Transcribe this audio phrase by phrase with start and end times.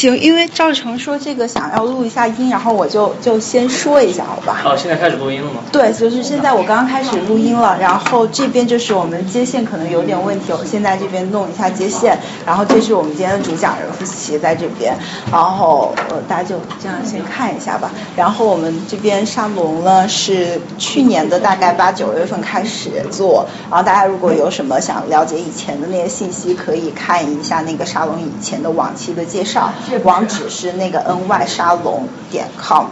[0.00, 4.62] 行，因为赵成说这个想要录一下音，然后我就就先说一下，好吧？
[4.64, 5.60] 哦，现在开始录音了吗？
[5.70, 14.96] 对，就是现在我刚刚开始录音了，然后这边就是我们接线可能有点问题，我现在这边弄一下接线，然后这是我们今天的主讲人付琪在这边，
[15.30, 17.90] 然后呃大家就这样先看一下吧。
[18.16, 32.86] 然后我们这边沙龙呢是去年的大概八九月份开始做，然后大家如果有什么想了解以前的那些信息，可以看一下那个沙龙以前的往期的介绍，网址是那个 ny 沙龙点 com，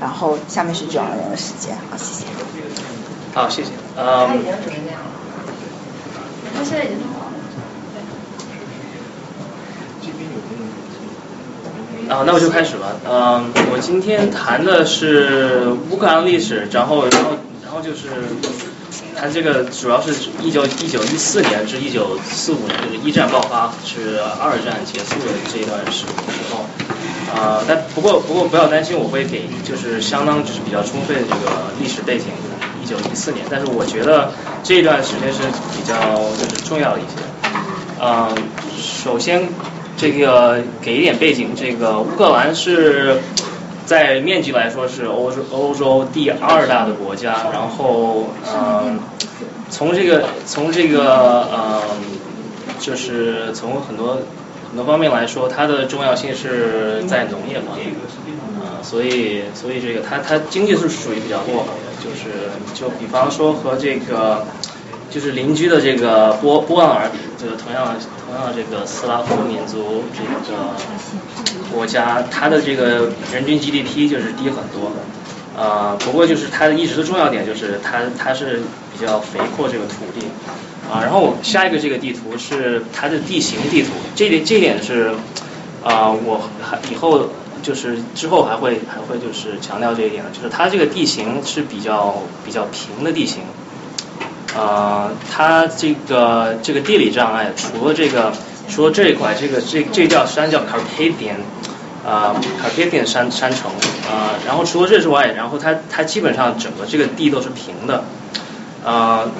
[0.00, 2.26] 然后下面是主讲人的时间，好，谢谢。
[3.32, 3.70] 好，谢谢。
[3.96, 4.28] 嗯。
[6.56, 7.30] 他现在已经好了。
[12.08, 12.88] 啊，那我就开始吧。
[13.08, 17.30] 嗯，我今天谈的是乌克兰历史，然后，然后，
[17.64, 18.08] 然后就是
[19.16, 26.64] 它这个主要是一九一九一四年至一九四五年这个一战爆发，是二战结束的这一段时时候。
[27.32, 32.26] 啊，但不过不过不要担心，我会给就是相当就是比较充分的这个历史背景，
[32.82, 33.46] 一九一四年。
[33.48, 34.32] 但是我觉得
[34.64, 35.38] 这一段时间是
[35.76, 35.94] 比较
[36.32, 37.22] 就是重要的一些。
[38.00, 38.34] 嗯，
[38.76, 39.48] 首先
[39.96, 43.20] 这个给一点背景，这个乌克兰是
[43.90, 49.00] 在面积来说是欧洲欧洲第二大的国家，然后嗯，
[49.68, 51.80] 从这个从这个嗯，
[52.78, 54.18] 就是从很多。
[54.70, 57.88] 很多方面来说，它的重要性是在农业方面，
[58.62, 64.46] 啊，所以所以这个它它经济是属于比较落后的，就是就比方说和这个
[65.10, 70.58] 就是邻居的这个波波兰尔，这个同样同样这个斯拉夫民族这个
[71.74, 74.92] 国家，它的这个人均 GDP 就是低很多，
[75.56, 80.26] 呃，不过就是它一直的重要点就是它它是比较肥沃这个土地。
[80.90, 85.12] 啊，然后下一个这个地图是它的地形地图，这点这点是
[85.84, 87.28] 啊，我还以后
[87.62, 93.42] 就是之后还会还会就是强调这一点的，就是它这个地形是比较比较平的地形，
[94.56, 98.32] 啊，它这个这个地理障碍除了这个
[98.68, 101.40] 除了这一块，这个这这叫山叫 Carpathian
[102.06, 103.70] 啊 Carpathian 山山城
[104.10, 108.04] 啊，然后除了这之外，然后它它基本上整个这个地都是平的，
[108.84, 109.30] 啊。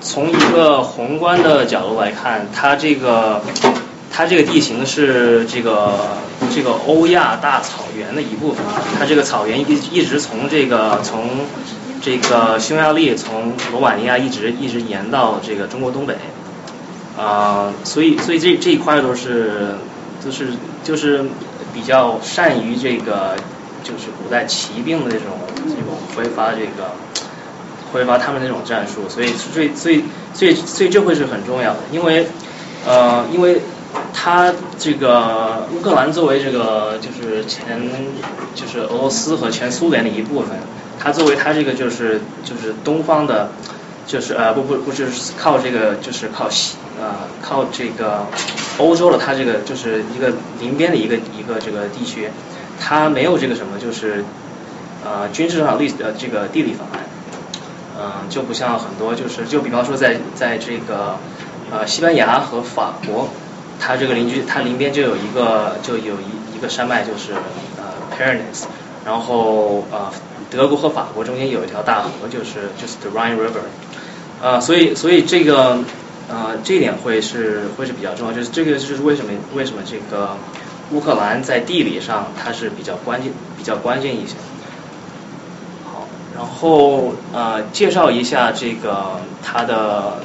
[0.00, 3.42] 从一个宏观的角度来看，它这个
[4.12, 6.18] 它这个地形是这个
[6.54, 8.64] 这个欧亚大草原的一部分。
[8.96, 11.40] 它这个草原一一直从这个从
[12.00, 16.16] 这个匈牙利从罗马尼亚一直一直延到这个中国东北，
[17.16, 19.76] 啊，所以所以这这一块都是
[20.24, 20.48] 都是
[20.84, 21.24] 就是
[21.72, 23.36] 比较善于这个
[23.82, 26.92] 就是古代骑兵的那种这种挥发这个。
[27.90, 30.04] 挥发他们那种战术，所以所以所以
[30.34, 32.26] 所以所以这会是很重要的，因为
[32.86, 33.62] 呃因为
[34.12, 37.80] 它这个乌克兰作为这个就是前
[38.54, 40.50] 就是俄罗斯和前苏联的一部分，
[40.98, 43.50] 它作为它这个就是就是东方的，
[44.06, 45.06] 就是呃不不不是
[45.38, 48.26] 靠这个就是靠西呃靠这个
[48.78, 52.28] 欧洲的它这个就是一个邻边的一个一个这个地区，
[52.80, 54.24] 它没有这个什么就是
[55.04, 57.00] 呃军事上历呃这个地理方案。
[58.00, 61.18] 嗯，就不像很多，就是就比方说在在这个
[61.68, 63.28] 呃西班牙和法国，
[63.80, 67.32] 它这个邻居，它邻边就有一个就有一一个山脉，就是
[67.76, 68.66] 呃 Pyrenees，
[69.04, 70.12] 然后呃
[70.50, 73.66] 德国和法国中间有一条大河，就是就是 the Rhine River，
[74.40, 75.78] 呃所以所以这个
[76.28, 80.36] 呃这点会是会是比较重要，就是这个就是为什么为什么这个
[80.92, 84.34] 乌克兰在地理上它是比较关键比较关键一些。
[85.84, 90.22] 好然后呃，介绍一下这个它的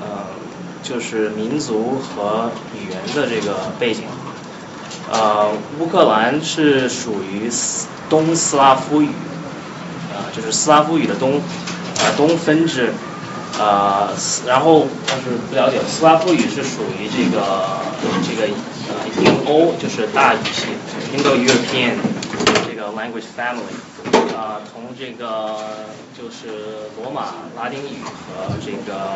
[0.00, 0.26] 呃，
[0.82, 4.04] 就是民族和语言的这个背景。
[5.10, 7.50] 呃，乌克兰是属于
[8.08, 9.08] 东斯拉夫语，
[10.14, 11.40] 呃，就是斯拉夫语的东
[11.98, 12.92] 呃东分支。
[13.56, 14.08] 呃，
[14.48, 17.78] 然后但是不了解，斯拉夫语是属于这个
[18.26, 18.48] 这个
[18.90, 20.66] 呃印欧，就是大语系
[21.16, 21.94] ，Indo-European
[22.66, 23.78] 这个 language family。
[24.34, 25.56] 啊，从这个
[26.18, 29.06] 就是罗马拉丁语和这个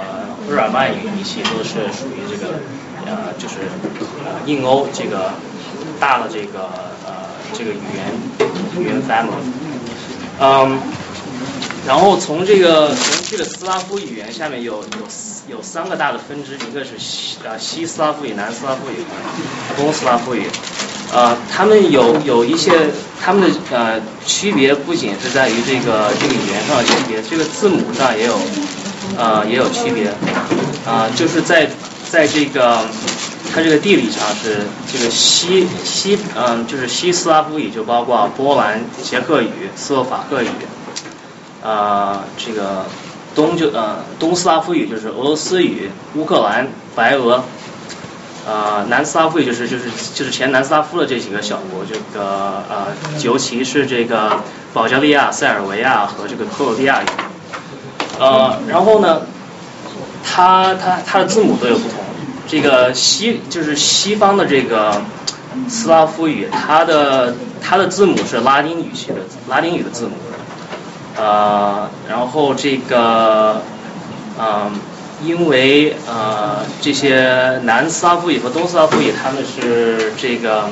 [0.49, 2.55] 日耳曼语一起都是属于这个
[3.07, 3.57] 呃，就是
[4.25, 5.33] 呃印欧这个
[5.99, 6.71] 大的这个
[7.05, 8.15] 呃这个语言
[8.79, 9.58] 语言 family。
[10.41, 10.79] 嗯，
[11.87, 19.05] 然后从这个从这个斯拉夫语言下面有有有三个大的分支，一个是西啊西斯拉夫语、南斯拉夫语、
[19.77, 20.43] 东斯拉夫语。
[21.11, 22.71] 呃，他们有有一些
[23.19, 28.39] 他们的呃区别，不仅是在于这个这个语言上的区别，这个字母上也有
[29.17, 30.13] 呃也有区别，
[30.87, 31.67] 啊，就是在
[32.11, 32.83] 在这个
[33.55, 34.59] 它这个地理上是
[34.93, 40.49] 这个西西嗯，就是西斯拉夫语，就包括波兰、捷克语、斯洛伐克语，
[41.65, 42.85] 啊，这个
[43.35, 47.43] 东就呃东斯拉夫语就是俄罗斯语、乌克兰、白俄，
[48.47, 52.87] 啊，南斯拉夫语就是就是就是前南斯拉夫的这几个小国，这个呃，
[53.23, 54.41] 尤其是这个
[54.73, 57.07] 保加利亚、塞尔维亚和这个克罗地亚语，
[58.21, 59.23] 呃，然后呢，
[60.23, 62.08] 它它它的字母都有不同。
[62.49, 65.03] 这个西就是西方的这个
[65.69, 69.17] 斯拉夫语，它的它的字母是拉丁语系的
[69.49, 70.13] 拉丁语的字母，
[71.17, 73.61] 呃，然后这个，
[74.41, 74.73] 嗯，
[75.23, 80.71] 因为呃这些南斯拉夫语和东斯拉夫语，他们是这个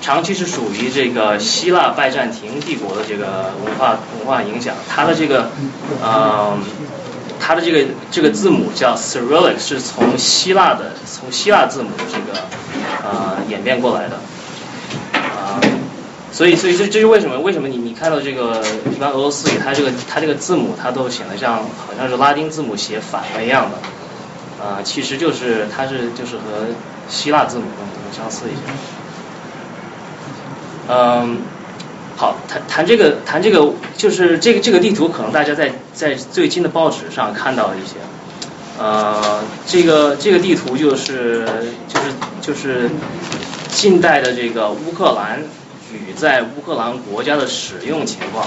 [0.00, 5.50] 长期是属于这个希腊拜占庭帝国的这个文化文化影响，它的这个，
[6.00, 6.62] 嗯。
[7.48, 12.38] 它的这个这个字母叫 Cyrillic，是从希腊的从希腊字母的这个
[13.02, 14.16] 呃演变过来的，
[15.14, 15.58] 啊，
[16.30, 17.40] 所以所以这这是为什么？
[17.40, 18.62] 为什么你你看到这个
[18.94, 26.42] 一般俄罗斯语，它这个它这个字母它都显得像好像是拉丁字母写反了一样的，啊，其实就是它是就是和
[27.08, 27.64] 希腊字母
[28.14, 28.60] 相似一些，
[30.88, 31.38] 嗯。
[32.18, 37.94] 好，谈谈这个，谈这个，就是这个这个地图，可能大家在在最近的报纸上看到一些，
[38.76, 41.46] 呃，这个这个地图就是
[41.86, 42.06] 就是
[42.42, 42.90] 就是
[43.70, 45.40] 近代的这个乌克兰
[45.92, 48.44] 语在乌克兰国家的使用情况，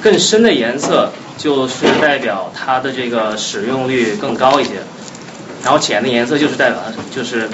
[0.00, 4.76] 更深的颜色就是代表它的这个使用率更高一些，
[5.62, 6.80] 然后浅的颜色就是代表
[7.14, 7.50] 就是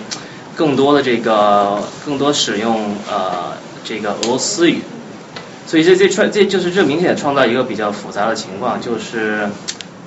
[0.55, 4.79] 更多的这个更多使用呃这个俄罗斯语。
[5.75, 9.49] 所以这这创这就是这明显创造一个比较复杂的情况，就是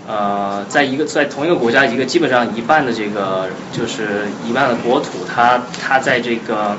[0.07, 6.77] 呃，在一个在同一个国家，一个基本上一半的这个就是一半的国土，它它在这个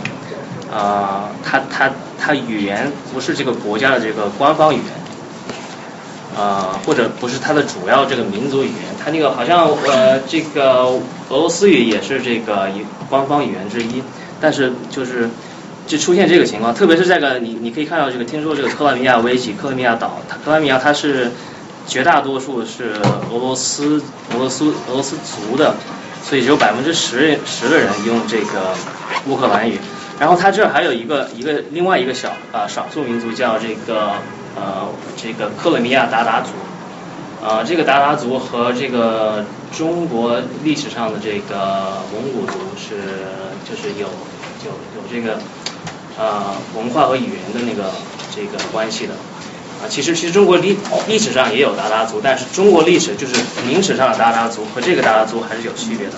[0.72, 4.86] 呃，它它它语言不是这个国家的这个官方语言，
[6.34, 10.84] 呃，或者不是它的主要这个民族语言，它那个好像呃这个
[11.28, 14.02] 俄罗斯语也是这个一官方语言之一，
[14.40, 15.28] 但是就是。
[15.88, 21.32] 就出现这个情况，特别是这个，你你可以看到这个，听说这个克拉米亚危机，克拉米亚岛，它克拉米亚它是
[21.86, 22.92] 绝大多数是
[23.32, 24.02] 俄罗斯
[24.34, 25.74] 俄罗斯俄罗斯族的，
[26.22, 28.74] 所以只有百分之十十的人用这个
[29.26, 29.78] 乌克兰语。
[30.20, 34.12] 然后它这还有一个一个另外一个小啊少数民族叫这个
[34.56, 36.50] 呃这个克罗米亚鞑靼族，
[37.42, 42.96] 呃这个鞑靼族和这个中国历史上的这个蒙古族是
[43.64, 44.06] 就是有
[44.66, 45.38] 有有这个。
[46.18, 47.92] 呃，文化和语言的那个
[48.34, 49.14] 这个关系的。
[49.80, 50.76] 啊，其实其实中国历
[51.06, 56.14] 历史上也有鞑靼族，但是中国历史就是明史上的鞑靼族和这个鞑靼族还是有区别的。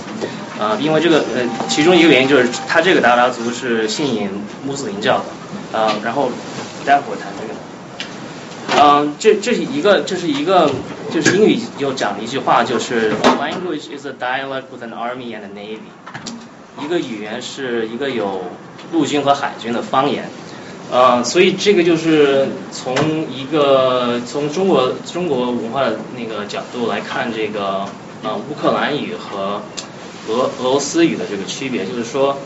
[0.59, 4.31] 啊，因为这个呃其中一个原因就是他这个鞑靼族是信仰
[4.65, 5.79] 穆斯林教的。
[5.79, 6.31] 啊，然后
[6.87, 10.71] 待会儿谈这个，嗯，这这是一个这是一个
[11.13, 15.81] 就是英语又讲了一句话，就是 language is a dialect with an army and a navy，
[16.83, 18.43] 一个语言是一个有。
[18.93, 20.29] 陆军和海军的方言，
[20.91, 22.95] 呃，所以这个就是从
[23.31, 27.87] 一个从中国中国文化的那个角度来看，这个
[28.25, 29.63] 呃乌克兰语和
[30.29, 32.37] 俄俄罗斯语的这个区别，就是说，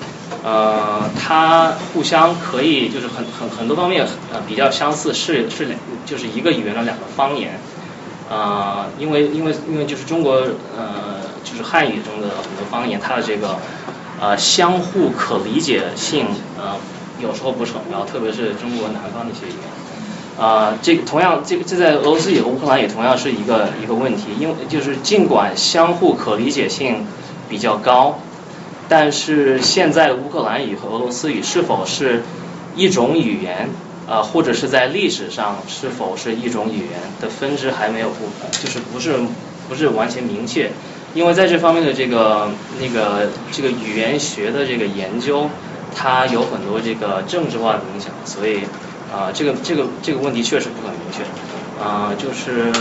[0.42, 7.58] 呃，它互相可以就是很很很多方面呃比较相似，是是两就是一个语言的两个方言，
[8.30, 10.34] 啊，因为因为因为就是中国
[10.76, 13.58] 呃就是汉语中的很多方言，它的这个。
[14.20, 16.26] 呃，相互可理解性，
[16.58, 16.76] 呃，
[17.20, 20.44] 有时候不是很高，特别是中国南方的一些语言。
[20.44, 27.06] 啊，这个同样，这个这在俄罗斯语和乌克兰也同样是一个一个问题，因为就是尽管相互可理解性
[27.48, 28.18] 比较高，
[28.88, 32.22] 但是现在乌克兰语和俄罗斯语是否是
[32.74, 33.68] 一种语言，
[34.08, 38.24] 啊，或者是在历史上是否是一种语言的分支还没有不，
[38.60, 39.14] 就是不是
[39.68, 40.70] 不是完全明确。
[41.14, 45.48] 因为在这方面的这个那个这个语言学的这个研究，
[45.94, 48.62] 它有很多这个政治化的影响，所以
[49.14, 51.22] 啊，这个这个这个问题确实不很明确。
[51.80, 52.72] 啊，就是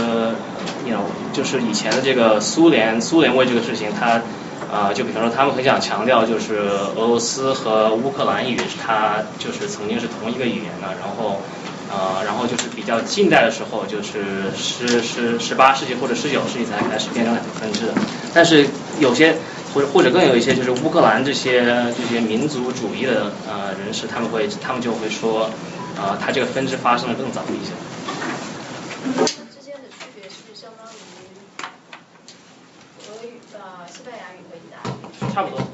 [0.84, 0.92] 你
[1.32, 4.20] 就是以前的这个苏联，苏联为这个事情，它
[4.68, 6.58] 啊，就比方说他们很想强调，就是
[6.96, 11.40] 俄罗斯和乌克兰语，它就是曾经是同一个语言的，然后。
[11.94, 17.94] 呃，然后就是比较近代的时候，就是十十十八世纪或者十九世纪才开始变成两个分支的。
[18.34, 18.66] 但是
[18.98, 19.36] 有些
[19.72, 21.62] 或者或者更有一些，就是乌克兰这些
[21.96, 25.48] 这些民族主义的呃人士，他们会他们就会说，
[25.96, 27.70] 呃，他这个分支发生的更早一些。
[29.14, 30.98] 之间的区别是相当于
[33.06, 35.32] 俄语、呃西班牙语和意大利。
[35.32, 35.64] 差不多。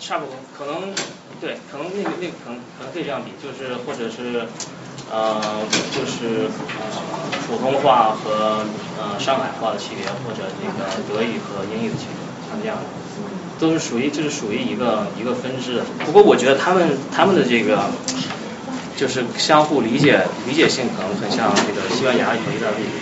[0.00, 0.94] 差不多，可能
[1.40, 4.46] 对，可能那个那个可能可能可以这样比，就是或者是
[5.10, 5.40] 呃
[5.92, 6.48] 就是
[6.90, 7.00] 呃
[7.46, 8.64] 普通话和
[8.98, 10.78] 呃上海话的区别，或者那个
[11.08, 12.18] 德语和英语的区别，
[12.50, 12.82] 像这样的，
[13.58, 15.84] 都是属于就是属于一个一个分支的。
[16.04, 17.90] 不过我觉得他们他们的这个
[18.96, 22.98] 就是相互理解理解性可能很像这个西班牙语和意大利语。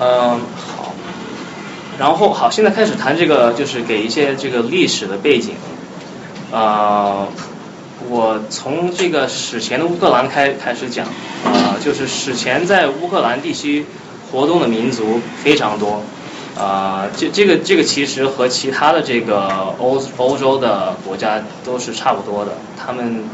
[0.00, 0.40] 嗯，
[0.76, 0.94] 好。
[1.98, 5.54] 然后好，现在开始谈这个，就是给一些这个历史的背景。
[6.50, 7.28] 呃，
[8.08, 11.06] 我从这个史前的乌克兰开开始讲，
[11.44, 13.84] 呃，就是史前在乌克兰地区
[14.30, 16.02] 活动的民族非常多。
[16.54, 23.24] 啊，这这个这个其实和其他的这个欧欧洲的国家都是差不多的，他们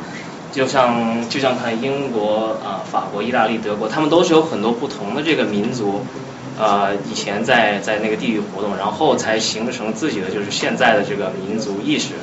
[0.53, 6.05] 就像就像看英国啊、法国、意大利、德国，他们都是有很多不同的这个民族。
[6.61, 12.15] 呃，以前在在那个地域活动，然后才形成自己的就是现在的这个民族意识。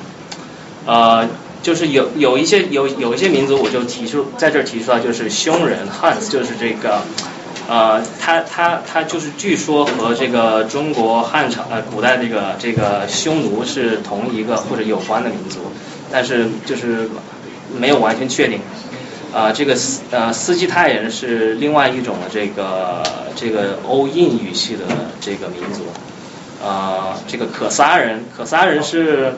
[0.86, 1.28] 呃，
[1.65, 7.01] 就是有有一些有有一些民族，我就提出在这儿提出来，就是匈人 Huns，就是这个
[7.67, 15.57] 呃，他他他就是据说和这个中国汉朝呃古代这个这个匈奴是同一个或者有关的民族，
[16.12, 17.10] 但是就是
[17.75, 18.60] 没有完全确定。
[19.34, 23.01] 啊，这个斯呃斯基泰人是另外一种的这个
[23.36, 24.84] 这个欧印语系的
[25.19, 25.81] 这个民族，
[26.63, 29.34] 啊，这个可萨人，可萨人是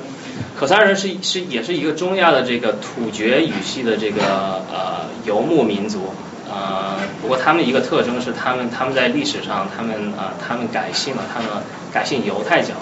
[0.58, 4.24] 可萨人是是也是一个中亚的这个突厥语系的这个
[4.72, 6.14] 呃游牧民族，
[6.50, 11.50] 呃，不过他们一个特征是他们他们在历史上他们啊他们改信了他们
[11.94, 12.74] 改信犹太教，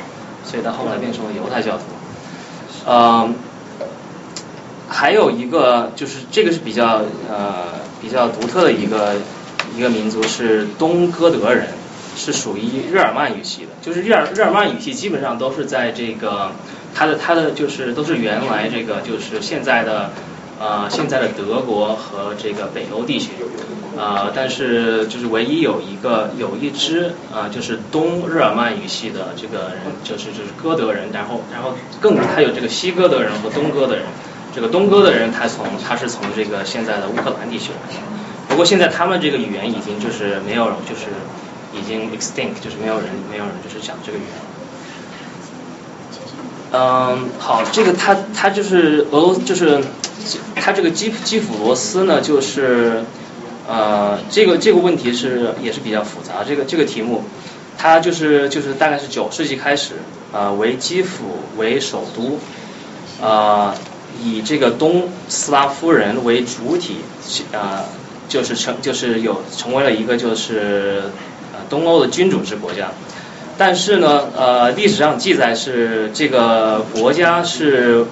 [0.45, 1.83] 所以到后来变成了犹太教徒，
[2.87, 3.35] 嗯。
[4.87, 9.15] 还有一个就是这个是比较呃比较独特的一个
[9.75, 11.69] 一个民族是东哥德人，
[12.15, 13.69] 是属于日耳曼语系的。
[13.81, 16.51] 就是日耳日耳曼语系基本上都是在这个
[16.95, 20.11] 它的它的就是都是原来这个就是现在的
[20.59, 23.31] 呃现在的德国和这个北欧地区
[23.97, 34.05] 呃但是就是唯一有一个有一支啊就是东日耳曼语系的这个人就是就是哥德人，然后然后更还有这个西哥德人和东哥德人。
[34.55, 37.99] 这个东哥的人，他从他是从这个现在的乌克兰地区来的，
[38.47, 41.07] 不过现在他们这个语言已经就是没有，就是
[41.73, 44.54] 已经 extinct，就是没有人没有人就是讲这个语言。
[46.77, 49.81] 嗯，好，这个他他就是俄罗就是
[50.55, 53.05] 他这个基基辅罗斯呢，就是
[53.65, 57.23] 呃这个这个问题是也是比较复杂，这个这个题目，
[57.77, 59.93] 它就是就是大概是九世纪开始
[60.33, 61.23] 啊为基辅
[61.55, 62.37] 为首都
[63.25, 63.73] 啊。
[64.23, 66.95] 以这个东斯拉夫人为主体，
[67.51, 67.83] 呃，
[68.29, 71.03] 就是成就是有成为了一个就是
[71.51, 72.91] 呃东欧的君主制国家，
[73.57, 78.05] 但是呢，呃，历史上记载是这个国家是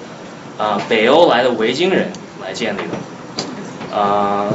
[0.58, 2.08] 啊北欧来的维京人
[2.42, 4.48] 来建立的，啊，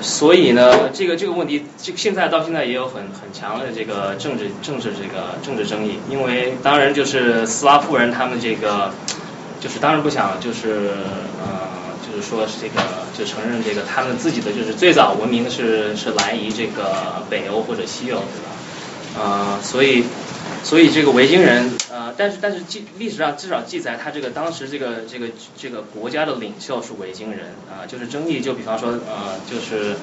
[0.00, 8.90] 所以呢，这个这个问题，这现在到现在也有很很强的这个政治政治这个政治争议，因为当然就是斯拉夫人他们这个。
[9.60, 10.90] 就是当然不想，就是
[11.40, 12.82] 呃，就是说这个
[13.16, 18.50] 就承认这个他们自己的就是最早文明是是来于这个北欧或者西欧，对吧？
[19.16, 20.04] 呃，所以
[20.64, 29.94] 所以这个维京人呃，但是但是记历史上至少记载他这个当时这个这个这个国家的领袖是维京人啊，就是争议就比方说呃，就是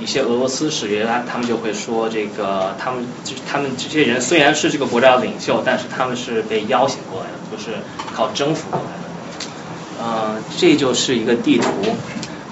[0.00, 7.78] 一些俄罗斯史学家他们就会说这个他们就是他们这些人虽然是这个国家的领袖，但是他们是被邀请过来的，不是
[8.14, 10.04] 靠征服过来的。
[10.04, 11.68] 呃，这就是一个地图，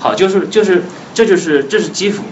[0.01, 0.83] 好，就是就是
[1.15, 2.25] 这就是这是基辅，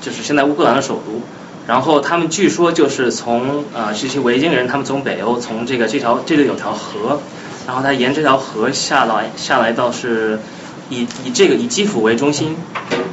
[0.00, 1.20] 就是现在乌克兰的首都。
[1.66, 7.20] 然后他们据说就是从呃这些维京人，他们从北欧从这个这条这里有条河，
[7.66, 10.40] 然后他沿这条河下来下来到是
[10.88, 12.56] 以以这个以基辅为中心，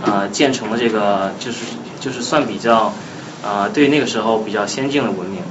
[0.05, 1.57] 呃建成了这个就是
[1.99, 2.93] 就是算比较
[3.43, 5.41] 呃对那个时候比较先进的文明。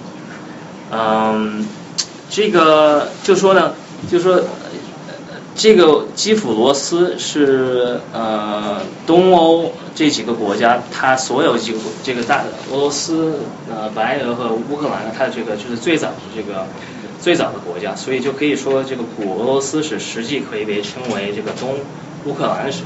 [0.91, 1.67] 嗯，
[2.29, 3.73] 这个就说呢，
[4.11, 4.43] 就说。
[5.57, 13.39] 这个基辅罗斯是呃东欧这几个国家，它所有几个这个大的俄罗斯
[13.71, 16.67] 呃白俄和乌克兰，它的这个就是最早的这个
[17.23, 21.71] 最早的国家，所以就可以说这个古俄罗斯史实际可以被称为这个东
[22.27, 22.83] 乌克兰史，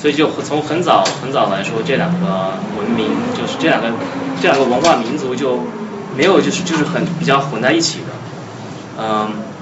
[0.00, 3.88] 所以就从很早很早来说，这两个文明就是这两个
[4.40, 5.58] 这两个文化民族就
[6.16, 8.06] 没有就是就是很比较混在一起的，
[8.98, 9.53] 嗯。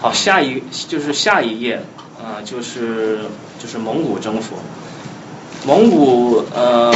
[0.00, 1.82] 好，下一就是下一页，
[2.18, 3.18] 呃，就是
[3.58, 4.56] 就是蒙古征服。
[5.66, 6.90] 蒙古呃，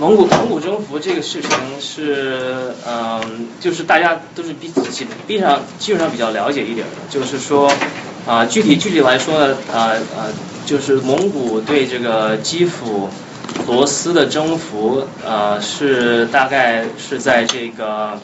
[0.00, 1.50] 蒙古蒙古征服这个事情
[1.80, 7.70] 是，嗯，就是大家都是比基比上基本上比较了解一点的，就是说，
[8.26, 10.26] 啊，具体具体来说呢，啊啊，
[10.66, 13.08] 就是蒙古对这个基辅
[13.68, 18.18] 罗斯的征服，呃，是大概是在这个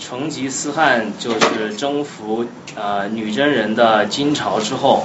[0.00, 5.04] 成吉思汗就是征服呃女真人的金朝之后。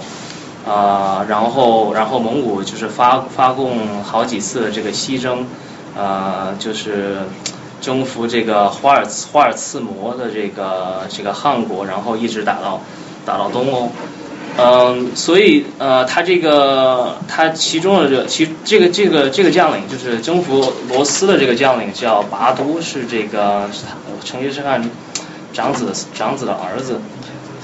[0.68, 5.46] 啊，然后，然后蒙古就是发发动好几次这个西征，
[5.96, 7.18] 呃，就是
[7.82, 12.82] 征服这个花尔花尔刺摩的这个这个汗国，然后一直打到
[13.28, 13.92] 打到东欧，
[14.58, 23.70] 嗯，所以呃，他这个他其中的这其这个这个这个将领就是征服罗斯的这个将领叫拔都，是这个
[24.24, 24.90] 成吉思汗
[25.52, 27.00] 长子长子的儿子。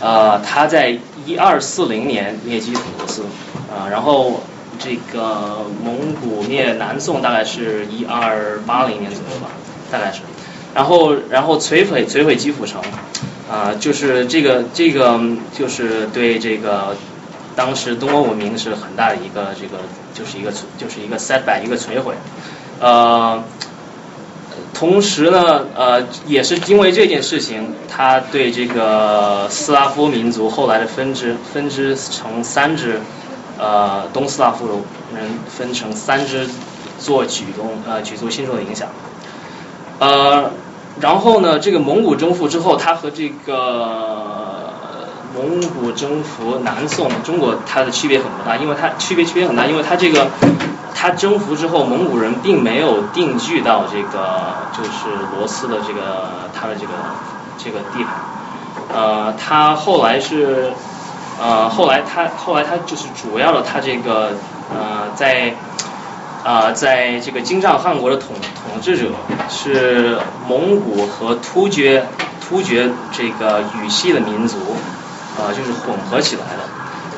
[0.02, 3.22] 呃，他在一二四零年灭基辅罗斯，
[3.70, 4.42] 啊，然后
[4.80, 9.48] 这个蒙古灭南宋大概是一二八零年左右吧，
[9.92, 10.22] 大概是，
[10.74, 12.82] 然后然后摧毁摧毁基辅城，
[13.50, 15.20] 啊，就是这个这个
[15.58, 16.96] 就是对这个
[17.56, 22.16] 当时东欧文明是很大的一个这个就是一个就是一个 setback 一个摧毁，
[22.80, 23.44] 呃。
[24.74, 33.00] 同时呢，呃，也是因为这件事情，他对这个斯拉夫民族后来的分支分支成三支，
[33.60, 34.68] 呃，东斯拉夫
[35.14, 36.50] 人分成三支
[36.98, 38.90] 做举动呃举足轻重的影响。
[40.00, 40.52] 呃，
[41.00, 44.70] 然后呢，这个蒙古征服之后，他和这个
[45.36, 50.28] 蒙古征服南宋中国，它的区别很大，因为它区别区别很大，因为它这个。
[50.94, 54.90] 他征服之后，蒙古人并没有定居到这个就是
[55.36, 56.92] 罗斯的这个他的这个
[57.58, 58.14] 这个地盘，
[58.94, 60.72] 呃，他后来是
[61.42, 64.34] 呃后来他后来他就是主要的他这个
[64.70, 65.56] 呃在
[66.44, 69.06] 啊在这个金帐汗国的统统治者
[69.50, 70.18] 是
[70.48, 72.04] 蒙古和突厥
[72.40, 74.58] 突厥这个语系的民族
[75.38, 76.70] 啊就是混合起来的。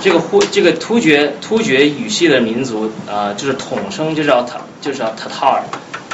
[0.02, 5.64] 这个忽这个突厥突厥语系的民族啊，就是统称就叫塔，就叫塔塔尔，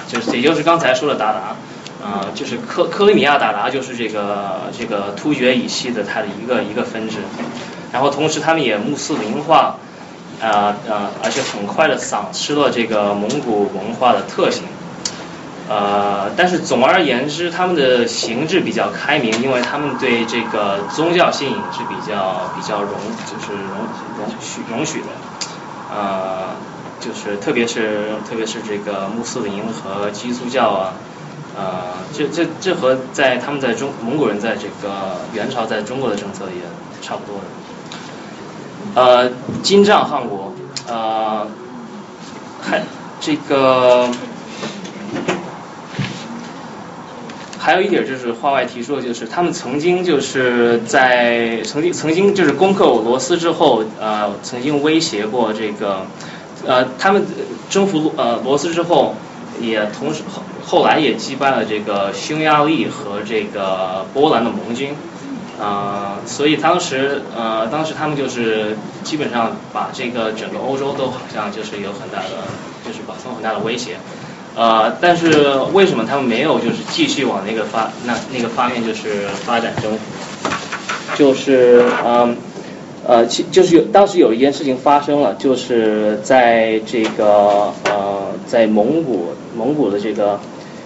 [0.07, 7.17] 就是也就是刚才说的鞑靼，啊，就是克克里米亚鞑靼就是这个这个突厥语系的它的一个一个分支，
[7.91, 9.77] 然后同时他们也穆斯林化，
[10.41, 14.63] 啊啊，而且很快的丧失了这个蒙古文化的特性。
[15.69, 22.93] 呃，但是总而言之，他们的形制比较开明，因为他们对这个宗教信仰是比较比较容，
[23.29, 23.85] 就是容
[24.17, 25.07] 容许容许的，
[25.93, 26.55] 呃，
[26.99, 30.93] 就是特别是特别是这个穆斯林和基督教啊，
[31.55, 31.83] 呃，
[32.17, 36.63] 这这这和在他们在中蒙古人在这个元朝在中国的政策也
[36.99, 37.45] 差不多的，
[38.99, 39.31] 呃，
[39.63, 40.53] 金帐汗国，
[40.89, 41.47] 呃，
[42.61, 42.83] 还
[43.21, 44.09] 这个。
[47.57, 56.05] 还有一点就是话外提出的，就是他们曾经就是在曾经曾经就是攻克罗斯之后，呃，曾经威胁过这个，
[56.65, 57.23] 呃，他们
[57.69, 59.15] 征服呃罗斯之后，
[59.61, 64.93] 也同时后后来也击败了这个匈牙利和这个波兰的盟军，
[65.59, 72.47] 啊，所以当时呃当时他们就是基本上把这个整个欧洲都好像就是有很大的
[72.85, 73.97] 就是保存很大的威胁。
[74.55, 79.99] 呃，但是为什么他们没有就是继续往那个发那那个方面就是发展征服？
[81.15, 82.35] 就是嗯
[83.07, 90.39] 呃，其就是有当时有一件事情发生了，就是在这个呃在蒙古蒙古的这个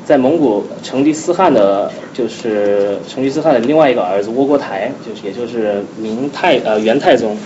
[0.06, 7.38] 在蒙古成吉思汗的，就是成吉思汗的另外一个儿子窝阔台，就是也就是明太呃元太宗，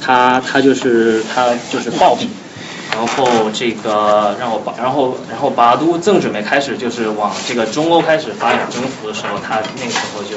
[0.00, 2.26] 他他就是他就是暴毙。
[2.92, 10.36] 然后这个让我把，然后然后拔都正准备开始就是往这个中欧开始发展征服的时候，他那个时候就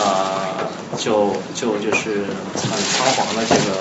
[0.00, 0.66] 呃
[0.98, 2.26] 就就就是
[2.56, 3.78] 很仓皇的这个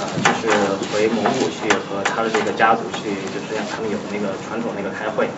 [0.00, 0.48] 呃就是
[0.88, 5.28] 回蒙古去和他的这个家族去，就是让他们有那个传统那个开会，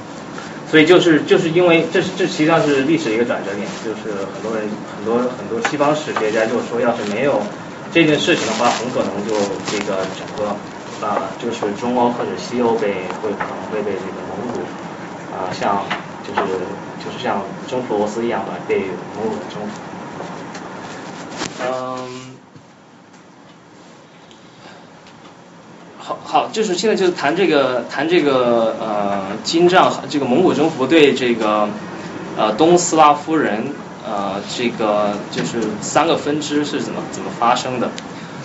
[0.70, 7.42] 所以就是就是因为这是这实际上是历史一个转折点，就是很多人很多很多西方史学家就说，要是没有
[7.92, 9.34] 这件事情的话，很可能就
[9.70, 10.56] 这个整个。
[11.00, 12.88] 啊，就是中欧或者西欧被
[13.22, 14.60] 会可能会被这个蒙古
[15.34, 15.82] 啊，像
[16.28, 16.40] 就是
[17.02, 18.82] 就是像征服罗斯一样的被
[19.16, 19.80] 蒙古征服。
[21.64, 22.29] 嗯，
[26.24, 31.68] 好，就是现在就是谈这个谈这个呃金帐这个蒙古征服对这个
[32.36, 33.66] 呃东斯拉夫人
[34.06, 37.90] 呃这个就是三个分支是怎么怎么发生的。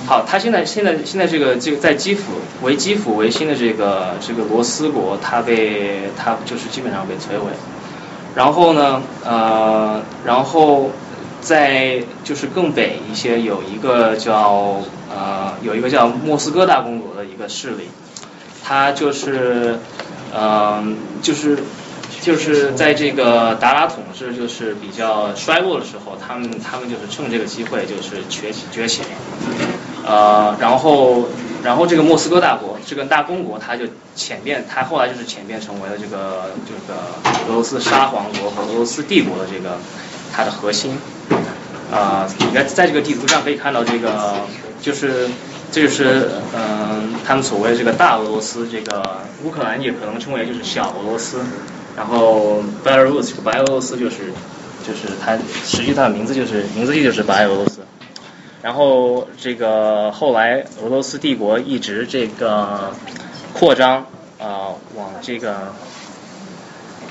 [0.07, 7.51] 好，他现在现在现在这个这个在基辅为基辅为新的这个这个罗斯国，他被他就是基本上被摧毁。
[8.35, 10.91] 然后呢，呃，然后
[11.45, 14.81] 在就是更北一些有一个叫
[15.15, 17.87] 呃有一个叫莫斯科大公国的一个势力，
[18.63, 19.77] 它就是
[20.35, 21.59] 嗯就是
[22.21, 29.03] 就是在这个达拉统治就是比较衰落的时候，他们他们就是趁这个机会就是崛起崛起。
[30.07, 31.25] 呃，然后，
[31.63, 36.99] 然后这个莫斯科大国，这个大公国，它就浅变，它后来就是浅变成为了这个这个
[37.49, 39.79] 俄罗斯沙皇国和俄罗斯帝国的这个
[40.31, 40.95] 它的核心。
[41.91, 44.35] 啊，你看在这个地图上可以看到这个，
[44.81, 45.27] 就是
[45.71, 51.39] 这就是嗯，他们所谓这个大俄罗斯，这个乌克兰也可能称为就是小俄罗斯，
[51.95, 54.33] 然后 Belarus 这个白俄罗斯就是
[54.85, 57.81] 就是它实际它的名字就是名字就是白俄罗斯。
[58.61, 62.91] 然后这个后来俄罗斯帝国一直这个
[63.53, 64.07] 扩张
[64.39, 65.71] 啊，往这个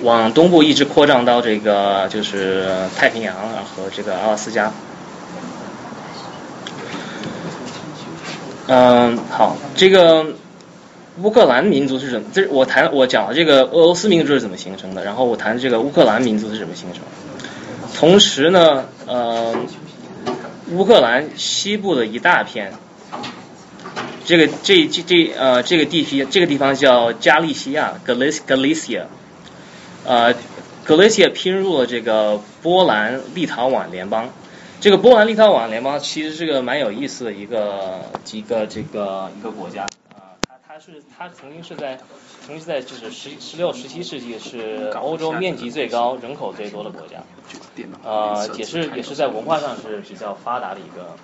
[0.02, 4.72] 往东部一直扩张到这个就是太平洋和这个阿拉斯加。
[8.66, 10.26] 嗯，好，这个
[11.22, 12.28] 乌克兰民族是怎么？
[12.33, 17.02] 这我谈我讲了这个俄罗斯民族是怎么形成的，然后我谈这个乌克兰民族是怎么形成。
[17.94, 19.54] 同时呢，呃。
[20.70, 22.72] 乌克兰西部的一大片，
[24.24, 29.02] 这个这这这呃这个地区这个地方叫加利西亚 （Galicia）。
[30.06, 30.34] 呃
[30.86, 34.28] ，Galicia 拼入了这个波兰立陶宛联邦。
[34.80, 39.84] 这个波兰立陶宛联邦其实是个蛮有意思的一个一个这个一个国家。
[40.12, 40.36] 啊
[40.66, 41.96] 它是它曾经是在
[42.44, 47.22] 曾经是在就是十十六十七世纪是欧洲面积最高人口最多的国家，
[48.02, 51.16] 呃也是也是在文化上是比较发达的一个。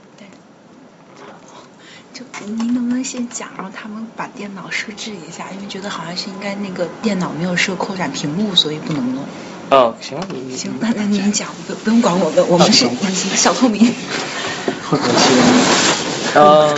[2.15, 2.21] 对。
[2.21, 5.47] 就您能不能先讲，让他们把电脑设置一下？
[5.55, 9.25] 因为觉得好像是应该那个电脑没有设扩展屏幕，所以不能弄。
[9.71, 10.19] 哦，行，
[10.57, 12.87] 行，那那您讲，不不用管我们，我们是
[13.37, 13.95] 小透明。
[16.35, 16.75] 呃。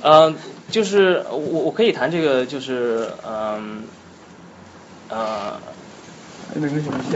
[0.00, 0.36] 嗯，
[0.70, 3.82] 就是我我可以谈这个，就是嗯
[5.08, 5.58] 呃，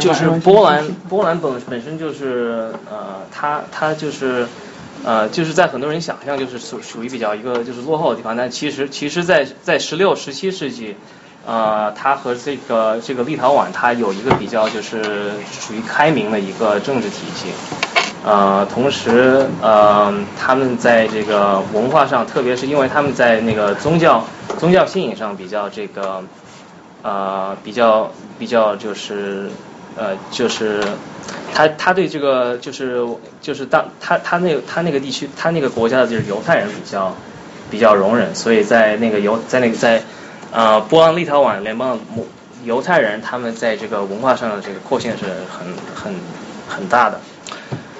[0.01, 4.47] 就是波兰波兰本本身就是呃，它它就是
[5.05, 10.95] 呃，就是在很多人想象就是属属于比较一个就是落后的地方，但其实其实，在在十六十七世纪，
[11.45, 17.49] 呃，它和这个这个立陶宛它有一个比较就是属于开明的一个政治体系。
[18.25, 24.25] 呃，同时，呃，他们在这个文化上，特别是因为他们在那个宗教
[24.61, 26.23] 宗教信仰上比较这个，
[27.03, 29.51] 呃，比较比较就是
[29.97, 30.83] 呃，就是
[31.55, 33.07] 他他对这个就是
[33.41, 37.15] 就是当他他那他那个地区他那个国家的就是犹太人比较
[37.71, 40.03] 比较容忍，所以在那个犹在那个在
[40.53, 41.99] 呃波兰立陶宛联邦
[42.65, 46.15] 犹太人他们在这个文化上的这个扩现是很很
[46.69, 47.21] 很大的。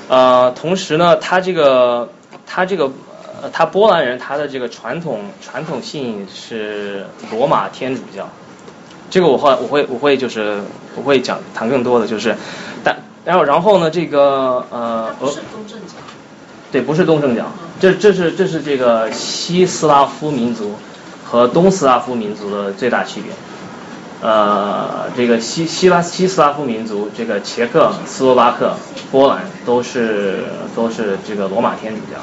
[0.09, 2.11] 呃，同时呢，他这个，
[2.47, 2.91] 他这个，
[3.41, 8.29] 呃，他波兰人，他的这个传统传统信是罗马天主教。
[9.13, 10.63] 这个我会我会我会就是
[10.97, 12.35] 我会讲谈更多的就是，
[12.83, 12.97] 但
[13.27, 15.95] 然后然后呢，这个呃，不是东正教。
[16.73, 17.45] 对，不是东正教，
[17.79, 20.77] 这这是这是这个西斯拉夫民族
[21.27, 23.31] 和东斯拉夫民族的最大区别。
[24.23, 28.75] 呃，这个西西拉西斯拉夫民族，这个捷克斯洛伐克、
[29.11, 30.45] 波兰都是
[30.75, 32.19] 都是这个罗马天主教，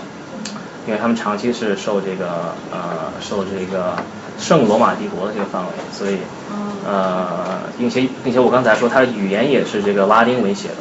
[0.87, 3.95] 因为他们长期是受这个呃受这个
[4.39, 6.17] 圣罗马帝国的这个范围，所以
[6.87, 10.75] 呃，并且并且我刚才说，它的语言也是这个拉丁文写的，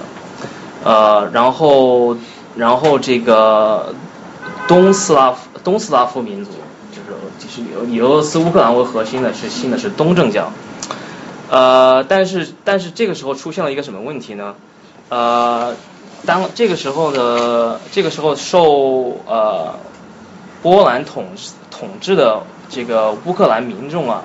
[0.84, 2.16] 呃，然后
[2.56, 3.94] 然后这个
[4.68, 6.52] 东斯拉夫东斯拉夫民族，
[6.92, 10.52] 就是就是以俄罗斯乌克兰为核心的是信的是东正教。
[11.50, 14.54] 呃，但是但是这个时候出现了一个什么问题呢？
[15.08, 15.74] 呃，
[16.26, 19.74] 当这个时候的这个时候受呃
[20.62, 21.28] 波兰统
[21.70, 24.24] 统治的这个乌克兰民众啊，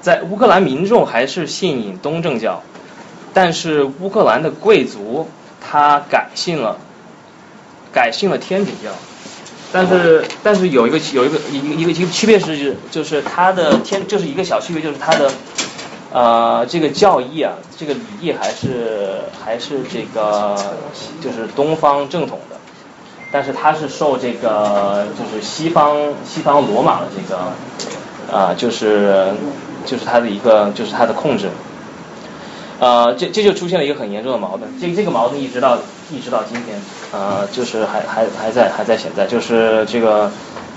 [0.00, 2.62] 在乌克兰民众还是信东正教，
[3.32, 5.28] 但是乌克兰的贵族
[5.60, 6.78] 他改信了
[7.92, 8.90] 改信了天主教，
[9.72, 15.30] 但是但是有一个有一个一个一个一个区别是就是他的天就是一个小区别就是他的。
[16.12, 20.56] 呃，这个教义啊，这个礼仪还是还是这个
[21.20, 22.40] 就是东方正统，
[23.32, 27.52] 但是它是受这个就是西方西方罗马的这个
[28.36, 29.32] 啊，就是
[29.86, 31.48] 就是它的一个就是它的控制，
[32.80, 35.78] 呃，这这就出现了一个很严重的矛盾，这这个矛盾一直到
[36.10, 36.80] 一直到今天，
[37.12, 40.30] 呃，就是还还还在还在现在，就是这个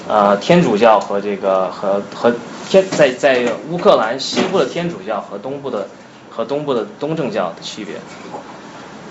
[0.08, 2.34] 呃天主教和这个和和
[2.70, 5.88] 天在在乌克兰西部的天主教和东部的
[6.30, 7.96] 和东部的东正教的区别，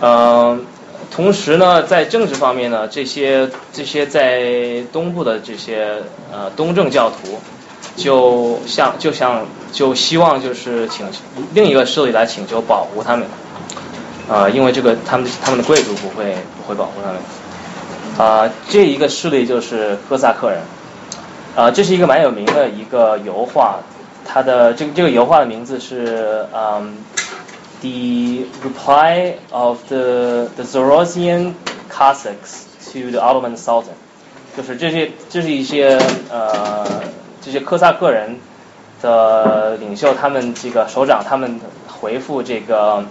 [0.00, 0.64] 嗯。
[1.14, 5.98] 同时呢，在政治方面呢，这些这些在东部的这些
[6.32, 7.38] 呃东正教徒，
[7.96, 11.06] 就像就像就希望就是请
[11.52, 13.26] 另一个势力来请求保护他们，
[14.26, 20.60] 啊，因为这个他们他们的贵族不会不会保护他们，啊，这一个势力就是哥萨克人，
[21.54, 23.80] 啊，这是一个蛮有名的一个油画，
[24.24, 26.96] 它的这个这个油画的名字是嗯。
[27.82, 31.54] The reply of the the zoroastian
[31.90, 33.96] Cossacks to the Ottoman Sultan，
[34.56, 35.98] 就是这些这是一些
[36.30, 36.86] 呃
[37.42, 38.38] 这些科萨克人
[39.02, 43.04] 的领袖，他们这个首长他们回复这个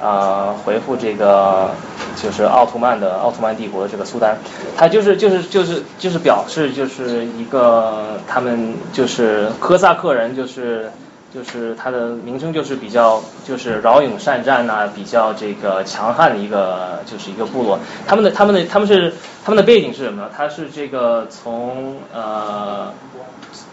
[0.00, 1.70] 呃回复这个
[2.16, 4.36] 就是奥图曼的奥图曼帝国的这个苏丹，
[4.76, 10.90] 他就是就是就是就是表示就是一个他们就是科萨克人就是。
[11.32, 17.78] 就是它的名称就是比较就是骁勇善战呐，比较这个强悍的一个就是一个部落。
[18.06, 19.14] 他们的他们的他们是
[19.44, 20.28] 他们的背景是什么呢？
[20.36, 22.92] 他是这个从呃，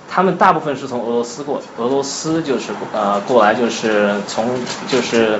[0.07, 4.47] 他们大部分是从俄罗斯过，俄罗斯就是呃过来就是从
[4.87, 5.39] 就是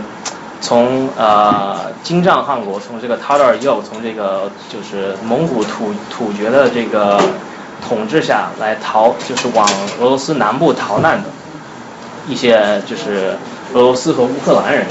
[0.59, 7.21] 从呃金帐汗国，从这个塔尔右，从这个就是蒙古突突厥的这个
[7.87, 9.67] 统治下来逃，就是往
[10.01, 11.29] 俄罗斯南部逃难的。
[12.27, 13.35] 一些就是
[13.73, 14.85] 俄罗斯和乌克兰人，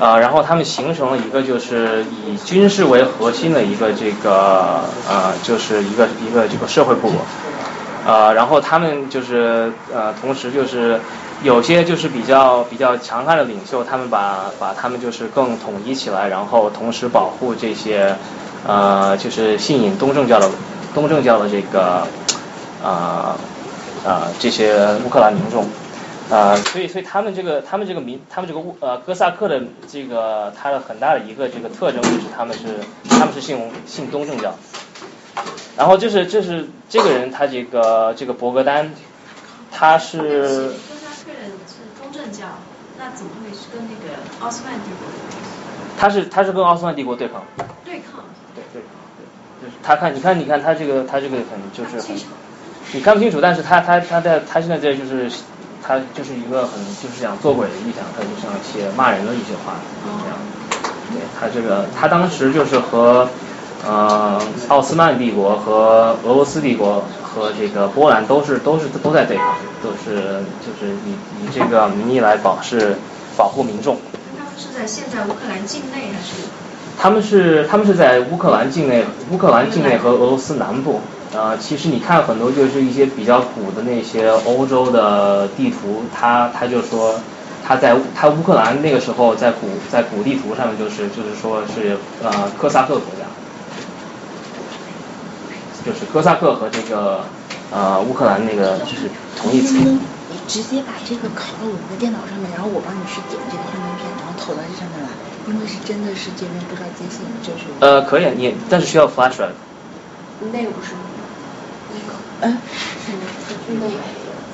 [0.00, 11.00] 啊，然后他们形成了一个就是以军事为核心的一个这个呃，就是一个一个这个社会部落，啊，然后他们就是呃，同时就是
[11.42, 18.16] 有些就是比较比较强悍的领袖，他们把把他们就是更统一起来，然后同时保护这些
[18.66, 20.50] 呃，就是信引东正教的
[20.94, 22.06] 东正教的这个
[22.82, 23.36] 啊
[24.04, 25.64] 啊这些乌克兰民众。
[26.30, 34.54] 啊，所以，所以他们这个，他们这个民，他们这个乌呃哥萨克的这个，它的很大的一个这个特征就是他们是，他们是信信东正教。
[35.76, 38.92] 然后就是就是这个人他这个这个博格丹，
[39.72, 40.18] 他是。
[40.20, 42.44] 哥萨克人是东正教，
[42.98, 44.14] 那怎么会是跟那个
[44.44, 45.08] 奥斯曼帝国？
[45.98, 47.42] 他是他是跟奥斯曼帝国对抗。
[47.86, 48.22] 对抗。
[48.54, 52.14] 对对对，就是他看你看你看他这个他这个很就是很，
[52.92, 55.30] 你看不清楚，但是他他他在他现在在就是。
[55.88, 59.72] 他就是一个很就是想做鬼的意向，他就想写骂人的一些话，
[60.04, 60.36] 这样。
[61.10, 63.26] 对他这个，他当时就是和
[63.86, 72.96] 呃奥斯曼帝国和俄罗斯帝国和这个波兰都是都是都在对抗，都是就是以以这个名义来保是
[73.38, 73.96] 保护民众。
[74.36, 76.46] 他们是在现在乌克兰境内还是？
[77.00, 81.00] 他们是他们是在乌克兰境内，乌克兰境内和俄罗斯南部。
[81.34, 87.20] 呃，其实你看很多就是一些比较古的那些欧洲的地图，他他就说
[87.66, 93.28] 他在他乌克兰那个时候在古在古地图上面就是就是说是呃科萨克国家，
[95.84, 97.24] 就是科萨克和这个
[97.70, 99.74] 呃乌克兰那个就是同义词。
[99.76, 100.00] 你
[100.48, 105.08] 直接把这个拷到我们的电脑上面，然后我帮你去点这个幻灯片，然后投到这上面来，
[105.46, 107.68] 因为是真的是这边不知道接线就是。
[107.80, 109.52] 呃，可以，你但是需要 flash drive。
[110.52, 110.96] 那个不是。
[112.40, 112.58] 嗯，
[113.80, 113.88] 个，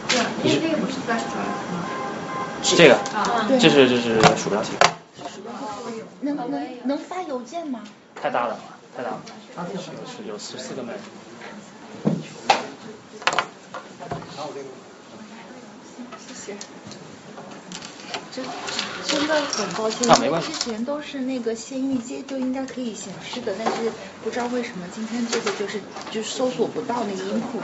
[0.09, 2.77] 对，那那个不是？
[2.77, 2.97] 这个，
[3.61, 4.73] 这是这是鼠标器。
[6.23, 7.83] 能能能发邮件吗？
[8.21, 8.59] 太大了，
[8.97, 9.21] 太大了。
[9.75, 10.91] 有有十四个 M。
[16.27, 16.57] 谢谢。
[18.35, 18.45] 真
[19.09, 23.93] 真的很抱歉，因为之前都是那个先预接就应该可以显示的，但是
[24.23, 27.61] 不知道为什么今天这个就是就搜索不到那个音库。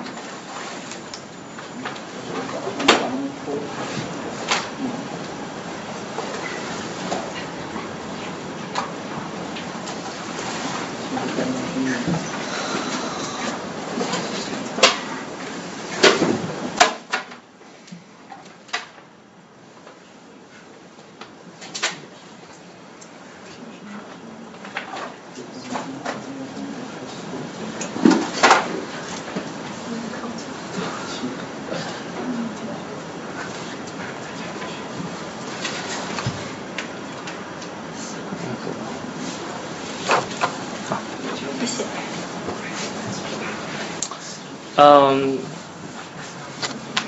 [44.82, 45.38] 嗯，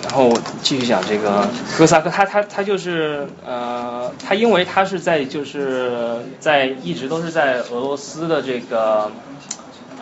[0.05, 0.31] 然后
[0.61, 9.11] 继续讲这个哥萨克，他他他就是呃，他因为他是在就是在一直都是在俄罗斯的这个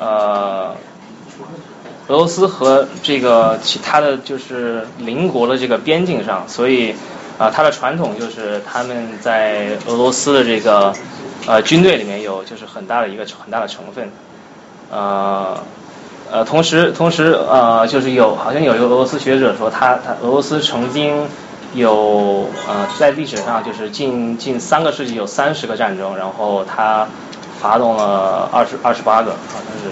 [0.00, 0.74] 呃
[2.08, 6.96] 俄罗斯和这个其他的就是邻国的这个边境上，所以
[7.38, 10.92] 啊，他的传统就是他们在俄罗斯的这个
[11.46, 14.10] 呃军队里面有就是很大的一个很大的成分，
[14.90, 15.62] 呃。
[16.32, 21.26] 呃，同时，同时，呃，就是有，好像有一个俄罗斯学者说，他他俄罗斯曾经
[21.74, 27.08] 有呃，在历史上就是近近三个世纪有三十个战争，然后他
[27.60, 29.90] 发动了二十二十八个，好像是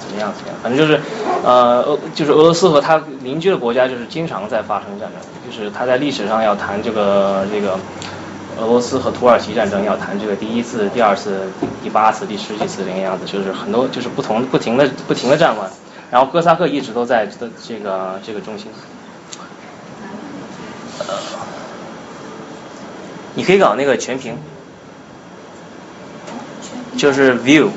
[0.00, 1.00] 怎么样怎么样，反正就是
[1.44, 7.78] 呃，俄就是俄罗斯和他邻居的国家就是经常在发生战争，就是他在历史上要谈这个这个。
[8.56, 11.48] 俄罗斯和土耳其战争要谈这个第一次、第二次、
[11.82, 15.68] 第八次、第十几次这个样子，就是很多就是不同不停的不停的战乱，
[16.10, 17.32] 然后哥萨克一直都在的
[17.66, 18.68] 这个这个中心。
[21.00, 21.14] 呃，
[23.34, 24.38] 你可以搞那个全屏，
[26.96, 27.68] 就是 view。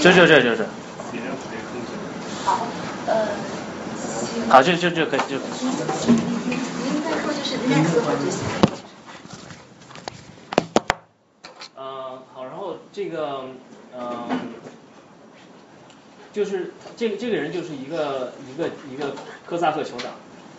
[0.00, 0.64] 这就这就是。
[2.44, 2.66] 好，
[3.06, 3.57] 呃。
[4.48, 5.36] 好，就就就可以就。
[5.36, 5.42] 您
[7.04, 8.18] 再说就是那个或者
[11.76, 13.44] 呃，好，然后这个，
[13.98, 14.28] 嗯，
[16.32, 19.14] 就是这个这个人就是一个一个一个
[19.46, 20.12] 科萨克酋长，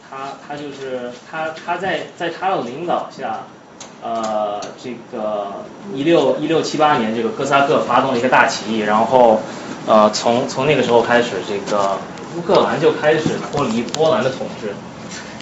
[0.09, 3.47] 他他就是他他在在他的领导下，
[4.03, 5.63] 呃，这个
[5.95, 9.41] 一六一六七八年，这个哥萨克发动了一个大起义，然后
[9.87, 11.97] 呃，从从那个时候开始，这个。
[12.37, 14.71] 乌克兰就开始脱离波兰的统治，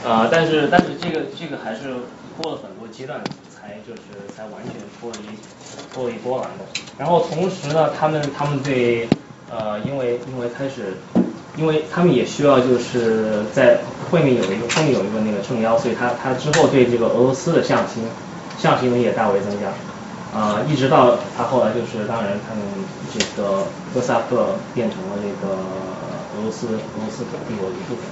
[0.05, 1.93] 呃，但是但是这个这个还是
[2.41, 3.19] 过了很多阶段
[3.53, 4.01] 才就是
[4.33, 5.37] 才完全脱离
[5.93, 6.63] 脱离波兰的。
[6.97, 9.07] 然后同时呢，他们他们对
[9.51, 10.95] 呃，因为因为开始，
[11.57, 18.03] 因为他们也需要就是在会面有一个后面有一个那个政要，所以他他之后对这个俄罗斯的向心
[18.57, 19.67] 向心力也大为增加，
[20.39, 22.63] 啊，一直到他后来就是当然他们
[23.13, 25.57] 这个哥萨克变成了这个。
[26.37, 28.05] 俄罗斯，俄罗斯帝国的一部分。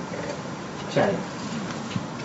[0.93, 1.17] 下一个。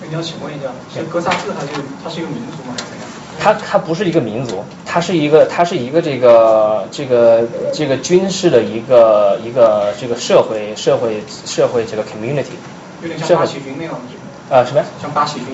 [0.09, 2.73] 你要请问一下，这哥萨克它是它是一个民族吗？
[2.73, 3.07] 还是怎样？
[3.39, 12.57] 它它不是一个民族，它是一个它是一个这个这个这个军事的一个一个这个社会社会社会这个 community。
[13.03, 14.55] 有点像八旗军那样子。
[14.55, 14.83] 啊什么？
[15.01, 15.47] 像八旗军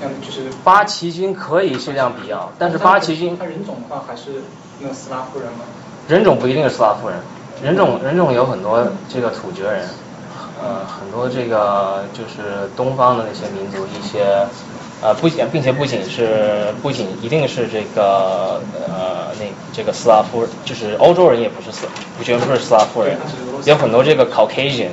[0.00, 0.48] 那就是。
[0.64, 3.36] 八旗军可以是这样比较，但是八旗军。
[3.38, 4.42] 它人种的话还是
[4.80, 5.64] 那个斯拉夫人吗？
[6.06, 7.18] 人种不一定是斯拉夫人。
[7.62, 9.88] 人种人种有很多这个突厥人，
[10.62, 14.46] 呃，很多这个就是东方的那些民族，一些
[15.02, 23.16] 呃不仅并且不仅是不仅一定是这个呃那这个斯拉夫，就是欧洲人也不是斯，不全部是斯拉夫人，
[23.64, 24.90] 有很多这个 Caucasian，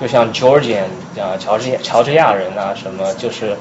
[0.00, 0.84] 就像 Georgian
[1.18, 3.56] 啊乔治乔治亚人啊什么，就是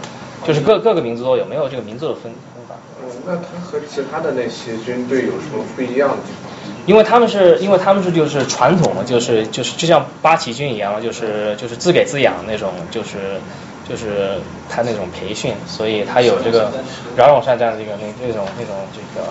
[0.47, 2.75] 就是各各个民族都有，没有这个民族的分分法。
[3.03, 6.48] 嗯，那他和其他的那些军队有什么不一样的地方？
[6.89, 13.39] 因为他们是，因为他们是就是传统的，就是就是就像八旗军一样，就是就是自给自养那种，就是
[13.87, 16.71] 就是他那种培训，所以他有这个
[17.15, 19.27] 冉冉善这样的一个那那种那种这个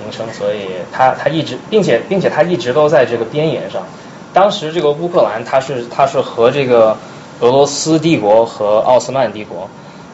[0.00, 3.82] 名声，所以他他一直，并且并且他一直都在这个边沿上。
[4.32, 6.96] 当时这个乌克兰，他是他是和这个
[7.40, 9.68] 俄罗斯帝国和奥斯曼帝国，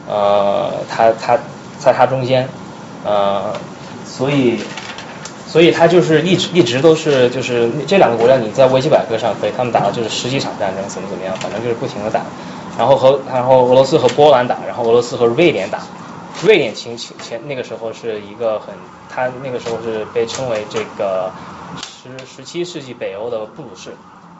[0.09, 1.37] 呃，他他
[1.77, 2.49] 在他中间，
[3.05, 3.53] 呃，
[4.07, 4.57] 所以。
[5.53, 12.21] 所以他就是一直一直都是就是这两个国家，你在维基百科上可以，他们打的就是十几场战争，怎么怎么样，反正就是不停的打，
[12.75, 15.77] 然后和 然后俄罗斯和波兰打，然后俄罗斯和瑞典打，
[16.41, 18.73] 瑞典前前前那个时候是一个很，
[19.13, 21.29] 他那个时候是被称为这个
[21.85, 23.95] 十十七世纪北欧的布鲁士，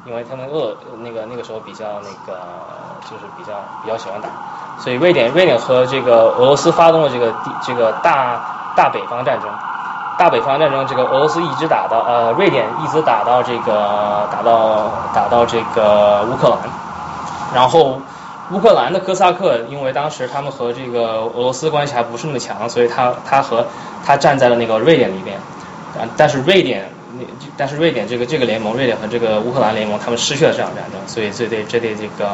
[0.07, 2.39] 因为他们俄那个那个时候比较那个
[3.03, 4.29] 就是比较比较喜欢打，
[4.79, 9.47] 所以瑞典瑞典和这个俄罗斯发动了这个这个大大北方战争。
[10.23, 16.59] 大北方战争，这个俄罗斯一直打到呃，瑞典一直打到这个打到打到这个乌克兰，
[17.53, 17.99] 然后
[18.51, 23.67] 乌克兰的哥萨克，因为当时他们和这个俄罗斯关系还不是那么强，所以他他和
[24.05, 25.37] 他站在了那个瑞典里边，
[26.15, 27.25] 但是瑞典那
[27.57, 32.29] 但是瑞典这个这个联盟，瑞典和这个乌克兰联盟，他们失去了这场战争，所以这对这对这个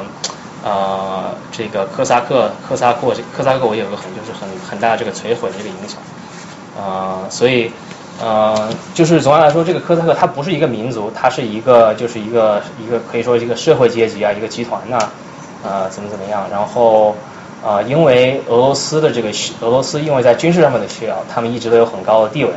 [0.63, 5.99] 呃这个科萨克科萨克科萨克我有个很就是很很大的这个摧毁的这个影响。
[6.79, 7.69] 呃，所以，
[8.21, 14.97] 呃，就是总的来说，这个科萨克它不是一个民族，它是一个就是一个一个可以说一个社会阶级啊，一个集团呐，
[15.61, 16.45] 呃，怎么怎么样？
[16.49, 17.17] 然后，
[17.61, 22.51] 呃，因为俄罗斯的这个俄罗斯因为在军事上面的需要，他们一直都有很高的地位，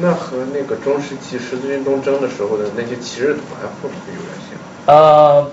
[0.00, 3.42] 那和那个中世纪十字军东征的时候的那些骑士团
[3.82, 4.94] 会不会有点像？
[4.94, 5.50] 呃，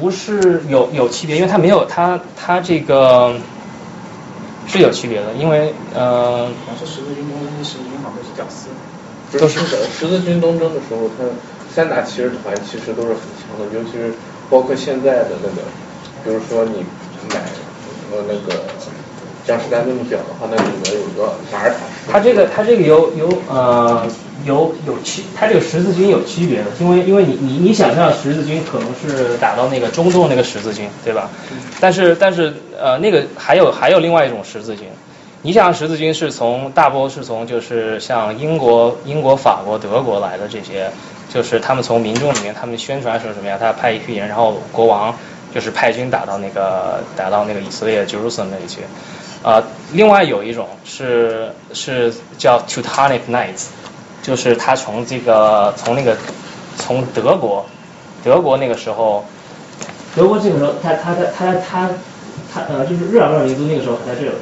[0.00, 3.34] 不是有有区别，因为它没有它它这个
[4.66, 6.46] 是有区别的，因为呃。
[6.66, 8.68] 好像说十字军东征那十字军好像都是屌丝。
[9.36, 11.24] 都是的，十字军东征的时候，他
[11.74, 14.14] 三大骑士团其实都是很强的，尤其是
[14.48, 15.62] 包括现在的那个，
[16.22, 16.84] 比如说你
[17.34, 17.40] 买
[18.12, 18.62] 呃那个
[19.44, 21.78] 江诗丹顿的表的话，那里面有个马尔塔。
[22.08, 24.06] 它这个他这个有有呃
[24.44, 31.30] 有有区，它这个十字军有区别的，因为因为你你你想象十字军可能是打到那个中东那个十字军，对吧？
[31.80, 34.86] 但是但是呃那个还有还有另外一种十字军。
[35.42, 40.90] 你想十字军是从大波是从就是像英国、英国、法国、德国来的这些，
[41.32, 43.58] 就是他们从民众里面他们宣传说什么呀？
[43.60, 45.14] 他派一批人，然后国王
[45.54, 48.80] 就是派军打到那个打到那个以色列 Jerusalem 那里去。
[49.42, 53.66] 啊，另外有一种是是叫 Teutonic Knights，
[54.24, 56.16] 就是他从这个从那个
[56.76, 57.64] 从德国
[58.24, 59.24] 德国那个时候，
[60.16, 61.90] 德国这个时候他他他他他
[62.52, 64.32] 他呃就是日耳曼民族那个时候还在这里。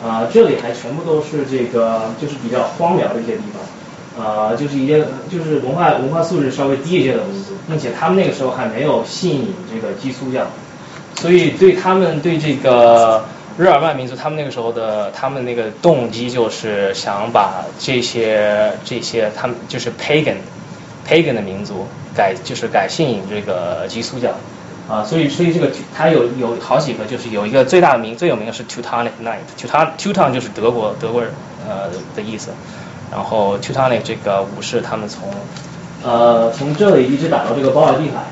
[0.00, 3.42] 啊，这里还全部都是这个，就是比较荒凉的一些地
[4.16, 10.46] 方，啊，就是一些就是文化文化素质稍微低一些的民族，并且他们那个时候还没有信仰这个基督教，
[11.16, 13.24] 所以对他们对这个
[13.58, 20.36] 日耳曼民族，他们那个时候的他们那个动机就是想把这些这些他们就是 pagan
[21.06, 24.30] pagan 的民族改就是改信这个基督教。
[24.88, 31.30] 啊，所以所以这个他有有好几个，就是有一个最大的名最有名的是 Teutonic Knight Teut Teuton 就是德国德国人
[31.68, 32.52] 呃的意思，
[33.12, 35.28] 然后 Teutonic 这个武士他们从
[36.02, 38.24] 呃从这里一直打到这个包尔的海，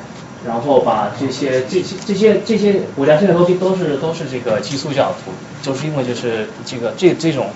[0.47, 5.32] 然后把这些这些这些这些国家现在都都是都是这个基督教徒，
[5.62, 7.49] 就是因为就是这个这这种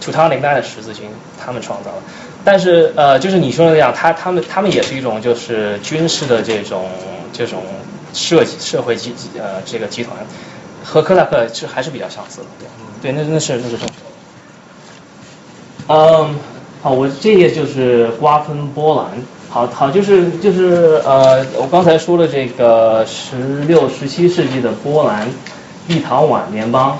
[0.00, 1.08] Teutonic Knight 的十字军
[1.44, 2.02] 他们创造的，
[2.44, 6.86] 但是呃就是你说的那样，他他们他们也是一种就是军事的这种
[7.32, 7.62] 这种。
[8.16, 10.16] 社社会集呃这个集团
[10.84, 12.46] 和科萨克是还是比较相似的，
[13.02, 13.92] 对，对，那那是那是正确的。
[15.88, 16.36] 嗯，
[16.80, 19.20] 好，我这页就是瓜分波兰，
[19.54, 25.28] 好好就是就是呃我刚才说了这个十六十七世纪的波兰
[25.86, 26.98] 立陶宛联邦，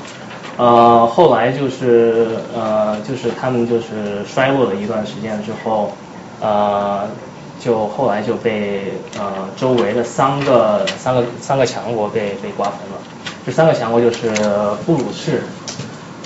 [0.57, 5.91] 呃后来就是呃就是他们就是衰落了一段时间之后，
[6.41, 7.09] 呃。
[7.61, 12.99] 就后来就被呃周围的三个三个三个强国被被瓜分了，
[13.47, 14.29] 这三个强国就是
[14.85, 15.45] 布鲁士、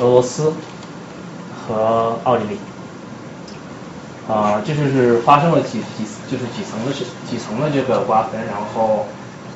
[0.01, 0.53] 俄罗斯
[1.55, 2.59] 和奥地利，
[4.29, 9.07] 啊，这就是发生了几几就是几层的是几层的这个瓜分，然后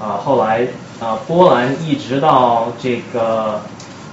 [0.01, 0.67] 啊后来
[0.99, 3.61] 啊波兰一直到这个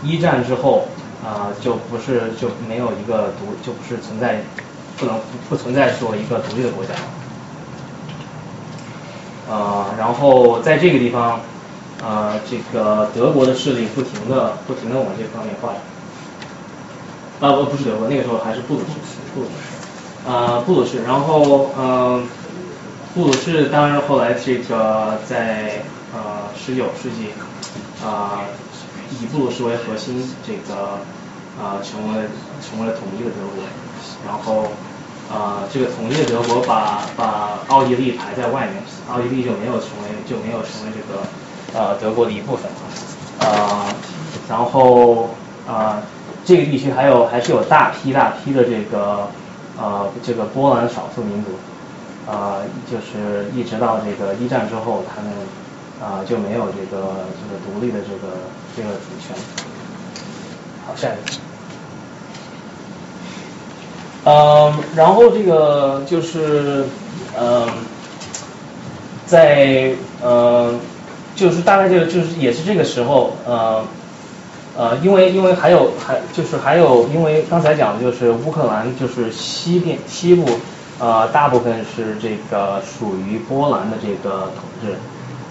[0.03, 0.87] 一战之后
[1.23, 4.41] 啊就不是就没有一个独就不是存在
[4.97, 5.15] 不能
[5.47, 6.99] 不存在说一个独立的国家了。
[9.49, 11.39] 呃，然后在这个地方，
[12.03, 15.77] 呃，这个德国的势力不停的、不停的往这方面发展。
[17.39, 18.85] 啊，不，不是德国，那个时候还是布鲁士，
[19.33, 19.78] 布鲁士，
[20.29, 21.01] 呃，布鲁士。
[21.03, 22.21] 然后，呃，
[23.15, 25.81] 布鲁士当然后来这个在
[26.13, 27.29] 呃十九世纪，
[28.05, 28.45] 啊，
[29.19, 30.99] 以布鲁士为核心，这个
[31.59, 32.29] 啊成为了
[32.61, 33.63] 成为了统一的德国，
[34.27, 34.71] 然后。
[35.31, 41.21] 啊，这个统一的德国把把奥地利排在外面，奥地利就没有成为就没有成为这个
[41.79, 42.65] 呃德国的一部分
[43.39, 43.93] 啊，
[44.49, 45.29] 然后
[45.67, 46.01] 啊
[46.43, 49.27] 这个地区还有还是有大批大批的这个
[49.79, 51.51] 呃这个波兰少数民族
[52.29, 52.57] 啊，
[52.91, 55.31] 就是一直到这个一战之后，他们
[56.01, 58.33] 啊就没有这个这个独立的这个
[58.75, 59.35] 这个主权。
[60.85, 61.39] 好，下一个。
[64.25, 66.85] 嗯，然后这个就是
[67.39, 67.67] 嗯，
[69.25, 70.73] 在呃，
[71.35, 73.81] 就是大概就就是也是这个时候呃
[74.77, 80.45] 呃，因为因为还有还就是还有因为刚才讲的就是乌克兰就是西边西部
[80.99, 84.95] 呃大部分是这个属于波兰的这个统治，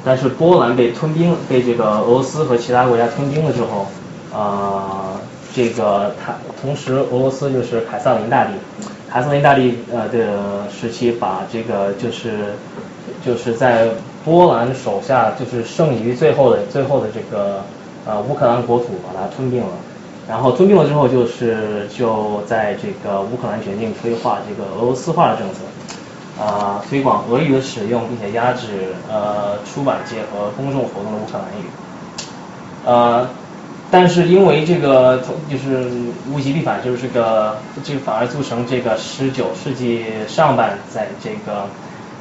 [0.04, 3.86] 但是波兰被吞并被这个俄罗斯和其他国家吞并了之后
[4.32, 5.20] 啊。
[5.54, 8.52] 这个他同时，俄罗斯就是凯撒林大帝，
[9.10, 12.54] 凯撒林大帝呃的时期，把这个就是
[13.24, 13.88] 就是在
[14.24, 17.64] 波兰手下就是剩余最后的最后的这个
[18.08, 19.68] 呃乌克兰国土把它吞并了，
[20.26, 31.66] 然后吞并了之后，就是就在这个乌克兰全境推化这个俄罗斯化的政策，啊推广俄语的使用，并且压制呃出版界和公众活动的乌克兰语，
[32.86, 33.28] 呃。
[33.90, 35.90] 但是因为这个就是
[36.30, 41.64] 乌吉利反，就是这个这个反而促成这个十九世纪上半，在这个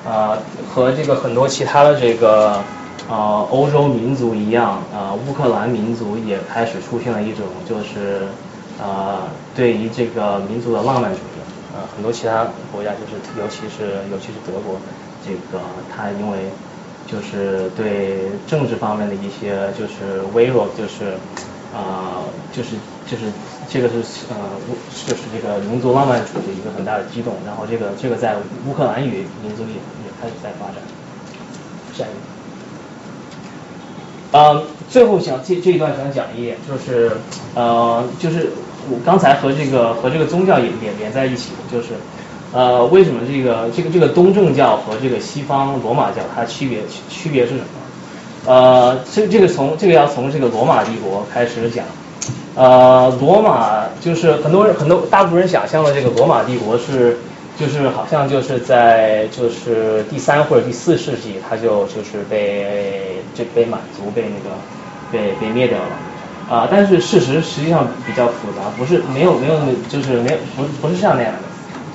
[0.06, 0.38] 呃
[0.74, 2.64] 和这个很多其他的这个
[3.10, 8.28] 呃欧洲民族一样，呃乌克兰民族也开始出现了一种就是
[8.82, 9.24] 呃
[9.56, 11.40] 对于这个民族的浪漫主义，
[11.74, 14.80] 呃很多其他国家就是尤其是尤其是德国，
[15.26, 15.64] 这个
[15.96, 16.50] 他因为
[17.06, 21.18] 就是对政治方面的一些就是微弱就是。
[21.76, 22.70] 啊，就是
[23.06, 23.26] 就是
[23.70, 23.96] 这个是
[24.30, 24.36] 呃
[25.06, 30.76] 就是这个民族浪漫主义一个很大的激动，然后这个这个在乌克兰语民族里也开始在发展。
[31.94, 32.37] 下一个，
[34.32, 37.12] 呃，最后想这这一段想讲一点，就是
[37.56, 38.52] 呃就是
[38.90, 41.88] 我刚才和这个和这个宗教也连连在一起，就是
[42.52, 47.66] 呃为什么这个这个这个东正教和这个西方罗马教它区别区区别是什么？
[48.46, 51.84] 呃，这这个从这个要从这个罗马帝国开始讲，
[52.56, 57.18] 呃，罗马就是很多人很多大部分人想象的这个罗马帝国是，
[57.60, 64.56] 就是好像就是在就是第三或者第四世纪，它就就是被这被满族被那个
[65.12, 71.40] 被被灭掉了，啊，但是事实实际上比较复杂，不是没有没有就是没有不不是像那样的。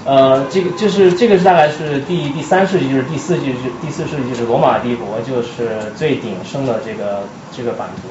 [0.04, 7.22] 呃，这个就是这个是大概是第第三世纪，就是第四世纪是第四世纪，就是罗马帝国就是最鼎盛的这个
[7.56, 8.08] 这个版图。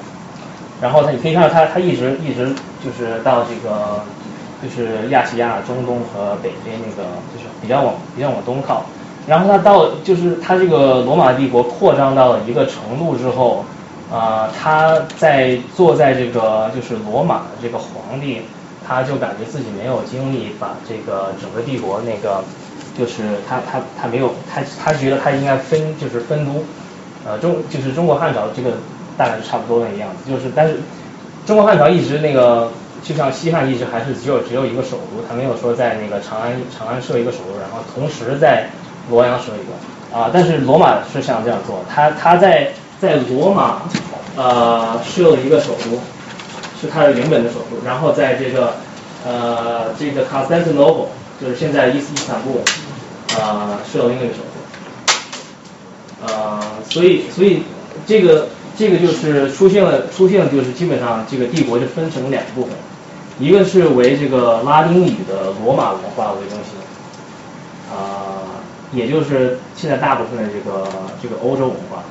[0.82, 2.48] 然后它你可以看到它它一直一直
[2.82, 4.06] 就是到这个
[4.64, 8.84] 就是亚细亚、中东和北非那个就是比较往比较往东靠。
[9.28, 13.64] 然后它到就是它这个罗马帝国扩张到了一个程度之后，
[14.12, 18.42] 啊，他在坐在这个就是罗马这个皇帝。
[18.84, 22.44] 他就感觉自己没有精力把这个整个帝国那个，
[22.98, 26.64] 就是他他他没有他他觉得他应该分就是分都，
[27.24, 28.72] 呃中就是中国汉朝这个
[29.16, 30.80] 大概是差不多那个样子，就是但是
[31.46, 32.70] 中国汉朝一直那个
[33.04, 38.70] 就像西汉一直还是只有只有一个首都，他没有说在那个长安长安设一个首都，然后同时在
[39.10, 43.82] 洛阳设一个啊，但是罗马是想这样做，他他在在罗马
[44.36, 46.00] 呃设了一个首都。
[46.82, 48.74] 是它的原本的首都，然后在这个
[49.24, 52.64] 呃这个 Constantinople，就是现在伊斯坦布尔，
[53.38, 54.40] 呃设了另一个首
[56.26, 57.62] 都，呃所以所以
[58.08, 62.74] 这个这个就是出现了出现就是基本上这个帝国就分成两部分，
[63.42, 66.78] 一个是为这个拉丁语的罗马文化为中心，
[67.92, 68.64] 啊
[68.94, 70.88] 也就是现在大部分的这个
[71.22, 72.04] 这个欧洲文化，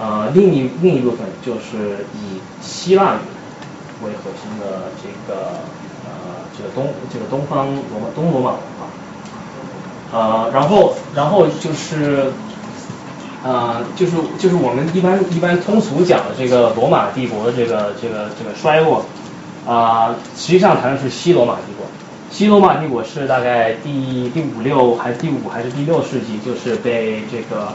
[0.00, 3.18] 呃另一另一部分就是以希腊语。
[4.04, 5.52] 为核心的这个
[6.04, 8.86] 呃这个东这个东方罗马东罗马文化，
[10.12, 12.30] 呃然后然后就是
[13.42, 19.06] 呃就是就是我们一般一般通俗讲的这个罗马帝国的这个这个这个衰落
[19.66, 21.86] 啊实际上谈的是西罗马帝国，
[22.30, 27.72] 西罗马帝国是大概第第五六还是第五还是第六世纪就是被这个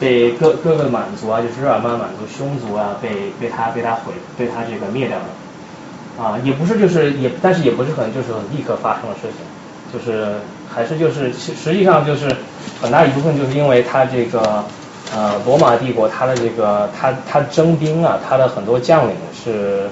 [0.00, 3.08] 被各各个满族啊就是日耳曼满族匈族啊被
[3.40, 5.24] 被他被他毁被他这个灭掉了。
[6.18, 9.38] 啊，也不是，就是也，但是也不是很，就是立刻发生的事情，
[9.92, 10.34] 就是
[10.68, 12.26] 还是就是，实际上就是
[12.82, 14.64] 很大一部分就是因为他这个
[15.14, 19.88] 呃罗马帝国他的这个他他征兵啊，他的很多将领是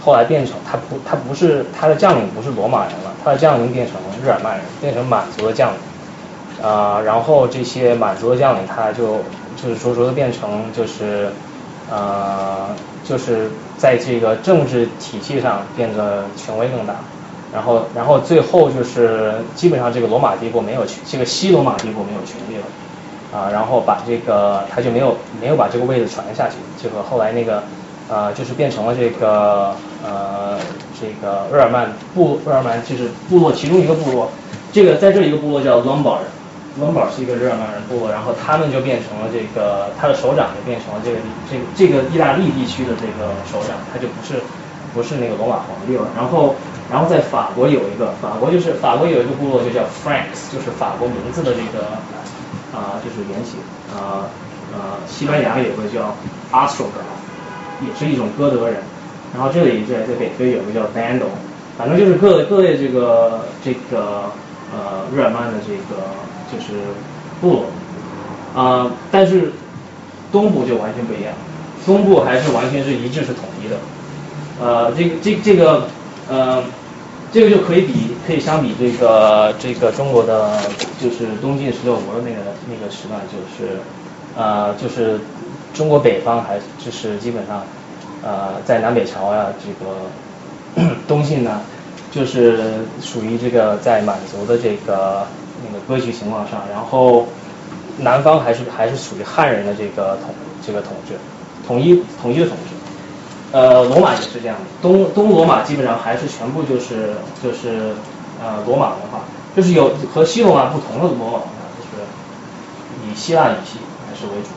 [0.00, 9.18] 后来变成他不他不是他的将领不是罗马人了，他的将领变成日耳曼人，变成满族的将领，啊，然后这些满族的将领他就
[9.56, 11.30] 就是逐逐的变成就是
[11.90, 12.68] 呃
[13.04, 13.50] 就是。
[13.78, 16.96] 在这个政治体系上变得权威更大，
[17.54, 27.62] 然后，然后最后就是基本上这个罗马帝国没有权这个西罗马帝国没有权力了，啊，然后把这个他就没有没有把这个位置传下去，这个后来那个
[28.08, 30.58] 呃就是变成了这个呃
[31.00, 34.30] 这个日耳曼部日耳曼就是部落其中一个部落，
[34.72, 36.26] 这个在这一个部落叫 Lombard。
[36.80, 41.18] 温堡是一个日耳曼人部落，然后他们就变成了这个他的首长就变成了这个
[41.50, 44.38] 这个这个意大利地区的这个首长，他就不是
[44.94, 46.06] 不是那个罗马皇帝了。
[46.14, 46.54] 然后
[46.88, 51.98] 然后在法国有一个法国就是法国有一个部落就叫 Franks，就是法国名字的这个
[52.70, 53.58] 啊就是原型
[53.90, 54.30] 啊
[54.70, 56.14] 呃西班牙有个叫
[56.52, 57.02] a s t r o g a
[57.80, 58.76] 也是一种哥德人。
[59.34, 61.30] 然后这里在在北非有个叫 Vandal，
[61.76, 64.30] 反正就是各各类这个这个
[64.72, 66.02] 呃日耳曼的这个。
[66.50, 66.72] 就是
[67.42, 67.64] 部落，
[68.58, 69.52] 啊，但是
[70.32, 71.34] 东部就完全不一样，
[71.84, 73.76] 东部还是完全是一致是统一的，
[74.58, 75.82] 呃，这个这这个
[76.26, 76.64] 呃，
[77.30, 80.58] 这个就可以比可以相比这个这个中国的
[80.98, 83.80] 就是东晋十六国的那个那个时代，就是
[84.34, 85.20] 呃就是
[85.74, 87.62] 中国北方还就是基本上
[88.22, 91.60] 呃在南北朝呀这个 东晋呢，
[92.10, 95.26] 就是属于这个在满族的这个
[95.64, 97.26] 那个割据情况上，然后
[97.98, 101.14] 南方还是还是属于汉人的这个统这个统治，
[101.66, 102.74] 统一统一的统治。
[103.50, 107.94] 呃，罗马也是这样的，东东罗马基本上还是全部就是就是
[108.42, 109.24] 呃罗马文化，
[109.56, 111.46] 就是有和西罗马不同的罗马文化，
[111.78, 112.04] 就是
[113.10, 114.50] 以希腊语系还是为主。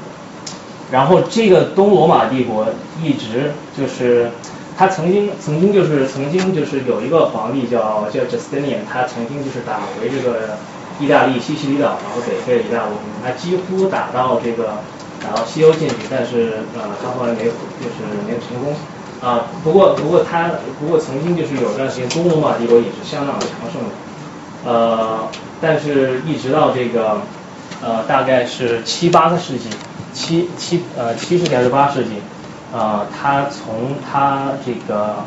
[0.91, 2.67] 然后这个东罗马帝国
[3.01, 4.29] 一直就是，
[4.77, 10.57] 他曾经曾经就是曾经就是有一个皇帝叫叫 Justinian，他曾经就是打回这个
[10.99, 14.79] 意大利西西里岛，然后北非的一大部分，他几乎打到这个
[15.23, 18.73] 打到西欧进去，但是呃他后来没有就是没有成功。
[19.21, 23.89] 啊，不过不过他不过曾经就是有段时间东罗马帝国也是相当的强盛的，
[24.65, 25.19] 呃，
[25.61, 27.21] 但是一直到这个
[27.83, 29.69] 呃大概是七八个世纪，
[30.13, 32.21] 七七呃七世纪还是八世纪，
[32.75, 35.17] 啊、他从他这个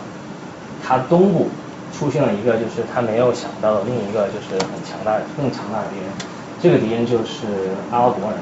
[0.87, 1.49] 他东部
[1.97, 6.09] 出现了一个就是他没有想到的另一个就是很强大更强大的敌人，
[6.63, 8.39] 这个敌人就是阿拉伯人，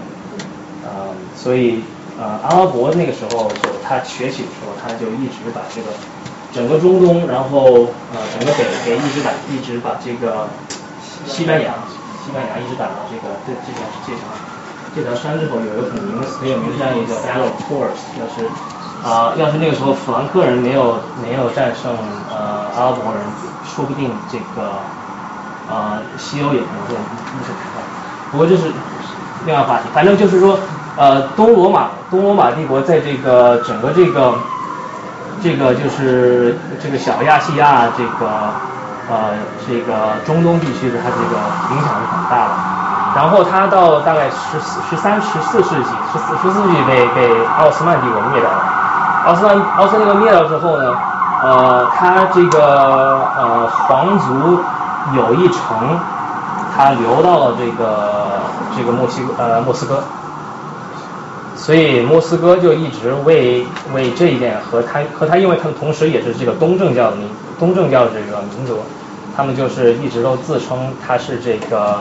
[0.84, 1.82] 呃，所以
[2.18, 5.88] 呃阿拉伯那个时候就他崛起的时候，他就一直把这个
[6.55, 10.49] 整个中东，然后呃整个北北一直打一直把这个
[11.26, 11.74] 西班牙
[12.24, 14.22] 西班牙一直打到这个这这条这条
[14.95, 18.49] 这条山之后，有一个很名很有名的战役叫 Battle of Tours，要是
[19.03, 21.93] 啊、要是那个时候弗兰克人没有没有战胜
[22.30, 23.20] 呃阿拉伯人，
[23.64, 24.70] 说不定这个
[25.68, 27.82] 呃、西欧也可能会一直开放。
[28.30, 28.70] 不过这是
[29.45, 30.59] 另外话题，反正就是说，
[30.97, 34.34] 呃，东罗马东罗马帝国在这个整个这个
[35.43, 38.30] 这个就是这个小亚细亚这个
[39.11, 39.34] 呃
[39.66, 42.81] 这个中东地区的它这个影响是很大的。
[43.14, 48.62] 然后他到大概十四十三十四世纪，十四十四世纪被被奥斯曼帝国灭掉了。
[49.26, 50.96] 奥斯曼奥斯曼帝国灭掉之后呢，
[51.42, 54.60] 呃，他这个呃皇族
[55.14, 55.98] 有一城，
[56.74, 58.40] 他流到了这个
[58.76, 60.02] 这个墨西哥呃莫斯科，
[61.54, 68.80] 所以莫斯科就一直为为这一点和他和他，因为他们同时也是这个东正教的民东正教的这个民族，
[69.36, 71.98] 他们就是一直都自称他是这个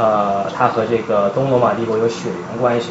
[0.00, 2.90] 呃他和这个东罗马帝国有血缘关系。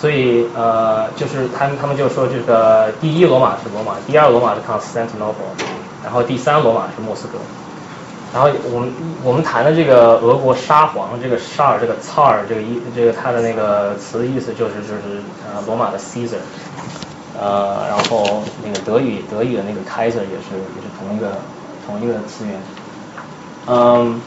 [0.00, 5.56] 所以呃，就是他们他们就说这个第一罗马是罗马，第二罗马是 Constantinople，
[6.04, 7.38] 然后第三罗马是莫斯科。
[8.34, 8.92] 然后我们
[9.24, 16.44] 我们谈的这个俄国沙皇，这个沙尔这个 Tsar 这个意这个他的那个词的意思就是就是呃罗马的 Caesar，
[17.40, 21.38] 呃，然后那个德语德语的那个 Kaiser 也是也是同一个
[21.86, 22.60] 同一个词源，
[23.66, 24.20] 嗯，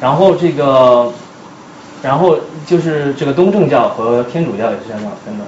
[0.00, 1.12] 然后这个。
[2.02, 2.36] 然后
[2.66, 5.44] 就是这个东正教和天主教也是这样分的，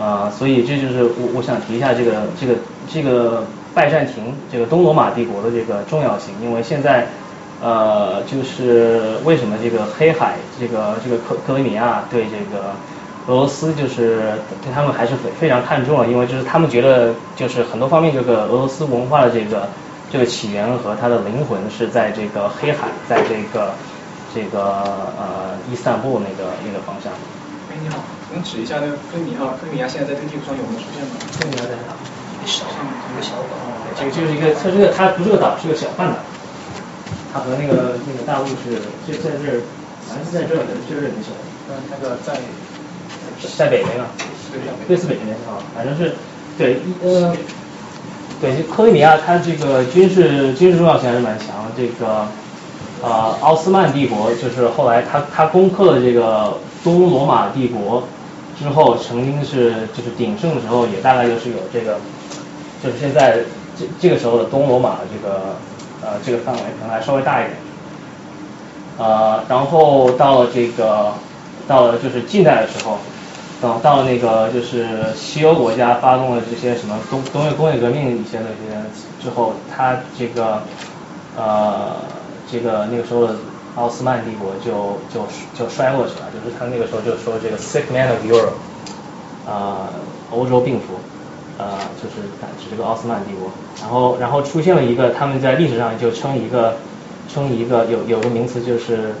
[0.00, 2.54] 啊、所以这就是我我想提一下这个这个
[2.88, 3.44] 这个
[3.74, 7.08] 拜占庭这个东罗马帝国的这个重要性，因为现在
[7.60, 12.70] 呃就是为什么这个黑海这个这个克克里米亚对这个
[13.26, 14.20] 俄罗斯就是
[14.62, 19.68] 对他们还是非非常看重了，因为就是他们觉得就是很多方面这个俄罗斯文化的这个
[20.16, 23.74] 这个起源和它的灵魂是在这个黑海，在这个
[24.34, 24.80] 这个
[25.12, 27.12] 呃伊斯坦布那个那个方向。
[27.68, 28.00] 哎，你好，
[28.32, 29.52] 能指一下那个克里米亚？
[29.60, 31.20] 克里米亚现在在这个地图上有没有出现吗？
[31.36, 31.92] 克里米亚在哪？
[32.48, 33.60] 上一个小岛。
[33.92, 36.16] 这个就是一个，它这个它不是个岛，是个小半岛。
[37.34, 39.60] 它和那个那个大陆是就在这儿，
[40.08, 41.36] 反正是在这儿的，就是你说
[41.68, 42.40] 嗯，那个在
[43.52, 44.08] 在北边啊，
[44.48, 46.16] 对两对斯北这边啊，反正是
[46.56, 47.36] 对一呃，
[48.40, 51.48] 对，就克里米亚它这个军事军事重要性还是蛮强。
[51.76, 52.26] 这个
[53.02, 58.04] 呃奥斯曼帝国就是后来他他攻克了这个东罗马帝国
[58.58, 61.98] 之后，曾经是就是鼎盛的时候，也大概就是有这个，
[62.82, 63.38] 就是现在
[63.78, 65.56] 这这个时候的东罗马的这个
[66.02, 67.56] 呃这个范围可能还稍微大一点。
[68.98, 71.12] 呃，然后到了这个，
[71.68, 72.98] 到了就是近代的时候，
[73.60, 78.82] 到到那个就是西欧国家发动了这些什么工工业工业革命一些的这些
[79.22, 80.62] 之后，它这个
[81.36, 81.96] 呃
[82.50, 83.36] 这个那个时候的
[83.76, 88.52] 奥斯曼帝国就就就衰落起来，就是他那个时候就说这个 sick man of Europe，
[89.46, 89.88] 呃、
[90.30, 90.94] 欧洲病夫，
[91.58, 92.22] 呃就是
[92.58, 93.50] 指这个奥斯曼帝国，
[93.80, 96.76] 然后然后出现了一个他们在历史上就称一个
[97.28, 99.14] 称一个有有个名词就是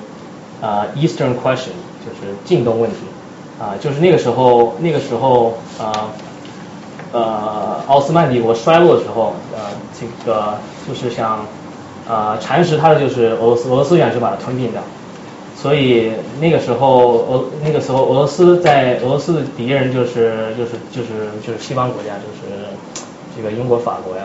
[0.60, 2.96] 呃、Eastern question，就是近东问题，
[3.58, 6.10] 啊、就是那个时候那个时候啊。
[7.12, 10.54] 呃，奥斯曼帝国衰落的时候，呃，这个
[10.86, 11.46] 就是想，
[12.06, 14.82] 呃，蚕食它的就是俄罗斯，俄罗斯想去把它吞并掉，
[15.56, 22.66] 所以那个时候俄那个时候俄罗斯在俄罗斯的敌人就是就是就是就是西方国家就是
[23.34, 24.24] 这个英国法国呀，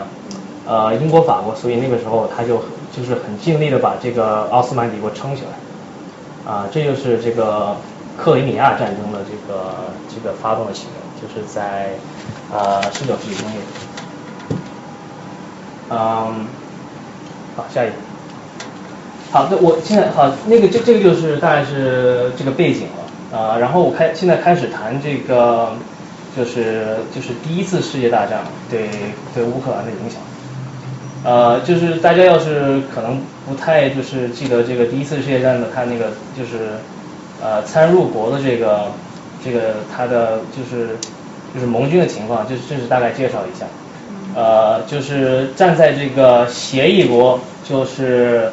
[0.66, 2.56] 呃英国法国，所以那个时候他就
[2.94, 7.74] 就是很尽力的把这个奥斯曼帝国撑起来，啊这就是这个
[8.16, 11.90] 克里米亚战争的这个这个发动的起源，就是在
[12.52, 13.58] 呃十九世纪中叶，
[15.90, 16.46] 嗯，
[17.56, 17.94] 好下一个。
[19.30, 23.02] 好，那我现在好，那个这这个就是大概是这个背景了。
[23.32, 25.72] 啊，然后我开现在开始谈这个，
[26.36, 28.90] 就是就是第一次世界大战对
[29.34, 30.20] 对乌克兰的影响，
[31.24, 36.76] 呃，就是大家要是可能不太就是记得这个第一次世界大战的他那个就是
[37.42, 38.92] 呃参入国的这个
[39.44, 40.96] 这个他的就是
[41.52, 43.66] 就是盟军的情况，就是这是大概介绍一下，
[44.34, 48.50] 呃，就是站在这个协议国就是。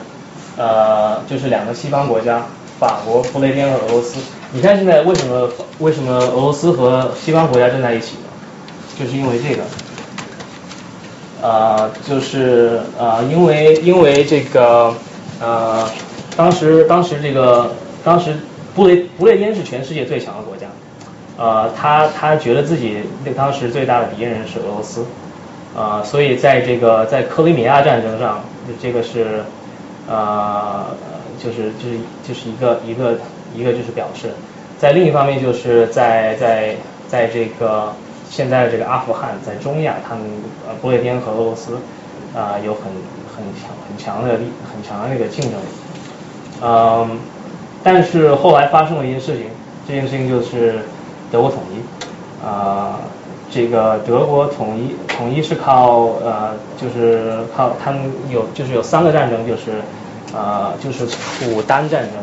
[0.57, 2.43] 呃，就是两个西方国家，
[2.77, 4.19] 法国、不列颠和俄罗斯。
[4.51, 8.27] 你看现在为什么为什么俄罗斯和西方国家站在一起呢？
[8.99, 9.63] 就是因为这个，
[11.41, 14.93] 呃，就是呃，因为因为这个
[15.39, 15.87] 呃，
[16.35, 17.71] 当时当时这个
[18.03, 18.35] 当时
[18.79, 20.67] 不列不列颠是全世界最强的国家，
[21.37, 25.05] 呃，他他觉得自己那当时最大的敌人是俄罗斯，
[25.75, 28.41] 呃，所以在这个在克里米亚战争上，
[28.81, 29.43] 这个是。
[30.11, 30.85] 呃，
[31.37, 33.15] 就是就是就是一个一个
[33.55, 34.31] 一个就是表示，
[34.79, 36.75] 在另一方面就是在在
[37.07, 37.93] 在这个
[38.27, 40.23] 现在的这个阿富汗，在中亚，他们
[40.67, 41.77] 呃不列颠和俄罗斯
[42.35, 42.85] 啊有很
[43.35, 45.65] 很强很强的力很强的那个竞争力，
[46.63, 47.19] 嗯，
[47.83, 49.45] 但是后来发生了一件事情，
[49.87, 50.79] 这件事情就是
[51.31, 52.99] 德国统一啊，
[53.49, 59.81] 这个德国统一统一是靠呃就是靠他们有就是有三个战争就是。
[60.31, 61.07] 呃，就是
[61.39, 62.13] 普丹战争，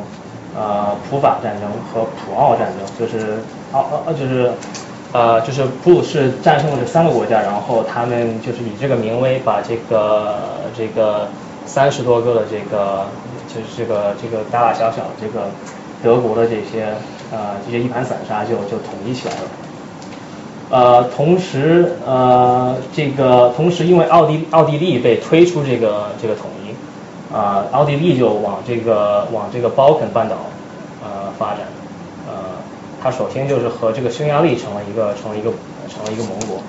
[0.57, 3.38] 呃，普法战争和普奥战争，就是
[3.72, 4.52] 奥奥呃就是
[5.12, 10.36] 呃就是普鲁士战胜了这三个国家，然后他们就是以这个名威把这个
[10.78, 11.26] 这个
[11.66, 13.07] 三十多个的这个
[13.57, 15.48] 就是这个这个大大小小这个
[16.02, 16.94] 德国的这些
[17.32, 19.40] 呃这些一盘散沙就就统一起来了。
[20.68, 26.74] 呃，同时呃这个同时因为奥地奥地利被推出这个这个统一。
[27.34, 30.36] 啊，奥地利就往这个往这个包肯半岛
[31.02, 31.59] 呃发展，
[32.26, 32.34] 呃，
[33.02, 35.50] 它首先就是和这个匈牙利成了一个成了一个
[35.88, 36.62] 成了一个盟国，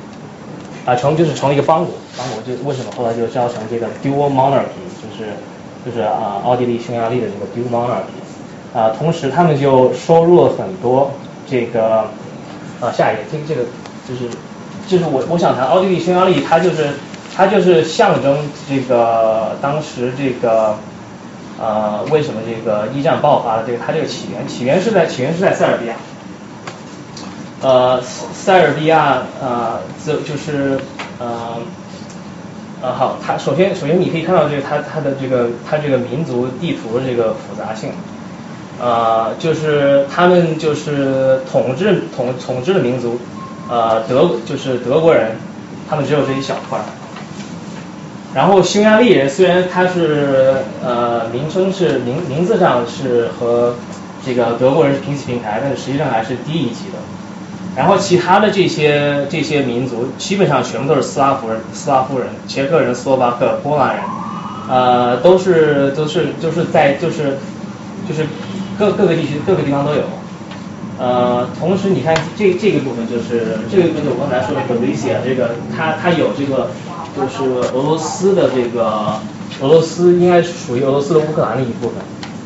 [0.84, 5.30] 啊，成就是成了一个邦国，邦国就为什么后来就叫成这个 dual monarchy，就是
[5.88, 11.12] 就是啊奥地利匈牙利的这个 dual monarchy，啊，同时他们就收入了很多
[11.50, 12.10] 这个
[12.82, 13.62] 啊下一个这个这个
[14.08, 14.30] 就是
[14.88, 16.90] 就是我我想谈奥地利匈牙利，它就是。
[17.36, 18.36] 它就是象征
[18.68, 20.76] 这个当时这个
[21.60, 25.96] 呃为什么这个一战爆发的这个它这个起源起源是在起源是在塞尔维亚，
[27.62, 30.80] 呃塞尔维亚呃就就是
[31.20, 31.58] 呃
[32.82, 37.90] 呃好它首先首先你可以看到这个它它的这个它这个民族地图这个复杂性，
[38.80, 43.20] 呃就是他们就是统治统统治的民族
[43.70, 45.32] 呃德就是德国人
[45.90, 46.80] 他们只有这一小块。
[48.36, 53.74] 然后匈牙利人虽然他是呃名称是名名字上是和
[54.24, 57.00] 这个德国人是平起平台，但是实际上还是低一级的。
[57.78, 64.04] 然后其他的这些这些民族基本上全部都是斯拉夫人、斯拉夫人、捷克人、斯洛伐克、波兰人，
[64.68, 67.38] 呃，都是都是就是在就是
[68.10, 68.26] 就是
[68.80, 70.02] 各各个地区各个地方都有。
[70.98, 76.72] 呃，同时你看这这个部分就是这个部分我刚才说的 Galicia 这个它它有这个。
[77.16, 79.20] 就是俄罗斯的这个，
[79.60, 81.96] 俄罗斯应该是属于俄罗斯的乌克兰的一部分，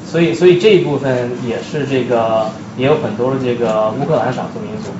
[0.09, 4.91] 所以所以这一部分也是这个也有很多的这个乌克兰少数民族。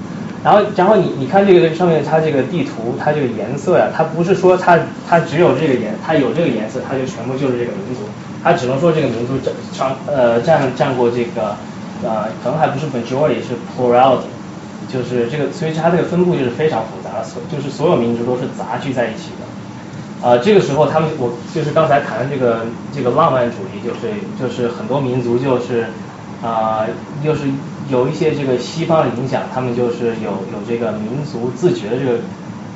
[0.44, 8.02] 然后然后你你看这个上面它这个地图，它这个颜色呀，它不是说它它只有这个颜，它有这个颜色，它就全部就是这个民族，
[8.44, 9.34] 它只能说这个民族
[9.72, 11.56] 占呃占占过这个
[12.04, 14.32] 呃可能还不是 majority 是 plurality，
[14.92, 19.46] 就是这个所以它这个分布就是非常复杂的，所就是所有民族都是杂聚在一起的。
[20.24, 22.62] 呃，这个时候他们，我就是刚才谈的这个
[22.94, 25.86] 这个浪漫主义，就是就是很多民族就是，
[26.44, 26.86] 啊，
[27.24, 27.42] 又是
[27.92, 32.20] 有一些这个西方的影响，他们就是有有这个民族自觉的这个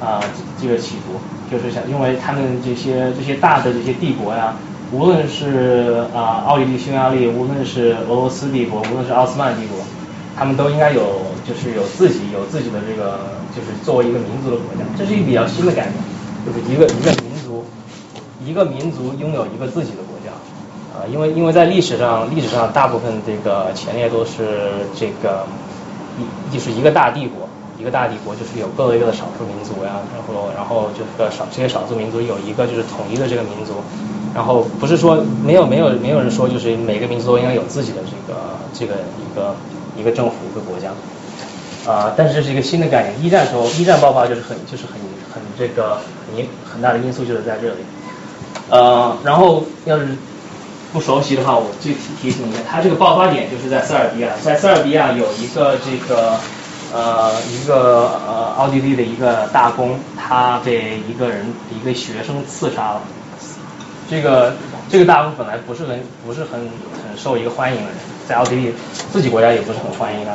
[0.06, 0.20] 啊
[0.62, 1.18] 这个企图，
[1.50, 4.56] 就是想，因为他们这些这些大的这些帝国呀，
[4.92, 9.78] 无论是啊奥地利、匈牙利，无论是俄罗斯帝国，无论是奥斯曼帝国，
[10.38, 13.20] 他们都应该有就是有自己有自己的这个
[13.56, 15.96] 就是作为一个民族的国家，这是一个比较新的概念，
[16.46, 17.64] 就是一个一个民族。
[18.46, 20.04] 一个民族拥有一个自己的
[20.96, 25.46] 啊，因为因为在历史上历史上大部分这个前列都是这个
[26.18, 33.74] 一就是一个大帝国，一个大帝国就是有各个各的少数民族呀，然后然后就是个少这些少数民族有一个就是统一的这个民族，
[34.34, 38.40] 然后不是说没有没有没有人说就是每个民族都应该有自己的这个
[38.74, 39.54] 这个一个
[40.00, 40.92] 一个政府一个国家，
[41.92, 44.94] 啊，但是这是一个新的概念，一战时候一战爆发就是很就是很
[45.34, 47.82] 很这个很很大的因素就是在这里，
[48.70, 50.08] 呃，然后要是。
[50.96, 56.40] 不熟悉的话，我具体提醒一下，它这个爆发点就是在塞尔比亚，在塞尔比亚有一个这个
[56.94, 63.02] 呃一个呃奥地利的一个大公，他被一个人一个学生刺杀了。
[64.10, 64.54] 这个
[64.90, 67.92] 这个大公本来不是很不是很很受一个欢迎的人，
[68.26, 68.74] 在奥地利
[69.12, 70.32] 自己国家也不是很欢迎他，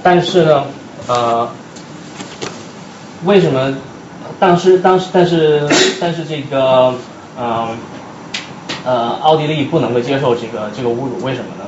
[0.00, 0.64] 但是呢
[1.08, 1.48] 呃
[3.24, 3.76] 为什么
[4.38, 5.68] 当时当时但是
[6.00, 6.94] 但是这个
[7.36, 7.76] 嗯。
[8.84, 11.64] 呃奥地利不能够接受这个这个侮辱，为什么呢？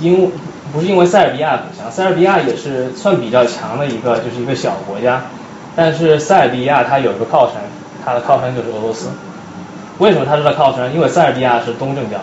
[0.00, 0.30] 因
[0.72, 5.22] 不是因为塞尔比亚很强，塞尔比亚也是算比较强的一个，就是一个小国家。
[5.74, 7.62] 但是塞尔比亚它有一个靠山，
[8.04, 9.08] 它的靠山就是俄罗斯。
[9.98, 10.94] 为什么它是它靠山？
[10.94, 12.18] 因为塞尔比亚是东正教，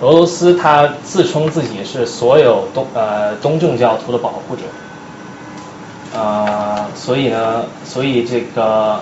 [0.00, 4.62] 俄罗斯它自称自己是所有东呃东正教徒的保护者。
[6.14, 9.00] 呃，所以呢，所以这个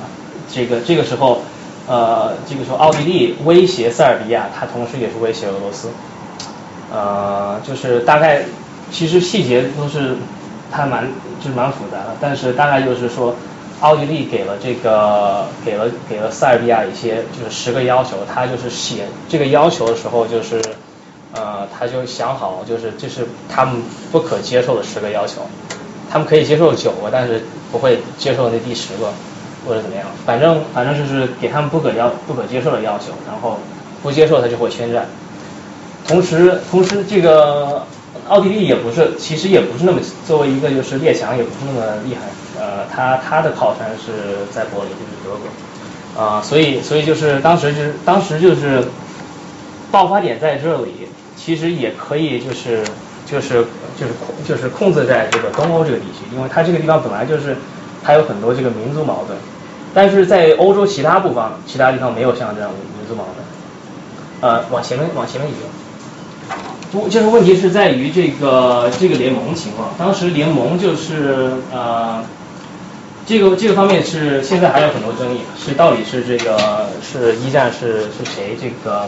[0.52, 1.40] 这个这个时候。
[1.88, 5.88] 呃，这个时候奥地利威胁塞尔比亚，它同时也是威胁俄罗斯。
[6.92, 8.42] 呃，就是大概，
[8.90, 10.16] 其实细节都是
[10.70, 11.08] 它蛮
[11.40, 13.34] 就是蛮复杂的，但是大概就是说，
[13.80, 20.62] 奥地利给了这个给了给了塞尔比亚一些就是十个要求，他就是写这个要求的时候，就是
[21.34, 25.42] 呃他就想好，就是这是他们不可接受的十个要求，
[26.10, 29.12] 他们可以接受九个，但是不会接受那第十个。
[29.66, 33.58] 或者怎么样，反正反正就是给他们不可要不可接受的要求，然后
[34.02, 35.06] 不接受他就会宣战。
[36.06, 37.84] 同时同时这个
[38.28, 42.20] 奥地利也不是，其实也不是那么作为一个就是列强也不是那么厉害，
[42.60, 48.84] 呃，他他的靠山是在柏林，就是德国，啊，所以所以就是当时就是当时就是
[49.90, 52.84] 爆发点在这里，其实也可以就是
[53.26, 53.64] 就是
[53.98, 57.56] 就是控就是控制在这个东欧这个地区，因为它这个地方本来就是
[58.04, 59.36] 它有很多这个民族矛盾。
[59.96, 63.46] 但是在欧洲其他部分，其他地方没有像这样民族矛盾。
[64.42, 65.54] 呃，往前面往前面移。
[66.92, 69.88] 不，就是问题是在于这个这个联盟情况。
[69.96, 72.22] 当时联盟就是呃，
[73.26, 79.06] 这个这个方面是现在还有很多争议，是到底是这个是一战是是谁这个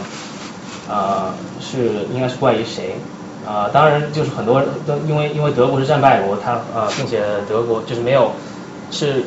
[0.88, 2.96] 呃是应该是怪于谁？
[3.46, 8.32] 啊，当然就是很多都因为因为德国是战败国，他呃并且德国就是没有
[8.90, 9.26] 是。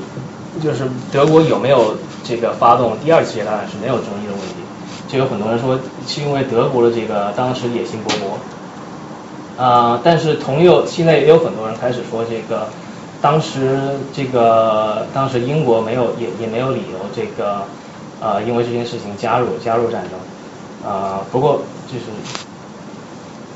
[0.62, 4.56] 就是德国有没有这个发动第二次世界大战是没有争议的问题，
[5.08, 8.12] 就有很多人说是因为德国的这个当时野心勃
[9.58, 12.68] 勃，啊，但是同有现在也有很多人开始说这个
[13.22, 13.80] 当时
[14.14, 17.64] 这个当时英国没有也也没有理由这个
[18.20, 22.06] 呃因为这件事情加入加入战争，啊，不过就是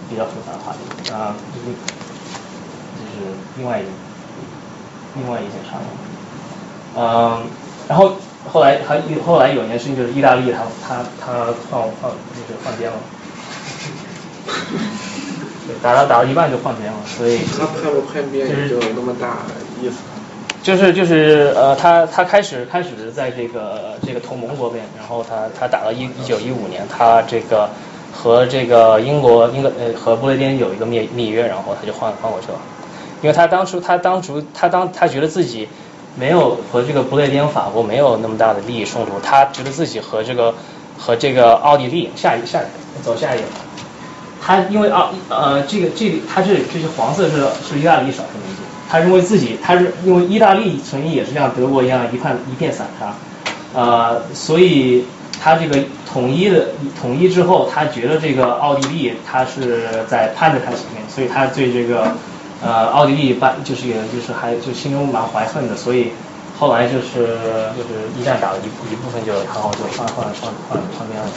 [0.10, 1.76] 比较复杂的话题啊，就是
[2.98, 3.84] 就是另外一
[5.18, 5.80] 另外一件事儿。
[6.98, 7.44] 嗯，
[7.90, 8.14] 然后
[8.52, 11.34] 后来还后来有一件事情就是意大利他他他
[11.70, 12.98] 换换那个换边了，
[15.84, 19.40] 打到打到一半就换边了，所以他派不派边就那么大
[19.82, 19.98] 意思。
[20.64, 27.70] 就是就是呃他他开始开始在这个这个同盟国边，然后他他打到一一九一五年，他这个
[28.14, 32.58] 和这个英国英格呃和不列颠有一个密密约，然后他就换换过去了，
[33.22, 35.68] 因为他当初他当初他当他觉得自己。
[36.18, 40.54] 没有和这个不列颠法国没有那么大的利益冲突，他觉得自己和这个
[40.98, 42.62] 和这个奥地利下一下
[43.04, 43.44] 走下一页，
[44.42, 53.14] 他因为奥呃这个这里他这这些黄色是是意大利少数民族，他认为自己他是因为意大利曾经也是像德国一样一片一片散沙，
[53.74, 55.06] 呃所以
[55.44, 56.70] 他这个统一的
[57.02, 62.08] 统一之后，他觉得这个奥地利他是在攀着他前面，所以他对这个。
[62.66, 66.14] 呃，奥地利办就是也就是还就心中蛮怀恨的，所以
[66.60, 67.38] 后来就是
[67.78, 71.28] 就是一战打了一一部分就然后就换换换换换边了。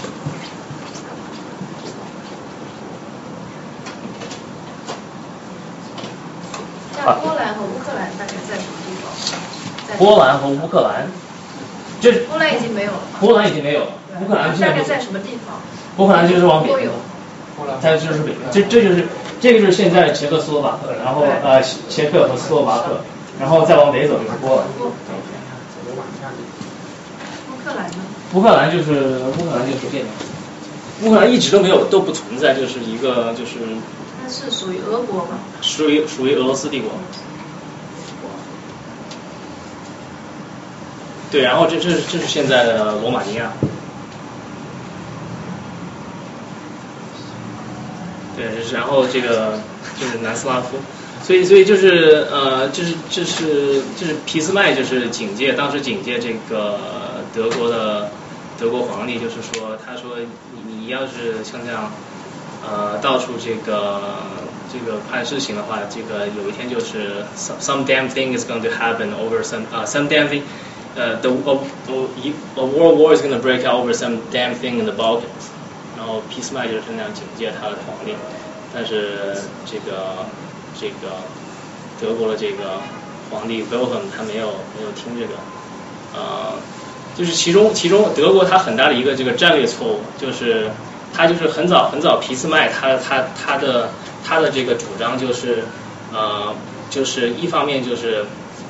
[6.97, 9.99] 在波兰和乌克兰大概在什么地方？
[9.99, 11.09] 波兰和乌克兰，
[12.01, 13.01] 这波兰已经没有了。
[13.21, 13.89] 波兰已经没有了，
[14.23, 15.61] 乌克兰大概在什么地方？
[15.99, 16.89] 乌克兰就是往北边，
[17.83, 19.07] 在就是北边，这这就是。
[19.41, 23.01] 这个就是现在捷克斯洛伐克，然后呃捷克和斯洛伐克，
[23.39, 24.67] 然后再往北走就是波兰。
[24.69, 24.91] 乌
[27.65, 27.97] 克兰呢？
[28.35, 30.05] 乌克兰就是乌克兰就是这边。
[31.03, 33.59] 乌克兰一直都没有都不存在，就是一个就是
[34.21, 35.39] 它是属于俄国吗？
[35.61, 36.91] 属于属于俄罗斯帝国。
[41.31, 43.53] 对，然后这这这是现在的罗马尼亚。
[48.39, 49.59] 对，就是然后这个
[50.01, 50.79] 就是南斯拉夫，
[51.27, 56.79] 所以所以就是呃就是就是就是俾斯麦就是警戒，当时警戒这个
[57.35, 58.11] 德国的
[58.61, 60.19] 德国皇帝，就是说他说
[60.55, 61.91] 你你要是像这样
[62.65, 64.01] 呃到处这个
[64.73, 70.43] 这个办事情的话，这个有一天就是 some some damn thing is going to happen over some 啊、some damn thing
[70.95, 71.59] 呃 the a,
[71.89, 74.93] a, a world war is going to break out over some damn thing in the
[74.93, 75.58] Balkans。
[75.99, 78.15] 然后俾斯麦就是那样警戒他的皇帝，
[78.73, 79.35] 但是
[79.67, 80.27] 这个
[80.81, 81.19] 这个
[82.01, 82.81] 德国的这个
[83.29, 84.47] 皇帝 Wilhelm 他没有
[84.77, 85.35] 没有听这个，
[86.15, 86.53] 呃，
[87.17, 90.71] 就是其中其中德国它很大的一个这个战略错误，就是
[91.13, 93.91] 他就是很早很早俾斯麦他他他的
[94.25, 95.65] 他的这个主张就是
[96.13, 96.55] 呃
[96.91, 98.25] 就是一方面就是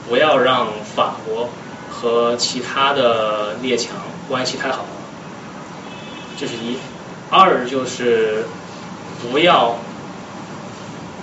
[0.09, 1.51] 不要让法国
[1.91, 3.97] 和其他的列强
[4.31, 4.87] 关系太好，
[6.41, 6.79] 这是一。
[7.31, 8.45] 二就是
[9.21, 9.77] 不要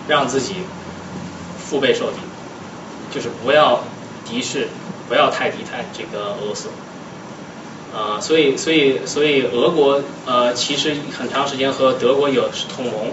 [0.08, 0.56] 让自己
[1.58, 2.18] 腹背受敌，
[3.14, 3.84] 就是不要
[4.24, 4.68] 敌视，
[5.10, 6.70] 不要太敌太这个俄罗斯。
[7.96, 13.12] 啊、所以所以所以俄国呃其实很长时间和德国有是同盟，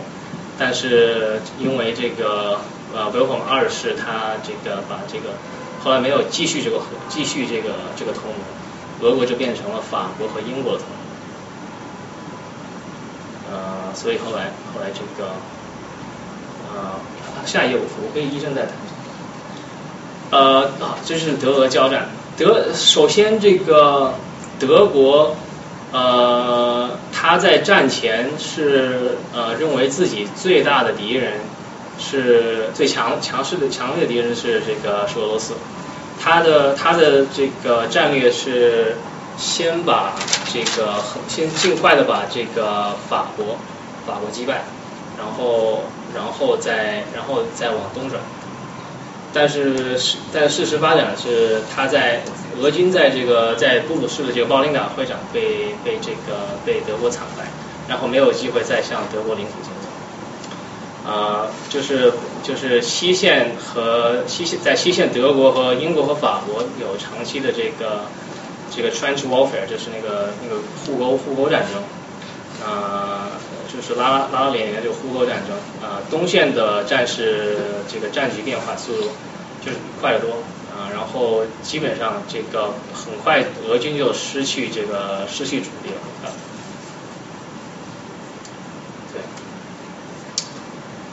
[0.58, 2.60] 但是因为这个
[2.92, 5.36] 呃维尔二世他这个把这个
[5.84, 11.01] 后来没有继续这个继续这个这个同盟，俄国就变成了法国和英国的同盟。
[13.52, 15.30] 呃，所以后来后来这个
[16.72, 16.92] 呃
[17.44, 18.72] 下一页我我跟医生再谈。
[20.30, 22.08] 呃啊，这是德俄交战。
[22.38, 24.14] 德首先这个
[24.58, 25.36] 德国
[25.92, 31.34] 呃他在战前是呃认为自己最大的敌人
[31.98, 35.52] 是最强强势的强烈的敌人是这个是俄罗斯。
[36.18, 38.96] 他的他的这个战略是
[39.36, 40.14] 先把
[40.52, 40.94] 这个
[41.28, 43.56] 先尽快的把这个法国
[44.06, 44.62] 法国击败，
[45.18, 48.20] 然后然后再然后再往东转。
[49.34, 52.20] 但是事但事实发展是，他在
[52.60, 57.44] 俄军在这个在布鲁士的这个鲍林岛会战被被这个被德国惨败，
[57.88, 61.12] 然后没有机会再向德国领土进攻。
[61.12, 62.12] 啊、就是
[62.44, 68.02] 就是西线和西线在西线德国和英国和法国有长期的这个
[68.74, 71.82] 这个 trench warfare，就是那个那个互沟互沟战争，
[72.64, 73.28] 呃，
[73.72, 79.10] 就是拉拉拉拉连这个护沟战争，呃，东线的战士这个战局变化速度
[79.64, 80.30] 就是快得多，
[80.72, 86.32] 啊、然后基本上这个很快俄军就失去这个失去主力了，啊、
[89.12, 89.20] 对，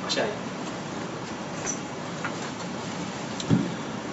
[0.02, 0.49] 好，下一个。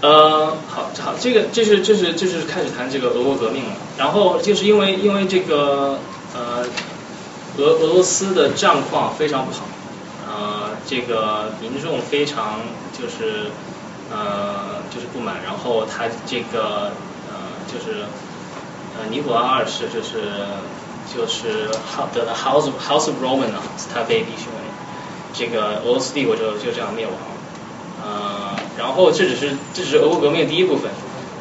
[0.06, 3.72] 呃，好，好，这个这是这是这是开始谈这个俄国革命了。
[3.98, 5.98] 然后就是因为因为这个
[6.32, 6.64] 呃
[7.58, 9.66] 俄俄罗斯的战况非常不好，
[10.28, 12.60] 呃，这个民众非常
[12.96, 13.50] 就是
[14.08, 16.92] 呃就是不满，然后他这个
[17.28, 17.34] 呃
[17.66, 18.04] 就是
[18.96, 20.30] 呃尼古拉二世就是
[21.12, 23.60] 就是 Ho- the House of House of Roman 啊，
[23.92, 24.60] 他被逼凶为
[25.32, 27.20] 这个俄罗斯帝国就就这样灭亡了。
[28.04, 30.90] 呃，然后这只是这只是俄国革命第一部分，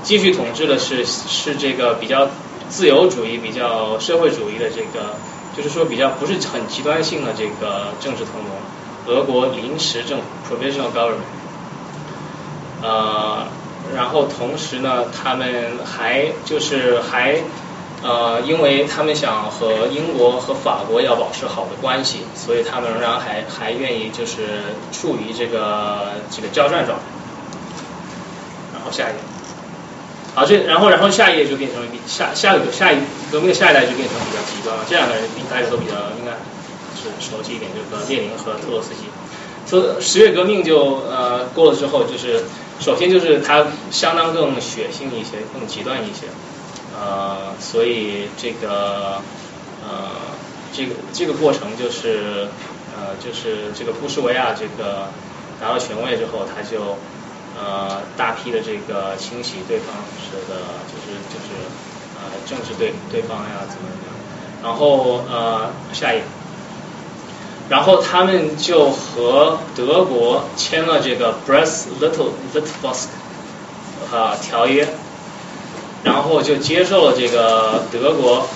[0.03, 2.29] 继续统治的是是这个比较
[2.69, 5.15] 自由主义、比较社会主义的这个，
[5.55, 8.51] 就是说比较不是很极端性的这个政治同盟，
[9.07, 11.27] 俄国临时政府 （provisional government）。
[12.81, 13.47] 呃，
[13.95, 17.37] 然后同时呢，他们还就是还
[18.03, 24.61] 呃，因为他们想和英国和法国要保持好的关系，所以他们仍然还还愿意就是
[24.91, 27.03] 处于这个这个交战状态。
[28.85, 29.19] 好下一页，
[30.35, 32.97] 好，这然后然后下一页就变成比下下一个下一
[33.31, 34.85] 革命的下一代就变成比较极端了。
[34.87, 36.31] 这两个人大家都比较应该
[36.93, 39.09] 是熟悉一点，就是列宁和特洛斯基。
[39.67, 42.43] 说十月革命就呃过了之后，就是
[42.79, 46.27] 首先就是它相当更血腥一些，更极端一些。
[46.95, 49.21] 呃，所以这个
[49.83, 50.11] 呃，
[50.71, 52.47] 这个这个过程就是
[52.95, 55.09] 呃，就是这个布什维亚这个
[55.59, 56.97] 拿到权位之后，他就
[57.57, 59.87] 呃大批的这个清洗对方
[60.19, 61.53] 是的，就是就是
[62.15, 64.13] 呃政治对对方呀怎么怎么样，
[64.63, 66.23] 然后呃下一页。
[67.67, 73.07] 然后他们就和德国签了这个 Brest-Litovsk
[74.13, 74.87] 啊条约，
[76.03, 78.47] 然后就接受了这个德国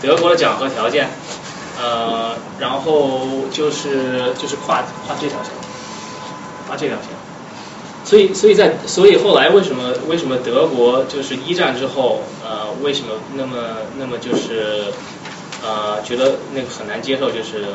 [0.00, 1.10] 德国的讲和条件，
[1.76, 5.50] 呃，然后就是就是画画这条线，
[6.68, 7.17] 画这条线。
[8.08, 13.56] 所以所以在所以后来为什么为什么德国就是一战之后呃为什么那么
[13.98, 14.84] 那么就是
[15.62, 17.66] 呃觉得那个很难接受就是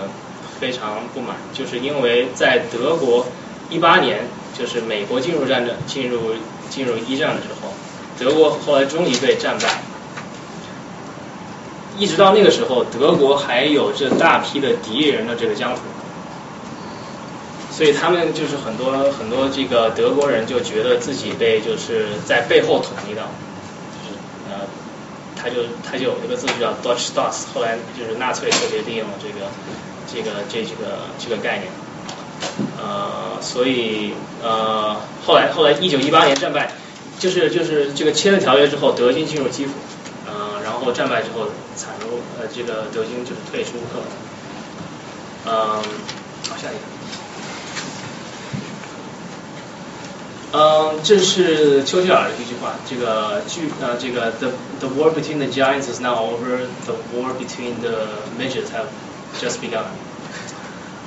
[0.60, 3.28] 非常不满，就是因为在德国
[3.70, 4.28] 一八年
[4.58, 6.34] 就是美国进入战争进入
[6.68, 7.72] 进入一战的时候，
[8.18, 9.84] 德国后来终于被战败。
[12.00, 15.82] 一直到那个时候，德国还有这大批的敌人的这个疆土，
[17.76, 23.24] 所以他们就是很多很多这个德国人就觉得自己被就是在背后统一刀，
[23.98, 24.16] 就是
[24.48, 24.68] 呃，
[25.36, 29.50] 他就他就有一个字叫 Deutsch Das，后来就是纳粹特别利用了这个
[30.06, 31.72] 这个这这个这个概念，
[32.78, 34.14] 呃，所以
[34.44, 34.96] 呃
[35.26, 36.72] 后来后来一九一八年战败，
[37.18, 39.74] 就是就是这个签了条约之后，德军进入基辅。
[40.64, 44.08] 然后战败之后，惨如呃，这个德军就是退出乌克兰。
[45.46, 45.84] 嗯，
[46.50, 46.93] 好，下一个。
[50.54, 58.08] 嗯，这是丘吉尔的一句话，这个剧呃，这个 the the war between the giants is now over, the war between the
[58.39, 58.86] midgets have
[59.41, 59.84] just begun。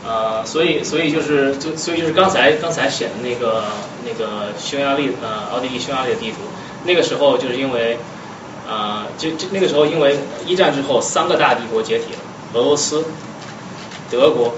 [0.05, 3.64] 呃，所以所以就是就所以就是刚才刚才写的那个
[4.05, 6.38] 那个匈牙利呃奥地利匈牙利的地图，
[6.84, 7.99] 那个时候就是因为。
[8.68, 12.18] 啊，就就那个时候，因为一战之后三个大帝国解体了，
[12.53, 13.05] 俄罗斯、
[14.11, 14.57] 德国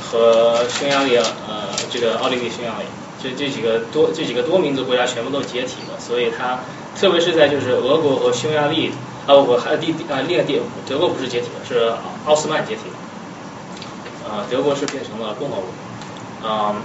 [0.00, 2.86] 和匈牙利，呃，这个奥地利、匈牙利，
[3.22, 6.58] 这这几个多这几个多民族国家全部都解体了，所以它
[6.98, 8.90] 特别是在就是俄国和匈牙利，
[9.26, 11.92] 啊，我还有第啊另一个地德国不是解体了，是
[12.26, 16.76] 奥斯曼解体了，啊，德国是变成了共和国，啊。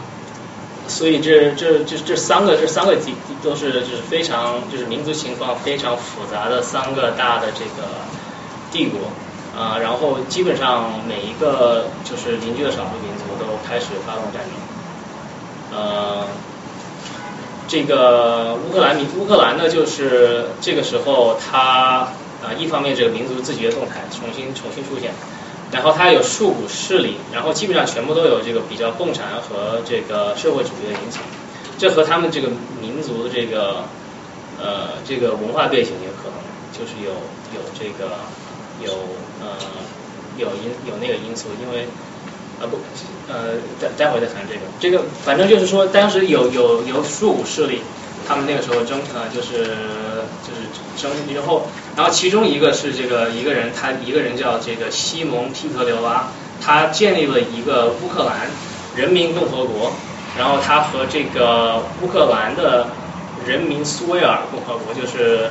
[0.90, 3.14] 所以这这这这三个这三个地
[3.44, 7.90] 都是就是非常就是民族情况非常复杂的三个大的这个
[8.72, 9.00] 帝国
[9.60, 14.54] 啊，然后基本上每一个就是邻居的少数民族都开始发动战争，
[15.72, 16.28] 呃，
[17.68, 22.08] 这个乌克兰民乌克兰呢就是这个时候它
[22.44, 25.12] 啊一方面这个民族自觉动态重新重新出现。
[25.70, 31.22] 然后它有数股势力，然后基本上全部都有这个比较共产和这个社会主义的影响，
[31.78, 32.48] 这和他们这个
[32.80, 33.84] 民族的这个
[34.58, 36.40] 呃这个文化背景也可能
[36.72, 37.12] 就是有
[37.54, 38.16] 有这个
[38.82, 38.94] 有
[39.42, 39.60] 呃
[40.38, 41.86] 有因有那个因素，因为
[42.62, 42.80] 啊不
[43.32, 47.82] 呃待待会再谈这个，这个反正就是说当时有有有数股势力。
[48.28, 49.64] 他们那个时候争呃就是
[50.44, 56.28] 就是争之后，然后其中一个是这个一个人，他一个人叫这个西蒙皮特留拉，
[56.60, 58.50] 他建立了一个乌克兰
[58.98, 59.94] 人民共和国，
[60.38, 62.88] 然后他和这个乌克兰的
[63.46, 65.50] 人民苏维尔共和国，就是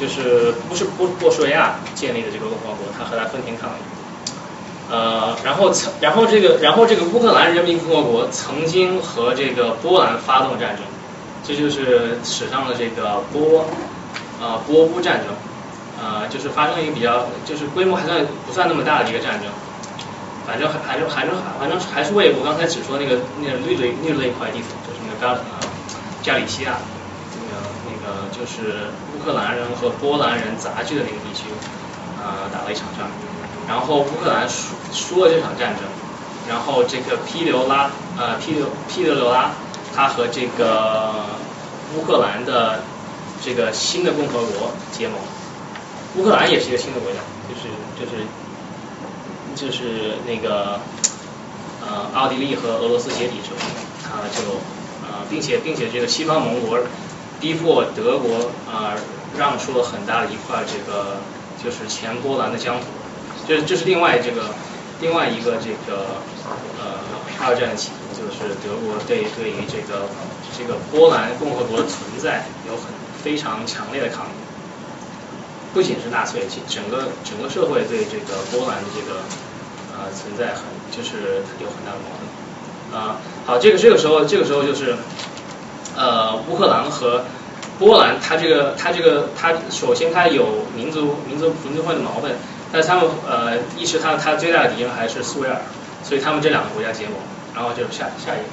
[0.00, 3.74] 就是不是波波斯维亚建立的这个共和国，他和他分庭抗礼，
[4.90, 10.84] 呃，然后曾然后这个然后这个乌克兰人民共和国曾经和这个波兰发动战争。
[11.46, 13.66] 这就是史上的这个波，
[14.40, 15.30] 呃波乌战争，
[16.02, 19.46] 呃就是发生一个比较就是规模还算不算那么大的一个战争，
[20.44, 21.30] 反正还还是还是
[21.60, 25.62] 反正还是为我刚才只说那个那个绿的绿的那块地图，就是那个加呃
[26.20, 26.78] 加里西亚，
[27.38, 31.46] 那个那个就是乌克兰人和波兰人杂居的那个地区，
[32.18, 33.06] 呃打了一场仗，
[33.68, 35.82] 然后乌克兰输输了这场战争，
[36.48, 39.50] 然后这个皮留拉呃皮留皮留留拉。
[39.94, 41.24] 他和这个
[41.96, 42.80] 乌克兰的
[43.42, 45.16] 这个新的共和国结盟，
[46.16, 48.26] 乌克兰也是一个新的国家，就是就是
[49.56, 50.78] 就是那个
[51.80, 53.56] 呃奥地利和俄罗斯解体之后，
[54.04, 54.60] 他就
[55.08, 56.78] 呃并且并且这个西方盟国
[57.40, 58.92] 逼迫德国啊
[59.38, 61.16] 让出了很大的一块这个
[61.64, 62.84] 就是前波兰的疆土，
[63.46, 64.54] 这这是另外这个
[65.00, 66.22] 另外一个这个
[66.78, 66.98] 呃
[67.40, 67.90] 二战的起。
[68.16, 70.08] 就是德国对对于这个
[70.56, 72.84] 这个波兰共和国的存在有很
[73.22, 74.30] 非常强烈的抗议，
[75.74, 79.20] 不仅是纳粹，其整个整个社会对这个波兰的这个
[79.92, 83.20] 呃存在很就是有很大的矛盾啊。
[83.44, 84.96] 好，这个这个时候这个时候就是
[85.94, 87.22] 呃乌克兰和
[87.78, 92.34] 波兰，它这个它这个它首先它有民族民族民族会的矛盾，
[92.72, 95.60] 但他们呃一是它它最大的敌人还是苏维尔，
[96.02, 97.14] 所以他们这两个国家结盟。
[97.56, 98.44] 然后就下下一页，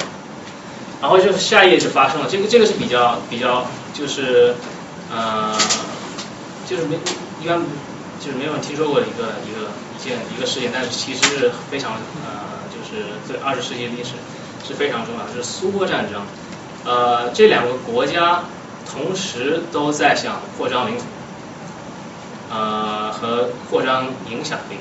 [1.02, 4.56] 然后就下一页就发生了，这个这个是比较比较就是
[5.14, 5.54] 呃
[6.66, 6.96] 就是没
[7.42, 7.60] 一般
[8.18, 11.92] 就是没有人听说过一个一个一件一个事件，但是其实是非常
[12.24, 14.12] 呃就是在二十世纪历史
[14.66, 16.22] 是非常重要的，是苏波战争，
[16.86, 18.46] 呃这两个国家
[18.90, 21.04] 同时都在想扩张领土，
[22.54, 24.78] 呃和扩张影响力。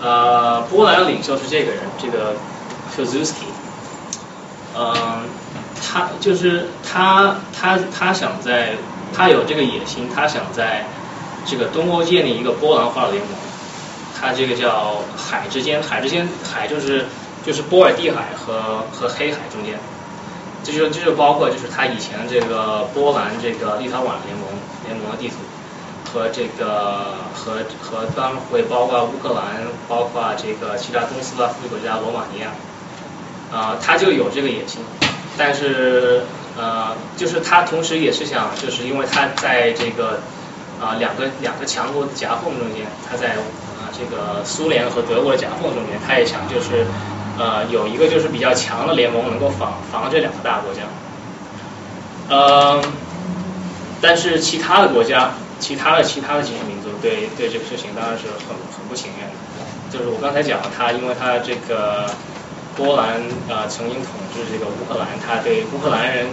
[0.00, 2.34] 呃，波兰的领袖是这个人，这个
[2.90, 3.50] p i l s u s k i
[4.74, 5.28] 嗯，
[5.80, 8.74] 他就是他他他想在，
[9.14, 10.86] 他有这个野心，他想在
[11.44, 13.30] 这个东欧建立一个波兰化的联盟。
[14.18, 17.04] 他这个叫海之间，海之间，海就是
[17.44, 19.78] 就是波尔蒂海和和黑海中间，
[20.64, 24.46] 这就这就包括就是他以前这个波兰这个立陶宛联盟
[24.84, 25.34] 联盟的地图，
[26.12, 32.50] 和这个和和当会包括乌克兰，包括这个其他东斯拉夫国家罗马尼亚，
[33.50, 34.82] 啊，他就有这个野心，
[35.38, 36.22] 但是
[36.58, 40.20] 呃，就是他同时也是想，就是因为他在这个
[40.80, 43.88] 啊两个两个强国的夹缝中间，他在啊。
[43.94, 46.86] 这个苏联和德国的夹缝中间，他也想就是
[47.38, 50.80] 呃有一个就是比较强的联盟能够防防这两个大国家，
[52.30, 52.82] 呃，
[54.00, 55.32] 但是其他的国家，
[55.62, 59.38] 其他的其他的几个民族对对这个事情当然是很很不情愿的，
[59.94, 62.10] 就是我刚才讲了，他因为他这个
[62.76, 66.26] 波兰呃曾经统治这个乌克兰，他对乌克兰人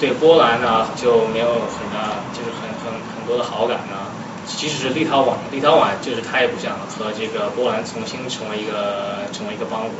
[0.00, 4.10] 对波兰呢就没有很大就是很很很多的好感呢。
[4.44, 9.92] 即使是立陶宛，立陶宛就是他也不想和这个波兰重新成为一个成为一个邦国，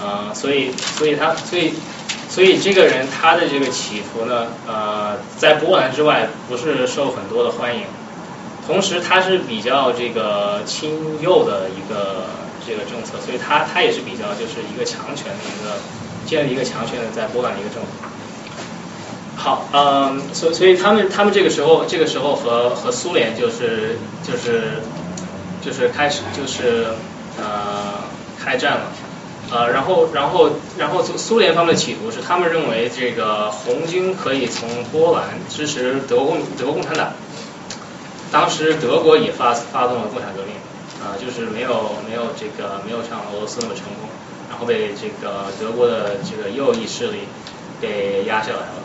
[0.00, 1.74] 呃，所以所以他所以
[2.28, 7.82] 所以这个人他的这个企图呢，呃，在波兰之外不是受很多的欢迎，
[8.66, 12.26] 同时他是比较这个亲右的一个
[12.66, 15.76] 这个政策，所以他他也是比较就是一个强权的一个
[16.26, 17.88] 建立一个强权的在波兰的一个政府。
[19.36, 24.82] 好，嗯，所所以他们他们这个时候这个时候和和苏联就是就是
[25.64, 26.86] 就是开始就是
[27.38, 27.94] 呃
[28.42, 28.92] 开战了，
[29.50, 37.12] 呃，然后然后然后苏苏联方面的企图是他们认为这个红军可以从波兰支持德国共德国共产党，
[38.32, 40.54] 当时德国也发发动了共产革命，
[41.00, 44.08] 啊，就是没有没有这个没有像俄罗斯那么成功，
[44.50, 47.28] 然后被这个德国的这个右翼势力
[47.80, 48.82] 给压下来了。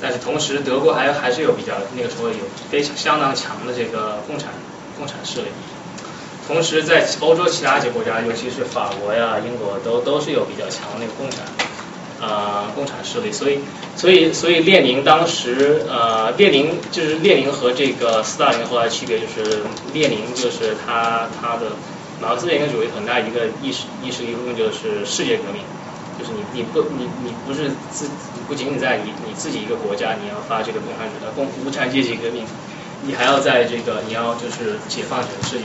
[0.00, 2.34] 但是同时，德国还还是有比较那个时候有
[2.70, 4.52] 非常相当强的这个共产
[4.96, 5.48] 共产势力。
[6.48, 11.44] 同时，在欧洲其他几个国家，尤其是法国呀、英国，都都是有比较强的那个共产
[12.26, 13.30] 啊共产势力。
[13.30, 13.60] 所以，
[13.94, 19.60] 所以，所以列宁当时呃，列宁就是列宁和这个斯大林后来区别就是，
[19.92, 21.76] 列宁就是他他的
[22.18, 25.62] 马克思列宁主义很大一个意识意识一部分就是世界革命。
[26.18, 28.08] 就是你你不你你不是自
[28.48, 32.42] 不仅仅在你你自己一个国家，你要发这个共产主义共无产阶级革命，
[33.02, 35.64] 你还要在这个你要就是解放全世界。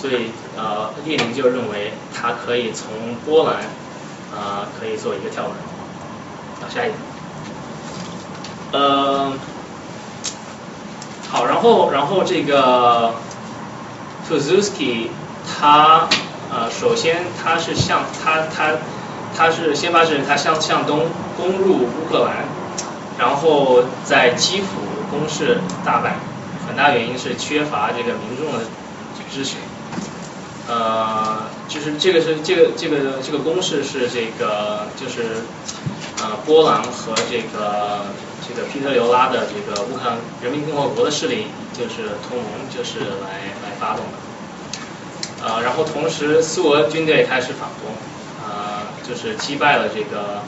[0.00, 2.88] 所以呃，列宁就认为他可以从
[3.26, 3.64] 波兰
[4.34, 5.52] 啊可以做一个跳板。
[6.60, 6.94] 好，下一个。
[8.78, 9.32] 呃，
[11.30, 13.12] 好，然后然后这个
[14.28, 15.10] t u z u s k i
[15.46, 16.08] 他
[16.50, 18.72] 呃首先他是向他他。
[19.32, 21.06] 他是先发制人，他向向东
[21.36, 22.44] 攻入乌克兰，
[23.16, 24.66] 然后在基辅
[25.08, 26.16] 攻势大败，
[26.66, 28.64] 很大原因是缺乏这个民众的
[29.32, 29.54] 支持。
[30.70, 35.42] 呃，就是这个是这个这个这个公式是这个就是
[36.22, 38.06] 呃波兰和这个
[38.46, 44.12] 这个皮特留拉的这个乌克兰人民共和国的势力就是同盟就是来来发动的。
[45.42, 47.92] 呃，然后同时苏俄军队开始反攻。
[48.42, 50.42] 呃就是击败了这个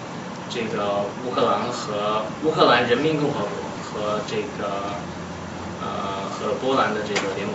[0.48, 3.50] 这个乌克兰和乌克兰人民共和国
[3.82, 4.94] 和这个
[5.80, 7.54] 呃和波兰的这个联盟，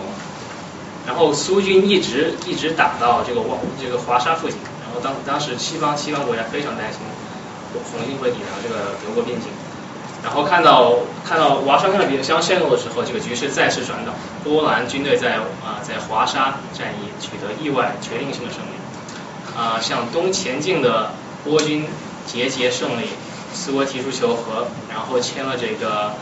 [1.06, 7.00] 然后苏军一直一直打到这个瓦这个华沙附近，然后当当时西方西方国家非常担心
[7.90, 9.48] 红军会抵达这个德国边境，
[10.22, 10.96] 然后看到
[11.26, 14.12] 看到华沙看到比较相陷落的时候，这个局势再次转倒，
[14.42, 18.78] 波兰军队在啊在华沙战役取得意外决定性的胜利。
[19.56, 21.10] 啊，向东前进的
[21.42, 21.84] 波军
[22.26, 23.08] 节节胜利，
[23.52, 26.12] 苏俄提出求和，然后签了这个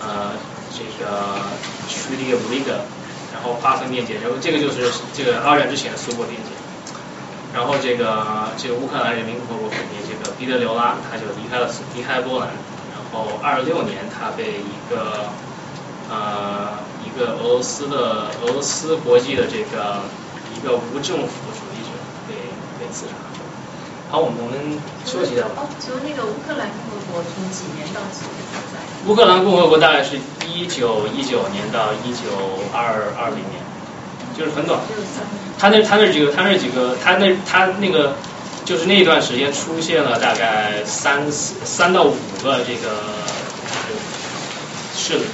[0.00, 0.30] 呃
[0.70, 1.42] 这个
[1.88, 2.86] Treaty of Riga，
[3.32, 6.50] 然后划分边界，然后这个就是这个二战之前的苏波边界，
[7.54, 12.48] 然后这个这个乌克兰人民共和国总理这个彼得留拉他就离开了离开波兰，
[12.94, 15.30] 然后二六年他被一个
[16.08, 20.02] 呃一个俄罗斯的俄罗斯国际的这个
[20.56, 21.32] 一个无政府。
[21.58, 21.90] 主义者
[22.26, 22.34] 给
[22.78, 23.12] 被刺杀。
[24.10, 25.62] 好，我们我们休息一下吧。
[25.62, 28.67] 哦，从那个乌克兰共和国从几年到几年？
[29.06, 30.16] 乌克兰共和国大概是
[30.46, 32.20] 一九一九年到一九
[32.72, 33.62] 二二零年，
[34.36, 34.80] 就是很短。
[35.58, 38.14] 他那他那几个他那几个他那他那个
[38.64, 42.90] 就是那段时间出现了大概三四三到五个这个
[44.96, 45.24] 势力，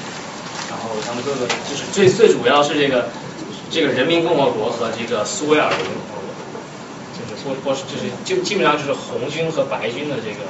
[0.71, 3.09] 然后他们各个就是最最主要是这个。
[3.71, 6.63] 这个人民共和国和这个苏维尔人民共和国，
[7.19, 10.47] 就是波波是就是就基本上就是红军和白军的这个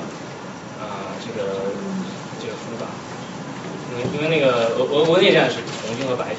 [0.77, 1.73] 啊、这个
[4.15, 5.57] 因为那个俄俄国内战是
[5.87, 6.39] 红军和白军。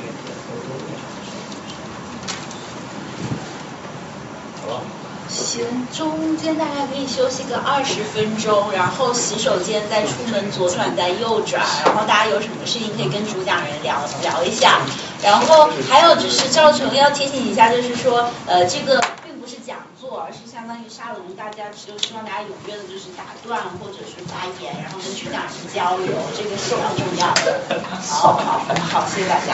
[4.61, 4.81] 好了。
[5.27, 14.79] 行，中间大概可以休息个二十分钟，然后洗手间再出门左转再右转，然后大家有什么事情可以跟主讲人聊聊一下。
[15.21, 27.61] 然后还有就是赵成要提醒一下，就是说呃这个并不是讲座，而是相当于沙龙，大家就希望大家踊跃的就是打断或者是发言，然后跟主讲人交流，这个是比较重要的。
[28.01, 29.53] 好好好，谢谢大家。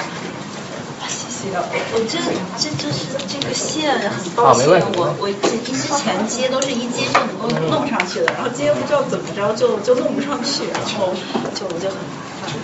[1.11, 2.15] 谢谢，我这
[2.55, 4.63] 这就是这个线很抱歉，
[4.95, 5.59] 我我之
[5.99, 11.11] 前接都是一接就能够弄上去的，然后接不知道怎么着就就弄不上去，然后
[11.51, 11.99] 就就很
[12.39, 12.55] 麻烦。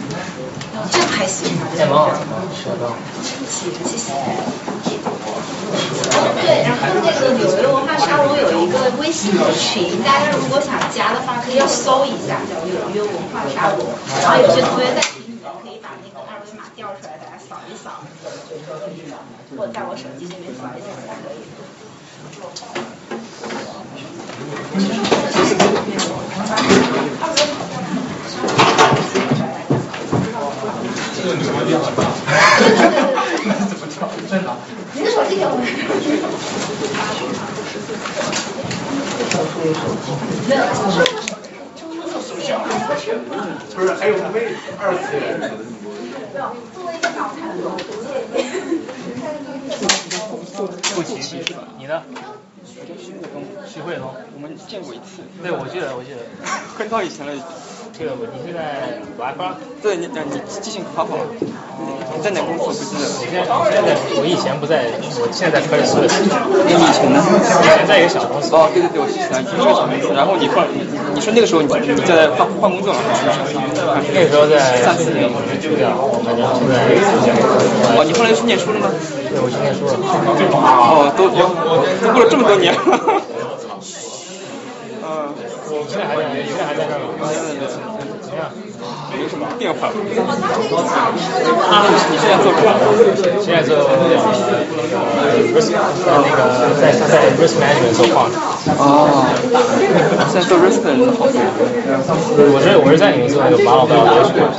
[0.89, 1.67] 这样还行吧？
[1.75, 1.91] 这样
[2.55, 2.95] 学到。
[3.51, 4.07] 行，谢谢。
[6.41, 13.85] 对，然后那个纽约文化沙龙有一个微信的群，大家如果想加的话，可以要搜一下，叫纽约文化沙龙。
[14.21, 18.01] 然后有些同学在群里面可以把那个二维码调出来，大家扫一扫，
[19.57, 21.37] 或者在我手机这边扫一扫也可以。
[31.15, 31.99] 这个纽约很大。
[33.67, 33.95] 怎么调？
[34.29, 34.55] 在哪？
[34.97, 35.53] 您的手机给我。
[40.49, 40.61] 没有，
[43.75, 44.49] 不是还有微
[44.79, 45.21] 二次元。
[46.73, 47.61] 作为一个脑残粉，
[50.95, 51.59] 不齐是吧？
[51.77, 52.01] 你呢？
[53.67, 55.21] 徐汇东，我们见过一次。
[55.43, 56.17] 对，我记得，我记得。
[56.75, 57.33] 很早以前了。
[57.93, 59.57] 这个你现在玩吧？
[59.81, 61.23] 对，你你记性好好了。
[61.37, 62.83] 你在哪公司？
[62.85, 63.13] 不记得了。
[63.21, 64.89] 我现在现在我以前不在，
[65.21, 66.01] 我现在在科斯。
[66.01, 66.09] 那
[66.65, 67.21] 你以前呢？
[67.21, 68.49] 以前在一个小公司。
[68.55, 70.09] 哦，对对对，我记起来，你是个小公司。
[70.17, 70.65] 然后你换，
[71.13, 72.99] 你说那个时候你你在换换工作了？
[74.13, 77.37] 那个时候在三四年，我就这样，我们现在。
[77.93, 78.89] 哦，你后来去念书了吗？
[79.29, 79.93] 对，我去念书了。
[80.57, 81.45] 哦，都都
[82.13, 82.73] 过了这么多年。
[82.73, 83.36] 嗯。
[85.87, 86.21] 现在还在？
[86.45, 87.27] 现在还在这儿吗？
[88.21, 88.51] 怎么样？
[89.09, 89.89] 没什么变化。
[89.95, 90.13] 你
[92.19, 92.69] 现在做什么？
[93.41, 93.89] 现在做呃
[95.55, 96.39] risk 那个
[96.79, 98.33] 在在 risk management 做 quant。
[98.77, 99.25] 哦。
[100.29, 100.87] 现在做 risk 的
[101.17, 101.33] 好多。
[102.51, 104.51] 我是我是在你们做那个 model validation。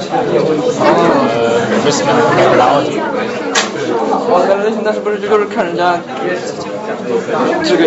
[0.80, 2.98] 呃 risk methodology。
[4.30, 5.98] 哦，那那那是不是就是看人家
[7.64, 7.84] 这个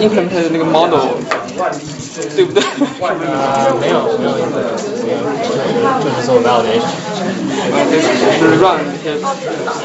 [0.00, 0.98] implement 的那个 model，
[2.34, 2.62] 对不对？
[3.00, 4.68] 呃，没有没有没有，
[6.00, 6.90] 就是做 validation。
[8.40, 9.22] 就是 run 这些，就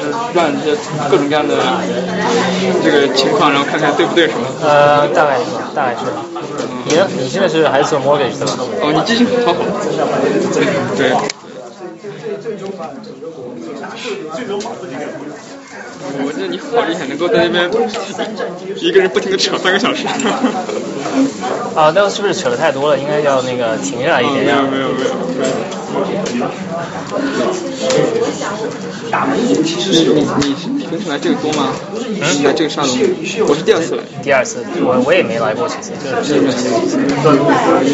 [0.06, 0.78] 是 run 这些
[1.10, 1.52] 各种各样的
[2.84, 4.46] 这个情况，然后看看对不对什么。
[4.62, 6.00] 呃，大概是吧，大概是。
[6.86, 7.08] 你呢？
[7.18, 8.54] 你现在是还是做 mortgage 的吧？
[8.82, 9.54] 哦，你记性很好。
[10.54, 10.66] 对
[10.98, 11.12] 对。
[12.42, 13.64] 最终把整个国民
[14.36, 15.06] 最终把自己给
[16.22, 17.70] 我觉得你好厉害，能够在那边
[18.80, 20.06] 一个人不停的扯三个小时。
[21.76, 22.98] 啊，那是不是扯的太多了？
[22.98, 24.46] 应该要那个停下来一点。
[24.46, 25.10] 没有没有没有。
[29.36, 29.56] 你你
[30.78, 31.74] 你平时来这个多吗？
[31.94, 32.44] 嗯。
[32.44, 32.98] 来这个沙龙，
[33.48, 34.04] 我是第二次来。
[34.24, 36.40] 第二次，我我也没来过几次，就是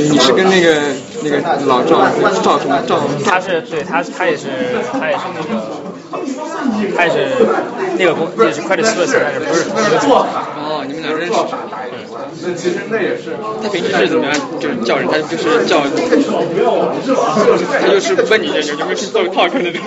[0.10, 0.80] 你是跟那个
[1.24, 2.08] 那个老赵
[2.42, 3.02] 赵什么赵？
[3.26, 4.48] 他是对他他也是
[4.94, 5.79] 他也是那个。
[6.96, 7.20] 他也是
[7.98, 10.06] 那个公，那是 credit suisse，但是不是一个组。
[10.80, 11.34] 哦，你们俩认识。
[12.42, 13.36] 那其实那也是。
[13.62, 14.32] 他平时是怎么样？
[14.60, 15.84] 就是叫人，他就是叫。
[15.84, 15.92] 他
[17.92, 19.82] 就是问你有有没有去做 talk 那种。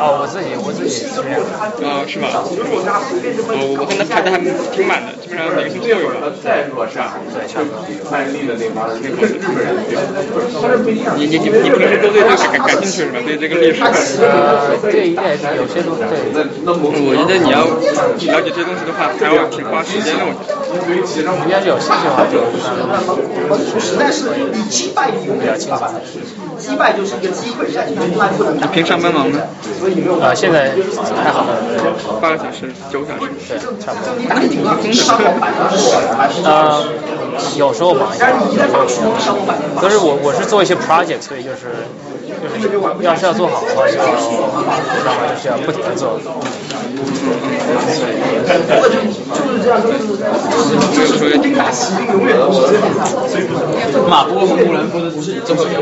[0.00, 1.36] 哦，我自己我自己是这样。
[1.84, 2.28] 哦，是吗？
[2.32, 4.38] 我我跟他排的还
[4.72, 6.32] 挺满的，基本上每个星期都有吧。
[6.42, 7.84] 在洛杉矶，对，差不多。
[8.08, 9.76] 曼利的那帮那个日本人，
[11.20, 13.20] 你你你你平时都对这个感感兴趣是吧？
[13.26, 13.80] 对这个历史。
[14.24, 16.08] 呃，对，也是有些东西。
[16.08, 16.16] 对。
[16.64, 19.82] 我觉得你要了解这些东西的话，还要挺花
[21.46, 22.34] 你要是有兴趣的话，就
[23.80, 25.88] 实在是你击败比较轻松。
[26.58, 28.56] 击败就是一个机会，但你从来不能。
[28.56, 29.40] 你平上班忙吗？
[30.20, 30.72] 呃，现在
[31.16, 31.46] 还好。
[32.20, 33.20] 八个小时，九个小时。
[33.48, 34.12] 对，差不多。
[34.28, 34.76] 打你挺忙，
[36.44, 36.84] 呃，
[37.56, 38.28] 有时候忙一点。
[39.80, 41.66] 可是我我是做一些 project，所以就是就是
[43.00, 44.16] 要是要做好的话，就要要么
[45.34, 46.18] 就是要不停的做。
[46.20, 46.26] 就
[49.52, 49.96] 是这样，就是
[50.94, 52.82] 就是说定打实力永远都是这样，
[53.28, 53.60] 所以不是。
[54.08, 55.10] 马不过蒙古人不是
[55.44, 55.80] 这么有。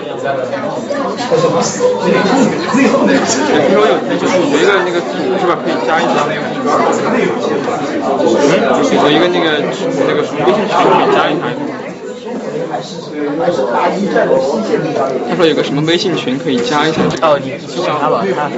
[1.39, 1.83] 什么死？
[2.75, 3.21] 最后那个。
[3.25, 3.27] 听
[3.75, 4.99] 说有就是有一个那个
[5.39, 5.51] 是吧？
[5.65, 6.43] 可以加一张那个。
[9.05, 9.47] 有一个那个
[10.07, 11.41] 那个什么微信群可以加一下。
[15.29, 17.01] 他说有个什么微信群可以加一下。
[17.23, 18.49] 哦，你去加他吧，他。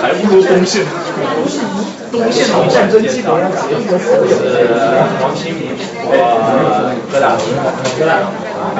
[0.00, 0.84] 还不如东线。
[2.12, 4.24] 东线的战争基本上结束了。
[5.20, 5.74] 王新民，
[6.06, 6.10] 我
[7.10, 7.34] 哥大，
[7.98, 8.12] 哥大，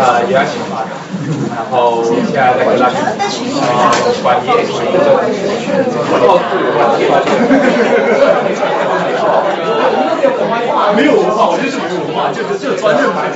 [0.00, 0.94] 啊，也要请发展，
[1.50, 1.74] 然后
[2.04, 3.90] 现在在哥大，啊，
[4.22, 4.48] 管业，
[10.96, 13.28] 没有文化，我就是没有文化，就是这专任白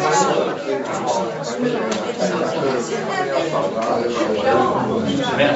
[5.36, 5.52] 没有，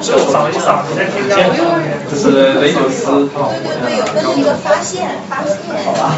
[0.00, 1.48] 这扫一扫，你在听见？
[2.10, 3.26] 这是雷九斯。
[3.26, 5.56] 对对对，有跟那个发现发现。
[5.84, 6.14] 好吧，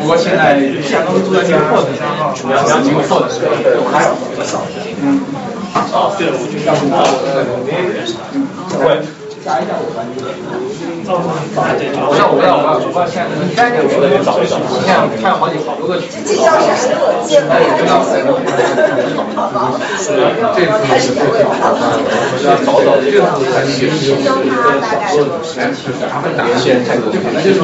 [0.00, 3.52] 不过现在现在都住在这个破的上，主要要经过破的时候，
[3.92, 4.08] 还有
[4.44, 4.80] 扫一下。
[5.02, 5.20] 嗯。
[5.92, 6.88] 哦，对，我就要不
[8.72, 9.25] 我会。
[9.46, 10.18] 加一下我专业。
[11.06, 11.22] 哦，
[12.18, 16.02] 像我不知道，我不知道现在你现在我得找一找，现在看好几好多个。
[16.26, 17.54] 这教室还是我见过。
[20.02, 20.18] 是，
[20.50, 21.54] 这次是不会吧？
[21.62, 23.22] 我要找找这个
[23.54, 23.86] 才行。
[24.50, 25.14] 他大概。
[26.10, 27.06] 他们哪些太多？
[27.14, 27.62] 就反正就是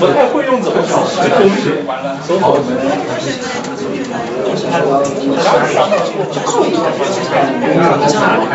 [0.00, 1.04] 不太会用怎么找？
[1.20, 2.64] 这东西完了，搜好门。
[4.70, 4.80] 还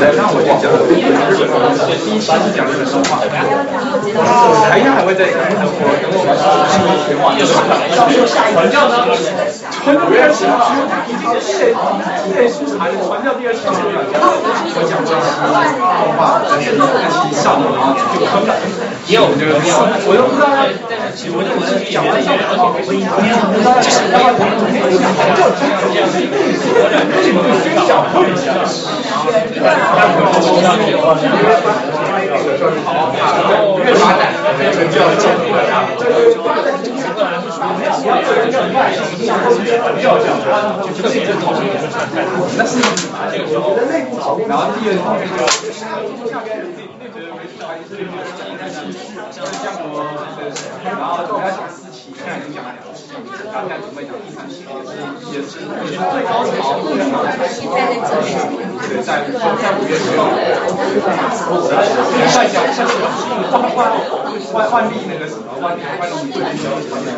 [0.00, 0.92] 来，让我讲讲日本
[2.04, 3.18] 第一期讲这个神话，
[4.68, 5.34] 还应该还会再讲。
[5.48, 6.28] 我等我们
[7.18, 7.32] 话，
[8.52, 8.94] 传教呢？
[9.82, 10.44] 传教第二期，
[11.08, 11.24] 已经
[11.58, 11.72] 列
[12.36, 15.18] 列书查传教第二期我讲过动
[16.16, 16.44] 画，
[17.32, 18.52] 上的啊，就很感
[19.08, 19.56] 也有这个，
[20.04, 20.68] 我都不知道他，
[21.32, 22.28] 我就我讲完之
[22.60, 23.08] 后，我一听，
[23.80, 24.44] 就是他妈传
[25.34, 25.64] 教这
[25.96, 26.57] 样子，这个非常会讲。
[26.58, 27.34] 要建
[35.38, 35.46] 立
[40.10, 40.66] 啊。
[42.56, 42.70] 那是
[43.30, 43.76] 这个时候，
[44.48, 45.32] 然后第二套就是。
[50.84, 52.87] 然后主要讲四期，现在已经讲了两，
[53.52, 54.62] 大概准备讲第三期，
[55.32, 56.78] 也是也是最高潮，
[58.88, 60.30] 对，在在五月十六号，
[62.34, 62.90] 再讲下是
[63.50, 63.78] 万万
[64.52, 66.38] 万万历那个什么万万历对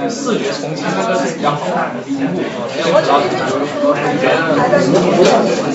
[0.08, 2.40] 视觉冲击，那个是比较好看的题目，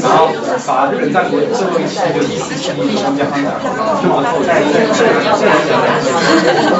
[0.01, 0.19] 然后
[0.65, 3.21] 把日本战国最后一期就第四期讲讲，
[4.01, 4.63] 就往后再。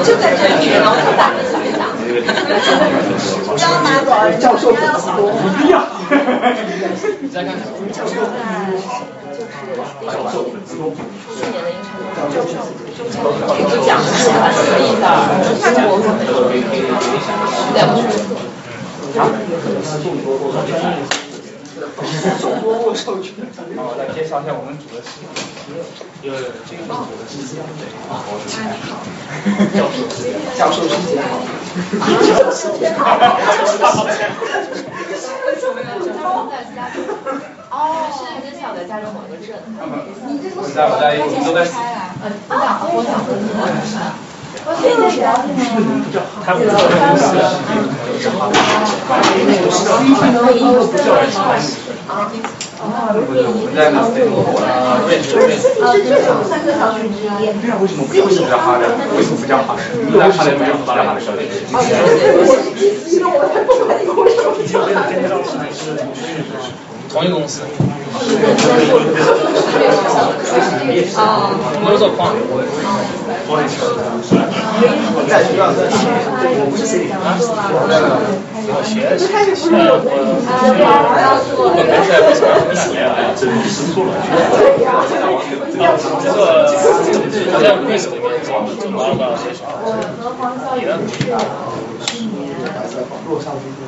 [0.04, 1.02] 就在这里，然后特
[4.38, 5.20] 教授怎么多？
[5.58, 5.74] 不要。
[7.20, 7.60] 你再看看。
[7.92, 8.24] 教授就
[10.06, 10.34] 是教授。
[11.36, 11.88] 去年的英超
[12.32, 12.54] 教授，
[13.68, 15.04] 就讲是很得意的，
[15.60, 16.20] 看我可能
[17.74, 18.08] 了不起。
[19.18, 19.20] 啊？
[22.40, 23.34] 众多握手拳。
[23.76, 25.08] 好，来介绍一下我们组的是。
[26.22, 27.80] 有这个组的是这样的。
[29.76, 29.96] 教授，
[30.56, 31.28] 教授师姐好。
[32.26, 32.96] 教授师姐好。
[37.68, 39.58] 哦，是很小的加州某个镇。
[40.26, 40.78] 你这个是在
[41.44, 42.14] 都在开啊？
[42.24, 43.44] 嗯，我想，我想和你
[44.66, 44.74] 聊一下。
[44.74, 45.86] 我可以聊天吗？
[46.44, 47.22] 他不叫公司，
[48.18, 48.54] 是好的。
[49.06, 51.14] 可以不叫。
[52.06, 52.30] 啊，
[53.14, 54.26] 我在那边
[54.66, 55.66] 啊，认识认识。
[55.82, 57.28] 啊，这种三个小群之一。
[57.62, 58.82] 对啊，为什么为什么叫哈的？
[59.16, 59.80] 为什么不叫哈的？
[60.06, 61.62] 不叫哈的，没有不叫哈的小姐姐。
[61.70, 64.50] 啊，我是第一个，我才不管你为什么。
[67.16, 67.62] 同一公司。
[71.16, 71.48] 啊。
[71.72, 72.36] 我们都做矿。
[75.26, 75.88] 在学校的。
[76.60, 77.16] 我不是谁啊？
[78.68, 79.24] 我学的是。
[79.72, 80.12] 呃，我。
[81.56, 83.96] 我没在不错，我两年哎，真是
[92.66, 93.14] 错了。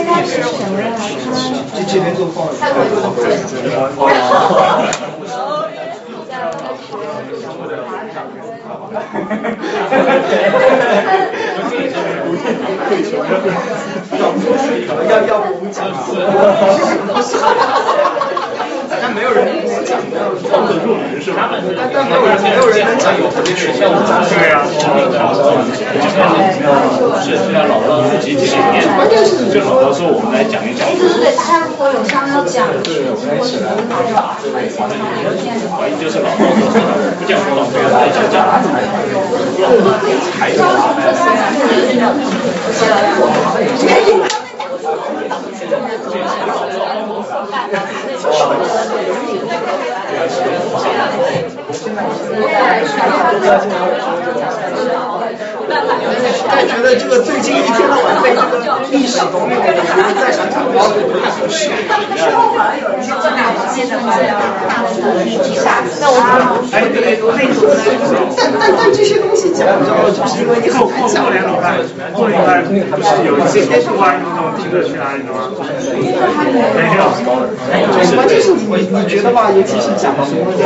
[0.05, 0.13] 导。
[1.73, 2.37] 就这边做矿。
[15.09, 15.77] 要要不我们讲
[19.03, 19.45] 但没有人
[19.83, 19.99] 讲
[20.49, 21.51] 放得入迷是吧？
[21.51, 21.59] 但
[21.91, 23.99] 但没有人没有人讲有特别取向的。
[24.31, 24.63] 对呀。
[27.19, 28.87] 是是要老到自己体验。
[28.95, 30.87] 关键是就老到说我们来讲一讲。
[30.87, 33.75] 对对对，大家如果有商要讲，对，我们一起来。
[35.75, 36.71] 怀疑就是老到说
[37.19, 38.47] 不讲老对来讲讲。
[40.39, 40.63] 还有
[56.47, 58.41] 但觉得这个最近一天到晚被这个
[58.91, 59.81] 历史方面的人
[60.19, 61.69] 在想讲的是不太合适。
[61.89, 61.99] 但
[68.59, 69.67] 但但这些东西讲
[70.13, 71.23] 就是因为你很难讲。
[71.23, 71.77] 过年礼拜，
[72.13, 72.67] 过礼拜就
[73.03, 75.49] 是有一些户外运动，记得去哪里吗？
[76.75, 77.01] 没有。
[78.15, 80.63] 关键是你你觉得吧，尤其是讲什么叫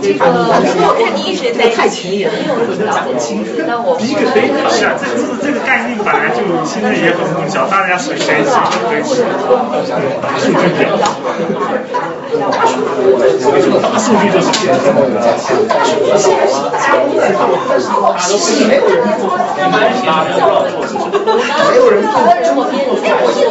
[0.00, 0.24] 这个，
[0.56, 3.50] 这个太前沿了，我觉得讲不清楚。
[4.70, 9.16] 是啊，这这这个概念本来就现在也很混淆，大家谁谁谁都可以说。
[10.20, 10.96] 大数据表，
[13.80, 14.86] 大数据就是现在的。
[21.70, 23.44] 没有人做，没有人做。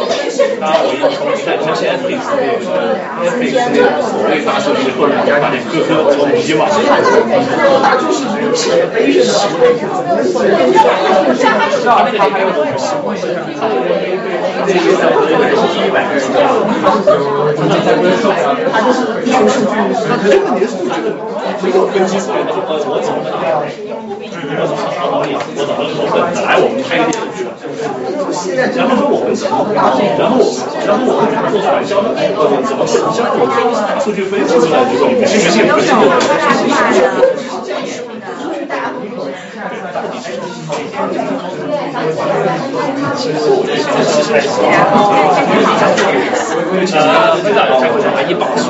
[0.60, 5.24] 那我要从在之前 Netflix 那个 Netflix 那个所谓大数据或者人
[24.42, 27.44] 我怎么好好理，我怎么怎么本来我们开一个数据，
[28.76, 30.40] 然后说我们怎么，然后。
[30.86, 32.08] 然后我们做传销的，
[32.66, 33.22] 怎么传销？
[33.36, 34.96] 我说大数据分析出来，的你
[35.26, 35.62] 信不信？
[35.70, 35.92] 不信。
[46.92, 48.62] 呃，知道才会拿一把书。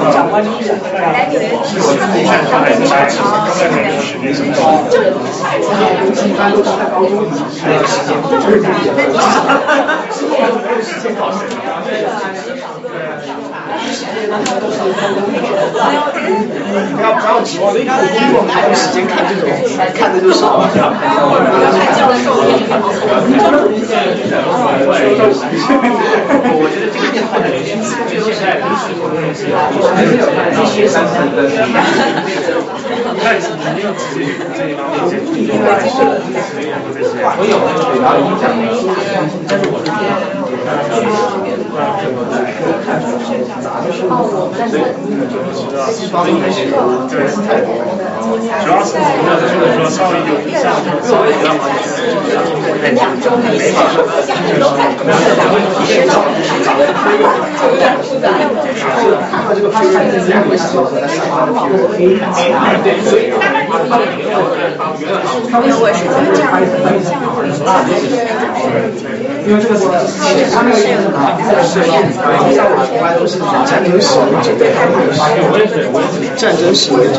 [16.97, 17.87] 不要不要指望，因为
[18.37, 19.49] 我们还有时间看这种，
[19.95, 20.61] 看的就少。
[26.53, 29.41] 我觉得这个电话的连接词，就现在历史的东西，
[30.57, 31.39] 这些三层的，
[33.23, 33.45] 但是
[33.75, 34.25] 你要直接
[34.57, 36.01] 这一方面接触，因为这些
[37.37, 38.65] 我有那个然后影响的，
[39.47, 39.89] 但是我是。
[43.31, 43.39] 主
[48.69, 50.75] 要是我们就是说稍微有像
[51.07, 51.73] 稍微比较好一
[52.83, 55.55] 点，两周没法说，家人都在可能两个
[55.87, 56.15] 学长
[56.65, 58.27] 长得他有有点复杂，
[59.31, 59.95] 看到这个配置，
[60.27, 62.43] 自然会想到和他上班的网络非常强，
[62.83, 63.31] 对，所以
[63.81, 66.01] 因为我是
[66.37, 66.45] 这样，
[69.47, 69.83] 因为这个是
[70.53, 70.81] 他们是
[71.15, 71.17] 啊。
[71.63, 71.73] 是，
[72.55, 73.33] 像我从来都是
[73.67, 74.09] 战争史，
[76.37, 77.19] 战争史研究。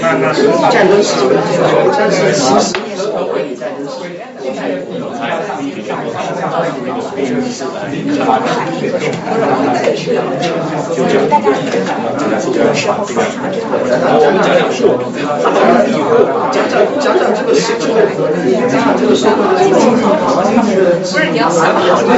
[0.00, 0.32] 那那
[0.70, 1.10] 战争史，
[1.92, 2.18] 战争
[2.58, 2.74] 史。
[5.92, 5.96] 我
[14.30, 15.02] 们讲讲是我们
[16.52, 18.06] 讲讲讲讲这个社会，
[18.54, 20.06] 讲讲这个社会的情况。
[21.00, 22.14] 不是你要想好这个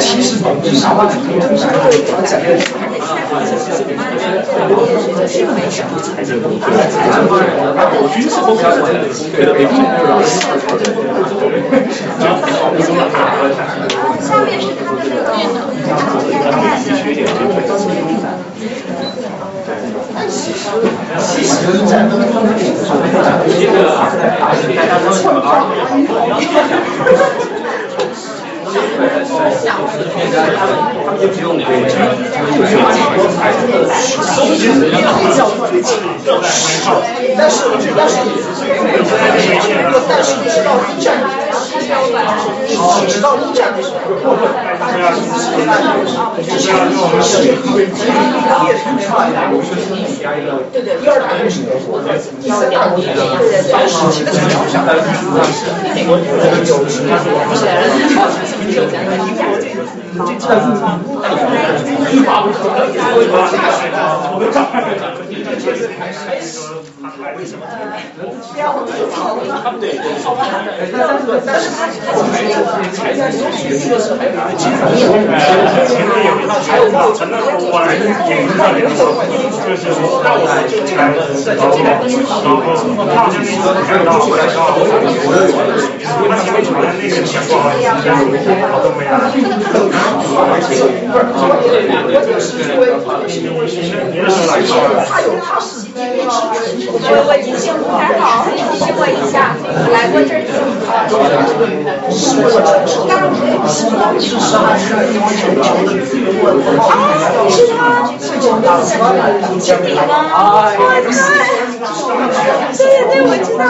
[0.00, 0.36] 其实
[3.30, 5.84] 你啥话都没啥，
[8.14, 8.72] 军事风格下
[14.44, 15.56] 面是他们的电脑。
[21.20, 21.52] 其实
[21.86, 22.34] 战争中
[23.46, 23.74] 一个
[24.74, 25.06] 大家都
[28.68, 29.88] 想啊。
[31.04, 31.84] 他们就只有两个人，
[37.36, 37.54] 但是
[37.96, 38.14] 但是
[40.08, 41.06] 但是直到一战，
[43.08, 44.36] 直到一战的时候，
[44.78, 45.28] 大家就是
[47.22, 47.48] 是列
[48.76, 49.36] 出出来的，
[50.72, 51.88] 对对，第二大国是德国，
[52.42, 53.06] 第三大国是
[53.72, 54.92] 当时其实主要上来
[55.94, 56.22] 美国有
[56.88, 56.98] 是。
[57.08, 58.57] 这这一发不可
[67.36, 67.62] 为什么？
[69.78, 69.94] 对，
[70.90, 71.86] 但是但是他
[72.32, 72.52] 还有
[72.98, 74.82] 还在学习的时候还有一个基础，
[76.66, 78.86] 还有那个那个我来演一下那个，
[79.68, 79.94] 就是
[80.24, 81.06] 那我就来
[81.38, 81.86] 在这边，
[82.42, 82.58] 然后
[83.06, 84.82] 他就是说看到我来说，我
[86.18, 87.70] 有他前面传的那个情况，
[88.70, 89.12] 好都没来。
[92.10, 92.82] 我就是因为
[93.44, 93.74] 因为是
[94.12, 94.70] 您是来说，
[95.08, 96.28] 他有他是第一支。
[97.00, 99.54] 我我记性不太好，提醒我一下，
[99.92, 100.40] 来过这儿
[102.10, 103.38] 是我这是当时
[103.68, 106.90] 是当时是还是因为全球的舆论啊，
[107.50, 109.04] 是他是讲到什么
[109.60, 110.00] 经理吗？
[110.78, 111.16] 我太，
[112.76, 113.62] 对对，我知道，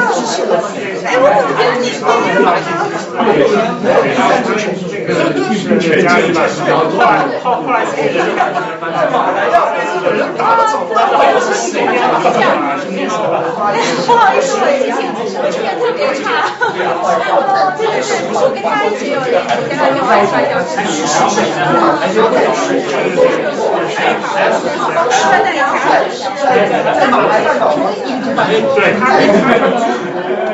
[1.04, 1.86] 哎，我怎么觉得你
[4.72, 8.02] 你是全家一百然后后来后后来是在
[9.12, 10.92] 马来亚被日本人打的走，我
[11.40, 11.88] 是谁呀？
[14.06, 15.40] 不好意思，我记性记性
[15.80, 16.52] 特别差。
[17.00, 17.16] 哦，
[17.78, 20.72] 对对对，我跟他一起有联系，跟他另外传消息。
[25.08, 26.04] 他在两海，
[26.94, 27.76] 在马来半岛。
[28.74, 30.47] 对，他我经常是看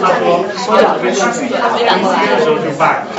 [0.00, 1.18] 他说，说两边去
[1.50, 3.18] 的时候就办，大。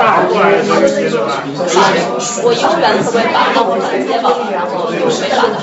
[2.42, 5.56] 我幼儿园特别晚，那我直接吧，然后就没得办的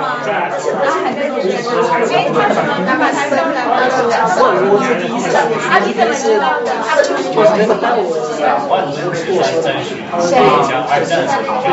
[0.00, 0.04] 吗？
[0.24, 1.42] 然后还在这边。
[1.42, 2.68] 哎，他什么？
[2.86, 3.70] 哪怕他叫来了。
[5.70, 6.68] 啊，你怎么知道的？
[6.86, 7.58] 他就是说什么？
[10.20, 10.30] 谁？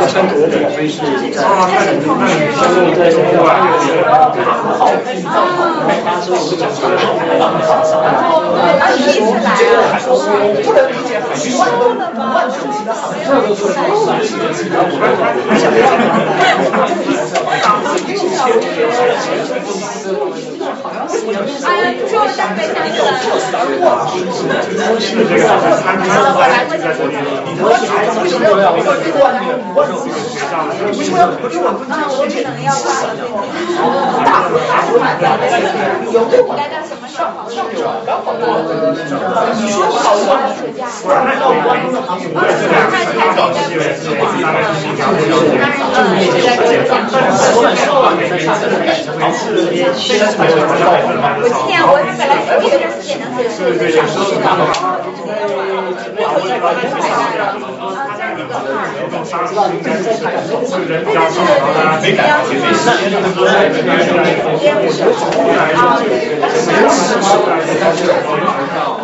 [0.09, 0.95] 穿格子的飞是。
[0.99, 1.43] 他
[1.79, 2.57] 是同事吗？
[8.79, 9.47] 啊，第一次来！
[10.63, 11.11] 不能理解，
[11.57, 11.61] 万
[12.33, 13.63] 万重庆的航这都是
[21.65, 22.90] 哎呀，你说我上北上的。
[26.36, 27.14] 我来过这里，
[27.45, 29.44] 你为什么为什么要我这个外面
[29.76, 30.72] 我是这个学校的？
[30.90, 31.69] 为什么要我这个？
[31.69, 33.14] 啊，我可能要挂了。
[34.26, 35.22] 大河大河马的
[36.10, 36.26] 有
[36.57, 37.45] 来到什么时候？
[37.49, 38.41] 上周刚好过。
[39.60, 40.26] 你说好的，
[41.03, 44.26] 不然那到关中的航母，我也是两次刚到机位，是吧？
[44.41, 45.44] 大概是新疆的要求。
[45.49, 46.07] 我今
[51.67, 53.35] 天我本来是六点四点能
[53.76, 54.15] 结束，
[59.26, 59.76] 上午
[60.65, 61.03] 去的。
[62.01, 62.19] 没感
[64.59, 65.03] 觉，没事。
[65.21, 65.45] 我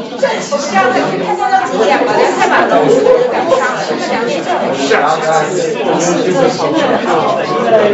[0.06, 4.49] 不知道他去开到几点吧，但太晚了，我就赶不上了，是两点整。
[4.76, 5.18] 是啊。
[7.65, 7.91] 对，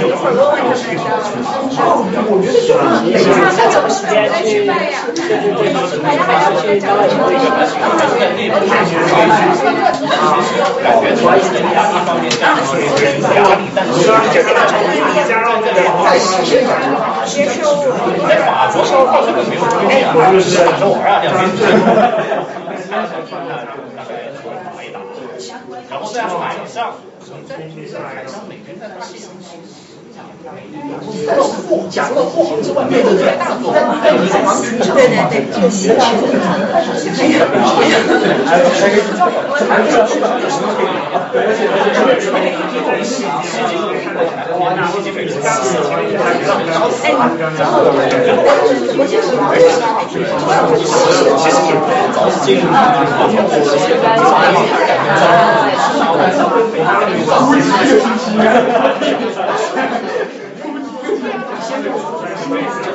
[0.00, 1.04] 一会儿问问他们一下。
[2.24, 3.26] 等一下，
[3.56, 5.06] 那怎么时间再去办呀？
[6.02, 7.14] 大家还要去找找。
[10.82, 13.90] 感觉主要是两方面加上压力，但是
[16.04, 16.70] 在实现上，
[18.28, 20.44] 在法国烧烤这个没有这么远啊，就是
[20.78, 21.84] 首尔啊两边最后，
[23.96, 24.10] 大概
[24.64, 24.96] 打一打，
[25.90, 26.94] 然后在海上，
[27.46, 27.56] 在
[28.00, 29.28] 海上每天在那戏。
[31.90, 33.54] 假如不好之外，面对大的
[34.00, 34.76] 还有一个盲区。
[34.78, 36.02] 对对对，这个
[62.46, 62.93] Goed.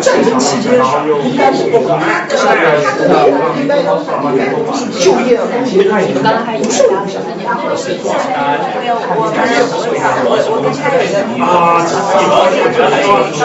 [0.00, 0.74] 战争期间
[1.24, 2.42] 应该是不管，就是
[3.60, 3.96] 应该要
[5.00, 5.72] 就业的方面
[6.62, 7.20] 不受影响。
[7.34, 8.26] 一个是滑雪，
[8.74, 9.28] 还有就
[12.80, 13.42] 是在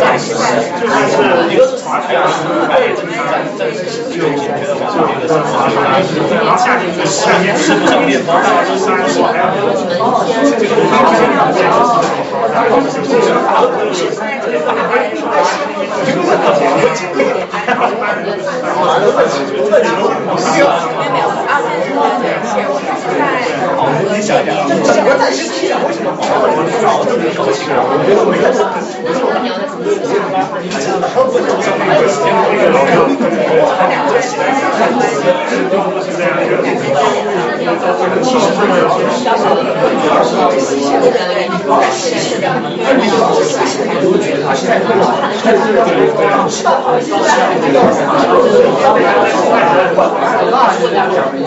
[0.00, 0.26] 在就
[1.48, 2.08] 就就滑雪，
[6.32, 8.34] 然后夏天就夏天吃不上面包，
[8.64, 11.12] 就山我还要这个他们
[24.22, 25.78] 现在我在生气啊！
[25.86, 26.08] 为什么？
[26.12, 26.18] 我
[27.04, 27.74] 这么高兴啊！
[27.86, 28.06] 我觉
[32.86, 32.91] 得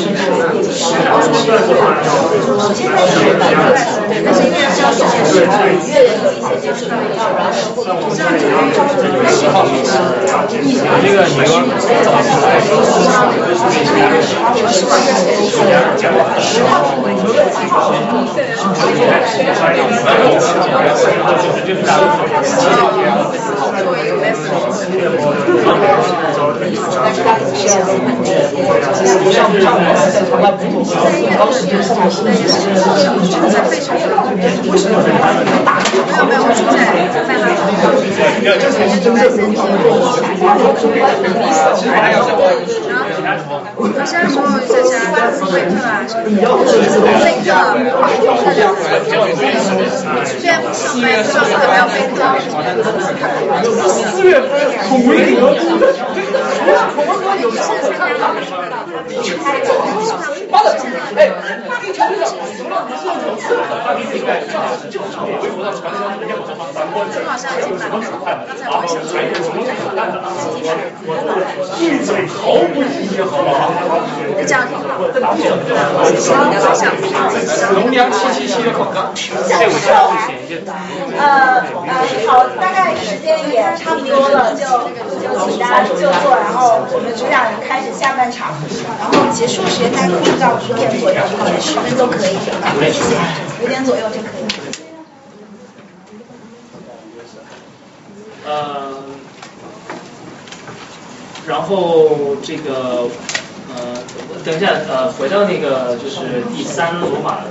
[0.00, 0.82] 原来讲的是，
[1.12, 2.34] 我现在是讲的
[2.72, 3.22] 是，
[4.08, 5.32] 对，但是因为要上的是，
[5.86, 8.02] 越有一些就是不一样，然后上课不同，
[9.22, 9.78] 但是讲的
[15.38, 15.51] 是。
[15.52, 15.68] 贝
[45.28, 45.41] 克。
[54.12, 54.50] 四月份
[54.88, 55.40] 孔威德，
[60.50, 60.66] 妈的，
[61.16, 61.30] 哎，
[61.82, 64.26] 地球队长，流浪不是有刺客，他比比赛
[64.90, 67.24] 就上我微博上传的那天我说反观，这是
[67.78, 68.26] 什么手段？
[68.70, 70.14] 啊，还有什么手段的？
[71.78, 73.72] 闭嘴，毫不理解，好不好？
[74.38, 75.10] 就这样挺好。
[77.74, 79.22] 龙阳七七七的广告，这
[79.70, 80.60] 我先不写，
[81.16, 81.90] 呃呃，
[82.26, 82.30] 好，
[82.60, 84.66] 大概时间也差不多了，就
[85.22, 88.52] 就请大家就坐然后我们主讲人开始下半场，
[88.98, 92.50] 然后结束时间大概控制到五点左右，五点十分都可以，谢
[92.92, 93.16] 谢，
[93.62, 94.42] 五点左右就可以。
[98.44, 99.04] 呃，
[101.46, 103.06] 然后这个
[103.76, 104.02] 呃，
[104.44, 107.46] 等一下呃，回到那个就是第三罗马的。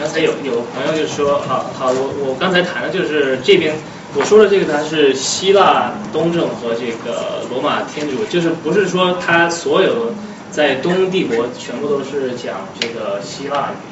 [0.00, 3.74] 刚才有有朋友就说，好好，我我刚才谈的就是这边
[4.14, 10.12] 我说的这个，它是希腊东正和这个罗马天主，就是不是说它所有
[10.50, 13.90] 在东帝国全部都是讲这个希腊语。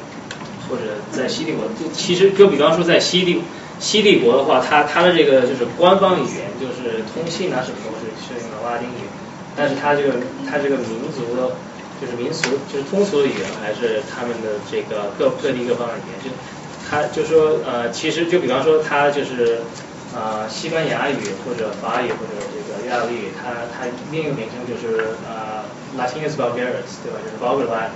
[0.69, 3.41] 或者在西帝国，就其实就比方说在西帝
[3.79, 9.07] 西帝国的话，它它的这个就是官方语言就是通信啊什么都是是用的拉丁语，
[9.55, 10.13] 但是它这个
[10.45, 11.55] 它这个民族的，
[12.01, 16.29] 就是民俗就是通俗的语言还是他们的这个各各地各方的语言，就
[16.89, 19.61] 它就说呃其实就比方说它就是
[20.13, 21.15] 呃西班牙语
[21.45, 25.63] 或者法语或者这个意大利语，它它另一个名称就是呃
[25.97, 27.19] Latinus Vulgaris 对吧？
[27.23, 27.89] 就是 Vulgar。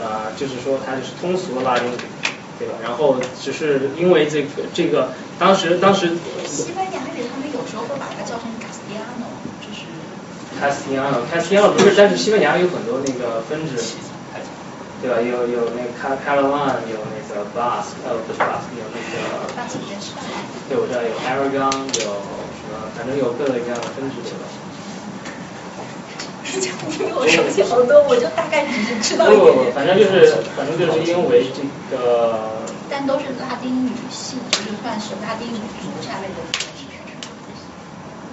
[0.00, 1.96] 啊，就是说它就是通俗的拉丁语，
[2.60, 2.74] 对吧？
[2.84, 6.12] 然后只是因为这个这个，当时当时。
[6.46, 9.32] 西班牙语他们有时候会把它叫成 Castellano，
[9.64, 9.88] 就是。
[10.60, 13.80] Castellano，Castellano 不是，但是西班牙有很多那个分支，
[15.00, 15.16] 对吧？
[15.16, 19.16] 有有那个 Catalan，有那个 Basque，呃不是 Basque，有那个。
[20.68, 22.04] 对，我知道有 Aragon，有
[22.52, 24.44] 什么，反正有各种各样的分支，对吧？
[27.14, 29.30] 我熟悉好多，我就大概只知道。
[29.30, 31.62] 一点不，反正就是，反正就是因为这
[31.94, 32.58] 个。
[32.90, 36.42] 但都是拉丁语系，就是算是拉丁语族下面的。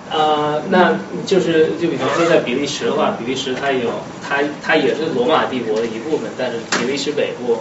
[0.10, 7.60] 呃，那就是就比方说在比利时的话，比利时它有它它也是罗马帝国的一部分，但是比利时北部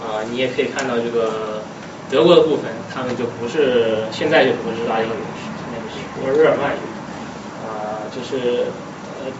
[0.00, 1.62] 啊，你也可以看到这个
[2.10, 5.26] 德国的部分，他们就不是现在就不是拉丁语，
[5.72, 6.78] 那个是波日耳曼语
[7.66, 8.66] 啊，就是。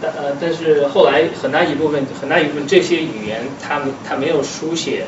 [0.01, 5.05] 但呃，但是后来很大一部分很大一部分这些语言，它它没有书写，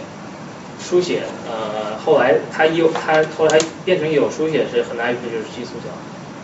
[0.79, 5.89] 书写呃，后来它有它后来变成有书写是很大一部分就是寄宿教，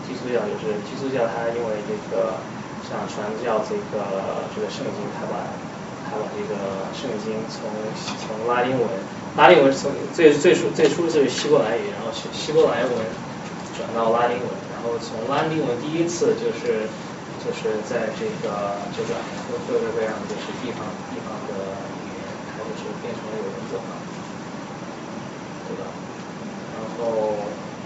[0.07, 2.35] 寄宿教就是寄宿教，它因为这个
[2.87, 4.05] 想传教这个
[4.55, 5.49] 这个圣经，他把
[6.05, 6.55] 他把这个
[6.93, 7.65] 圣经从
[8.21, 8.87] 从拉丁文
[9.37, 12.91] 拉丁文从最最初最初是希伯来语，然后希希伯来文
[13.77, 16.87] 转到拉丁文，然后从拉丁文第一次就是。
[17.45, 21.53] 就是在这个这个各各个各样的就是地方地方的
[22.01, 22.25] 语言，
[22.57, 23.83] 它就是变成了有文字化，
[25.69, 25.85] 对吧？
[26.73, 27.37] 然后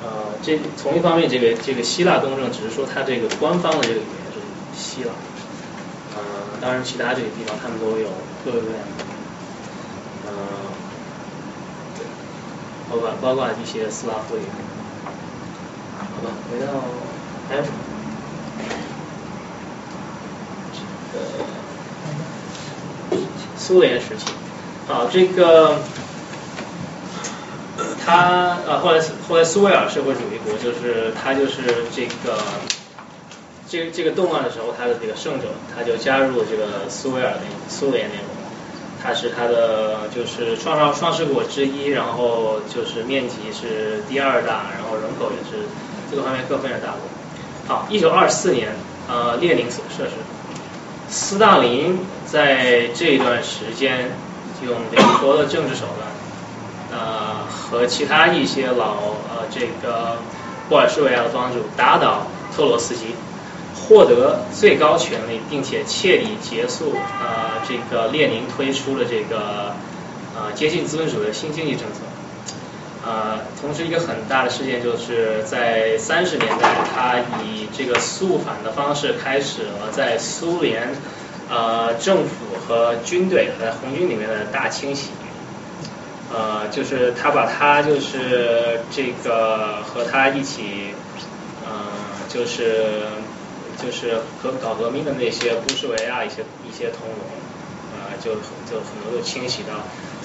[0.01, 4.39] 呃，这从一方面，这个这个希腊东正只是说它这个官方的这个语言是
[4.71, 5.11] 希腊，
[6.15, 6.21] 呃，
[6.61, 8.07] 当然其他这个地方他们都有
[8.43, 8.79] 各个各样
[10.23, 10.33] 的，呃，
[11.97, 12.05] 对，
[12.89, 14.41] 包括包括一些斯拉夫语，
[16.15, 16.65] 好吧，回到
[17.47, 17.77] 还有什么？
[23.57, 24.25] 苏联时期，
[24.87, 25.77] 好，这个
[28.03, 32.39] 他呃后来后来苏维尔社会主义国，就是他就是这个
[33.67, 38.31] 这个这个动乱的时候，他的这个胜者，他就加入这个苏维尔联苏联联盟，
[39.03, 45.67] 他是他的就是创创创始国之一，然后就是面积是第二大，然后人口也是
[46.09, 47.01] 这个方面各方面大国。
[47.67, 48.73] 好，一九二四年，
[49.07, 50.13] 呃，列宁所设置。
[51.09, 54.11] 斯大林在这段时间
[54.63, 58.93] 用美国的政治手段，呃，和其他一些老
[59.29, 60.17] 呃这个
[60.69, 63.15] 布尔什维亚的帮助，打倒特洛斯基，
[63.75, 69.73] 获得最高权力，并且彻底结束呃这个列宁推出的这个
[70.35, 72.01] 呃接近资本主义的新经济政策。
[73.09, 80.89] 呃，同时一个很大的事件就是在三十年代，他以这个肃反的方式开始了在苏联
[81.49, 85.09] 呃政府和军队和红军里面的大清洗。
[86.31, 90.93] 呃，就是他把他就是这个和他一起，
[91.65, 91.73] 呃，
[92.29, 93.07] 就是
[93.81, 97.17] 就是和搞革命的那些布什维亚一些一些同盟，
[97.95, 98.35] 呃，就
[98.69, 99.73] 就很多都清洗到。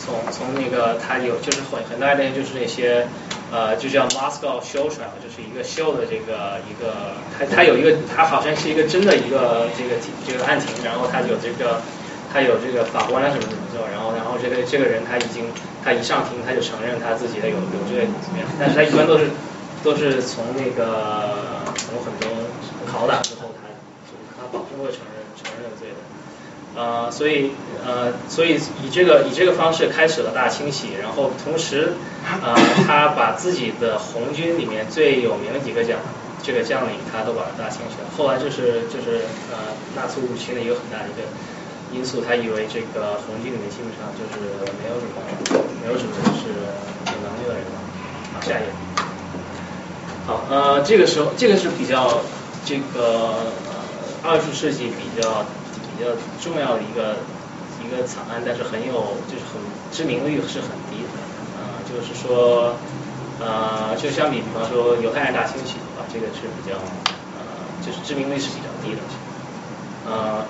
[0.04, 3.08] 从从那个他有就是很很大一点就是那些
[3.50, 11.80] 呃就叫 Moscow Show 出来就是一个秀的这个一个他他有一个他好像是一个真的一个这个这个案情，然后他有这个
[12.32, 15.48] 他有这个法官啊什么什么做，然后然后这个这个人他已经
[15.84, 19.30] 他一上庭他就承认他自己的有有罪怎么样，但是他一般都是
[19.82, 22.28] 都是从那个从很多
[22.90, 23.72] 拷打之后他
[24.36, 25.13] 他保证会承认。
[26.76, 27.52] 呃，所以
[27.86, 31.94] 呃，所以以这个以这个方式开始了大清洗，然后同时，
[32.42, 32.54] 呃，
[32.86, 35.98] 他把自己的红军里面最有名的几个将，
[36.42, 38.10] 这个将领他都把大清洗了。
[38.16, 39.22] 后来就是就是
[39.52, 41.22] 呃纳粹入侵的一个很大的一个
[41.92, 44.42] 因素，他以为这个红军里面基本上就是
[44.82, 45.22] 没有什么
[45.80, 46.58] 没有什么就是
[47.06, 47.78] 有能力的人了。
[48.34, 48.68] 好，下一页。
[50.26, 52.20] 好，呃，这个时候这个是比较
[52.64, 53.84] 这个呃
[54.24, 55.44] 二十世纪比较
[55.96, 56.10] 比较
[56.42, 57.16] 重要的一个
[57.80, 61.14] 一个惨案，但是很有就是很知名率是很低的，
[61.58, 62.74] 呃，就是说。
[63.40, 66.78] 呃，就相比，比方说犹太人大清洗的话，这个是比较
[67.34, 67.42] 呃，
[67.84, 69.02] 就是知名率是比较低的。
[70.06, 70.46] 呃，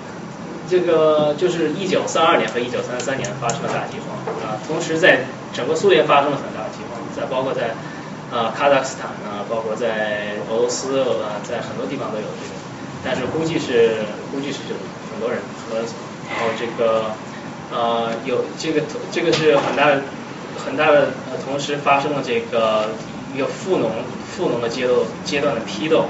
[0.69, 4.13] 这个就是一九三二年和一九三三年发生了大饥荒
[4.45, 7.73] 啊，同时在整个苏联发生了很大的饥荒，在包括在
[8.31, 12.53] 呃哈萨克斯坦啊，包括在俄罗斯啊，在很多地方都有这个，
[13.03, 14.77] 但是估计是估计是就
[15.15, 15.39] 很多人
[15.69, 17.15] 和然后这个
[17.71, 20.01] 呃有这个这个是很大的。
[20.65, 22.87] 很大的呃，同时发生了这个
[23.35, 23.91] 一个富农
[24.25, 26.05] 富农的阶段阶段的批斗，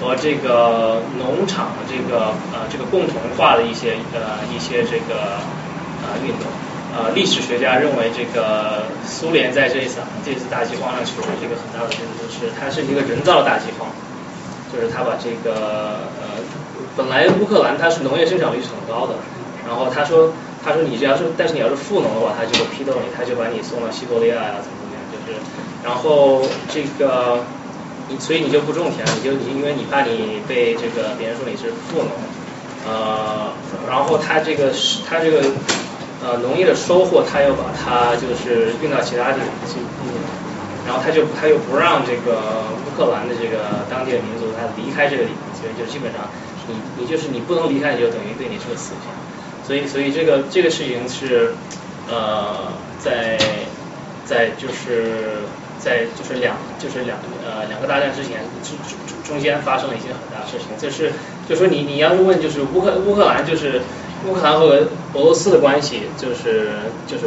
[0.00, 5.36] 和这个农场的这个呃这个共同化的一些呃一些这个
[6.00, 6.46] 呃运动，
[6.96, 13.90] 呃历史学家认为这个苏联在这一次这次大饥荒上取得这个很大的进步，是它是一个人造大饥荒，
[14.72, 16.38] 就是他把这个呃
[16.96, 19.14] 本来乌克兰它是农业生产率是很高的，
[19.66, 20.32] 然后他说。
[20.64, 25.34] 他说你只要是，但是你要是富农的话，他就会批斗你，他就把你送到西伯利亚呀，怎么怎么样，就是，
[25.82, 27.42] 然后这个，
[28.06, 32.14] 你所以你就不种田，你就因为你怕你被这个别人说你是富农，
[32.86, 33.50] 呃，
[33.90, 35.42] 然后他这个是他这个
[36.22, 39.82] 呃农业的收获，他又把它就是运到其他地方去，
[40.86, 46.22] 然后他就他又不让这个乌克兰的这个当地的民族他离开这个地方，所以就基本上
[46.68, 49.10] 你你就是你不能离开，你就等于对你是个死刑。
[49.66, 51.54] 所以，所以这个这个事情是，
[52.10, 53.38] 呃，在
[54.24, 55.38] 在就是
[55.78, 61.12] 在就是两就是两呃两个大战之前中中中间发生了一些很大的事情，就是
[61.48, 63.80] 就说你你要是问就是乌克乌克兰就是
[64.26, 64.66] 乌克兰和
[65.14, 66.70] 俄罗斯的关系就是
[67.06, 67.26] 就是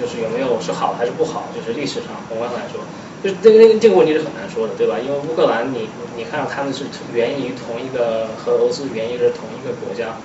[0.00, 2.80] 就是有没有是好还是不好，就是历史上宏观来说，
[3.22, 4.96] 就是这个那个这个问题是很难说的，对吧？
[4.98, 10.16] 因为乌克兰你你看到他们是源于同一个和俄罗斯源于是同一个国家。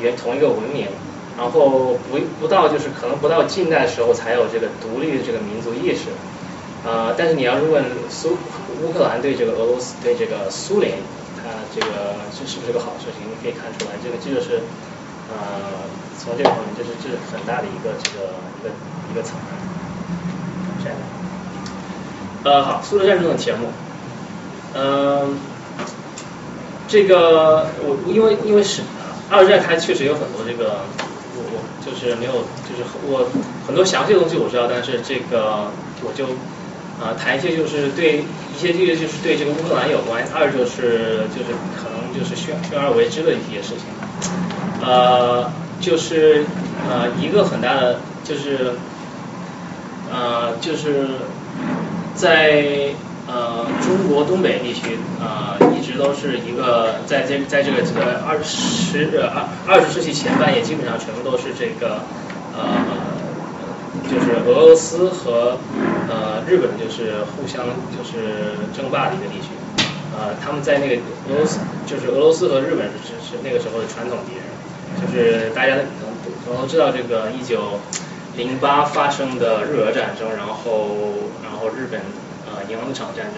[0.00, 0.88] 源同一个文明，
[1.36, 6.08] 然后不不到就是可能不到近代时候才有这个独立的这个民族意识，
[6.88, 8.38] 呃，但是你要是问苏
[8.80, 10.96] 乌克兰对这个俄罗斯对这个苏联，
[11.36, 13.28] 它这个这是不是个好事情？
[13.28, 14.64] 你可以看出来，这个这个是
[15.28, 15.84] 呃
[16.18, 18.72] 从这个方面，这是这是很大的一个这个一个
[19.12, 19.52] 一个层面。
[20.82, 20.96] 这样，
[22.44, 23.68] 呃好，苏德战争的节目，
[24.74, 25.38] 嗯，
[26.88, 28.82] 这个我因为因为是。
[29.32, 30.80] 二战它确实有很多这个，
[31.36, 32.32] 我我就是没有，
[32.66, 33.30] 就是我
[33.64, 35.70] 很多详细的东西我知道，但是这个
[36.02, 36.24] 我就
[36.98, 43.86] 啊谈一些就是对一些这个就是对这个乌克兰有关，二就是就是可能就是宣宣而为之的一些事情，
[44.84, 45.48] 呃
[45.80, 46.44] 就是
[46.90, 48.74] 呃一个很大的就是
[50.10, 51.06] 呃就是
[52.20, 52.92] 在。
[53.30, 62.02] 呃，中国东北地区呃一直都是一个在这在这个这个二十二二十世纪前半叶，基本上全部都是这个
[62.58, 62.58] 呃
[64.10, 65.58] 就是俄罗斯和
[66.10, 67.62] 呃日本就是互相
[67.94, 69.54] 就是争霸的一个地区，
[70.18, 70.96] 呃他们在那个
[71.30, 74.42] 俄罗斯就是俄罗斯和日本是是那个时候的传统敌人，
[74.98, 76.10] 就是大家可能
[76.42, 77.78] 可能都知道这个一九
[78.44, 80.88] 零八发生的日俄战争，然后
[81.44, 82.00] 然后日本。
[82.52, 83.36] 呃，赢了一场战争，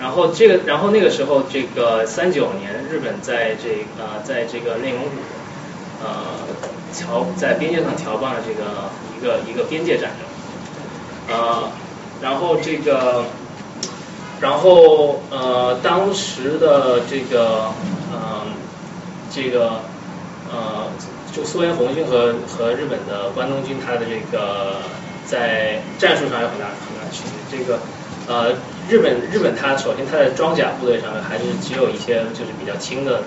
[0.00, 5.10] 然后这个，然后那个时候，这个三九年，日本在这呃，在这个内蒙古，
[6.02, 6.08] 呃，
[6.94, 11.70] 调在边界上调办了这个一个一个边界战争，呃，
[12.22, 13.24] 然后这个，
[14.40, 17.72] 然后呃，当时的这个，
[18.10, 18.54] 嗯，
[19.30, 19.80] 这个，
[20.50, 20.88] 呃，
[21.36, 24.80] 就苏联红军和和日本的关东军，他的这个
[25.26, 27.78] 在战术上有很大很大区别，这个。
[28.28, 28.50] 呃，
[28.90, 33.22] 日本日本它首先它的装甲部队上面还是只有一些就是比较轻的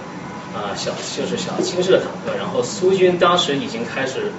[0.53, 4.30] 啊小就是小轻式的坦克，然后苏军当时已经开始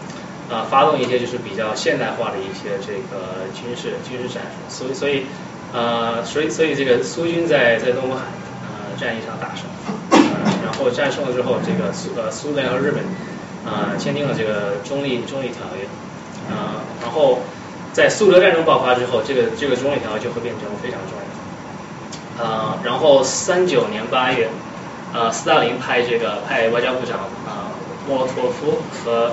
[0.51, 5.25] 啊发动一些就是比较现代化的一些这个军事军事战术，所以所以
[5.73, 8.25] 呃所以所以这个苏军在在东海
[8.61, 9.65] 呃战役上大胜，
[10.11, 13.03] 呃然后战胜了之后，这个苏呃苏联和日本
[13.65, 15.87] 啊签订了这个中立中立条约，
[16.49, 16.57] 呃
[17.03, 17.41] 然后。
[17.93, 22.45] 在苏德战争爆发之后，这个这个中立条约就会变成非常重要。
[22.45, 24.49] 呃，然后三九年八月，
[25.13, 27.75] 呃，斯大林派这个派外交部长啊
[28.09, 29.33] 莫洛托夫和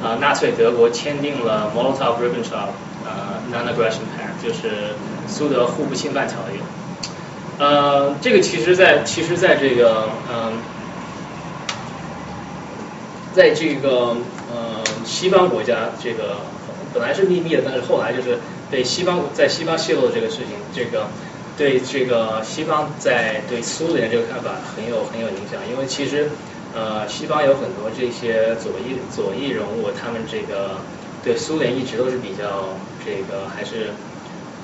[0.00, 2.70] 呃纳粹德国签订了 Molotov-Ribbentrop
[3.04, 4.94] 呃 Non-Aggression Pact，就是
[5.26, 6.60] 苏德互不侵犯条约。
[7.58, 10.52] 呃，这个其实，在其实，在这个嗯，
[13.36, 14.16] 在这个
[14.50, 16.38] 呃西方国家，这个
[16.94, 18.38] 本来是秘密的，但是后来就是
[18.70, 21.08] 被西方在西方泄露的这个事情，这个
[21.58, 26.30] 对这个西方在对苏联这个看法很有很有影响，因为其实
[26.74, 30.80] 呃西方有很多这些左翼左翼人物，他们这个
[31.22, 32.72] 对苏联一直都是比较
[33.04, 33.92] 这个还是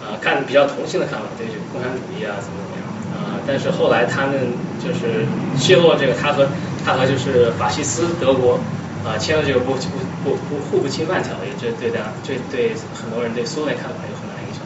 [0.01, 2.92] 呃看比较同情的看法，对这个共产主义啊怎么怎么样。
[3.15, 4.53] 呃，但是后来他们
[4.83, 5.27] 就是
[5.57, 6.49] 泄露这个，他和
[6.85, 8.59] 他和就是法西斯德国
[9.05, 9.81] 啊、签了这个不不
[10.23, 14.63] 不不互不侵犯条约，这对大这对很多人对苏联看法有很大影响。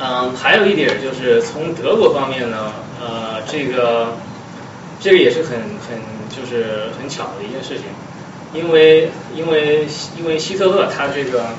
[0.00, 4.14] 嗯，还有一点就是从德国方面呢，呃，这个
[5.00, 5.50] 这个也是很
[5.88, 5.98] 很
[6.28, 7.84] 就是很巧的一件事情，
[8.52, 9.86] 因为因为
[10.18, 11.50] 因为希特勒他这个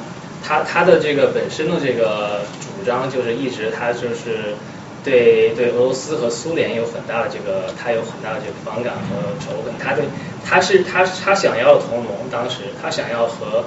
[0.46, 4.56] 他他的这个本身的这个主张就是一直他就是。
[5.04, 9.74] 对对，俄罗斯和苏联有很大的这个，他有很大的这个反感和仇恨。
[9.78, 10.06] 他对
[10.46, 13.66] 他是他他想要同盟，当时他想要和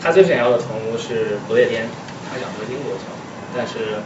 [0.00, 1.86] 他最想要的同盟是不列颠，
[2.30, 3.04] 他想和英国交，
[3.54, 4.00] 但是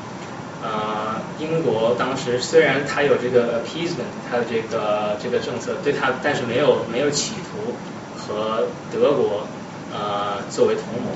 [0.63, 7.75] 呃，英国当时虽然他有这个 appeasement，他的这个这个政策对他，但是没有没有企图
[8.17, 9.47] 和德国
[9.93, 11.13] 呃作为同盟，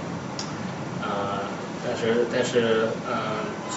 [1.02, 1.40] 呃，
[1.85, 3.18] 但是但是嗯、呃，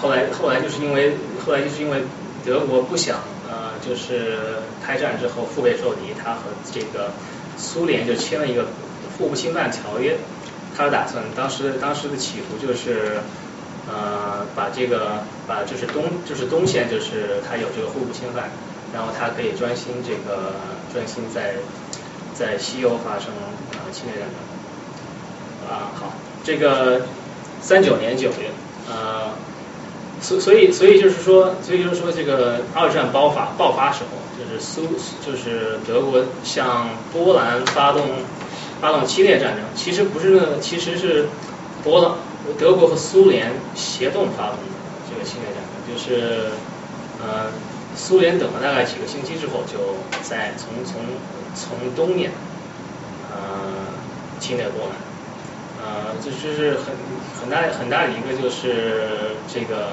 [0.00, 2.02] 后来后来就是因为后来就是因为
[2.44, 3.18] 德国不想
[3.48, 4.38] 呃就是
[4.82, 6.40] 开战之后腹背受敌，他和
[6.72, 7.12] 这个
[7.58, 8.66] 苏联就签了一个
[9.18, 10.16] 互不侵犯条约，
[10.74, 13.18] 他的打算当时当时的企图就是
[13.86, 18.50] 呃把这个把就是东就是东线就是他有这个互不侵犯，
[18.92, 20.54] 然后他可以专心这个
[20.92, 21.56] 专心在
[22.34, 23.28] 在西欧发生
[23.72, 27.02] 呃侵略战争啊好这个
[27.60, 28.50] 三九年九月
[28.88, 29.30] 呃。
[30.24, 34.88] 所所以所以就是说，所以就是说，这个二战爆发爆发时候，就是苏
[35.20, 38.00] 就是德国向波兰发动
[38.80, 41.28] 发动侵略战争，其实不是呢，其实是
[41.82, 42.12] 波兰
[42.58, 44.72] 德国和苏联协同发动的
[45.10, 46.48] 这个侵略战争，就是
[47.20, 47.52] 呃
[47.94, 49.76] 苏联等了大概几个星期之后，就
[50.22, 51.02] 在从从
[51.54, 52.30] 从东面
[53.30, 53.36] 呃
[54.40, 54.96] 侵略波兰。
[55.84, 56.96] 呃，这就是很
[57.38, 59.88] 很大很大的一个就是这个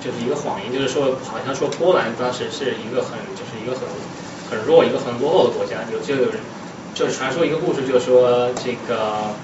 [0.00, 3.86] 就是一个谎言，就是说好像说波兰当时是一个很就是一个很
[4.50, 6.40] 很弱一个很落后的国家，有就有人
[6.94, 9.34] 就是传说一个故事，就是说这个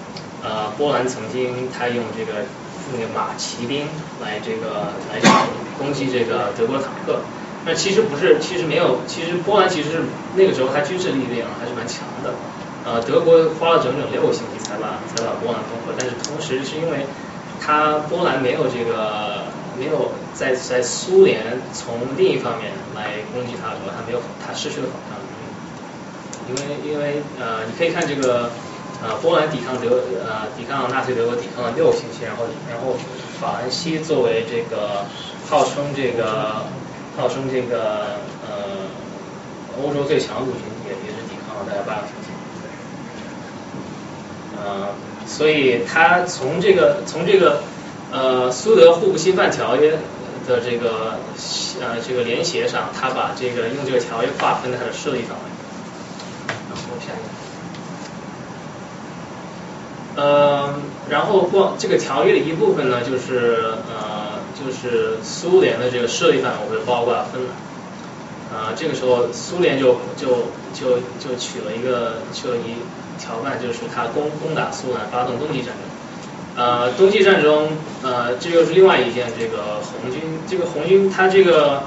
[0.42, 2.44] 呃波兰曾经他用这个
[2.92, 3.86] 那个马骑兵
[4.22, 5.20] 来这个来
[5.78, 7.20] 攻击这个德国坦克，
[7.64, 10.00] 那其实不是，其实没有，其实波兰其实
[10.34, 12.32] 那个时候它军事力量还是蛮强的。
[12.84, 17.04] 呃，德国花了整整六个星期才把才把波兰攻克，但是同时是因为
[17.60, 19.45] 它波兰没有这个
[19.78, 25.36] 没有在在苏联从另一方面来攻击他的时候，它没有他失去了反抗能力，
[26.48, 28.50] 因为因为呃你可以看这个
[29.02, 32.96] 呃波兰抵抗德呃抵抗纳粹德国抵抗了六个星期，然后然后
[33.40, 35.04] 法兰西作为这个
[35.48, 36.64] 号称这个
[37.16, 38.88] 号称这个呃
[39.82, 42.26] 欧洲最强陆军也也是抵抗了大概八个星期。
[44.58, 44.88] 呃，
[45.26, 47.62] 所以他从这个从这个
[48.12, 49.98] 呃苏德互不侵犯条约
[50.46, 51.18] 的这个
[51.80, 55.44] 呃这个联协上，他把这个用这个条约划分了他的势力范围。
[56.68, 57.20] 然后下一
[60.16, 60.74] 个，呃，
[61.08, 67.48] 然后光这个条约的一部分呢，就是呃就是苏联的这个势力范围会包括分了。
[68.54, 72.76] 啊、这个时候苏联就就就就取了一个就一
[73.18, 75.95] 条办，就是他攻攻打苏兰，发动冬季战争。
[76.56, 77.68] 呃，冬季战争，
[78.02, 81.82] 呃，这又是另外一件这个红军，这个红军它这个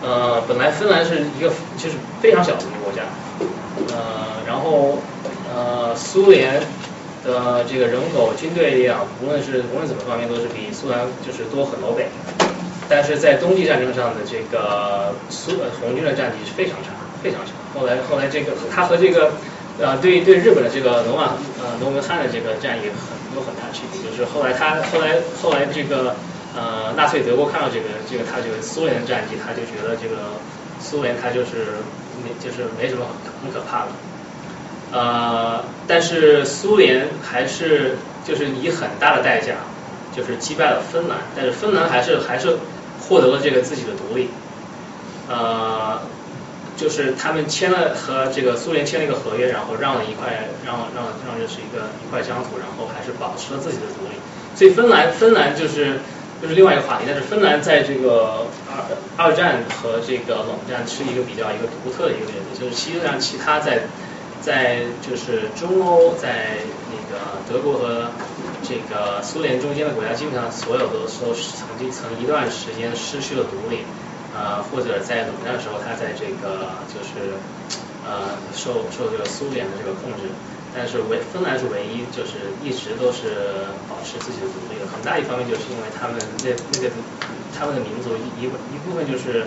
[0.00, 3.02] 呃本来芬兰是一个就是非常小的一个国家，
[3.88, 4.98] 呃，然后
[5.52, 6.60] 呃苏联
[7.24, 12.06] 的这个人口军队力量，无论是无论怎么方面都是比苏兰就是多很多倍。
[12.88, 16.90] 但是在冬季战争上的这个苏呃红军的战绩是非常差，
[17.22, 17.52] 非常差。
[17.74, 19.32] 后来后来这个他和这个
[19.80, 26.14] 呃对对日本的这个罗马呃罗文汉的这个战役很有很大区别，就是后来他后来后来这个
[26.54, 30.36] 呃纳粹德国看到这个这个他这个苏联的战绩，他就觉得这个
[30.80, 31.80] 苏联他就是
[32.22, 33.06] 没就是没什么
[33.42, 33.92] 很可怕的。
[34.92, 37.96] 呃，但是苏联还是
[38.26, 39.54] 就是以很大的代价，
[40.14, 42.58] 就是击败了芬兰，但是芬兰还是还是
[43.00, 44.28] 获得了这个自己的独立，
[45.30, 45.98] 呃，
[46.82, 54.18] 就是他们签了和这个苏联签了一个合约，然后让了一块让让让这是一个一块疆土，然后还是保持了自己的独立。
[54.56, 56.00] 所以芬兰芬兰就是
[56.42, 63.86] 就是另外一个话题，但是芬兰在这个二二战和这个冷战是一个比较一个独特的一个原则，就是实际上其他在
[64.40, 66.58] 在就是中欧在
[66.90, 68.10] 那个德国和
[68.66, 73.86] 这个苏联中间的国家，基本上所有都都曾经曾一段时间失去了独立，
[74.34, 77.36] 呃或者在冷战的时候，它在这个就是
[78.04, 80.28] 呃受受这个苏联的这个控制。
[80.74, 83.28] 但是唯芬兰是唯一，就是一直都是
[83.86, 84.86] 保持自己的独立的。
[84.88, 86.88] 很大一方面就是因为他们那那个
[87.52, 89.44] 他们的民族一一部分就是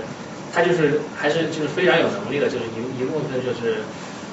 [0.54, 3.82] 他就是还是就是非常有能力的，就是一一部分就是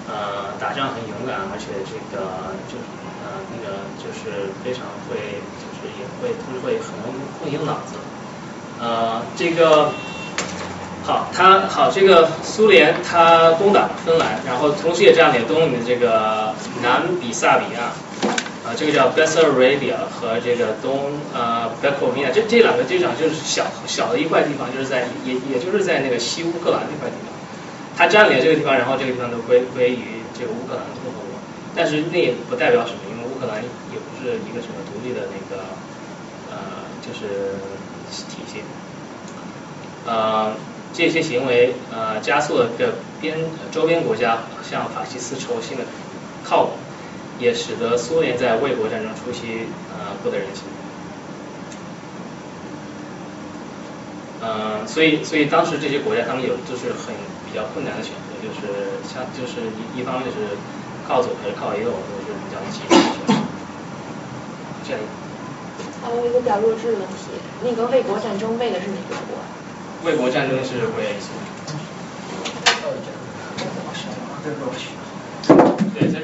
[0.06, 2.84] 呃打仗很勇敢，而且这个就是
[3.24, 5.16] 呃那个就是非常会
[5.56, 6.92] 就是也会同时会很
[7.40, 7.96] 会用脑子。
[8.78, 9.94] 呃这个。
[11.04, 17.90] 好，它好，这个苏联它攻打芬兰，然后同时也占领东面这个南比萨比亚，
[18.64, 27.34] 啊，这个叫 Bessarabia 和这个东呃 b e k o v i n a 这这两个机场就是小小的一块地方，就是在也也就是在那个西乌克兰那块地方，
[27.96, 31.34] 它占领了这个地方，然后这个地方都归归于这个乌克兰共和国，
[31.74, 33.58] 但是那也不代表什么，因为乌克兰
[33.90, 35.66] 也不是一个什么独立的那个
[36.48, 37.58] 呃就是
[38.30, 38.62] 体系，
[40.06, 40.52] 呃。
[40.94, 43.38] 这些行为呃加速了这边
[43.72, 45.84] 周边国家向法西斯轴心的
[46.44, 46.72] 靠拢，
[47.40, 50.64] 也使得苏联在卫国战争初期呃不得人心。
[54.42, 57.14] 嗯，所以所以当时这些国家他们有就是很
[57.48, 60.58] 比较困难的选择，就是像就是一一方面是
[61.08, 63.32] 靠左还是靠右，都是比较急的选择。
[64.84, 65.00] 这样。
[66.04, 67.32] 还有一个比较弱智的问题，
[67.64, 69.40] 那个卫国战争为的是哪个国？
[70.04, 71.14] 卫国战争是为，
[75.94, 76.18] 对，这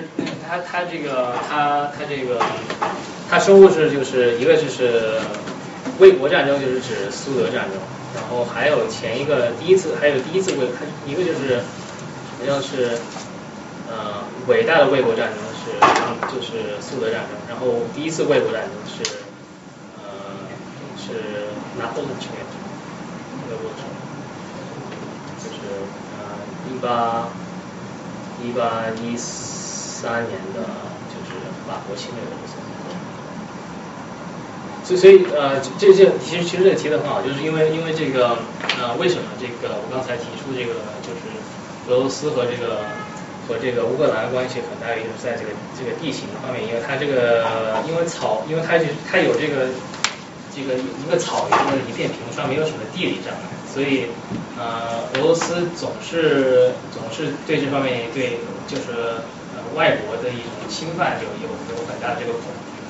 [0.46, 2.40] 他他这个他他这个
[3.30, 5.20] 他收录是就是一个就是
[6.00, 7.78] 卫国战争就是指苏德战争，
[8.16, 11.58] 然后还有前一个第一次还有第一次卫，他一个就是
[12.38, 12.98] 好像是
[13.88, 19.04] 呃伟大的卫国战争是就是苏德战争，然后第一次卫国战争是
[19.98, 20.02] 呃
[20.96, 21.46] 是
[21.78, 22.42] 拿破仑侵略。
[23.48, 23.88] 的过程，
[25.40, 25.56] 就是
[26.20, 26.20] 呃
[26.68, 27.28] 一八
[28.44, 30.60] 一八一三年的，
[31.08, 32.60] 就是法国侵略的过程。
[34.84, 38.38] 所以所以呃这这其实其实这个提的很好，就是因为因为这个
[38.80, 41.28] 呃为什么这个我刚才提出这个就是
[41.88, 42.84] 俄罗斯和这个
[43.48, 47.44] 和这个乌克兰关系很大原因是在这个这个地形方面，因为它这个
[47.88, 49.68] 因为草因为它就它有这个。
[50.58, 54.10] 这个一个草原的一片平川，没有什么地理障碍，所以
[54.58, 59.22] 呃俄罗斯总是总是对这方面对就是
[59.54, 62.42] 呃外国的一种侵犯有有有很大的这个恐
[62.74, 62.82] 惧，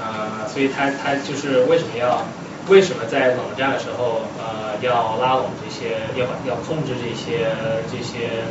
[0.00, 2.24] 呃所以他他就是为什么要
[2.68, 7.52] 为什么在冷战的时候呃要拉拢这些要要控制这些
[7.92, 8.48] 这些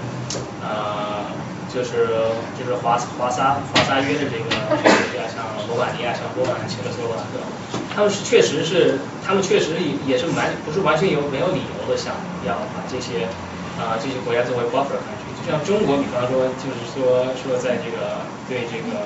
[0.61, 1.25] 呃
[1.73, 2.13] 就是
[2.57, 4.77] 就是华华沙华沙约的这个国
[5.17, 7.78] 家，像罗马尼亚、像波兰、切克斯洛伐克。
[7.99, 8.95] 他们是确实是，
[9.27, 12.15] 他们确实也也是完不是完全有没有理由的想
[12.47, 13.27] 要把这些
[13.75, 19.03] 啊这些国家作为 buffer country，就像中国，比方说就是说说在这个对这个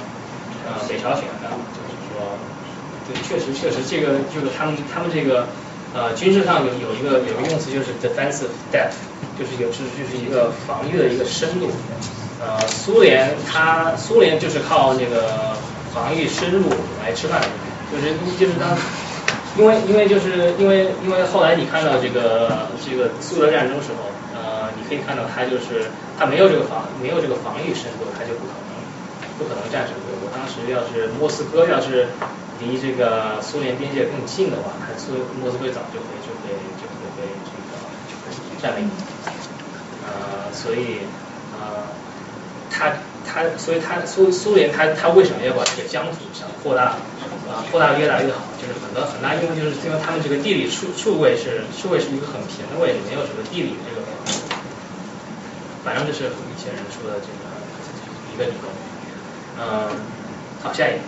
[0.70, 2.38] 呃北朝鲜的，就是说
[3.10, 5.48] 对确实确实这个就是他们他们这个
[5.96, 9.02] 呃军事上有有一个有个用词就是 defensive depth，
[9.40, 11.72] 就是有就是就是一个防御的一个深度，
[12.46, 15.58] 呃苏联它苏联就是靠这个
[15.92, 16.70] 防御深入
[17.02, 17.42] 来吃饭。
[17.42, 17.48] 的。
[17.94, 18.74] 就是就是当，
[19.56, 28.74] 因为因为就是因为因为后来你看到这个这个苏德战争时候，呃，你可以看到他就是他没有这个防没有这个防御深度，他就不可能
[29.38, 30.30] 不可能战胜德国。
[30.34, 32.10] 当时要是莫斯科要是
[32.60, 36.50] 离这个苏联边界更近的话，他苏莫斯科早就会就会
[36.82, 37.78] 就会被这个
[38.60, 38.90] 占领。
[40.06, 41.06] 呃，所以
[41.54, 41.86] 呃，
[42.70, 42.92] 他
[43.26, 46.96] 他所以他苏苏联他他为什么要把这个疆土想扩大？
[47.44, 54.08] 啊，扩大越来越好，就是很多很大因为就是因为他们这个地理处处位是数位是一个很平的位置，没有什么地理这个，
[55.84, 58.74] 反正就是一些人说的这个一个理论。
[59.60, 59.92] 嗯，
[60.64, 61.00] 好，下一个。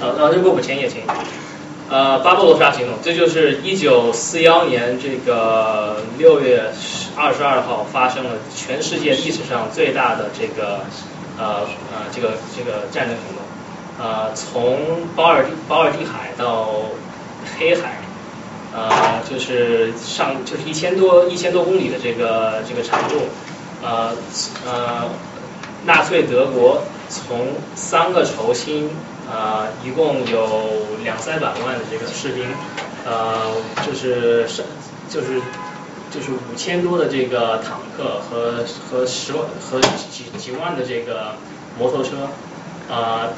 [0.00, 1.02] 呃，呃，这个我前页请。
[1.90, 6.72] 呃，巴布罗沙行动，这就是一九四幺年这个六月
[7.16, 10.80] 二十二号发生了全世界历史上最大的这个
[11.38, 13.44] 呃呃这个这个战争行动。
[13.96, 16.82] 呃，从保尔保尔蒂海到
[17.56, 18.00] 黑海，
[18.74, 23.28] 呃，就是上就是一千多一千多公里的这个这个长度，
[23.84, 24.10] 呃
[24.66, 25.08] 呃，
[25.86, 27.46] 纳粹德国从
[27.76, 28.90] 三个轴心，
[29.30, 30.48] 呃，一共有
[31.04, 32.44] 两三百万的这个士兵，
[33.06, 33.42] 呃，
[33.86, 34.66] 就是上
[35.08, 35.40] 就是
[36.14, 41.34] 就是五千多的这个坦克和和十万和几几万的这个
[41.76, 42.28] 摩托车，
[42.88, 43.30] 呃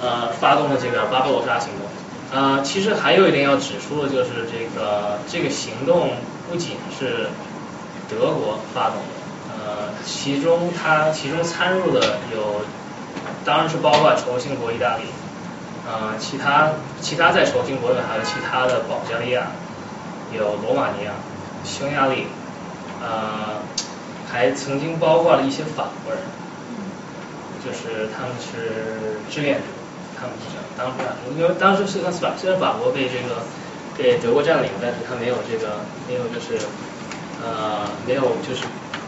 [0.00, 1.86] 呃发动了这个巴巴罗萨行动。
[2.32, 6.10] 呃，其实还有一点要指出的就是这个这个行动
[6.50, 7.28] 不仅是
[8.08, 12.62] 德国发动的，呃，其中它其中参入的有，
[13.44, 15.04] 当然是包括轴心国意大利，
[15.86, 19.46] 呃，其他其他在轴心国的还有其他的保加利亚，
[20.36, 21.12] 有罗马尼亚、
[21.66, 22.26] 匈牙利，
[23.02, 23.60] 呃，
[24.30, 26.22] 还曾经包括了一些法国人，
[27.64, 29.62] 就是他们是志愿者。
[30.18, 31.04] 他们是这样，当时
[31.36, 33.44] 因为当时是他法，虽然法国被这个
[33.98, 36.56] 被德国占领，但是他没有这个没有就是
[37.44, 38.64] 呃没有就是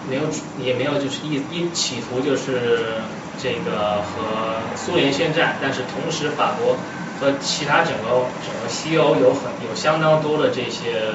[0.06, 0.22] 没有
[0.62, 3.00] 也没有就是一一企图就是
[3.42, 6.76] 这个和苏联宣战，但是同时法国
[7.18, 11.08] 和其他整个整个西欧有很有相当多的这些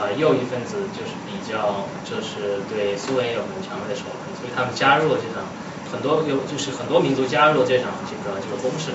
[0.00, 5.44] 呃右翼分子，就是比较就是对苏联有很强烈的仇恨，所以他们加入了这场。
[5.92, 8.90] 很多有就是很多民族加入了这场这个这个攻势，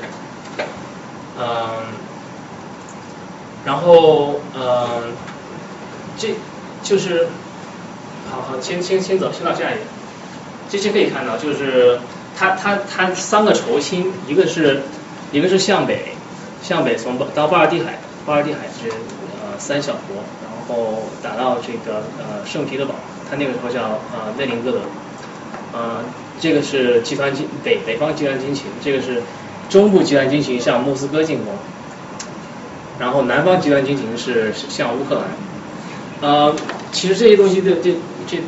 [1.40, 1.46] 嗯，
[3.66, 5.14] 然后嗯，
[6.18, 6.36] 这
[6.84, 7.30] 就是
[8.30, 9.80] 好好先先先走先到下一页，
[10.70, 11.98] 这些可以看到就是
[12.38, 14.82] 它它它三个轴心，一个是
[15.32, 16.14] 一个是向北
[16.62, 20.22] 向北从到巴尔的海巴尔的海是呃三小国，
[20.72, 22.96] 然后打到这个呃圣彼得堡，
[23.30, 24.80] 它那个时候叫呃列宁格勒，
[25.74, 26.04] 呃。
[26.40, 29.22] 这个是集团军北北方集团军群，这个是
[29.70, 31.54] 中部集团军群向莫斯科进攻，
[32.98, 35.24] 然后南方集团军群是向乌克兰。
[36.22, 36.56] 呃，
[36.92, 37.96] 其实这些东西这这
[38.26, 38.40] 这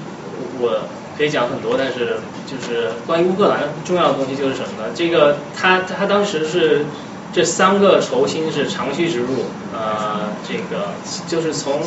[0.60, 0.80] 我
[1.16, 2.18] 可以讲很多，但是
[2.48, 4.90] 就是关于乌克兰重要的东西就是什么呢？
[4.96, 6.84] 这个他他当时是
[7.34, 10.94] 这三个轴心是长驱直入，呃，这个
[11.28, 11.82] 就是从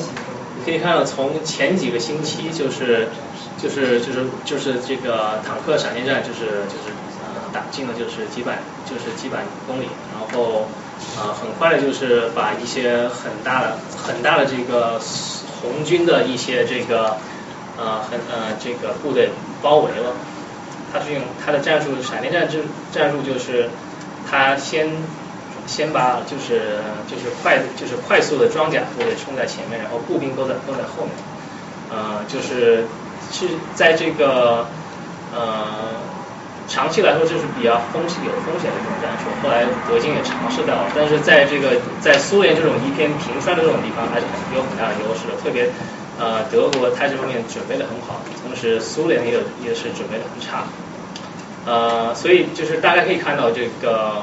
[0.64, 3.08] 可以看到从前几个星期就是。
[3.56, 6.92] 就是就是就是这个坦克闪电战，就是就是
[7.24, 10.68] 呃打进了就是几百就是几百公里，然后
[11.16, 15.00] 呃很快的就是把一些很大的很大的这个
[15.62, 17.16] 红军的一些这个
[17.78, 19.30] 呃很呃这个部队
[19.62, 20.12] 包围了。
[20.92, 22.60] 他是用他的战术闪电战战
[22.92, 23.70] 战术就是
[24.30, 24.90] 他先
[25.66, 31.12] 先把就是就是快就是快速的装甲部队冲在前面，然后步兵都在都在后面，
[31.90, 32.84] 呃就是。
[33.28, 33.44] 是
[33.74, 34.68] 在这个
[35.34, 35.98] 呃
[36.68, 39.26] 长期来说，这是比较风险有风险的一种战术。
[39.42, 45.34] 后来德军也尝试到了，但是在这个在苏联这种一片平川的这种地方，还是很有很大的优势的。
[45.42, 45.68] 特别
[46.20, 50.62] 呃德国，它这方面准备的很好，同时苏联也有也是准备的很差。
[51.66, 54.22] 呃，所以就是大家可以看到这个，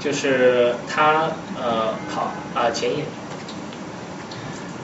[0.00, 1.30] 就是他
[1.60, 3.04] 呃好啊前页，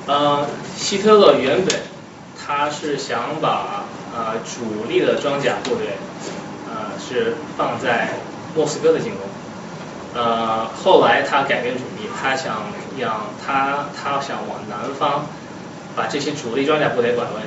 [0.07, 0.47] 呃
[0.77, 1.81] 希特勒原本。
[2.47, 3.85] 他是想把
[4.15, 5.97] 呃主力的装甲部队
[6.69, 8.11] 呃是放在
[8.55, 9.23] 莫斯科的进攻，
[10.12, 12.65] 呃后来他改变主意，他想
[12.99, 15.24] 让他他想往南方
[15.97, 17.41] 把这些主力装甲部队转为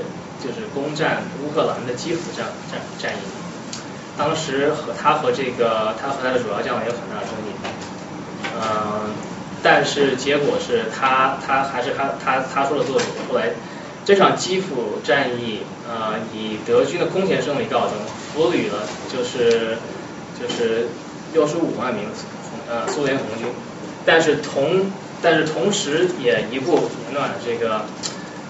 [0.43, 3.36] 就是攻占乌克兰的基辅战战战役。
[4.17, 7.53] 当时和他和这个他和他的主要将领有很大的争议，
[8.55, 9.11] 嗯，
[9.61, 13.51] 但是结果是他他还是他他他说了做主，后来。
[14.07, 17.91] 这场基辅战役，呃，以德军的空前胜利告终，
[18.33, 19.77] 俘虏了就是
[20.39, 20.87] 就是
[21.33, 22.05] 六十五万名
[22.69, 23.45] 呃苏联红军，
[24.05, 24.89] 但是同
[25.21, 27.81] 但是同时也一步延乱了这个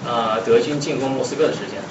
[0.05, 1.81] 呃德军进攻莫斯科的时间。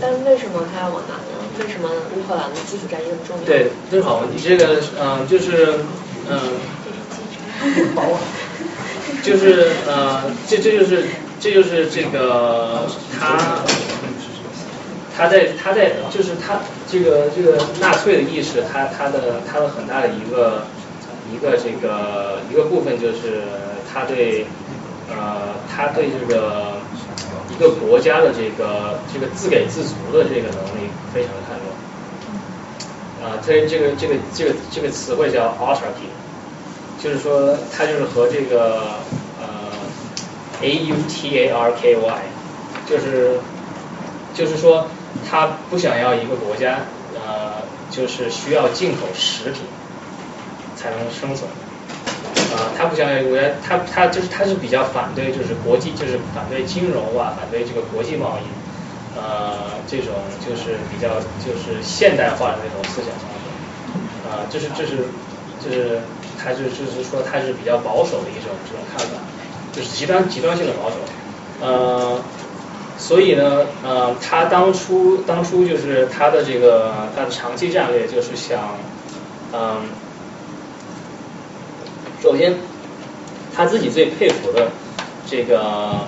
[0.00, 1.38] 但为什么他要往南呢？
[1.60, 3.44] 为什么乌克兰的基础战役那么重要？
[3.44, 4.42] 对，这是好问题。
[4.42, 5.80] 这个嗯，就是
[6.28, 6.38] 嗯，
[9.22, 11.04] 就是呃，这这就是。
[11.42, 12.86] 这就是这个
[13.18, 13.64] 他，
[15.16, 20.64] 他在他在就是他这个这个纳粹的意识，他他的他的很大的一个
[21.32, 23.40] 一个这个一个部分就是
[23.90, 24.44] 他对
[25.08, 26.72] 呃他对这个
[27.50, 36.08] 一个国家的这个这个自给自足的这个能力非常的看重，啊，他这个这个这个这个词汇叫 autarky，
[37.02, 38.98] 就是说他就是和这个
[39.40, 39.70] 呃。
[40.62, 42.22] A U T A R K Y，
[42.86, 43.40] 就是
[44.34, 44.88] 就是说，
[45.26, 46.80] 他不想要一个国家，
[47.14, 49.62] 呃，就是需要进口食品
[50.76, 51.48] 才能生存，
[52.80, 58.48] 他不想要一个国家，他他就是他是比较反对，就是国际，就是反对金融啊，反对这个国际贸易，
[59.14, 63.44] 呃，这种就是比较就是现代化的那种思想方式，
[64.26, 65.04] 啊，这是这是
[65.62, 66.00] 这是
[66.42, 69.20] 他就就是说他是比较保守的一种这种看法。
[69.72, 70.96] 就是极端极端性的保守，
[71.60, 72.20] 呃，
[72.98, 78.58] 所以呢，呃，他当初当初就是他的这个他的长期战略就是想，
[79.52, 79.82] 嗯，
[82.20, 82.52] 首先
[83.54, 84.70] 他自己最佩服的
[85.26, 86.06] 这个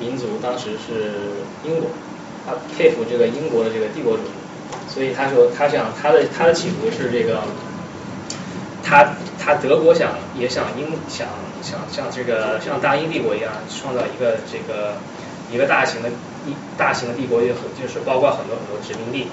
[0.00, 1.12] 民族当时是
[1.64, 1.90] 英国，
[2.46, 4.30] 他佩服这个英国的这个帝国主义，
[4.88, 7.42] 所以他说他想他的他的企图是这个，
[8.82, 11.26] 他他德国想也想英想。
[11.60, 14.94] 想像这个像大英帝国一样，创造一个这个
[15.52, 16.08] 一个大型的
[16.46, 19.28] 一大型的帝国，也很就是包括很多很多殖民地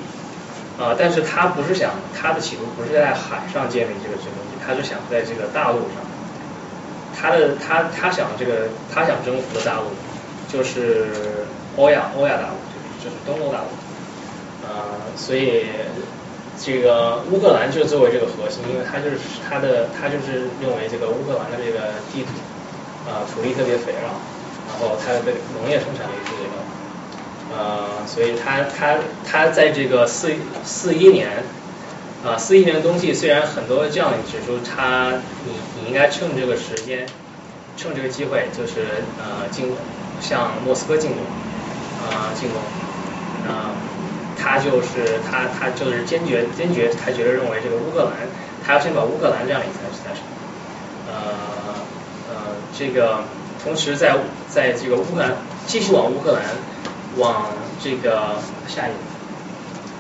[0.80, 0.96] 啊。
[0.98, 6.02] 但是他不是想他的企图不是在海上建立这个殖民地，他是想在这个大陆上。
[7.20, 9.88] 他的他他想这个他想征服的大陆
[10.52, 11.08] 就是
[11.78, 12.56] 欧亚欧亚大陆，
[13.04, 13.68] 就是东欧大陆
[14.68, 15.06] 呃。
[15.16, 15.66] 所以
[16.62, 19.18] 这个乌克兰就作为这个核心，因为他就是
[19.48, 22.30] 他的他就是认为这个乌克兰的这个地图
[23.10, 24.12] 啊土地特别肥沃，
[24.68, 26.56] 然后它的农业生产力特别高，
[27.58, 30.32] 呃，所以他他他在这个四
[30.64, 31.44] 四一年
[32.26, 35.14] 啊四一年的冬季，虽然很多这样的指出他
[35.46, 37.06] 你你应该趁这个时间
[37.78, 39.72] 趁这个机会就是呃进
[40.20, 41.20] 向莫斯科进攻
[42.10, 42.60] 啊进攻
[43.48, 43.72] 啊。
[44.38, 48.12] 他就是他，他就是坚决坚决，他觉得认为这个乌克兰，
[48.64, 50.22] 他要先把乌克兰占领才才是。
[51.08, 51.14] 呃
[52.30, 52.36] 呃，
[52.78, 53.24] 这个
[53.64, 54.16] 同时在
[54.48, 55.32] 在这个乌克兰
[55.66, 56.42] 继续往乌克兰
[57.18, 57.48] 往
[57.82, 58.36] 这个
[58.68, 58.98] 下一个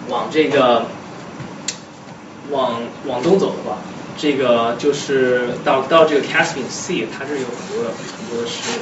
[0.09, 0.85] 往这个
[2.51, 3.77] 往往东走的话，
[4.17, 8.79] 这个就是到到这个 Caspian Sea，它这有很多的很多的石油。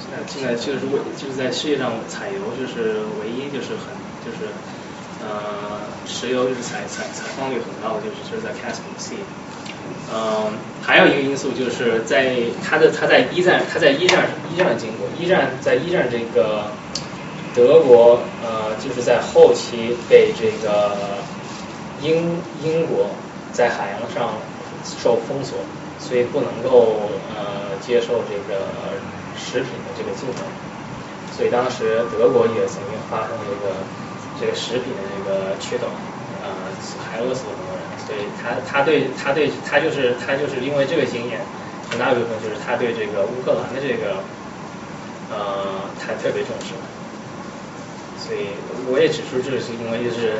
[0.00, 3.98] 现在现在就是为就是在世界上采油就是唯一就是很。
[4.26, 4.50] 就是
[5.24, 9.22] 呃，石油就是采采采矿率很高，就是就是在 Caspian Sea。
[10.12, 10.52] 嗯，
[10.82, 16.64] 还有一个因素就是在它的它在一战它在一战一战经过一战在一战这个
[17.54, 20.92] 德国呃就是在后期被这个
[22.02, 23.10] 英英国
[23.52, 24.34] 在海洋上
[24.84, 25.58] 受封锁，
[25.98, 28.66] 所以不能够呃接受这个
[29.36, 30.44] 食品的这个进口，
[31.36, 33.74] 所以当时德国也曾经发生这个。
[34.40, 35.88] 这个食品的这个缺斗，
[36.44, 36.70] 呃，
[37.10, 41.40] 还饿死了很多人，所以他他对他对他就是他就是因为这个经验，
[41.90, 44.22] 很大一部分就是他对这个乌克兰的这个，
[45.34, 46.70] 呃，他特别重视，
[48.22, 48.54] 所以
[48.86, 50.38] 我也指出这是因为就是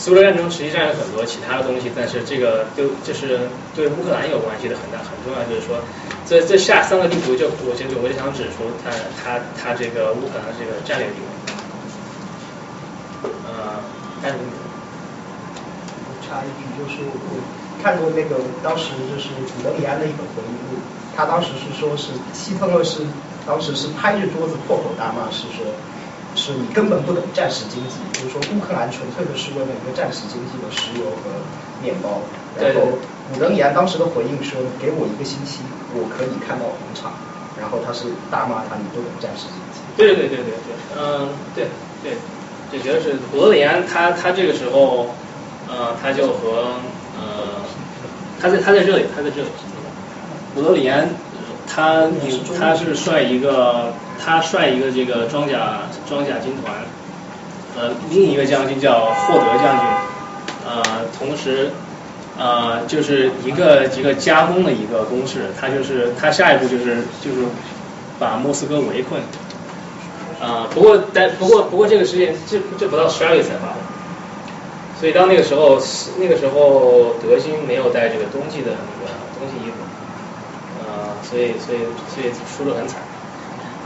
[0.00, 5.76] 苏俄战争实际上有很多其他的东西，但是这个都就是对乌克兰有关系的很大很重要，就是说
[6.24, 8.88] 这这下三个地图就我就我就想指出他
[9.20, 11.28] 他他这个乌克兰这个战略地位。
[14.24, 14.24] 嗯，
[16.24, 17.36] 插一句，就是我
[17.84, 20.80] 看过那个当时就是古德里安的一本回忆录，
[21.14, 23.04] 他当时是说是希特勒是
[23.46, 25.68] 当时是拍着桌子破口大骂，是说
[26.40, 31.28] 是你根本不懂战时经济，就是说乌克兰纯粹的是为了一个战时经济的石油和
[31.84, 32.24] 面包。
[32.56, 32.96] 然后
[33.28, 35.60] 古德里安当时的回应说，给我一个星期，
[35.92, 37.12] 我可以看到红场。
[37.60, 39.84] 然后他是大骂他，你不懂战时经济。
[39.94, 41.68] 对对对对对，嗯，对
[42.02, 42.16] 对。
[42.72, 45.10] 就觉得是古德里安，他他这个时候，
[45.68, 46.72] 呃，他就和
[47.18, 47.60] 呃，
[48.40, 49.48] 他在他在这里，他在这里。
[50.54, 51.08] 古德里安，
[51.72, 52.08] 他
[52.58, 56.74] 他是率一个，他率一个这个装甲装甲军团，
[57.78, 59.86] 呃，另一个将军叫霍德将军，
[60.66, 60.82] 呃，
[61.16, 61.70] 同时，
[62.36, 67.46] 呃，就是一个一个加工的一个攻势，他就是他下一步就是就是
[68.18, 69.20] 把莫斯科围困。
[70.40, 73.76] 啊，不过但不过不过这个事件这这不到十二月才发生，
[74.98, 75.78] 所以到那个时候
[76.18, 79.76] 那个时候德军没有带这个冬季的那个冬季衣服，
[81.30, 81.78] 所以所以
[82.10, 82.98] 所以输得很惨，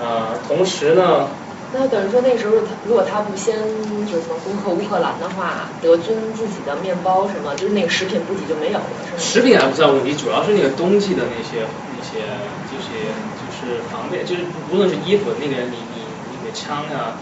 [0.00, 1.28] 呃，同时呢，
[1.74, 3.58] 那等于说那时候他如果他不先
[4.06, 9.18] 就是说攻克乌克兰的话，德军自己的面包什么就是那个食品补给就没有了，是吗？
[9.18, 12.24] 食品还不算问题，主要是那个冬季的那些那些
[12.72, 14.42] 这些就是防备，就是
[14.72, 16.54] 无论是衣服那个你你那个。
[16.54, 17.18] 枪啊，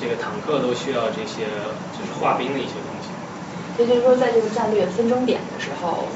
[0.00, 1.42] 这个坦克都需要这些，
[1.90, 3.10] 就是化冰的一些东西。
[3.78, 6.06] 也就是说，在这个战略分争点的时候，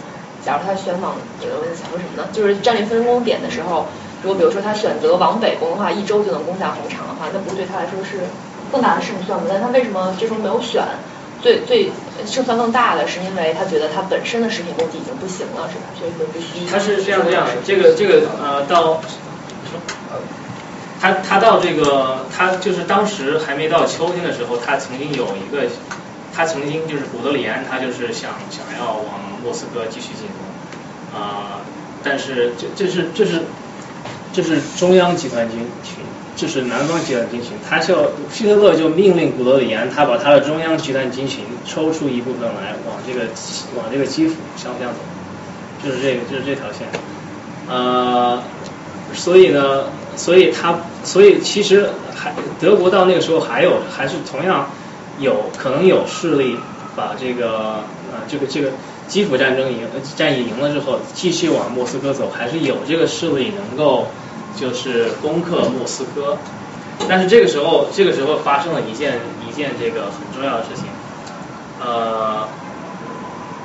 [0.44, 2.28] 假如他选往，呃，想说什么呢？
[2.32, 3.86] 就是战略分工点的时候，
[4.22, 8.24] 如果比如说他选择往北攻的话，一周就能攻下红场的话，那不是对他来说是
[8.72, 9.46] 更大的胜算吗？
[9.48, 10.82] 但他为什么这时候没有选？
[11.42, 11.90] 最最
[12.26, 15.84] 胜算更大的是因为他觉得他本身的食品供给已经不行了，是吧？
[15.98, 16.70] 所以说必须。
[16.70, 19.00] 他是这样这样，这个这个呃到。
[21.00, 25.62] 他他到这个，他就是当时还没到秋天的时候，他曾经有一个，
[26.32, 31.60] 他曾经就是古德里安，他就是想想要往莫斯科继续进攻，啊，
[32.02, 33.42] 但是这这是这是
[34.32, 35.58] 这是中央集团军
[36.36, 43.26] 就是南方集团军群，他就希特勒就命令古德里安，他把他的中央集团军群抽出一部分来往这个
[43.76, 44.98] 往这个基辅方向走，
[45.84, 46.86] 就是这个就是这条线，
[47.68, 48.40] 呃，
[49.12, 49.84] 所以呢，
[50.16, 54.70] 所以他所以其实还德国到那个时候还有还是同样
[55.20, 56.56] 有可能有势力
[56.96, 58.70] 把这个呃这个这个
[59.06, 59.86] 基辅战争赢
[60.16, 64.06] 战役赢了之后，继续往莫斯科走，还是有这个势力能够。
[64.56, 66.36] 就是攻克莫斯科，
[67.08, 70.86] 但是这个时候，这个时候发生了一件一件这个很重要的事情，
[71.80, 72.48] 呃，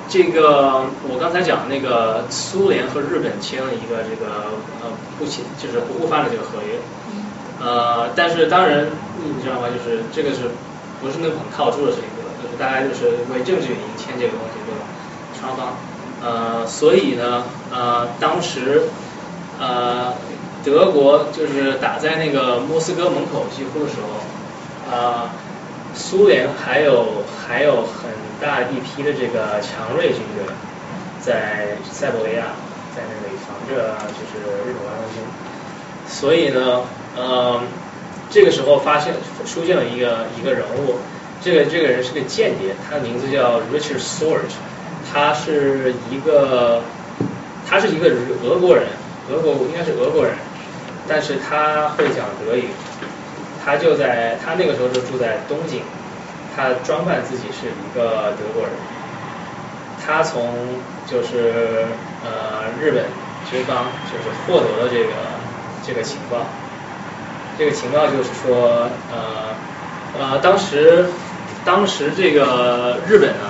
[0.08, 4.54] 这个我刚才讲那个苏联和日本签了一个这个
[4.84, 6.78] 呃不签就是不互发的这个合约，
[7.60, 8.86] 呃，但是当然
[9.18, 9.68] 你知道吗？
[9.68, 10.52] 就是这个是
[11.02, 12.30] 不是那种很靠住的事情对吧？
[12.42, 14.86] 就是大家就是为政治原因签这个东西对吧？
[15.40, 15.76] 双方，
[16.24, 18.84] 呃，所以呢，呃，当时，
[19.60, 20.14] 呃。
[20.66, 25.30] 德国就是打在那个莫斯科门口几乎的时候，啊，
[25.94, 28.10] 苏联还有还有很
[28.42, 30.44] 大一批的这个强锐军队
[31.22, 32.46] 在塞伯利亚，
[32.96, 35.22] 在那里防着就是日本关东军，
[36.08, 36.82] 所以呢，
[37.16, 37.62] 呃，
[38.36, 39.14] 这个时候发现
[39.46, 40.96] 出现了一个一个人物，
[41.42, 44.52] 这个这个人是个间谍，他的名字叫 Richard Sorge，
[45.10, 46.82] 他是一个
[47.66, 48.12] 他是一个
[48.44, 48.88] 俄国人，
[49.32, 50.34] 俄国应该是俄国人。
[51.08, 52.66] 但是他会讲德语，
[53.64, 55.80] 他就在他那个时候就住在东京，
[56.54, 58.72] 他装扮自己是一个德国人，
[60.06, 60.52] 他从
[61.08, 61.86] 就是
[62.26, 63.06] 呃日本
[63.50, 65.14] 军方就是获得了这个
[65.88, 66.46] 这个情报，
[67.58, 69.56] 这个情报就是说呃
[70.20, 71.06] 呃当时
[71.64, 73.50] 当时这个日本呢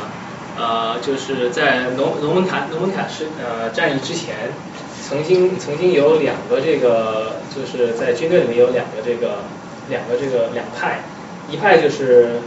[0.58, 4.36] 呃就是在龙龙门坎龙门坎是呃战役之前。
[5.08, 9.44] 曾经曾经有两个这个，就是在军队里面有两个这个
[9.88, 11.02] 两个这个两派，
[11.48, 12.40] 一派就是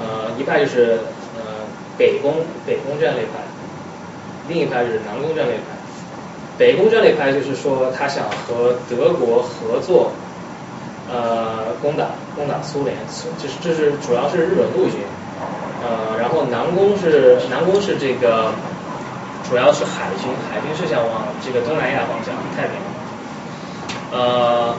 [0.00, 1.00] 呃一派就是
[1.36, 1.68] 呃
[1.98, 2.36] 北攻
[2.66, 3.44] 北攻战略派，
[4.48, 5.76] 另一派就是南攻战略派。
[6.56, 10.12] 北攻战略派就是说他想和德国合作，
[11.10, 12.06] 呃攻打
[12.36, 12.96] 攻打苏联，
[13.42, 15.00] 就是这是主要是日本陆军，
[15.82, 18.52] 呃然后南攻是南攻是这个。
[19.48, 22.74] 主要是海军，海军是想往这个东南亚方向，太平
[24.12, 24.20] 洋。
[24.20, 24.76] 呃，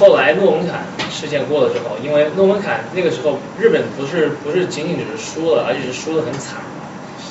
[0.00, 0.80] 后来诺门坎
[1.10, 6.62] 事件过了之后，因为诺门坎那个时候日本不是不是仅仅只是输了，而且是输的很惨，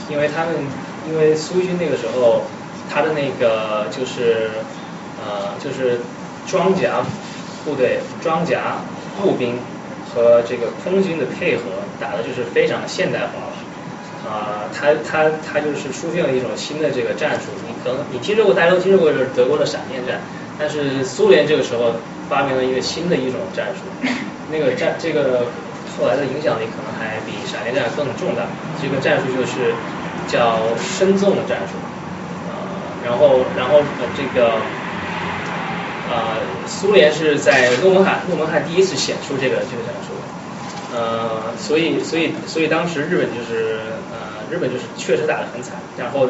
[0.08, 0.54] 因为他们
[1.10, 2.44] 因为苏军那个时候
[2.94, 4.52] 他的那个就是
[5.18, 6.00] 呃就是
[6.46, 7.02] 装甲
[7.68, 8.80] 部队、装甲
[9.20, 9.60] 步兵
[10.16, 11.64] 和这个空军的配合
[12.00, 13.54] 打的就是非常现代化了。
[14.28, 20.20] 啊，他他他就是出现了一种新的这个战术，你可能你听说过，大家都听说过，就是德国的闪电战，
[20.60, 21.96] 但是苏联这个时候
[22.28, 23.88] 发明了一个新的一种战术，
[24.52, 25.46] 那个战这个
[25.96, 28.44] 后来的影响力可能还比闪电战更重大，
[28.82, 29.72] 这个战术就是
[30.28, 31.80] 叫深纵战术，
[32.52, 33.80] 呃，然后然后
[34.18, 34.60] 这个
[36.10, 40.14] 呃苏联是在诺门罕诺门罕第一次显出这个这个战术。
[40.96, 43.78] 呃，所以，所以，所以当时日本就是，
[44.10, 45.76] 呃，日本就是确实打得很惨。
[45.98, 46.30] 然后，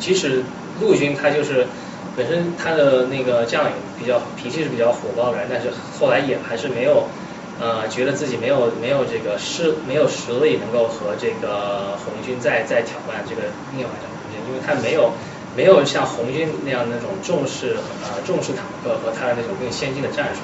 [0.00, 0.42] 即使
[0.80, 1.68] 陆军他就是
[2.16, 5.70] 本身他的那个将领比较脾气是比较火爆的，但是
[6.00, 7.04] 后来也还是没有，
[7.60, 13.42] 呃，觉得自己没有没有这个势没有实力能够和这个红军再再挑战这个
[13.76, 15.12] 另外一条路因为他没有
[15.56, 20.40] 没有像红军那样那种重视呃重视坦克和他的那种更先进的战术。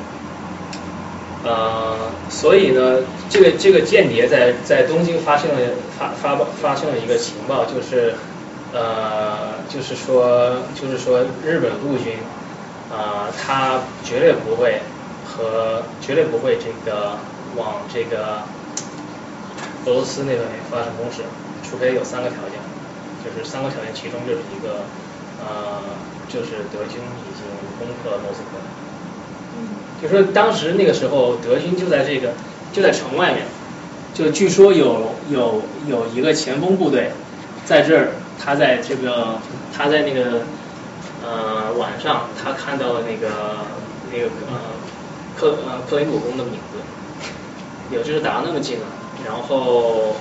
[1.44, 2.98] 呃，所以呢，
[3.30, 5.60] 这个这个间谍在在东京发现了
[5.96, 8.14] 发发发现了一个情报，就是
[8.74, 12.14] 呃，就是说就是说日本陆军
[12.90, 14.80] 啊，他绝对不会
[15.24, 17.16] 和绝对不会这个
[17.56, 18.42] 往这个
[19.86, 21.22] 俄罗斯那边发生攻势，
[21.62, 22.57] 除非有三个条件，
[23.34, 24.84] 就是三个条件，其中就是一个
[25.38, 25.82] 呃，
[26.28, 27.44] 就是德军已经
[27.78, 28.58] 攻克莫斯科。
[29.56, 29.68] 嗯
[30.00, 32.32] 就说当时那个时候，德军就在这个
[32.72, 33.46] 就在城外面，
[34.14, 37.10] 就据说有有有一个前锋部队
[37.64, 39.40] 在这儿，他在这个
[39.76, 40.42] 他在那个
[41.24, 43.28] 呃晚上，他看到了那个
[44.12, 44.60] 那个呃
[45.36, 46.78] 克呃克林姆宫的名字，
[47.90, 48.86] 有就是打到那么近了，
[49.26, 50.14] 然后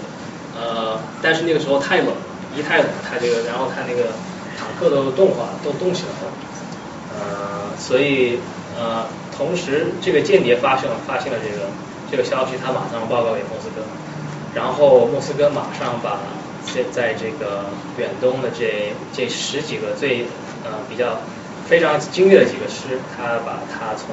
[0.60, 2.14] 呃但是那个时候太冷了，
[2.58, 4.10] 一太冷，他这个然后他那个
[4.58, 6.34] 坦克都冻化都冻起来了，
[7.14, 8.40] 呃所以
[8.76, 9.06] 呃。
[9.38, 11.70] 同时，这个间谍发现了发现了这个
[12.10, 13.86] 这个消息，他马上报告给莫斯科，
[14.56, 16.18] 然后莫斯科马上把
[16.66, 17.66] 这在这个
[18.00, 20.26] 远东的这这十几个最
[20.66, 21.22] 呃比较
[21.70, 24.10] 非常精锐的几个师，他把他从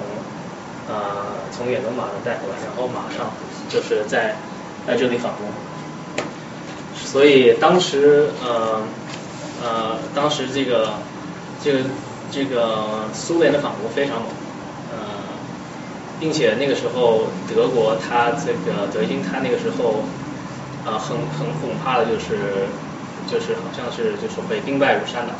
[0.93, 3.33] 呃从远东马上带回来，然后马上
[3.71, 4.37] 就是在
[4.87, 5.47] 在这里反攻。
[7.15, 8.82] 所以当时呃
[9.62, 10.95] 呃当时这个
[11.62, 11.78] 这个
[12.32, 14.27] 这个苏联的反攻非常猛，
[14.91, 14.99] 呃，
[16.19, 20.03] 并且那个时候德国它这个德军它那个时候
[20.85, 22.66] 啊很很恐怕的就是
[23.31, 25.35] 就是好像是就是会兵败如山倒。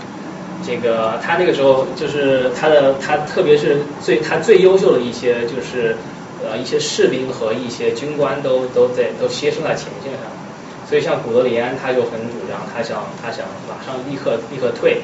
[0.65, 5.97] 这个他那个时候就是他的他特别是最他最优秀的一些就是
[6.49, 10.31] 呃一些士兵和一些军官都都在都牺牲在前线上。
[10.89, 15.01] 所以像古德里安他就很主张，他想他想马上立刻立刻退，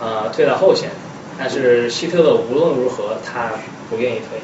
[0.00, 0.90] 呃退到后线，
[1.38, 3.50] 但是希特勒无论如何他
[3.90, 4.38] 不愿意退，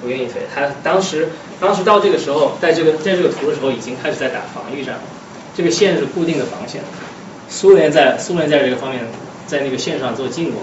[0.00, 0.42] 不愿意退。
[0.54, 1.30] 他当时
[1.60, 5.02] 当时到这个时候，在这个在这个图的时候已经开始在打防御战了，
[5.56, 6.80] 这个线是固定的防线，
[7.48, 9.00] 苏联在苏联在这个方面
[9.46, 10.62] 在那个线上做进攻，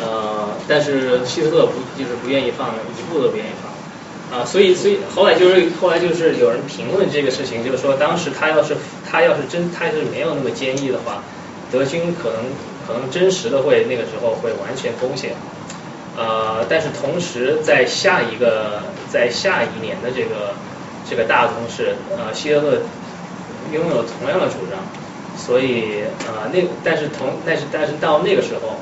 [0.00, 3.65] 呃但是希特勒不就是不愿意放一步都不愿意放。
[4.32, 8.76] 啊，所以所以后来就是后来就是有人评论这个事情，就是说当时他要是
[9.08, 11.22] 他要是真他要是没有那么坚毅的话，
[11.70, 12.40] 德军可能
[12.86, 15.34] 可能真实的会那个时候会完全攻陷，
[16.16, 20.54] 呃，但是同时在下一个在下一年的这个
[21.08, 22.82] 这个大攻势，呃，希特勒
[23.72, 24.82] 拥有同样的主张，
[25.36, 28.80] 所以呃那但是同但是但是到那个时候，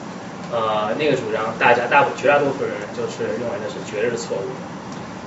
[0.50, 4.48] 呃那个主张大家大绝大多数人就是认为那是绝对的错误。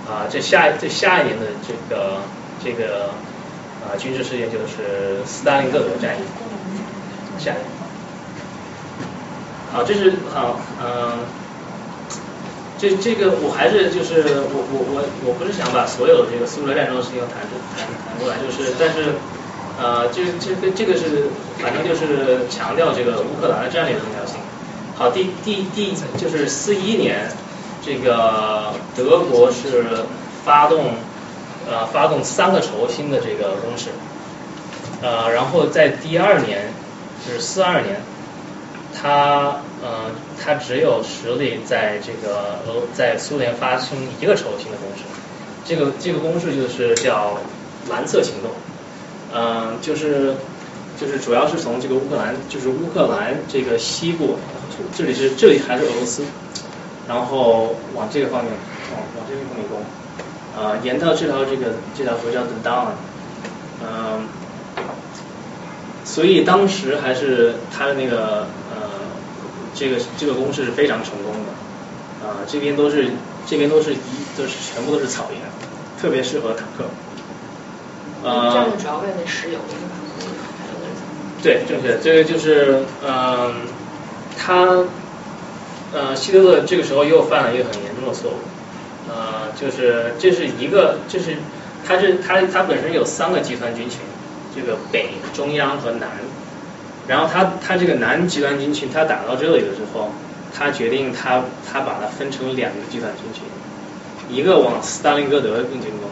[0.08, 2.22] 啊，这下这下一年的这个
[2.64, 3.10] 这个
[3.84, 6.24] 啊军事事件就是斯大林格勒战役，
[7.38, 7.66] 下一年。
[9.74, 11.20] 好，这是好，嗯，
[12.78, 19.20] 这这个我还是就是我我我我不是想把所有的这个苏俄战争的事情谈谈谈过来，就是但是
[19.78, 21.28] 呃这这个这个是
[21.60, 24.40] 反正就是强调这个乌克兰的战略重要性。
[24.96, 27.30] 好，第第第就是四一年。
[27.88, 29.86] 这个德国是
[30.44, 30.96] 发动
[31.66, 33.92] 呃发动三个轴心的这个攻势，
[35.02, 36.74] 呃然后在第二年
[37.26, 38.02] 就是四二年，
[38.94, 45.04] 他呃他只有实力在这个俄在苏联发生一个轴心的攻势，
[45.64, 47.38] 这个这个攻势就是叫
[47.90, 48.52] 蓝色行动，
[49.34, 50.36] 嗯就是
[51.00, 54.38] 就是主要是从这个乌克兰就是乌克兰这个西部，
[54.98, 56.26] 这里是这里还是俄罗斯。
[57.08, 58.52] 然后往这个方面，
[58.92, 59.80] 往往这个方面攻，
[60.58, 62.88] 呃，沿到这条这个这条河叫 The Don，
[63.82, 64.28] 嗯，
[66.04, 68.90] 所以当时还是他的那个呃，
[69.74, 73.10] 这个这个攻势是非常成功的，啊，这边都是
[73.46, 73.98] 这边都是一
[74.38, 75.40] 都是全部都是草原，
[76.02, 76.84] 特别适合坦克。
[78.24, 79.60] 呃，这样主要为了石油
[81.42, 83.54] 对，正确，这个就是嗯，
[84.38, 84.66] 他。
[84.66, 84.86] 呃，
[85.94, 88.36] 呃希特勒这个时候又犯了一个很严重的错误，
[89.10, 91.38] 呃，就是这是一个，这是
[91.88, 94.00] 他这他他本身有三个集团军群，
[94.54, 96.10] 这个北、中央和南，
[97.08, 100.12] 然后他他这个南集团军群他打到这里了之后，
[100.54, 103.44] 他决定他他把它分成两个集团军群，
[104.30, 106.10] 一个往斯大林格德进攻，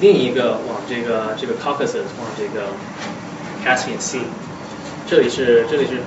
[0.00, 2.66] 另一个往这个这个 Caucasus 往这个
[3.64, 4.22] Caspian Sea，
[5.06, 6.00] 这里是这里是。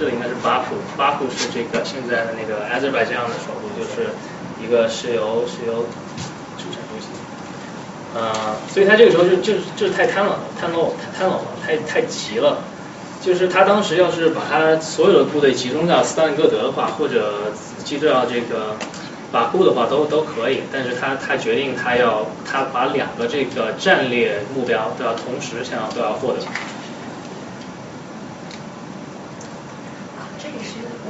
[0.00, 4.08] 这里应该是巴库，巴库是这个现在的那个 Azerbaijan 的首都，就是
[4.58, 5.84] 一个石油石油
[6.56, 7.10] 生产中心。
[8.14, 12.62] 呃，所以他这个时候就就就是太贪了，贪漏太贪了，太太急了。
[13.20, 17.52] 就是他当时要是把他所有的部队集中到斯大林格德的话，或者
[17.84, 18.76] 集中到这个
[19.30, 20.62] 巴库的话，都都可以。
[20.72, 26.38] 但是他他决定他要他把两个这个战略目标都要同时想要都要获得。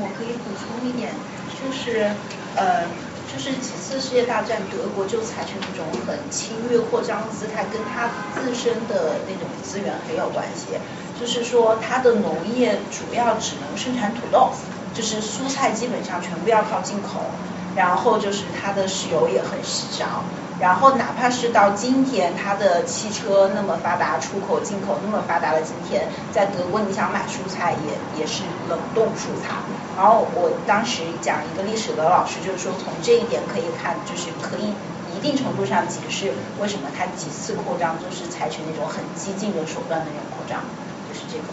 [0.01, 1.15] 我可以补充一点，
[1.61, 2.17] 就是
[2.55, 2.89] 呃，
[3.27, 10.79] 就是几次世界大战，德国就采取那种很侵略扩张的姿态，跟它自身的那种资源很有关系。
[11.15, 14.55] 就是说，它的农业主要只能生产土豆，
[14.93, 17.39] 就是蔬菜基本上全部要靠进口，
[17.75, 20.33] 然后就是它的石油也很少。
[20.61, 29.57] 然后哪怕是到今天，它的汽车那么发达，出口进口那么发达的今天，在德国你想买蔬菜也也是冷冻蔬菜。
[29.97, 34.69] 然后我当时讲一个历史的老师就是说，从这一点可以看，就是可以
[35.17, 40.61] 一定程度上解释为什么他几次扩张都是采取那种很激进的手段的那种扩张，
[41.09, 41.45] 就是这个。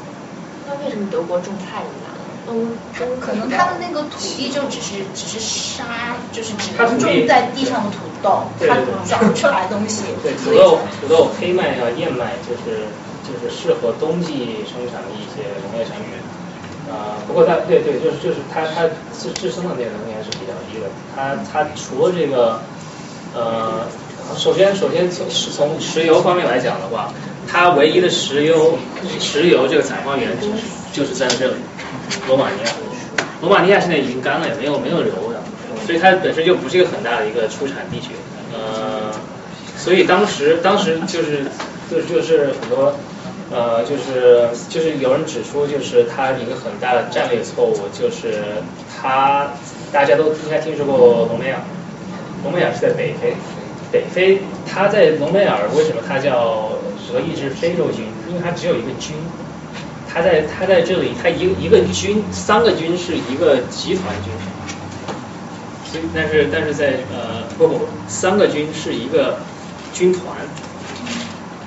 [0.68, 2.07] 那为什么德国种菜难？
[2.50, 2.72] 嗯，
[3.20, 10.04] 可能他的那个土地就只是只是沙，就是只能种在地上的土豆，它长不出来东西。
[10.24, 12.88] 对，土豆、土豆、黑麦啊、燕麦，就是
[13.24, 16.08] 就是适合冬季生产的一些农业产品。
[16.90, 20.88] 啊，不过它对对，就是就是它它自自身的那个能力还是比较低的。
[21.14, 22.62] 它它除了这个
[23.36, 23.86] 呃，
[24.38, 27.12] 首先首先从从石油方面来讲的话，
[27.46, 28.78] 它唯一的石油
[29.20, 30.38] 石油这个采矿源
[30.94, 31.56] 就是在这里，
[32.28, 32.72] 罗马尼亚。
[33.40, 35.40] 罗马尼亚现在已经干了，也没有没有油的，
[35.86, 38.10] 所以它本身就不是一个很大的一个出产地区。
[38.52, 39.12] 呃，
[39.78, 41.46] 所以当时当时就是
[41.90, 42.96] 就是就是很多
[43.52, 48.42] 呃就是就是有人指出，就是它一个很大的战略错误，就是
[49.00, 49.54] 它
[49.92, 51.60] 大家都应该听说过隆美尔，
[52.44, 53.36] 隆美尔是在北非，
[53.92, 56.72] 北非它在隆美尔为什么它叫
[57.08, 58.06] 德意志非洲军？
[58.28, 59.16] 因为它只有一个军。
[60.18, 64.34] 他在他在这里，他一一个军三个军是一个集团军，
[65.86, 69.38] 所以但是但是在呃不不不三个军是一个
[69.94, 70.36] 军团，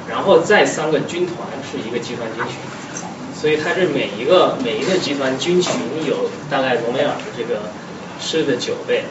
[0.09, 1.37] 然后再三个军团
[1.70, 2.57] 是一个集团军群，
[3.41, 5.73] 所以他是每一个每一个集团军群
[6.05, 7.70] 有大概罗梅尔的这个
[8.20, 9.05] 师的九倍，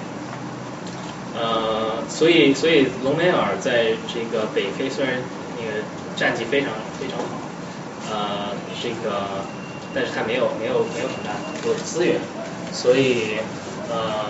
[1.39, 5.13] 呃所以所以隆美尔在这个北非虽然
[5.57, 5.81] 那个
[6.17, 7.48] 战绩非常非常好。
[8.11, 9.45] 呃，这个，
[9.93, 12.19] 但是它没有没有没有很大很多资源，
[12.71, 13.37] 所以
[13.89, 14.25] 呃，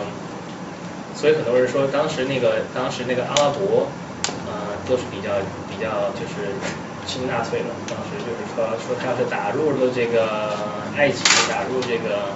[1.16, 3.88] 所以很多人说当时那个当时那个阿拉伯
[4.48, 5.30] 呃都是比较
[5.70, 6.52] 比较就是
[7.06, 10.56] 亲纳粹的，当时就是说说他要是打入了这个
[10.98, 12.36] 埃及，打入这个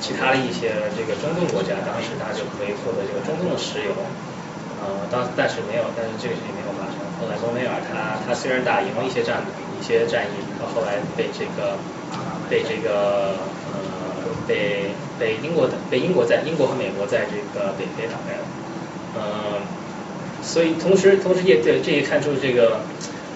[0.00, 3.92] 其他的一些这个中东国家，当时他就可以获得这个中东的石油，
[4.80, 6.96] 呃，当但是没有，但是这个事情没有发生。
[7.20, 9.44] 后来罗梅尔他他虽然打赢了一些战
[9.80, 10.36] 一些战役。
[10.60, 11.78] 到后来被这个
[12.50, 13.32] 被这个
[13.72, 13.80] 呃
[14.46, 18.44] 被被英国的被英国在英国和美国在这个北非打败了，
[19.16, 19.56] 呃，
[20.42, 22.80] 所以同时同时也对这也看出这个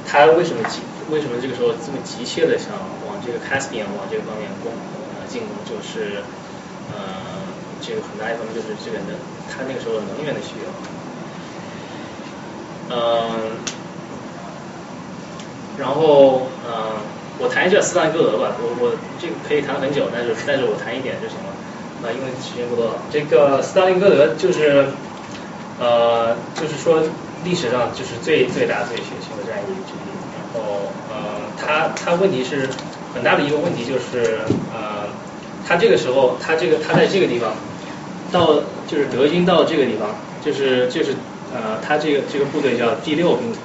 [0.07, 2.77] 他为什么急为什么这个时候这么急切的想
[3.09, 4.71] 往这个 Caspian 往这个方面攻
[5.17, 6.21] 呃进攻就是
[6.93, 6.97] 呃
[7.81, 9.17] 这个很大一方面就是这个能
[9.49, 10.69] 他那个时候能源的需要，
[12.95, 13.57] 嗯，
[15.79, 16.24] 然后。
[17.45, 21.53] 我谈一下斯大林格勒吧，我我这个可以谈很久，但是但是我谈一点就行了，
[22.01, 22.97] 啊，因为时间不多了。
[23.13, 24.87] 这个斯大林格勒就是，
[25.79, 27.03] 呃，就是说
[27.45, 30.09] 历史上就是最最大最血腥的战役之一。
[30.33, 32.67] 然后呃，他他问题是
[33.13, 34.41] 很大的一个问题就是
[34.73, 35.05] 呃，
[35.69, 37.53] 他这个时候他这个他在这个地方
[38.33, 38.55] 到
[38.89, 40.09] 就是德军到这个地方
[40.43, 41.13] 就是就是
[41.53, 43.61] 呃他这个这个部队叫第六兵团，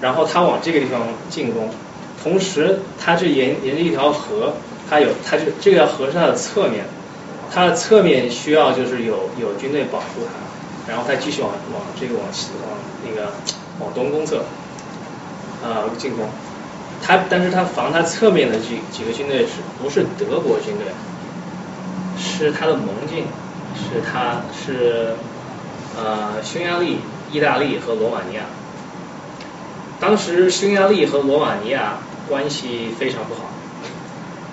[0.00, 1.70] 然后他往这个地方进攻。
[2.24, 4.54] 同时，它是沿沿着一条河，
[4.88, 6.86] 它有它这这条河是它的侧面，
[7.52, 13.30] 它的侧面需要就是有有军队保护它，然后它继续往往这个往西往那个
[13.78, 14.38] 往东攻侧
[15.62, 16.26] 啊进攻，
[17.02, 20.86] 它但是它防它侧面的几几个军队是不是德国军队？
[22.18, 23.26] 是它的盟军，
[23.74, 25.14] 是它是
[25.94, 28.44] 呃匈牙利、意大利和罗马尼亚。
[30.00, 31.98] 当时匈牙利和罗马尼亚。
[32.28, 33.42] 关系非常不好，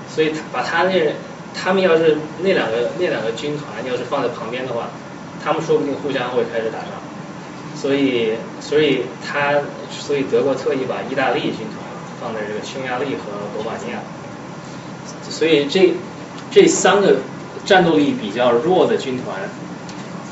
[0.10, 1.14] 所以把他那
[1.54, 4.90] 他们要是那两个那两个军团要是放在旁边的话，
[5.44, 6.90] 他们说不定互相会开始打仗，
[7.76, 9.56] 所以所以他
[9.90, 11.78] 所以德国特意把意大利军团
[12.20, 14.00] 放在这个匈牙利和罗马尼亚，
[15.30, 15.94] 所以这
[16.52, 17.18] 这三个
[17.66, 19.50] 战斗力比较弱的军团，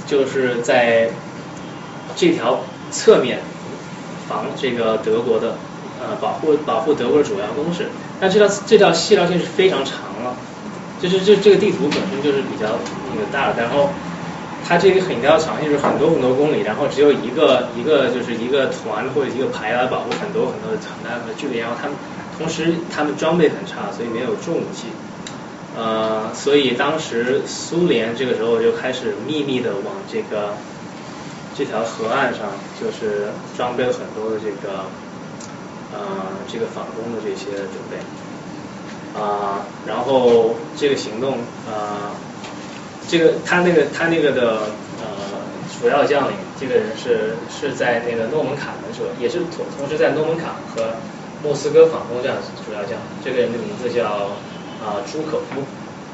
[0.05, 1.09] 就是在
[2.15, 2.61] 这条
[2.91, 3.39] 侧面
[4.27, 5.57] 防这个德国的。
[5.99, 7.89] 呃，保护保护德国的主要工事，
[8.21, 10.33] 但这条这条细条线是非常长了，
[11.01, 12.79] 就是这这个地图本身就是比较
[13.13, 13.89] 那个大的，然后
[14.65, 21.97] 它这个很条长线是很多很多公里，然后只有一个一个就是一个团或者一个排来保护很多很多的很大的距离，然后他们
[22.37, 24.87] 同时他们装备很差，所以没有重武器，
[25.77, 30.53] 呃，所以当时苏联这个时候就开始秘密的往这个
[31.57, 32.47] 这条河岸上
[32.79, 34.85] 就是装备了很多的这个。
[35.99, 36.05] 呃，
[36.47, 37.99] 这个反攻的这些准备，
[39.19, 42.15] 啊，然后这个行动，啊，
[43.09, 44.69] 这个他那个他那个的
[45.01, 45.03] 呃
[45.81, 50.95] 主要将领，这个人是是在那个诺门坎的时候，也是同同时在诺门坎和
[51.43, 54.05] 莫斯科反攻这样主要将领，这个人的名字叫
[54.79, 55.61] 啊朱可夫，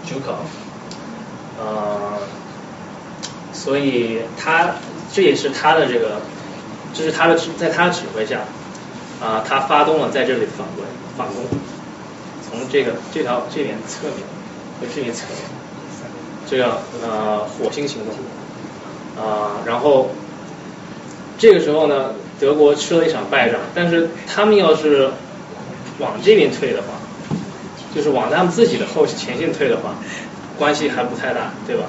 [0.07, 2.17] 朱可夫，呃，
[3.53, 4.77] 所以他
[5.14, 6.22] 这也是他的这个，
[6.91, 8.39] 这是他的在他的指挥下。
[9.25, 10.85] 啊，他发动了在这里反攻，
[11.17, 11.35] 反攻，
[12.47, 14.17] 从这个这条这边侧面
[14.79, 15.37] 和这边侧面，
[16.47, 20.11] 这个呃火星行动，啊，然后
[21.39, 25.09] 这个时候呢，德国吃了一场败仗，但是他们要是
[25.97, 26.87] 往这边退的话，
[27.95, 29.95] 就是往他们自己的后前线退的话，
[30.59, 31.85] 关系还不太大，对吧？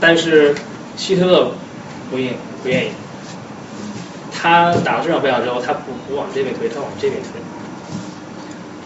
[0.00, 0.54] 但是
[0.96, 1.52] 希特勒
[2.10, 2.88] 不愿不愿意，
[4.42, 7.30] 他打了这场败仗之后，他不不往这边推，他往这边推，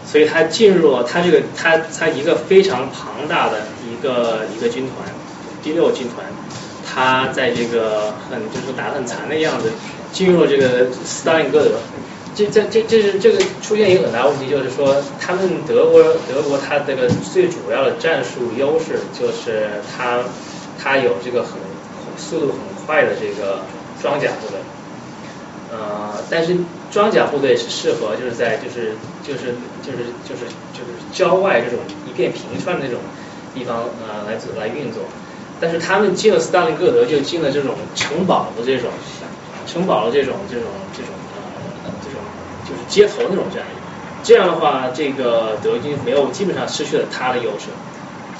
[0.05, 5.09] 所以他进入了他这个他他一个非常庞大的一个一个军团，
[5.63, 6.23] 第六军团，
[6.85, 9.71] 他在这个很就是打得很残的样子，
[10.13, 11.71] 进入了这个斯大林格德。
[12.35, 20.19] 这这这这是这个出现一个很大问题，就是说他们德国德国他这个最主要的战术优势就是他
[20.77, 21.53] 他有这个很
[22.15, 23.61] 速度很快的这个
[23.99, 24.59] 装甲部队，
[25.71, 26.55] 呃，但是
[26.91, 32.99] 装甲部队是适合就是在就是就是就是就是就是郊外这种一片平川的那种
[33.53, 35.03] 地方呃来来运作，
[35.59, 38.89] 但是他们进了斯大林格德就进了这种城堡的这种
[39.65, 40.65] 城堡的这种这种
[40.95, 41.13] 这种
[41.85, 42.21] 呃这种。
[42.67, 43.79] 就是街头那种战役，
[44.21, 47.71] 这样的话，这个德军没有基本上失去了他的优势。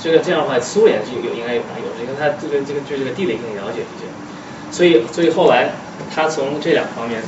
[0.03, 4.03] 这个这样的话，苏联就有应该有优势，因为他这个这个对这个地理更了解一些。
[4.77, 5.71] 所以所以后来
[6.13, 7.19] 他从这两方面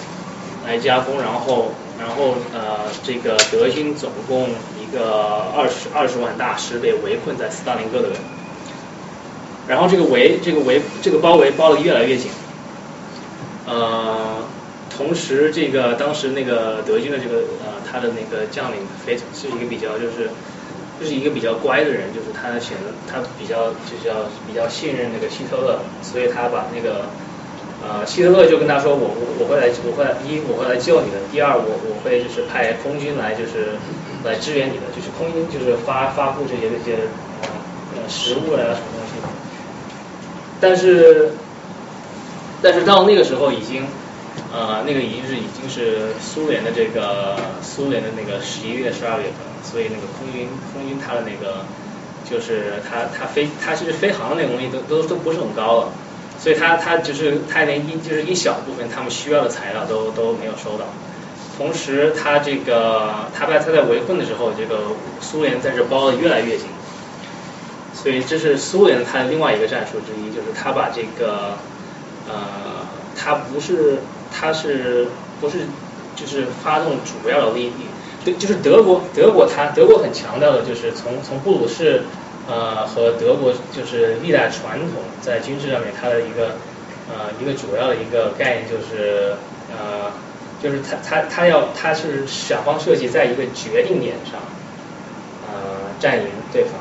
[0.68, 8.10] 来加工，然后然后呃这个德军总共一个二十二十万大师被围困在斯大林格勒，
[9.68, 12.30] 然后这个围这个围这个包围包的越来越紧，
[13.66, 14.44] 呃。
[14.95, 20.28] 同时，这个当时那个德军的这个呃，他的那个将领非常是一个比较就是
[21.00, 27.06] 就是一个比较乖的人，就是他显得他比较就是要比较信任那个希特勒，所以他把那个
[27.82, 33.77] 呃希特勒就跟他说，我我我会来我会来一我会来救你的，第二我我会就是派空军来就是
[34.24, 37.08] 来支援你的，就是空军就是发发布这些这些
[37.95, 39.14] 呃食物啊什么东西，
[40.59, 41.32] 但是
[42.61, 43.83] 但是到那个时候已经。
[44.51, 51.66] 呃，那个已经是已经是苏联的这个苏联的那个十一月十二月份，所以那个空军空军它的那个
[52.27, 55.91] 就是它它飞它其实飞航那个东西都都都不是很高了，
[56.40, 60.85] 所以他他就是他连一就是一小部分他们需要的材料都都没有收到。
[61.58, 64.80] 同时，他这个他在他在围困的时候，这个
[65.19, 66.68] 苏联在这包的越来越紧，
[67.93, 71.58] 所以这是苏联它的另外一个战术之一，就是他把这个
[72.27, 72.35] 呃
[73.16, 74.00] 他不是。
[74.32, 75.08] 他是
[75.42, 75.66] 不是
[76.16, 77.74] 就是发动主要的力力？
[78.24, 82.03] 对，就是德国，德国他德国很强调的就是从从布鲁士
[82.50, 86.56] 呃和德国就是历代传统在军事上面它的一个
[87.08, 89.36] 呃一个主要的一个概念就是
[89.72, 90.11] 呃
[90.61, 94.42] 就是他他他要他是想方设计在一个决定点上
[95.48, 96.74] 呃占领对方。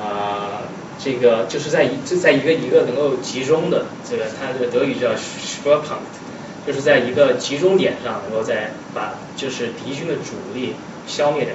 [0.00, 0.62] 啊
[1.00, 10.74] 这个就是在一就在一个一个能够集中的这个它这个德语叫 s p u r p u n t 就是在一个集中点上，能够再把就是敌军的主力
[11.06, 11.54] 消灭掉，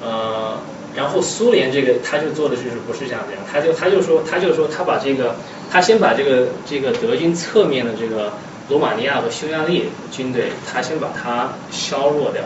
[0.00, 0.58] 呃，
[0.94, 5.36] 然后苏联这个他就做的就是不是像这样，他就他就说他就说他把这个
[5.70, 8.32] 他先把这个这个德军侧面的这个
[8.68, 12.42] 罗马尼亚和匈牙利军队，他先把它削弱掉，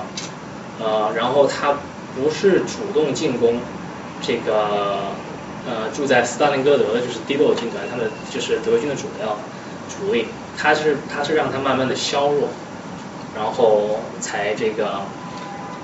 [0.80, 1.74] 呃，然后他
[2.14, 3.58] 不是主动进攻
[4.20, 5.12] 这个
[5.66, 9.38] 呃住在斯大林格德的就是第六军团，他们就是德军的主要
[9.88, 10.26] 主力。
[10.54, 12.46] 他是他是让他慢慢的削弱，
[13.34, 15.00] 然后才这个，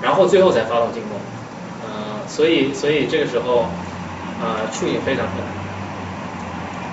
[0.02, 1.18] 然后最后才发动进攻，
[1.98, 3.66] 嗯，所以所以这个时候，
[4.40, 5.50] 呃，处境非常困难，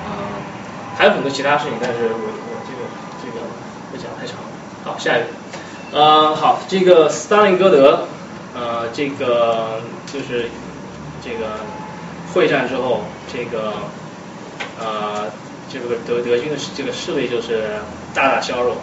[0.06, 0.09] 呃，
[0.98, 2.82] 还有很多其他事情，但是我我这个
[3.22, 3.45] 这个
[3.92, 4.48] 不讲太长了。
[4.84, 5.27] 好，下一个，
[5.98, 8.08] 呃，好，这个斯大林格德，
[8.56, 10.50] 呃，这个就是
[11.24, 11.59] 这个
[12.34, 13.01] 会战之后，
[13.32, 13.74] 这个
[14.80, 15.30] 呃。
[15.67, 17.64] 这个德德军的这个势力就是
[18.14, 18.77] 大大削弱，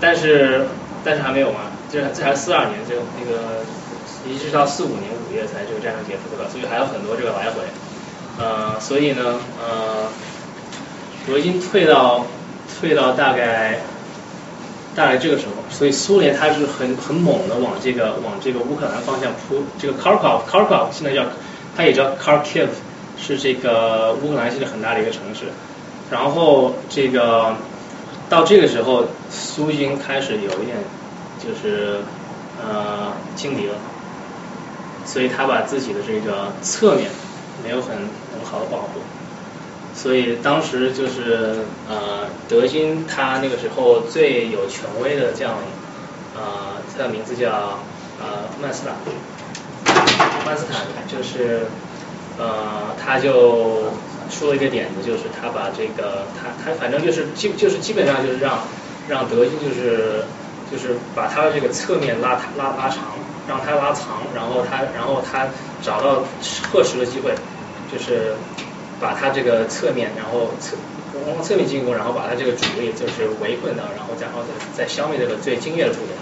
[0.00, 0.66] 但是
[1.04, 1.56] 但是还没有完，
[1.90, 3.64] 这这还四二年，就那个
[4.28, 6.50] 一直到四五年五月才这个战争结束对吧？
[6.50, 7.62] 所以还有很多这个来回，
[8.38, 10.08] 呃，所以呢，呃，
[11.26, 12.26] 德军退到
[12.78, 13.80] 退到大概
[14.94, 21.24] 大概这个时候，所以苏联它是很很猛的往这个往这个乌克兰方向扑，这个 Kharkov Kharkov 现在叫
[21.76, 22.68] 它也叫 Kharkiv，
[23.16, 25.46] 是这个乌克兰现在很大的一个城市。
[26.10, 27.54] 然后这个
[28.28, 30.78] 到这个时候，苏军开始有一点
[31.38, 31.98] 就是
[32.60, 33.74] 呃轻敌了，
[35.08, 37.10] 所以他把自己的这个侧面
[37.64, 39.00] 没有很很好的保护，
[39.94, 45.68] 所以当时就是呃德军他那个时候最有权威的将领，
[46.36, 47.80] 呃他的名字叫
[48.20, 48.94] 呃曼斯坦，
[50.44, 51.62] 曼斯坦就是
[52.38, 53.84] 呃他就。
[54.30, 58.58] 出了一个点子，就是他把这个他他反正就是基就是基本上就是让
[59.08, 60.22] 让德军就是
[60.70, 63.16] 就是把他的这个侧面拉拉拉长，
[63.48, 65.48] 让他拉长，然后他然后他
[65.82, 66.22] 找到
[66.70, 67.32] 合适的机会，
[67.90, 68.34] 就是
[69.00, 70.76] 把他这个侧面然后侧
[71.24, 74.42] 从侧面进攻，然后把他这个主力就是围困到，然后再然后
[74.76, 76.14] 再消灭这个最精锐的部队。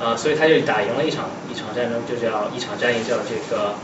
[0.00, 3.74] 啊，所以他就打赢了一场一场战争，就叫一场战役叫这个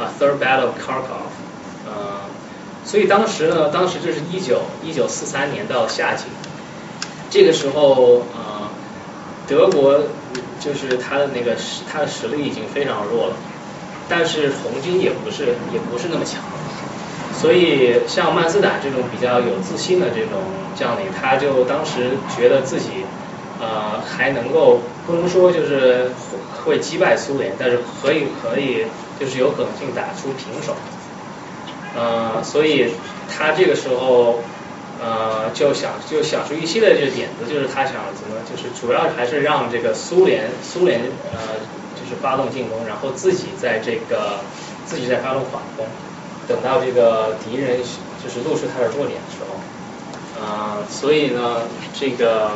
[0.00, 1.30] 啊 Third Battle of Kharkov。
[1.86, 2.22] 呃，
[2.84, 6.24] 所以当时呢，当时就是一九一九四三年到夏季，
[7.30, 8.68] 这个时候呃，
[9.46, 10.00] 德国
[10.60, 13.34] 就是他的那个实他的实力已经非常弱了，
[14.08, 16.40] 但是红军也不是也不是那么强。
[17.40, 20.42] 所以像曼斯坦这种比较有自信的这种
[20.76, 23.04] 将领，他就当时觉得自己
[23.58, 26.10] 呃还能够不能说就是
[26.62, 28.84] 会击败苏联，但是可以可以
[29.18, 30.74] 就是有可能性打出平手。
[31.96, 32.90] 呃，所以
[33.28, 34.44] 他这个时候
[35.02, 41.00] 呃就想就想出一系列这个点子，就是他想怎么就是主要还是让这个苏联苏联
[41.32, 41.38] 呃
[41.94, 44.40] 就是发动进攻，然后自己在这个
[44.84, 45.86] 自己在发动反攻。
[46.48, 47.78] 等到这个敌人
[48.22, 49.54] 就是露出他的弱点的时候，
[50.40, 51.62] 呃，所以呢，
[51.94, 52.50] 这个，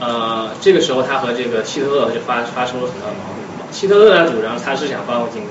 [0.00, 3.72] 呃，这个时候他和这个希特勒就发发生了很大的矛盾。
[3.72, 5.50] 希特勒的主张他是想发动进攻，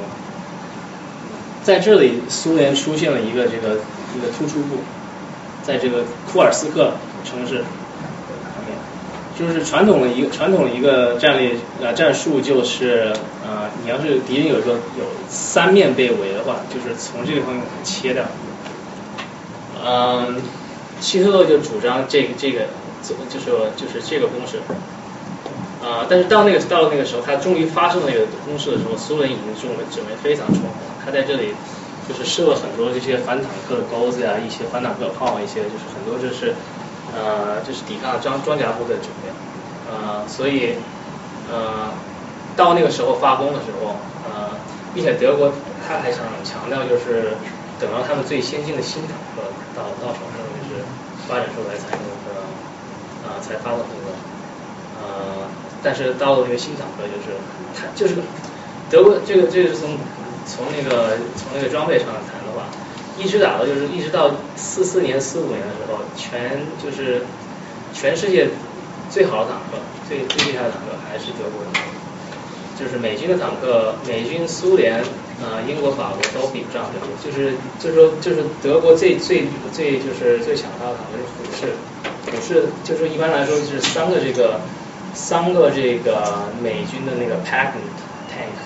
[1.64, 3.77] 在这里苏联出现了一个这个
[4.15, 4.77] 一个突出部，
[5.64, 7.64] 在这个库尔斯克城市。
[9.40, 13.11] 就是传统的一个传统的一个战略呃战术就是
[13.43, 18.23] 呃你要是敌人有一个有三面被围的话，就是从这个方面切掉。
[19.83, 20.35] 嗯，
[20.99, 22.67] 希特勒就主张这个这个
[23.30, 24.57] 就是就是这个公式。
[25.81, 30.69] 啊，但是到那个到那个时候，他终于发生了那个公式的时候，苏联已经准备准备非常充分，
[31.03, 31.56] 他在这里
[32.07, 36.53] 就是设了很多这些反坦克的钩子呀，一些反坦克炮，一些就是很多就是。
[37.13, 39.27] 呃，就是抵抗装装甲部队的准备，
[39.91, 40.75] 呃，所以
[41.51, 41.91] 呃，
[42.55, 44.47] 到那个时候发功的时候，呃，
[44.95, 45.51] 并且德国
[45.85, 47.35] 他还想强调，就是
[47.81, 49.43] 等到他们最先进的新坦克
[49.75, 50.19] 到到手，
[50.55, 50.85] 就是
[51.27, 52.39] 发展出来才那个
[53.27, 54.15] 啊，才发动这个，
[55.03, 55.49] 呃，
[55.83, 57.35] 但是到了那个新坦克，就是
[57.75, 58.21] 他就是
[58.89, 59.97] 德国这个这个是从
[60.51, 62.67] 从那个从那个装备上谈的话。
[63.19, 67.21] 一直打到就是一直到四四年四五年的时候，全就是
[67.93, 68.47] 全世界
[69.11, 71.80] 最好的坦克，最最厉害的坦克还是德国的，
[72.80, 75.03] 就是美军的坦克，美军、苏联、
[75.43, 77.13] 呃英国、法国都比不上德国。
[77.23, 81.75] 就是就是说就是德国最最最就是最强大的坦克是虎式，
[82.31, 84.61] 虎式就是一般来说就是三个这个
[85.13, 87.85] 三个这个美军的那个 Patton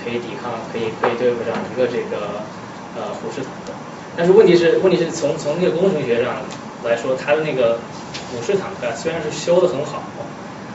[0.06, 2.46] 可以抵抗，可以可以对付上一个这个
[2.96, 3.74] 呃虎式坦克。
[4.16, 6.36] 但是问题是，问题是从从那个工程学上
[6.84, 7.80] 来说，它的那个
[8.32, 10.04] 虎式坦克虽然是修的很好，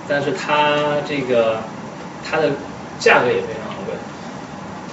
[0.08, 1.60] 但是它这个
[2.28, 2.50] 它的
[2.98, 3.94] 价格也非常昂贵。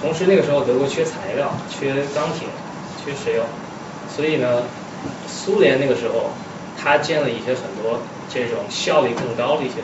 [0.00, 2.46] 同时那个时候德国缺材料，缺钢铁，
[3.04, 3.42] 缺石油，
[4.14, 4.62] 所以呢，
[5.26, 6.30] 苏联那个时候
[6.80, 7.98] 它建了一些很多
[8.32, 9.82] 这种效率更高的一些，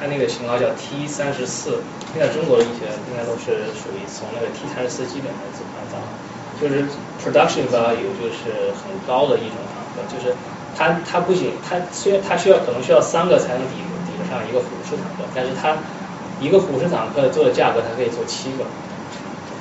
[0.00, 6.00] 它那个型号叫 T 三十四，现在中国的一些应该都是属于从那个 T 三十四基本的组换造。
[6.60, 6.84] 就是
[7.16, 10.36] production value 就是很高的一种坦克，就是
[10.76, 15.78] 它它不仅它虽然它需要可能需要三个才能抵抵得上一个虎式坦克，但是它
[16.38, 18.64] 一个虎式坦克做的价格它可以做七个，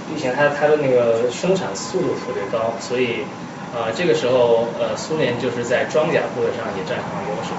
[0.09, 3.23] 并且它它的那个生产速度特别高，所以
[3.71, 7.55] 啊这个时候呃苏联就是在装甲部队上也占上了优势，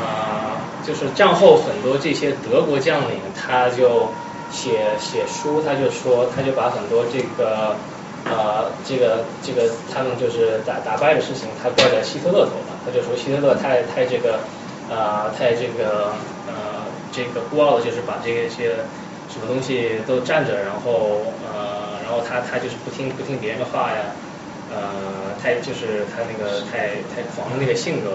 [0.00, 4.06] 啊就是战后很多这些德国将领他就
[4.50, 7.74] 写写书他就说他就把很多这个。
[8.24, 14.38] 呃，这个这个他们就是打打败的事情，他怪在希特勒头上，他就说希特勒太太这个
[14.88, 16.14] 呃太这个
[16.46, 18.76] 呃这个孤傲的，就是把这些
[19.28, 24.14] 什么东西都占着，然后呃然后他他就是不听不听别人的话呀，
[24.70, 28.14] 呃太就是他那个太太狂的那个性格，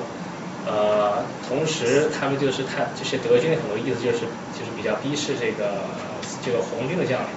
[0.67, 7.29] 呃同时他们就是他就是德军很多意思就是就是比较逼视这个这个红军的将领。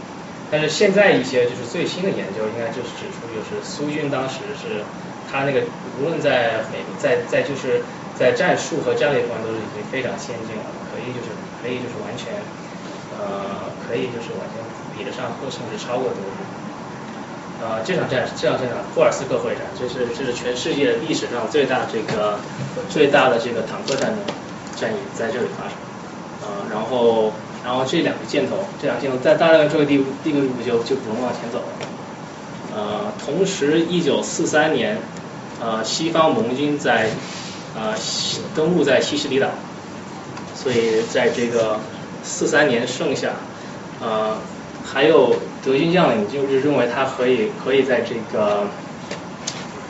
[0.53, 4.85] 但是现在一些就是最新的研究，应该就是指出，就是苏军当时是，
[5.25, 5.63] 他那个
[5.97, 7.85] 无论在美在在就是
[8.15, 12.35] 在战术和战略方面都是已经非常先进了，可以就是可以就是完全，
[13.17, 14.59] 呃，可以就是完全
[14.91, 16.50] 比得上或甚至超过德国。
[17.63, 22.39] 呃，这场战这场战场库尔斯克会战，这是这是全世界历史上最大这个
[22.89, 24.19] 最大的这个坦克战争
[24.77, 25.75] 战役在这里发生，
[26.43, 27.33] 呃，然后。
[27.63, 31.65] 然后这两个箭头，这两个箭头在大概这个地地个地步就就不能往前走了。
[32.75, 34.97] 呃，同时，一九四三年，
[35.61, 37.11] 呃，西方盟军在
[37.77, 37.95] 呃
[38.57, 39.49] 登陆在西西里岛，
[40.55, 41.81] 所以在这个
[42.23, 43.33] 四三年盛夏，
[44.01, 44.39] 呃，
[44.93, 48.67] 还有德军将领就是认为他可以可以在这个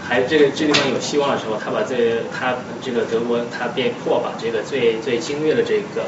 [0.06, 6.04] 还这个这地方有希望的时候，他把这他这个德国他被迫把这个最最精锐的这个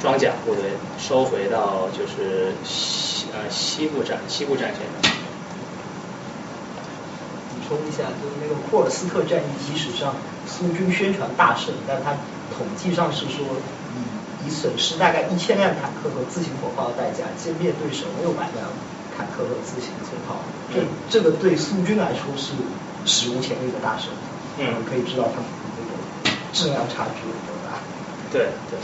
[0.00, 0.64] 装甲部队
[0.98, 4.78] 收回到就是西呃西部战西部战线。
[7.50, 10.14] 补充一下，就是那个库尔斯克战役，即使上
[10.46, 12.12] 苏军宣传大胜，但他
[12.56, 13.44] 统计上是说
[14.44, 18.66] 以以损失大概一千辆坦克和自行火炮的代价歼灭对手六百辆
[19.16, 20.40] 坦克和自行火炮。
[20.72, 22.52] 这这个对苏军来说是
[23.04, 24.08] 史无前例的大胜。
[24.58, 25.44] 嗯，可以知道他们
[25.76, 27.78] 这个质量差距有多大。
[28.32, 28.78] 对对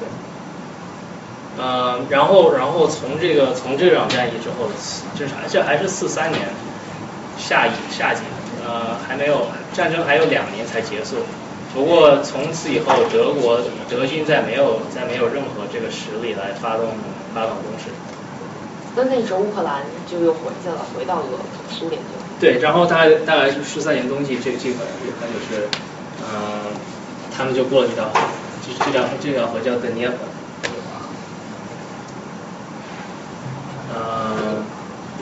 [0.00, 0.08] 对。
[1.58, 4.68] 呃，然后然后从这个从这场战役之后，
[5.18, 6.48] 这还这还是四三年
[7.38, 8.22] 夏季夏季，
[8.66, 11.16] 呃，还没有战争还有两年才结束。
[11.76, 16.86] 不过从此以后，德国德军再没有再没有任何这个实力来发动
[17.34, 17.90] 发动攻势。
[18.96, 21.38] 那那时候乌克兰就又回去了，回到俄
[21.68, 22.24] 苏联去了。
[22.40, 24.78] 对，然后大概大概是十三年冬季，这这个
[25.20, 25.68] 他就是，
[26.22, 26.72] 嗯、
[27.36, 28.20] 他们就过了这条河，
[28.66, 30.14] 就是这条这条河叫德涅河。
[33.94, 34.64] 呃，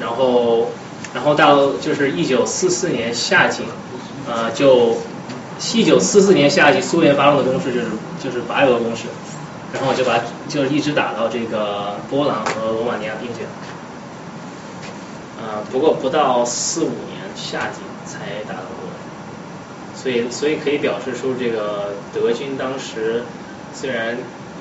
[0.00, 0.68] 然后
[1.12, 3.64] 然后到就是一九四四年夏季，
[4.28, 4.98] 呃，就
[5.74, 7.86] 一九四四年夏季苏联发动的攻势就是
[8.22, 9.04] 就是白俄攻势，
[9.72, 13.40] 然后就把就是一直打到这个波兰和罗马尼亚边界。
[15.38, 23.24] 呃，不过不到四五年夏季才打到波兰，所以所以可以表示出这个德军当时
[23.74, 24.16] 虽然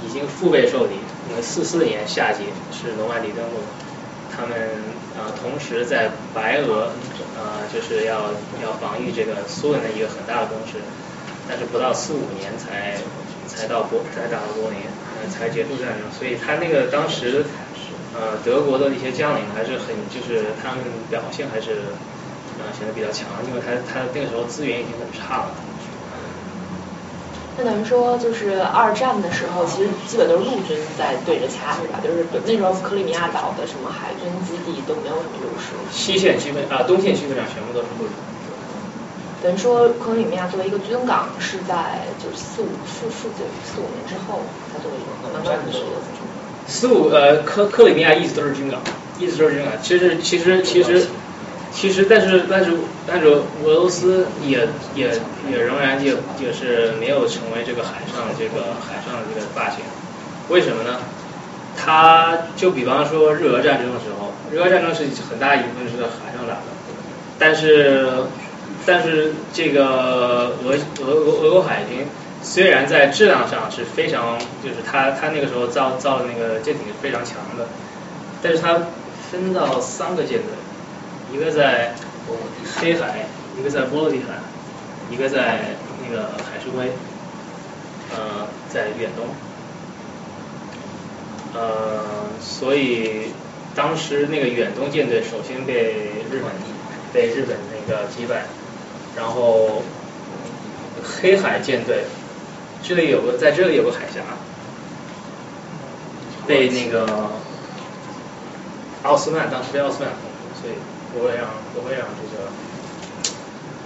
[0.05, 0.95] 已经腹背受敌，
[1.29, 3.61] 因为四四年夏季是罗马底登陆，
[4.35, 4.57] 他们
[5.17, 6.89] 呃同时在白俄
[7.37, 10.79] 呃就是要要防御这个苏联的一个很大的攻势，
[11.47, 12.97] 但是不到四五年才
[13.47, 14.79] 才到柏才打到柏林，
[15.19, 17.45] 呃才结束战争，所以他那个当时。
[18.15, 21.97] 呃，德国的一些将领还是很，就是他们表现还是
[22.61, 25.55] 呃显得比较强，因为他他那个时候资源已经很差了。
[27.57, 32.01] 那等于说，就是二战的时候，其实基本都是陆军在对着掐，是吧？
[32.03, 35.77] 就是那时候克里米亚岛的什么海军基地都没有什么优势。
[35.91, 38.13] 西线基本啊，东线基本上全部都是陆军。
[39.43, 44.41] 等于说，克里米亚作为一个军港，是在就是四五四四九四五年之后，
[44.73, 45.79] 它作为一个慢慢的一个
[46.65, 48.79] 四五呃克克里米亚一直都是军港，
[49.19, 49.73] 一直都是军港。
[49.83, 51.07] 其实其实其实其实，
[51.73, 52.71] 其实但是但是
[53.07, 55.09] 但是俄罗斯也也
[55.49, 59.79] 也仍然也也是没有成为这个海上这个海上的这个霸权。
[60.49, 60.99] 为什么呢？
[61.75, 66.71] 他就比方说日俄战争的时候，日俄战争是很大一部分是在海上打的，
[67.39, 68.07] 但是
[68.85, 72.05] 但是这个俄俄俄俄国海军。
[72.45, 77.65] 虽然在质量上是非常，就是它它那个时候造造的那个舰艇是非常强的，
[78.41, 78.79] 但是它
[79.31, 80.49] 分到三个舰队，
[81.33, 81.95] 一个在
[82.79, 83.25] 黑海，
[83.59, 84.37] 一个在波罗的海，
[85.09, 85.75] 一个在
[86.07, 86.89] 那个海参崴，
[88.11, 89.25] 呃，在远东，
[91.55, 92.03] 呃，
[92.39, 93.31] 所以
[93.73, 96.51] 当时那个远东舰队首先被日本
[97.11, 98.45] 被日本那个击败，
[99.17, 99.81] 然后
[101.03, 102.03] 黑海舰队。
[102.85, 104.19] 这里有个，在这里有个海峡，
[106.45, 107.29] 被那个
[109.03, 110.09] 奥斯曼当时被奥斯曼，
[110.61, 110.73] 所以
[111.13, 112.49] 不会让不会让这个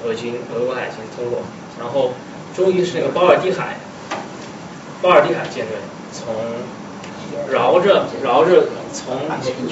[0.03, 1.41] 俄军俄国海军通过。
[1.80, 2.14] 然后
[2.56, 3.77] 终于是那个保尔蒂海，
[5.01, 5.75] 保尔蒂海舰队
[6.11, 6.33] 从
[7.51, 9.19] 绕着绕着从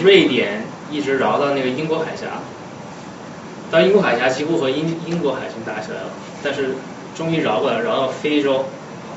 [0.04, 2.42] 瑞典一直绕到那个英国海峡，
[3.72, 6.10] 到英国海峡几乎和英英国海军打起来了，
[6.44, 6.76] 但是
[7.16, 8.66] 终于绕过来，绕到非洲。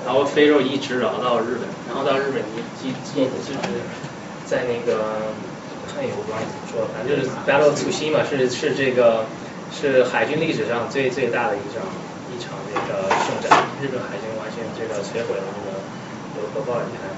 [0.06, 3.58] 然后非洲一直绕到日本，然后到日本一基基就是
[4.46, 5.02] 在那个
[5.98, 9.26] 看有关怎么说，反正就是 Battle of Tsushima 是是这个
[9.74, 11.82] 是海军历史上最最大的一场
[12.30, 15.74] 一场那个胜战，日本海军完全这个摧毁了这个
[16.38, 17.10] 俄国保尔蒂海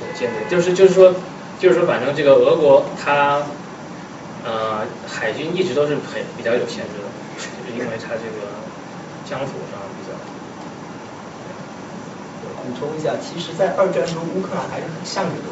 [0.00, 1.14] 这个舰队，就是就是说
[1.58, 3.42] 就是说反正这个俄国它
[4.46, 8.48] 呃海军一直都是很比较有限制的，就是因为它这个
[9.28, 10.16] 疆土上比较。
[12.60, 15.48] 补充一下，其实，在二战中，乌克兰还是很向着德，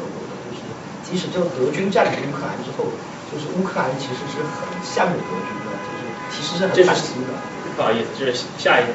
[1.11, 2.85] 即使就德军占领乌克兰之后，
[3.31, 7.33] 就是乌克兰其实是很向着德军的，就是其实是很反苏的。
[7.75, 8.93] 不好意思，这是下一个。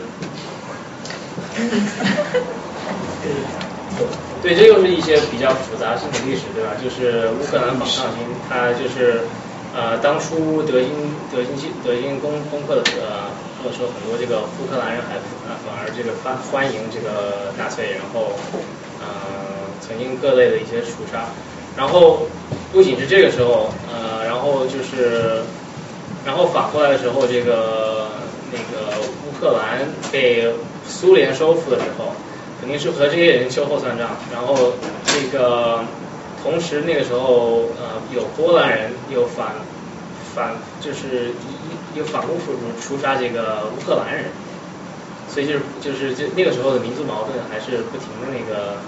[4.42, 6.76] 对，这又是一些比较复杂性的历史，对吧？
[6.76, 9.24] 就是乌克兰反抗军，他就是
[9.74, 10.90] 呃，当初德军
[11.32, 15.16] 德军德军攻攻克的呃，或者说很多这个乌克兰人还
[15.48, 18.36] 呃反而这个欢欢迎这个纳粹，然后
[19.00, 21.32] 呃曾经各类的一些屠杀，
[21.76, 22.26] 然后
[22.72, 25.42] 不仅是这个时候，呃，然后就是
[26.24, 28.08] 然后反过来的时候，这个
[28.52, 30.52] 那个乌克兰被
[30.86, 32.12] 苏联收复的时候，
[32.60, 34.10] 肯定是和这些人秋后算账。
[34.32, 34.74] 然后
[35.06, 35.84] 这个
[36.42, 39.54] 同时那个时候，呃，有波兰人又反
[40.34, 44.24] 反就是一一又反复出出杀这个乌克兰人，
[45.28, 48.78] 所以就是就是这那个时候的民族矛盾还是不停的那个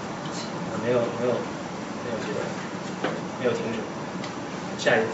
[0.83, 2.39] 没有没有没有这个
[3.39, 3.79] 没有停止。
[4.77, 5.05] 下一个。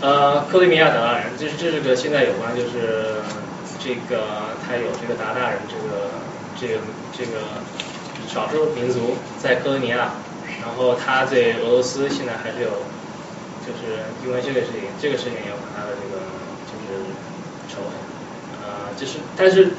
[0.00, 3.22] 呃，克里米亚鞑靼人，这是这是个现在有关，就是
[3.78, 6.10] 这个他有这个鞑靼人这个
[6.58, 6.80] 这个
[7.16, 7.38] 这个
[8.26, 10.10] 少数民族在克里米亚，
[10.60, 12.70] 然后他对俄罗斯现在还是有，
[13.62, 16.18] 就是因为这个事情，这个事情有他的这个
[16.66, 17.06] 就是
[17.68, 17.92] 仇恨，
[18.64, 19.70] 呃，就是但是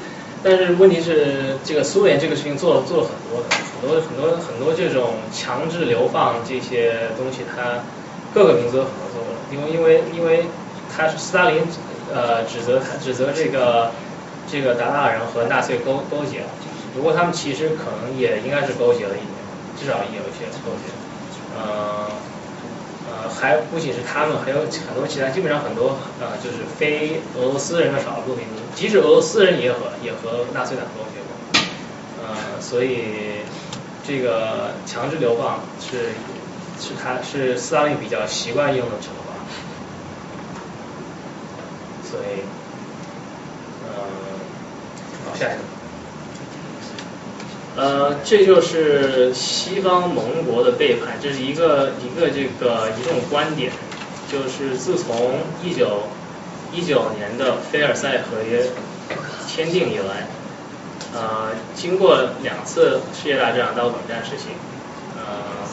[0.44, 7.80] 但是问题是这个苏联这个事情做了做了很多的很多很多很多这种强制流放这些东西，它
[8.34, 9.32] 各个民族都很多做过。
[9.50, 10.44] 因为因为因为
[10.94, 11.62] 他是斯大林
[12.12, 13.90] 呃指责他指责这个
[14.46, 16.46] 这个鞑靼人和纳粹勾勾结了，
[16.94, 19.32] 不过他们其实可能也应该是勾结了一点，
[19.80, 20.92] 至少也有一些勾结，
[21.56, 22.06] 呃
[23.22, 31.60] 呃还不仅是他们，还有很多其他，基本上很多呃就是非俄罗斯人的少数民族，即使俄罗斯人也和也和纳粹党勾结过，
[32.24, 33.42] 呃所以
[34.06, 36.10] 这个强制流放是
[36.80, 39.34] 是他是斯大林比较习惯用的惩罚。
[42.10, 42.44] 所以，
[43.82, 43.90] 呃，
[45.24, 45.62] 好，下一个，
[47.76, 53.72] 呃，这就是西方盟国的背叛，这是一个一个这个一种观点，
[54.30, 56.04] 就是自从一九
[56.72, 58.64] 一九年的菲尔赛合约
[59.48, 60.28] 签订以来，
[61.14, 64.50] 呃，经过两次世界大战到冷战时期，
[65.16, 65.66] 呃，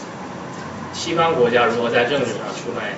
[0.93, 2.95] 西方国家如何在政治上出卖。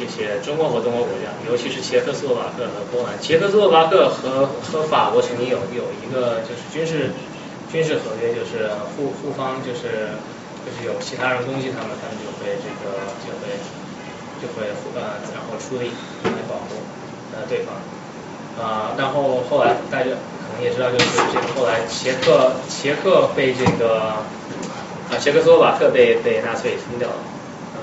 [0.00, 3.18] 这些中国和东欧国家，尤其是捷克斯洛伐克和波兰。
[3.20, 7.10] 捷克斯洛伐克和和法国曾经有有一个就是军事
[7.70, 10.16] 军事合约，就是互互方就是
[10.64, 13.56] 就是有其他人攻击他们，他们就会这个就会
[14.40, 15.90] 就会呃然后出力
[16.24, 16.80] 来保护
[17.34, 17.74] 呃对方
[18.58, 18.92] 啊。
[18.96, 24.16] 然后后来大家可能也知道，就是这个后来捷克捷克被这个
[25.10, 27.16] 啊捷克斯洛伐克被被纳粹吞掉了。
[27.76, 27.80] 呃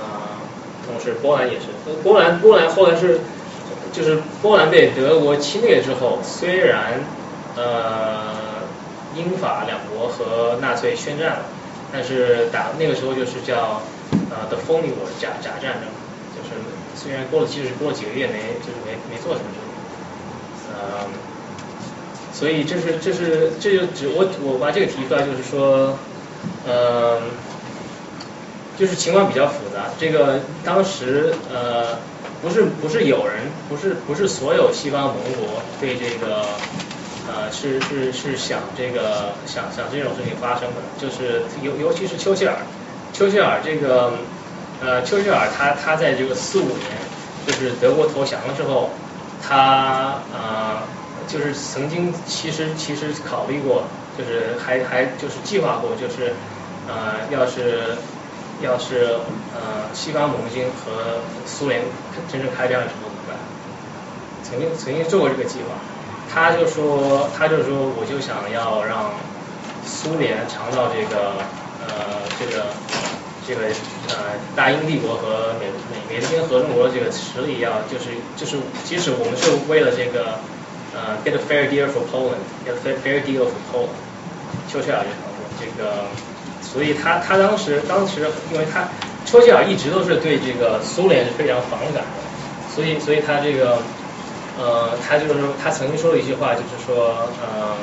[0.88, 1.66] 同时，波兰也是。
[2.04, 3.20] 波兰，波兰后来是，
[3.92, 7.00] 就是波兰被德国侵略之后，虽然
[7.56, 8.55] 呃
[9.16, 11.46] 英法两国和纳粹宣战了，
[11.92, 13.82] 但是打那个时候就是叫
[14.30, 15.90] 呃 The Phony War 假假战争，
[16.36, 16.50] 就是
[16.96, 19.58] 虽然过了其实过了几个月没就是没没做什么事
[20.64, 21.08] 情，呃，
[22.34, 25.98] 所以这是这是这就只我我把这个提出来就是说，
[26.68, 27.22] 呃。
[28.78, 31.98] 就是情况比较复杂，这个当时呃
[32.42, 36.44] 不是不是有人不是不是所有西方盟国对这个
[37.28, 42.56] 呃是是是想这个想想这种事情发生的，就是尤尤其是丘吉尔，
[43.14, 44.14] 丘吉尔这个
[44.82, 46.92] 呃丘吉尔他他在这个四五年
[47.48, 48.90] 就是德国投降了之后，
[49.42, 50.82] 他呃
[51.28, 53.84] 就是曾经其实其实考虑过，
[54.18, 56.34] 就是还还就是计划过，就是
[56.88, 57.96] 呃要是。
[58.62, 59.18] 要是
[59.54, 61.82] 呃西方盟军和苏联
[62.32, 63.38] 真正开战的时候怎么办？
[64.44, 65.76] 曾经曾经做过这个计划，
[66.34, 69.14] 他就说他就说我就想要让
[69.86, 71.34] 苏联尝到这个
[71.88, 72.66] 呃这个
[73.48, 73.68] 这个
[74.10, 80.40] 呃大英帝国和美美美利坚合众国的这个实力要就是就是即使我们是为了这个
[80.94, 83.96] 呃 get a fair deal for Poland，get a fair deal for Poland，
[84.72, 85.24] 丘切尔就说
[85.60, 86.06] 这个。
[86.62, 88.90] 所以他他当时当时，因为他
[89.24, 92.20] 丘吉尔一直都是对这个苏联是非常反感的，
[92.74, 93.78] 所以所以他这个
[94.58, 97.76] 呃他就是说他曾经说了一句话，就是说呃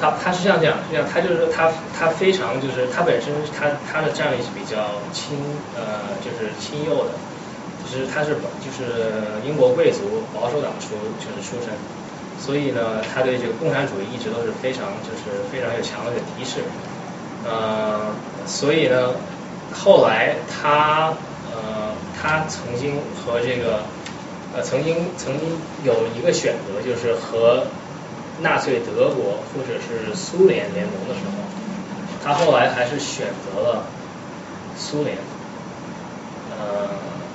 [0.00, 5.38] 他他是这样讲这样，他就是说他他非常就是他本身他他的战力是比较亲
[5.76, 7.12] 呃就是亲右的，
[7.82, 11.72] 就是他是就是英国贵族保守党出就是出身，
[12.38, 16.60] 所以呢他对这个共产主义一直都是非常就是非常有强烈的敌视。
[17.44, 18.14] 呃，
[18.46, 19.14] 所以呢，
[19.72, 21.12] 后来他
[21.52, 23.80] 呃，他曾经和这个
[24.54, 25.48] 呃，曾经曾经
[25.84, 27.64] 有一个选择，就是和
[28.40, 31.42] 纳粹德国或者是苏联联盟的时候，
[32.22, 33.84] 他后来还是选择了
[34.76, 35.16] 苏联。
[36.50, 36.88] 呃，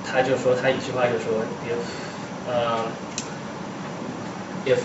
[0.06, 1.78] 他就说他一句话就说，if
[2.48, 2.86] 呃
[4.66, 4.78] ，if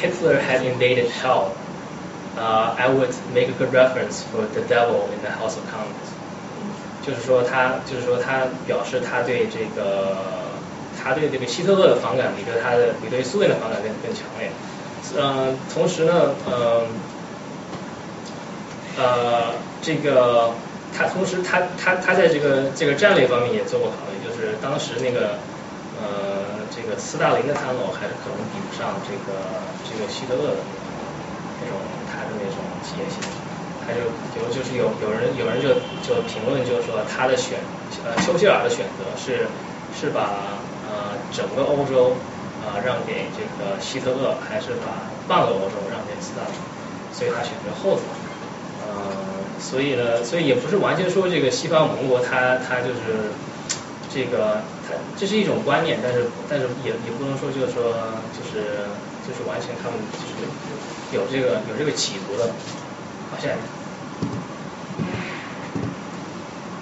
[0.00, 1.48] Hitler had invaded hell。
[2.36, 6.06] 呃，I would make a good reference for the devil in the House of Commons。
[7.04, 10.18] 就是说他，就是说他表示他对这个
[11.02, 14.50] 他对这个希特勒的反感比对他的比对苏联的反感更更强烈。
[15.16, 16.84] 嗯，同时呢，呃，
[18.98, 20.50] 呃，这个
[20.96, 25.38] 他同时他他他在这个这个战略方面也做过考虑，就是当时那个
[26.02, 29.38] 呃这个斯大林的参谋还是可能比不上这个
[29.88, 30.60] 这个希特勒的
[31.62, 31.78] 那种
[32.10, 33.22] 他的那种企业性，
[33.86, 34.00] 他就
[34.42, 37.60] 有就是有有人有人就就评论就是说他的选
[38.04, 39.46] 呃丘吉尔的选择是
[39.94, 40.58] 是把
[40.88, 42.16] 呃整个欧洲
[42.64, 46.54] 啊让给这个希特勒，还是把半个欧洲让给斯大林，
[47.12, 48.02] 所以他选择后者。
[48.86, 48.94] 呃，
[49.60, 53.32] 所以呢，所以也不是完全说这个西方盟国他他就是
[54.08, 57.92] 这个他这是一种观念，但是但是也也不能说就是说
[58.32, 58.88] 就是
[59.26, 60.48] 就是完全他们就是
[61.12, 62.46] 有这个有这个企图的。
[63.30, 63.60] 好，下一个。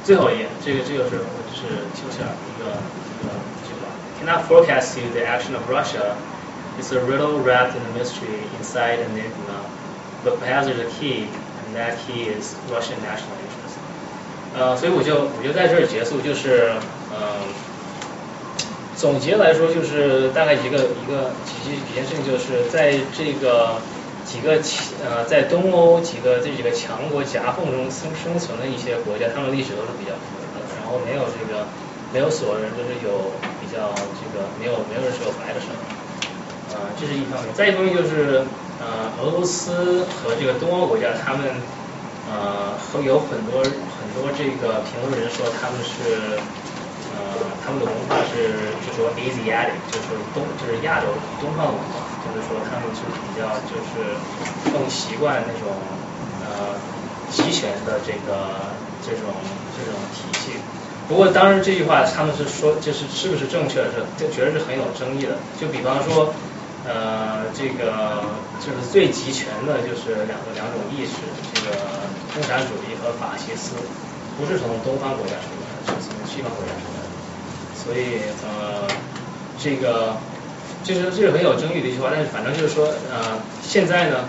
[0.05, 1.19] 最后一页，这个这个是
[1.57, 3.33] 是丘吉尔一个一个
[3.65, 3.89] 句话
[4.21, 6.15] ：Cannot forecast you the action of Russia.
[6.79, 9.65] It's a riddle wrapped in a mystery inside an enigma,
[10.23, 11.25] but perhaps there's a key,
[11.65, 13.81] and that key is Russian national interest.
[14.55, 16.73] 呃，所以我就我就在这儿结束，就是
[17.13, 17.41] 呃，
[18.97, 23.81] 总结来说就是大概一个一个几几几件事情，就是在这个
[24.25, 24.61] 几个
[25.05, 30.46] 呃在东欧几个这几个强国夹缝中生生存的一些国家，他们历史都是比较复杂，
[30.87, 31.67] 然后没有这个
[32.13, 33.93] 没有所有人就是有比较
[34.23, 35.81] 这个没有没有人是有白的声音。
[36.73, 38.47] 呃，这是一方面，再一方面就是
[38.79, 41.61] 呃，俄罗斯和这个东欧国家，他们
[42.29, 43.65] 呃会有很多
[43.99, 46.39] 很多这个评论人说他们是
[47.13, 47.35] 呃
[47.65, 51.09] 他们的文化是就说 Asiatic，就是东就是亚洲
[51.41, 54.15] 东方文化，就是说他们是比较就是
[54.73, 55.75] 更习惯那种
[56.41, 56.79] 呃
[57.29, 59.35] 集权的这个这种
[59.77, 60.55] 这种体系。
[61.09, 65.39] 不过当然这句话他们是说就是是不是正确的，是这确实是很有争议的。
[65.61, 66.33] 就比方说。
[66.89, 68.23] 呃，这个
[68.61, 71.19] 就是最集权的，就是两个两种意识，
[71.53, 71.75] 这个
[72.33, 73.75] 共产主义和法西斯，
[74.39, 77.11] 不是从东方国家出来的，是从西方国家出来的。
[77.75, 78.87] 所以呃，
[79.59, 80.15] 这个
[80.85, 84.29] 就是这是很有争议的一句话，但是反正就是说呃，现在呢，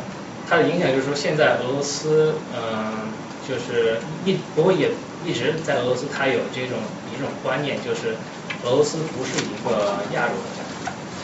[0.50, 3.14] 它的影响就是说，现在俄罗斯嗯，
[3.48, 4.90] 就是一不过也
[5.28, 6.80] 一直在俄罗斯，它有这种
[7.14, 8.16] 一种观念，就是
[8.64, 10.64] 俄罗斯不是一个亚洲国家。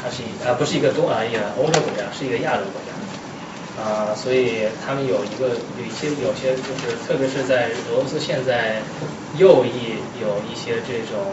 [0.04, 2.92] 它是一呃不是一个东啊也欧洲国家，是一个亚洲国家，
[3.82, 8.82] 啊所以他们有一个有一些有些就是特别是在俄罗斯现在
[9.38, 11.24] 右翼有一些这种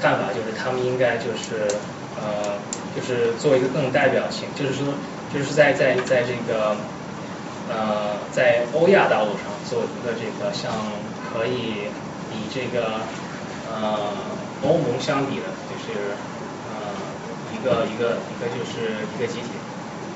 [0.00, 1.66] 看法，就是他们应该就是
[2.14, 2.54] 呃
[2.94, 4.94] 就是做一个更代表性，就是说
[5.34, 6.76] 就是在在在这个
[7.68, 10.70] 呃在欧亚大陆上做一个这个像
[11.32, 11.88] 可以
[12.30, 13.00] 比这个
[13.70, 14.12] 呃
[14.62, 16.14] 欧盟相比的，就是
[16.74, 16.90] 呃。
[17.50, 19.52] 一个一个一个就是一个集体，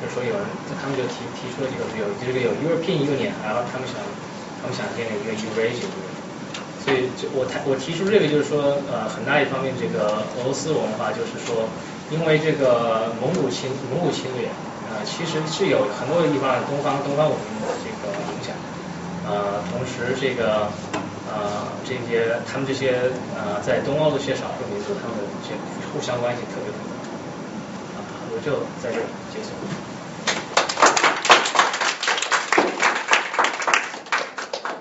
[0.01, 0.41] 就说有人
[0.81, 4.01] 他们就提提出了这个有这个有 European Union，然后他们想
[4.63, 5.93] 他们想建立一个 Eurasian，
[6.81, 11.69] 所以就我谈我提出这个就是说呃很大一方面这个俄罗斯文化就是说
[12.09, 14.49] 因为这个蒙古侵蒙古侵略
[14.89, 18.57] 呃其实是有很多地方东方东方文明的这个影响，
[19.27, 20.69] 呃同时这个
[21.29, 25.55] 呃这些他们这些呃在东欧的这些少数民族他们的这
[25.93, 26.95] 互相关系特别复杂。
[28.35, 28.99] 我就在这
[29.31, 29.55] 结束。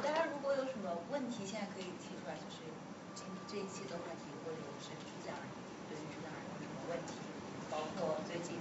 [0.01, 2.65] 大家如果有什么问题，现在可以提出来，就是
[3.13, 5.45] 这这一期的话题，或者是主讲人
[5.85, 7.13] 对于主讲人有什么问题，
[7.69, 8.57] 包括最近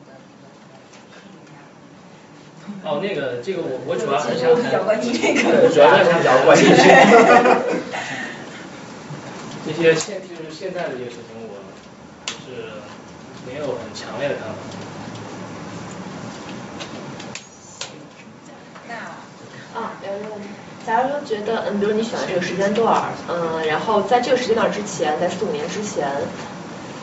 [2.85, 7.63] 哦，那个这个我我主要是想比较关心这个，主要是想比较关于这个。
[9.65, 11.63] 这些现就是现在的这些事情，我
[12.27, 12.83] 是
[13.47, 14.55] 没有很强烈的看法。
[19.75, 19.93] 啊。
[20.85, 26.11] 假如说觉得，嗯，比如你选的这个时间段儿，嗯，然后在这个时间段之前，在四五年之前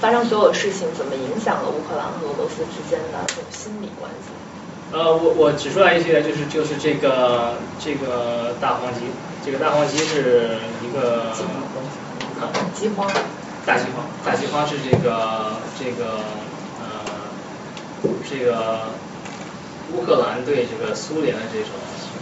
[0.02, 4.30] 发生所有事情，怎么影响了乌克兰和俄罗斯之间的这种心理关系？
[4.92, 9.02] 呃，我我指出来一些，就是就是这个这个大黄鸡，
[9.46, 11.32] 这个大黄鸡是一个
[12.74, 13.08] 饥荒，
[13.66, 16.20] 大饥荒，大饥荒是这个这个
[16.80, 16.86] 呃
[18.30, 18.90] 这个
[19.94, 21.72] 乌克兰对这个苏联的这种。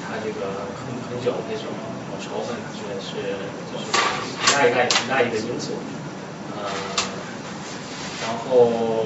[0.09, 1.67] 他这个很很久那种
[2.23, 3.35] 仇恨，觉得是
[3.67, 3.83] 就是
[4.39, 5.73] 很大一大很大一个因素，
[6.55, 6.63] 呃，
[8.23, 9.03] 然后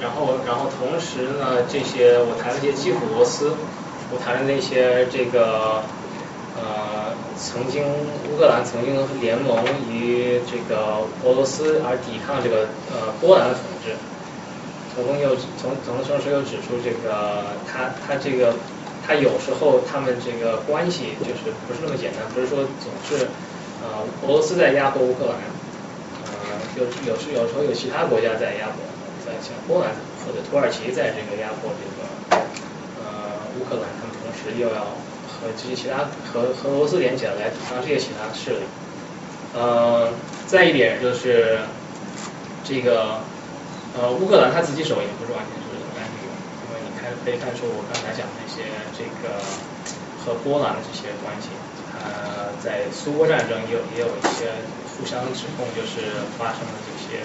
[0.00, 3.52] 然后然后同时呢，这些我谈了一些基辅罗斯，
[4.12, 5.82] 我谈了那些这个
[6.56, 9.62] 呃曾经乌克兰曾经联盟
[9.92, 13.92] 与这个俄罗斯而抵抗这个呃波兰的统治。
[14.92, 18.54] 从中又从从同时又指出这个他他这个
[19.06, 23.28] 他有时候他们这个关系就是不是那么简单，不是说总是
[23.80, 25.36] 呃俄罗斯在压迫乌克兰，
[26.26, 26.32] 呃
[26.76, 28.82] 有有时有时候有其他国家在压迫，
[29.42, 29.90] 像波兰
[30.24, 32.06] 或者土耳其在这个压迫这个
[33.02, 34.96] 呃乌克兰，他们同时又要
[35.26, 38.64] 和这些其他和和俄罗斯连起来来抵抗这些其他势力。
[39.54, 40.12] 呃，
[40.46, 41.58] 再一点就是
[42.64, 43.20] 这个。
[43.90, 45.66] 呃，乌克兰他自己手也不是完全是
[45.98, 48.62] 干净的，因为你看可以看出我刚才讲的那些
[48.94, 49.34] 这个
[50.22, 51.50] 和波兰的这些关系，
[51.98, 54.46] 呃，在苏波战争也有也有一些
[54.94, 57.18] 互相指控，就是发生了这些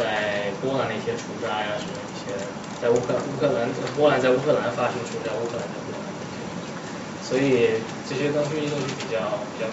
[0.00, 2.34] 在波兰的一些除渣呀什么一些，
[2.80, 6.08] 在乌克兰乌克兰波兰在乌克兰发生除渣，乌克兰在波兰，
[7.20, 7.68] 所以
[8.08, 9.66] 这些东西都是比较比较。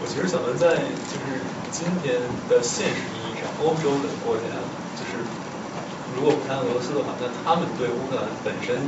[0.00, 2.16] 我其实想问，在就是今天
[2.48, 4.48] 的现实意义上，欧洲的国家，
[4.96, 5.28] 就是
[6.16, 8.80] 如果不谈俄罗斯的话，那他们对乌克兰本身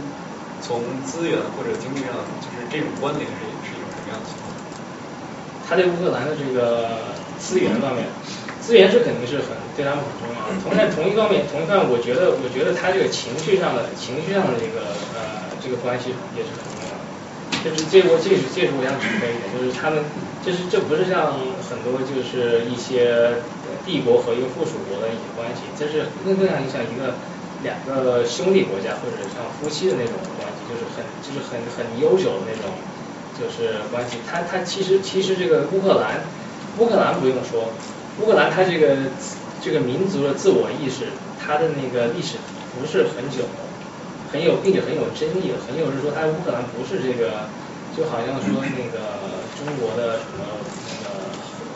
[0.62, 4.41] 从资源或者经济上，就是这种关联是是一种什么样的情况
[5.72, 8.04] 他对乌克兰的这个资源方面，
[8.60, 10.44] 资源是肯定是很对他们很重要。
[10.60, 17.00] 同在同一方面，同一方面，我觉得我觉得他这个情绪上的情绪上的这个呃这个关系也是很重要的。
[17.64, 20.04] 就是这我这是这是我想指出一点，就是他们。
[20.42, 21.38] 这是这不是像
[21.70, 23.38] 很多就是一些
[23.86, 27.14] 帝国和一个附属国的一些关系，这是更更像像一个
[27.62, 32.74] 两个兄弟国家或者像夫妻的那种关系，就是很就是很很悠久的那种
[33.38, 34.18] 就是关系。
[34.30, 36.20] 他他其实其实这个乌克兰
[36.78, 37.68] 乌克兰不用说，
[38.20, 38.96] 乌克兰它这个
[39.60, 41.06] 这个民族的自我意识，
[41.40, 42.36] 它的那个历史
[42.74, 43.44] 不是很久，
[44.32, 47.48] 很有并且很有争议，很有人说它乌克兰不是这个。
[47.92, 49.20] 就好像说那个
[49.52, 51.28] 中国的什么那个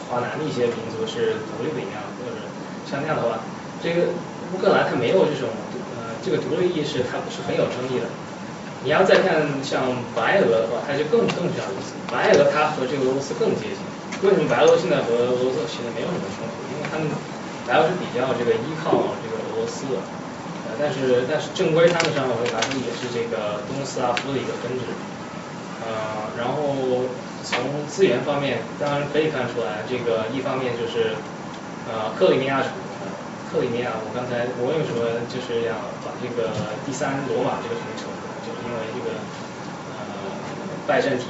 [0.09, 2.41] 华南的一些民族是独立的一样，或者
[2.89, 3.45] 像那样的话，
[3.85, 4.09] 这个
[4.49, 5.53] 乌克兰它没有这种
[5.93, 8.09] 呃这个独立意识，它不是很有争议的。
[8.87, 9.83] 你要再看像
[10.15, 11.99] 白俄的话，它就更更这样意思。
[12.07, 13.83] 白俄它和这个俄罗斯更接近。
[14.23, 16.55] 为什么白俄现在和俄罗斯现在没有什么冲突？
[16.71, 17.11] 因为他们
[17.67, 19.99] 白俄是比较这个依靠这个俄罗斯的，
[20.71, 24.87] 呃，但是但是正规他们上会来说也是这个东斯拉夫的一个分支。
[25.83, 27.11] 呃，然后
[27.43, 27.59] 从
[27.91, 31.19] 资源方面，当然可以看出来，这个一方面就是
[31.91, 32.63] 呃克里米亚，
[33.51, 35.75] 克里米亚，我刚才我为什么就是要
[36.07, 36.55] 把这个
[36.87, 38.07] 第三罗马这个城扯，
[38.79, 39.17] 为这个
[39.93, 40.01] 呃
[40.87, 41.27] 拜占庭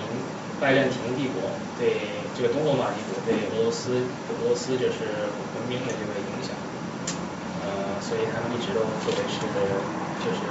[0.60, 2.00] 拜占庭帝国对
[2.34, 6.54] 这个东罗马帝国对俄罗斯俄罗斯就是文明的这个影响，
[7.62, 9.44] 呃，所以他们一直都作为是
[10.24, 10.44] 就是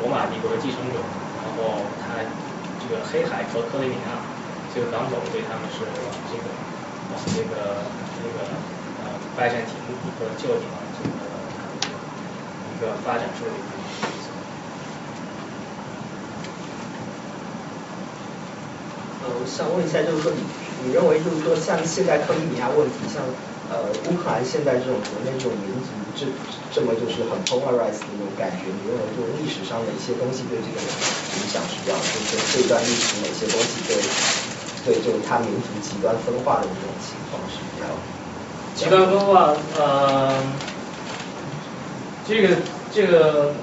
[0.00, 0.98] 罗马帝国的继承者，
[1.36, 2.24] 然后他。
[2.80, 4.16] 这个黑海和克里米亚
[4.72, 6.48] 这个港口对他们是往这个
[7.12, 7.84] 往这个
[8.16, 8.40] 这个
[9.04, 9.76] 呃拜占庭
[10.16, 11.12] 和旧地方这个
[12.72, 13.79] 一个发展出的一个
[19.22, 20.40] 呃，我想问一下，就是说你
[20.82, 23.22] 你认为就是说像现在克里米亚问题，像
[23.68, 26.26] 呃乌克兰现在这种国内这种民族这
[26.72, 37.86] 这么就是很 polarized 的那种感觉，你认为就历史上的一些东西对这个影响是这样，就是这段历史哪些东西对对就是他民族极端分化的这种情况是比较
[38.72, 40.42] 极端分化，呃，
[42.24, 42.56] 这个
[42.90, 43.54] 这个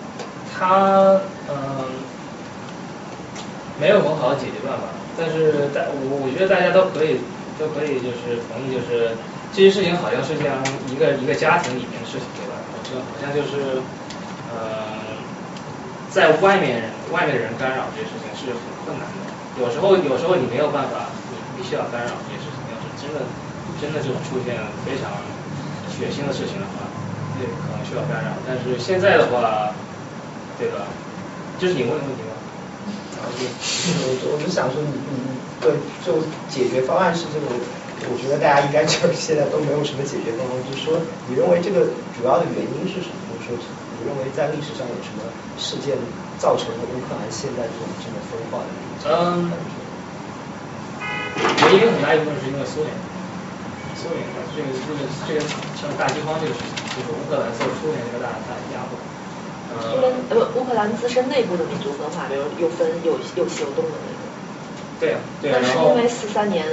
[0.45, 2.05] 他嗯
[3.75, 7.19] 没有很好的解决办法，但是大我我觉得大家都可以
[7.57, 9.17] 都可以就是同意就是。
[9.55, 10.59] 这些事情好像是像
[10.91, 12.59] 一个一个家庭里面的事情，对吧？
[12.83, 13.79] 就好像就是
[14.51, 15.15] 呃，
[16.11, 19.17] 在外面外面的人干扰这些事情是很困难的。
[19.63, 22.59] 有时候有时候你没有办法，你必须要干扰这些事情。
[22.69, 23.23] 要是真的
[23.79, 25.15] 真的就是出现非常
[25.89, 26.83] 血腥的事情的话，
[27.39, 28.35] 那可能需要干扰。
[28.45, 29.71] 但是现在的话，
[30.59, 30.85] 对吧？
[31.57, 32.35] 这是你问的问题吗？
[33.23, 35.15] 我我是想说，你你
[35.59, 35.73] 对
[36.05, 37.47] 就解决方案是这个。
[37.97, 43.17] 我觉得大家应该就是现在都没有什么解决方案，就是说，你认为这个主要的原因是什么？
[43.41, 45.25] 就是说，你认为在历史上有什么
[45.57, 45.97] 事件
[46.37, 48.69] 造成了乌克兰现在这种这么分化的？
[49.09, 49.49] 嗯，
[51.41, 52.93] 原因很大一部分是因为苏联，
[53.97, 54.21] 苏联
[54.53, 55.41] 这个这个这个
[55.73, 59.01] 像大饥荒这个事情，就是乌克兰受苏联这个大大压迫。
[59.81, 64.21] 苏联呃不，乌克兰自身内部的民族分化，比如又分又又西又东的那种。
[64.99, 65.59] 对啊，对啊。
[65.61, 66.65] 那是因为四三年。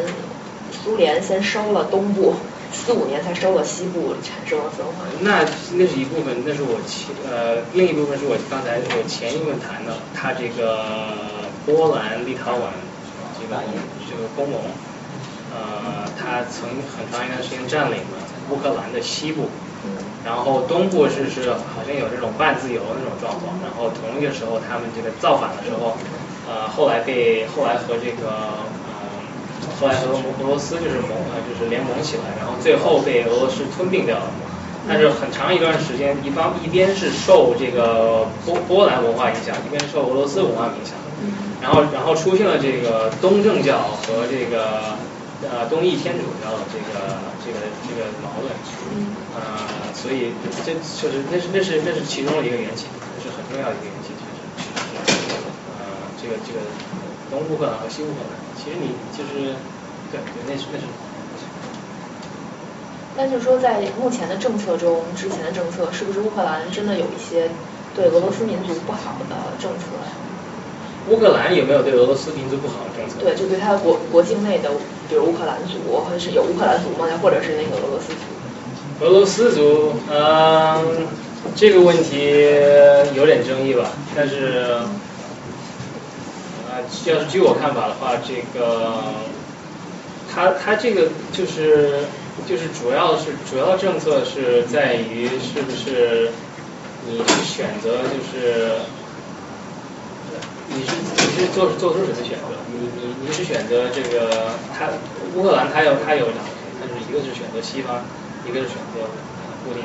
[0.83, 2.35] 苏联先收了东部，
[2.73, 5.07] 四五年才收了西部，产生了分化。
[5.21, 5.45] 那
[5.79, 10.85] 那是一部分，那是我前呃另一部分是我刚才我前一部分谈的，他这个
[11.65, 12.75] 波兰、立陶宛
[13.39, 13.63] 这个
[14.11, 14.61] 这个公盟，
[15.55, 18.19] 呃，它曾很长一段时间占领了
[18.51, 19.49] 乌克兰的西部，
[20.25, 25.97] 然后东部是是好像有这种半自由的那种状况，然后同一个时候他们这个造反的时候，
[26.49, 28.31] 呃，后来被后来和这个
[28.89, 28.95] 呃，
[29.79, 34.31] 后来和俄罗斯就是盟呃就是联盟起来，然后最后被俄罗斯吞并掉了。
[34.87, 40.93] 但是很长一段时间，一方一边是受这个波波兰文化影响，一边受俄罗斯文化影响，
[41.63, 44.93] 然后然后出现了这个东正教和这个
[45.49, 48.53] 呃东翼天主教的这个这个这个矛盾，
[49.35, 49.41] 呃，
[50.05, 50.37] 所以
[50.69, 52.93] 这确实那是那是那是其中的一个缘起，
[53.25, 54.37] 是很重要的一个缘起，就是
[55.81, 55.89] 呃
[56.21, 56.61] 这个这个
[57.33, 59.57] 东乌克兰和西乌克兰，其实你就是
[60.13, 60.85] 对对那是那是。
[63.17, 67.49] 那就是说，在目前的政策中，之前的政策是不是乌克兰真的有一些
[67.95, 70.13] 对俄罗斯民族不好的政策呀？
[71.09, 73.25] 乌克兰有没有对俄罗斯民族不好的政策？
[73.25, 74.69] 对，就对他国国境内的，
[75.09, 77.07] 比如乌克兰族，或者是有乌克兰族吗？
[77.23, 78.34] 或者是那个俄罗斯族？
[79.01, 81.07] 俄罗斯族，嗯，
[81.55, 82.33] 这个问题
[83.15, 83.91] 有点争议吧。
[84.15, 84.79] 但是，
[86.71, 89.03] 啊，要是据我看法的话，这个，
[90.33, 92.01] 他他这个就是。
[92.49, 96.33] 就是主要是主要政策是在于是不是
[97.09, 98.75] 你去选择就是
[100.69, 102.59] 你是你是做做出什么选择？
[102.73, 104.89] 你你你是选择这个他
[105.37, 106.51] 乌克兰他有他有两个，
[106.81, 108.03] 他是一个是选择西方，
[108.47, 109.09] 一个是选择
[109.65, 109.83] 布丁，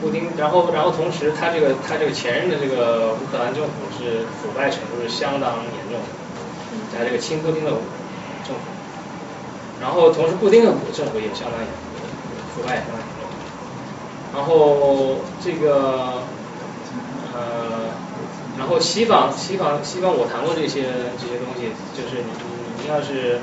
[0.00, 6.08] 布丁，然后然后同时他这个他这个前任的这个乌克兰政府是腐败程度是相当严重的，
[6.98, 7.70] 他这个亲布丁的
[8.44, 8.62] 政府。
[9.80, 12.06] 然后同时，布丁的政府也相当严重，
[12.54, 13.26] 腐败也相当严重。
[14.34, 16.22] 然后这个
[17.34, 17.90] 呃，
[18.58, 20.84] 然后西方西方西方，我谈过这些
[21.18, 23.40] 这些东西，就是你你你要是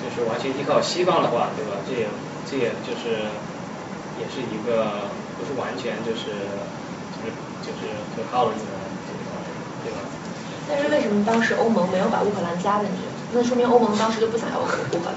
[0.00, 1.76] 就是完全依靠西方的话，对吧？
[1.86, 2.08] 这也
[2.50, 3.30] 这也就是
[4.18, 5.06] 也是一个
[5.38, 6.34] 不是完全就是
[7.14, 7.30] 就是
[7.62, 8.66] 就是可靠的一个
[9.06, 9.30] 这个
[9.84, 9.98] 对吧？
[10.68, 13.06] 但是为什么当时欧盟没有把乌克兰加进去？
[13.32, 15.14] 那说明欧盟当时就不想要乌克兰。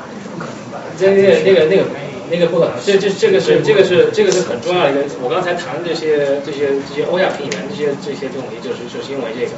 [0.98, 1.86] 这那个那个那个
[2.30, 5.02] 那个不可能，这这这个是这个是这个是很重要的一个。
[5.22, 9.52] 我刚才谈的这些这些这些欧亚平原这些这些东西，就是就是因为这个，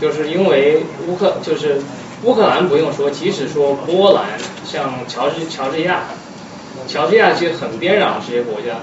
[0.00, 1.80] 就是因为乌克就是
[2.24, 6.04] 乌克兰不用说，即使说波兰，像乔治乔治亚，
[6.86, 8.80] 乔治亚其实很边壤这些国家，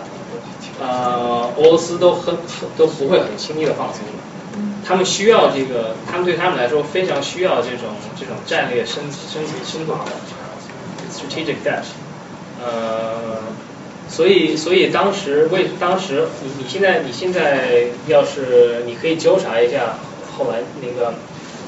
[0.79, 2.35] 呃，俄罗斯都很
[2.77, 10.11] 都不会很轻易的放松的，他们需要这个，他们对他们来说非常需要这种这种战略深深深度的。
[11.11, 11.83] strategic debt，
[12.63, 13.41] 呃，
[14.07, 19.95] 所以所以当时为当时你你现在你现在要是你可以纠察一下
[20.37, 21.15] 后来那个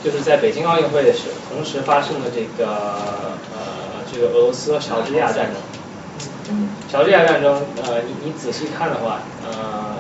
[0.06, 2.72] 就是在北京奥运会的时同时发生的这个
[3.52, 5.56] 呃这个俄罗斯和乔治亚战争，
[6.92, 9.98] 乔治亚战争呃你你仔细看的话呃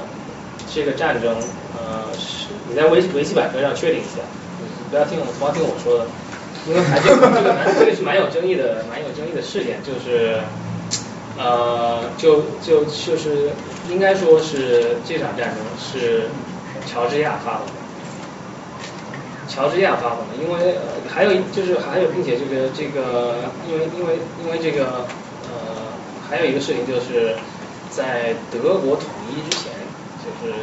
[0.73, 1.35] 这个战争
[1.77, 4.21] 呃是你在维维基百科上确定一下，
[4.89, 6.05] 不要听我光听我说的。
[6.67, 10.37] 因为还这个这个这个是蛮有争议的，蛮有争议的事件，就是
[11.35, 13.49] 呃，就就就是
[13.89, 16.29] 应该说是这场战争是
[16.85, 17.73] 乔治亚发动的，
[19.47, 20.75] 乔治亚发动的，因为
[21.09, 25.07] 还有就是还有并且这个这个因为因为因为这个
[26.31, 27.35] 还有一个事情就是
[27.89, 29.73] 在德国统一之前，
[30.23, 30.53] 就是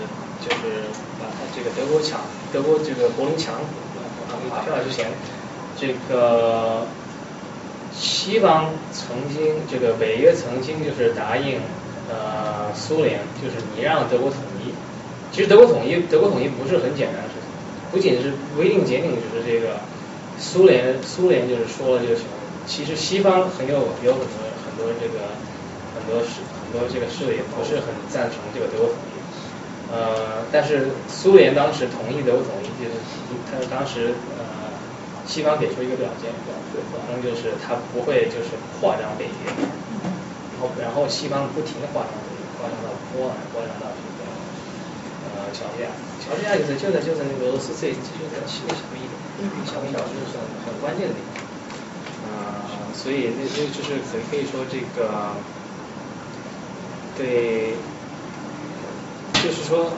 [0.41, 0.89] 就是
[1.21, 3.55] 把这个德国墙德国这个柏林墙
[4.49, 5.09] 打下来之前。
[5.79, 6.87] 这个
[7.95, 11.61] 西方曾经，这个北约曾经就是答应
[12.09, 14.73] 呃苏联，就是你让德国统一。
[15.31, 17.45] 其实德国统一，德国统一不是很简单的事情，
[17.93, 19.77] 不仅是规定节定，就是这个
[20.41, 22.25] 苏联，苏联就是说了就行。
[22.67, 25.31] 其实西方很有有很多很多这个
[26.09, 29.15] 多势很多这个势力不是很赞成这个德国统一。
[29.93, 32.97] 呃，但是苏联当时同意德国统一，就是
[33.47, 34.59] 他当时呃。
[35.29, 36.33] 西方给出一个表现，
[36.89, 39.53] 反正就是他不会就是扩张北约，
[40.57, 42.09] 然后然后西方不停的扩张，
[42.57, 44.25] 扩张到波兰，扩张到这个
[45.29, 49.13] 呃乔治亚，乔治亚就是就在就在那个俄罗斯最就在西边小一点，
[49.69, 51.45] 小一点就是很很关键的地方，
[52.25, 55.37] 呃，所以那那就是可以可以说这个
[57.19, 57.75] 对，
[59.43, 59.91] 就是说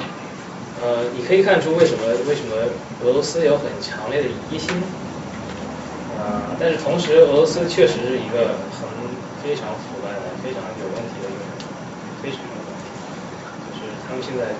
[0.82, 2.57] 呃你可以看出为什么为什么
[3.05, 4.70] 俄罗斯有很强烈的疑心。
[6.20, 8.84] 啊，但是同时，俄罗斯确实是一个很
[9.42, 11.40] 非常腐败的、非常有问题的一个，
[12.20, 12.92] 非常有问题。
[13.65, 14.52] 就是他们现在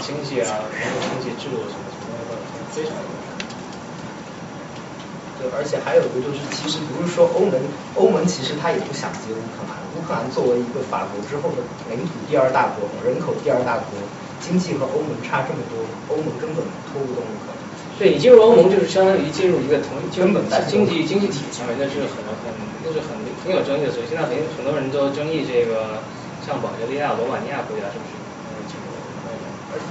[0.00, 2.40] 经济啊，包括经济制度什么什么的，
[2.72, 3.44] 非常有问题。
[5.36, 7.60] 对，而且还有一个就是，其实不是说欧盟，
[7.96, 9.83] 欧盟其实他也不想接乌克兰。
[9.94, 13.94] 乌克兰作为一个法国之后的领土第二大国，人口第二大国，
[14.42, 15.78] 经济和欧盟差这么多，
[16.10, 17.56] 欧盟根本拖不动乌克兰。
[17.94, 22.50] 对你进入欧盟就是相当于进入一个同根本经济经济体上面，那是很很
[22.82, 23.14] 那是很
[23.46, 23.92] 很有争议的。
[23.94, 26.02] 所以现在很很多人都争议这个，
[26.42, 28.18] 像保加利亚、罗马尼亚国家是不是？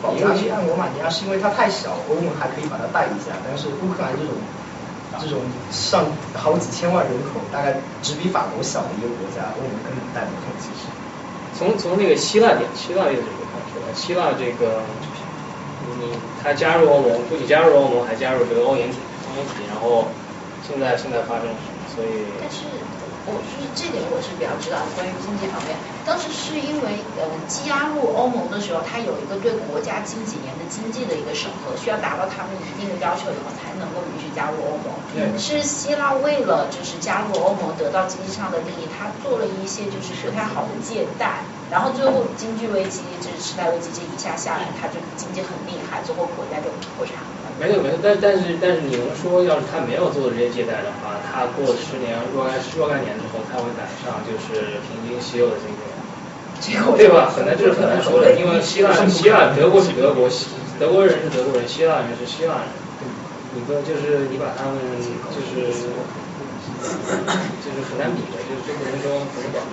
[0.01, 4.35] 保加利亚、罗马尼亚是因为它太小，欧盟还可以把它带一下，但是乌克兰这种
[5.22, 5.40] 这种
[5.72, 10.50] 上好几千万人口，大概只比法国小的一个国家，欧盟根本带不动。
[10.58, 10.90] 其实，
[11.58, 14.82] 从从那个希腊点，希腊例子就看出来，希腊这个，
[16.00, 18.98] 你他加入欧盟，不仅加入欧盟，还加入这个欧元体，
[19.30, 20.08] 欧元体，然后
[20.67, 21.85] 现在现在发生什么？
[21.93, 22.25] 所以。
[22.42, 22.66] 但是。
[23.26, 34.92] 我就是这点我是比较知道，关于经济方面，当时是因为呃加入欧盟的时候，它有一个对国家近几年的经济的一个审核，需要达到他们一定的要求以后才能够允许加入欧盟。
[35.40, 47.42] 是希腊为了就是加入欧盟得到经济上的利益，他做了一些就是不太好的借贷，然后最后经济危机就是时代危机这一下下来，它就经济很厉害，最后国家就破产了。
[47.59, 55.80] 没有没有，但但是但是你能说，要是他没有做这些借贷的话，他过十年若干若干年之后，他会赶上就是平均西欧的经济，
[56.98, 57.30] 对吧？
[57.30, 60.27] 很难就是很难说的，因为希腊希腊德国是德国，
[60.80, 62.73] 德国人是德国人，希腊人是希腊人，
[63.53, 64.82] 你不就是你把他们
[65.30, 65.72] 就是
[67.61, 69.64] 就是很难比的，就是这不能说很短。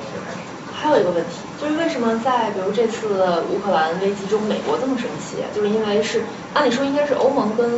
[0.81, 5.37] 还有一个问题，就是为什么在比如这次乌克兰危机中，美国这么生气？
[5.55, 7.69] 就是因为是按理说应该是欧盟跟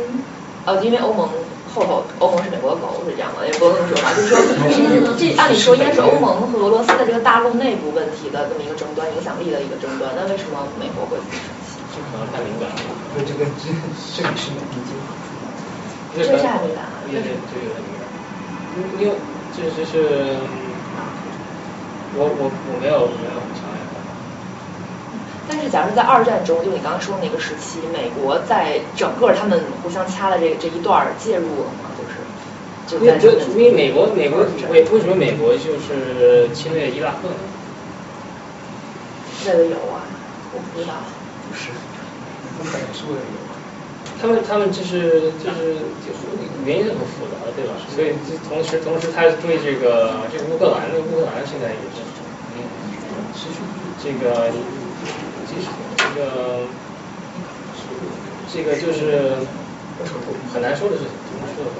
[0.65, 1.27] 呃，因为欧盟
[1.67, 4.39] 后头欧盟是美国的狗是这样的，也不能这么说吧，就是说
[5.19, 11.83] 这按理说应该是欧盟和俄罗斯的这个大陆内部问题的这么一个争端，影响力的一个争端，那为什么美国会这么生气？
[11.91, 12.79] 这可能太敏感了，
[13.11, 13.67] 因为这个这
[14.15, 14.95] 这个是美帝经。
[16.15, 17.03] 这是还敏感啊？
[17.03, 18.07] 这这这个很敏感，
[18.97, 19.19] 因为
[19.51, 20.39] 这这是。
[22.15, 23.93] 我我我没有没有很强烈的。
[25.49, 31.91] 但是，假如在二战中，就你刚刚说的那个时期，美国在整个他们互相掐的这这一段介入了吗？
[32.87, 37.29] 就是就在就因为美国美国为为什么美国就是侵略伊拉克？
[39.45, 40.07] 那个有啊？
[40.53, 40.93] 我不知道。
[41.49, 41.71] 不是，
[42.57, 43.42] 不可能是为了油。
[44.23, 46.15] 他们他们就是就是就
[46.63, 47.75] 原因是很复杂的，对吧？
[47.91, 48.15] 所以
[48.47, 51.99] 同时同时他对这个这个乌克兰的乌克兰现在也是
[52.55, 52.63] 嗯，
[53.99, 54.47] 这个
[55.43, 55.67] 其实
[55.99, 56.63] 这个
[58.47, 59.43] 这个就是
[60.53, 61.71] 很难说的事情，很难说的。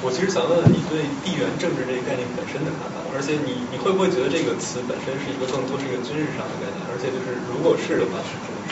[0.00, 6.80] 我其实想问问你对地缘政治这个概念本身的看法，而且你你会不会觉得这个词本身是一个更多是一个军事上的概念？
[6.88, 8.16] 而且就是如果是的话，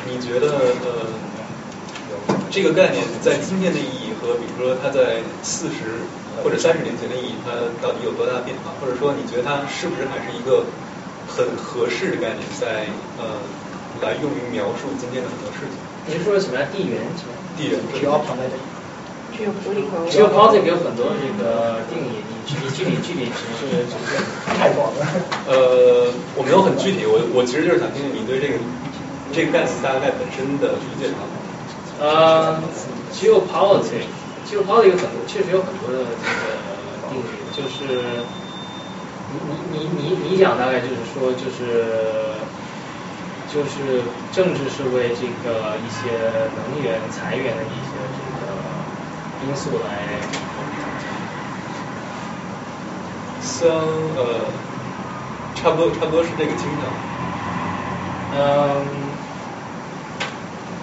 [0.09, 1.12] 你觉得呃？
[2.50, 6.02] 这个概念在今天的意义和比如说它在四十
[6.42, 8.74] 或者三十年前的意义，它到底有多大变化？
[8.81, 10.66] 或者说你觉得它是不是还是一个
[11.28, 12.90] 很合适的概念，在
[13.23, 13.39] 呃
[14.02, 15.78] 来用于描述今天的很多事情？
[16.07, 16.66] 你是说什么呀？
[16.74, 16.99] 地缘？
[17.57, 17.78] 地缘？
[17.94, 18.57] 只要旁边的。
[19.31, 20.10] 只有 political。
[20.10, 20.34] 只有很
[20.97, 24.18] 多这个定义，你具体具体具体只是只是
[24.58, 25.07] 太广了。
[25.47, 28.58] 呃，我没有很具体，我我其实就是想听听你对这个
[29.32, 31.12] 这个概念大概本身的理解。
[32.00, 32.58] 呃
[33.12, 36.48] ，geopolitics，geopolitics 有很多，确实有很多的这个
[37.10, 38.24] 定义，就是
[39.28, 42.32] 你你你你你讲大概就是说就是
[43.46, 48.48] 就是政治是为这个一些能源、财源的一些这个
[49.46, 50.20] 因素来，
[53.42, 53.68] 像
[54.16, 54.46] 呃，
[55.54, 56.90] 差不多差不多是这个倾向，
[58.32, 58.99] 嗯。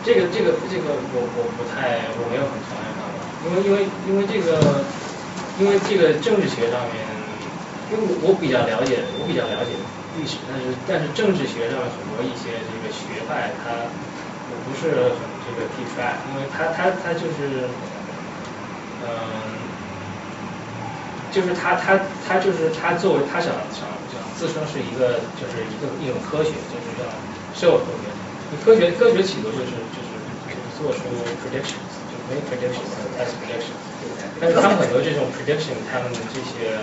[0.08, 4.56] 这个这个这个我我不太我没有很强烈看法，因为因为因为这个
[5.60, 7.04] 因为这个政治学上面，
[7.92, 9.76] 因为我比较了解我比较了解
[10.16, 13.92] 历史，但是但是政治学上很多一些这个学派它
[14.48, 17.68] 我不是很这个 keep track，因为他他他就是
[19.04, 19.12] 嗯
[21.30, 27.04] 就是他他他就是他作为他想想想自称是一个就是一个一种科学，就是叫
[27.52, 28.08] 社会科学。
[28.56, 30.08] 科学科学企图就是就是
[30.78, 31.04] 做出
[31.44, 33.84] predictions，就 make predictions 和 test predictions，
[34.40, 36.80] 但是他们很多这种 prediction，他们的这些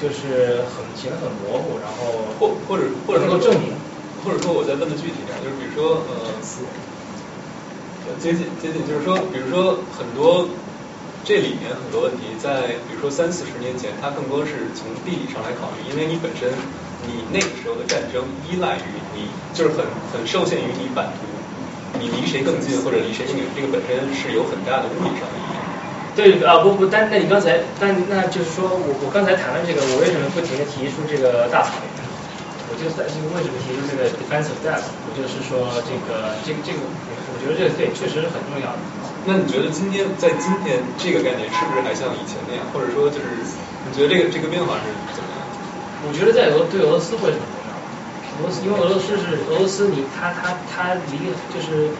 [0.00, 3.72] 就是很显得很模糊，然后或或者或者能够证明，
[4.24, 6.02] 或者说我再问的具体点，就是比如说
[8.08, 10.48] 呃，接近接近，就是说比如说很多
[11.22, 16.50] 这里面很多问题，在比如说三四十年前，它更多是从地理上来考虑，因为你本身。
[17.02, 18.99] 你那个时候的战争依赖于，
[19.52, 21.26] 就是很很受限于你版图，
[21.98, 25.58] 你离谁更近或者离谁更远，这个本身是有很大的物理上的意义。
[26.14, 31.86] 对对啊不不，但那你刚才，但那就是说我我刚才谈了这个，我为什么不停的提出这个大草原？
[32.70, 34.90] 我就在这个为什么提出这个 defensive depth？
[35.06, 38.78] 我就是说这个这个这个，我觉得这个对确实是很重要的。
[39.26, 42.62] 那你觉得今天在今天这个概念是不是还像以前那样？
[42.72, 43.42] 或者说就是
[43.86, 45.42] 你觉得这个这个变化是怎么样？
[46.06, 47.30] 我觉得在俄对俄罗斯会
[48.40, 51.92] 俄罗斯因为俄罗斯是俄罗斯，你它它它离就是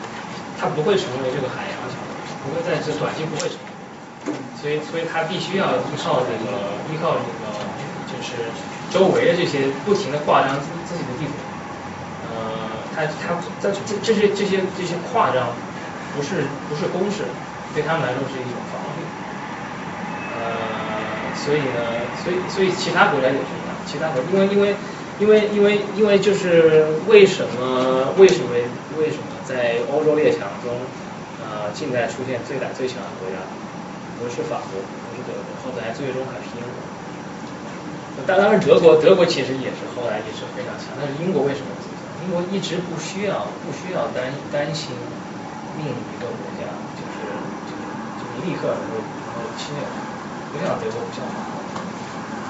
[0.58, 7.60] 它不会成为这个海洋强国，不会在这短期不会成为，所以所以它必须要依靠这个依靠这个
[8.08, 8.48] 就是
[8.88, 11.36] 周围的这些不停的扩张自自己的地图。
[12.32, 15.52] 呃，它它在这这些这些这些扩张
[16.16, 17.28] 不是不是攻势，
[17.74, 19.04] 对他们来说是一种防御。
[20.40, 24.76] 呃，所以呢，所以所以其他国家也是一样，其他国因为因为因为
[25.20, 28.56] 因为因为因为就是为什么为什么
[28.98, 30.72] 为什么在欧洲列强中，
[31.44, 33.36] 呃，近代出现最大最强的国家，
[34.18, 36.80] 不是法国，不是德国，后来最终还是英国。
[38.26, 41.66] 当当然，德国德国其实也是后来也是非常强，但是英国为什么？
[42.24, 44.96] 英国一直不需要不需要担担心
[45.76, 46.64] 另一个国家，
[46.96, 47.28] 就是
[47.68, 47.84] 就是
[48.16, 49.84] 就是立刻能够能够侵略，
[50.52, 51.60] 不像德国，不像法国。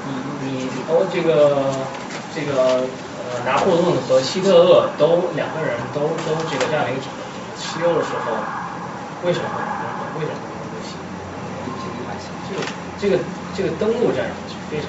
[0.03, 1.87] 你你欧这个
[2.35, 2.87] 这个
[3.19, 7.21] 呃拿破仑和希特勒都两个人都都这个占领整个
[7.57, 8.37] 西欧的时候，
[9.27, 10.19] 为什么会攻克？
[10.19, 10.95] 为什么会攻克西？
[12.49, 12.63] 这个
[13.01, 13.19] 这个
[13.57, 14.89] 这个登陆战是非常。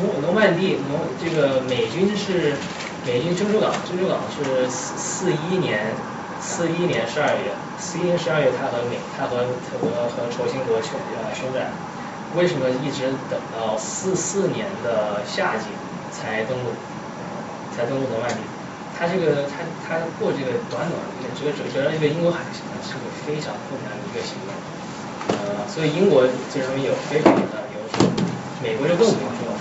[0.00, 2.54] 诺诺曼底，诺这个美军是
[3.06, 5.94] 美军珍珠港，珍珠港是四四一年
[6.40, 11.70] 四一年十二月，四一年十二月他和美他和他和和轴心国宣呃宣战，
[12.36, 15.64] 为什么一直等到四四年的夏季
[16.12, 16.70] 才登陆，
[17.76, 18.40] 才登陆诺曼底？
[18.98, 24.50] 他这个他他过这个短短的这个整个一个英国海峡是个非常困难的一个行动，
[25.38, 28.10] 呃，所以英国这种有非常大的优势，
[28.60, 29.54] 美国就更不用说。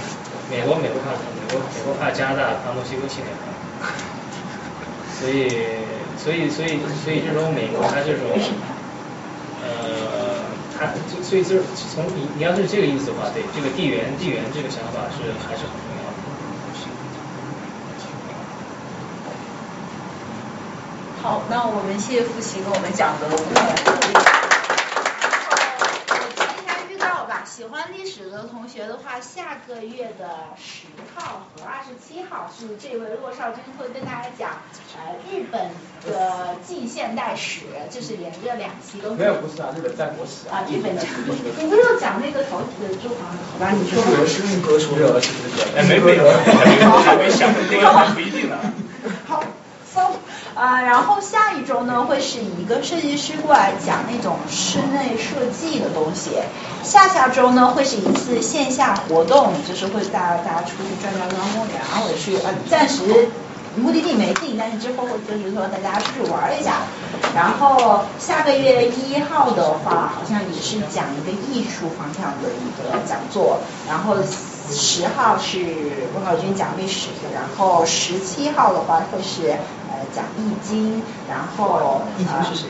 [0.50, 3.30] 美国美国怕美国美国怕加拿大怕墨西哥系列，
[5.14, 5.52] 所以
[6.18, 8.24] 所以所以所以这种美国它这种
[9.62, 10.40] 呃
[10.80, 16.18] 它所以就是从你你要是这个意思的话，对这个地缘地缘这个想法是还是很重要的。
[21.22, 23.76] 好，那我们谢谢复习给我们讲的乌克兰。
[27.48, 30.86] 喜欢历史的同学的话，下个月的十
[31.16, 34.62] 号和二十七号是这位骆少军会跟大家讲
[34.96, 35.72] 呃日本
[36.06, 43.32] 的近现代史，就是连着两期都没有不是啊，日本战国史啊，日本战国史，你不是有讲那个陶瓷的珠黄？
[43.54, 44.04] 好吧，你说。
[44.04, 45.64] 是是日歌出热是不是？
[45.76, 46.24] 哎，没没有，
[47.00, 48.58] 还没想，那个还不一定呢。
[49.26, 49.42] 好。
[50.58, 56.32] 啊，然后下一周呢会是一个设计师过来讲那种室内设计的东西，
[56.84, 63.30] 下下周呢会是一次线下活动，就是会带大家出去转转公园，或者去呃暂时
[63.76, 66.82] 目的地没定，但是之后会就是说大家出去玩一下。
[67.36, 74.16] 然后下个月一号的话，好像也是讲一个艺术方向的一个讲座，然后。
[74.70, 75.64] 十号是
[76.14, 79.56] 郭晓军讲历史，然后十七号的话会是
[80.14, 82.70] 讲易经，然后易经是谁？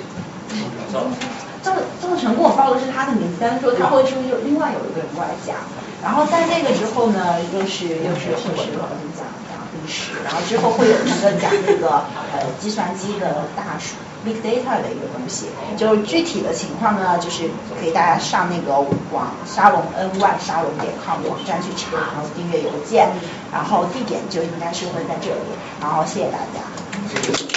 [1.63, 5.55] 赵赵成跟我报的是他的名字，但是说他会说又另外有一个人过来讲，
[6.01, 13.95] 然后在那个之后呢，又是又是又是郭晓军讲讲历史，然后之后会有一个讲那个呃计算机的大数。
[14.25, 15.45] Big data 的一个东西，
[15.77, 17.49] 就是具体的情况呢，就是
[17.79, 18.73] 给大家上那个
[19.13, 23.07] 网沙龙 N Y 沙龙点 com 网站去查，然后订阅邮件，
[23.53, 26.59] 然后地点就应该是会在这里，然后谢谢大家。
[27.05, 27.56] Thank you.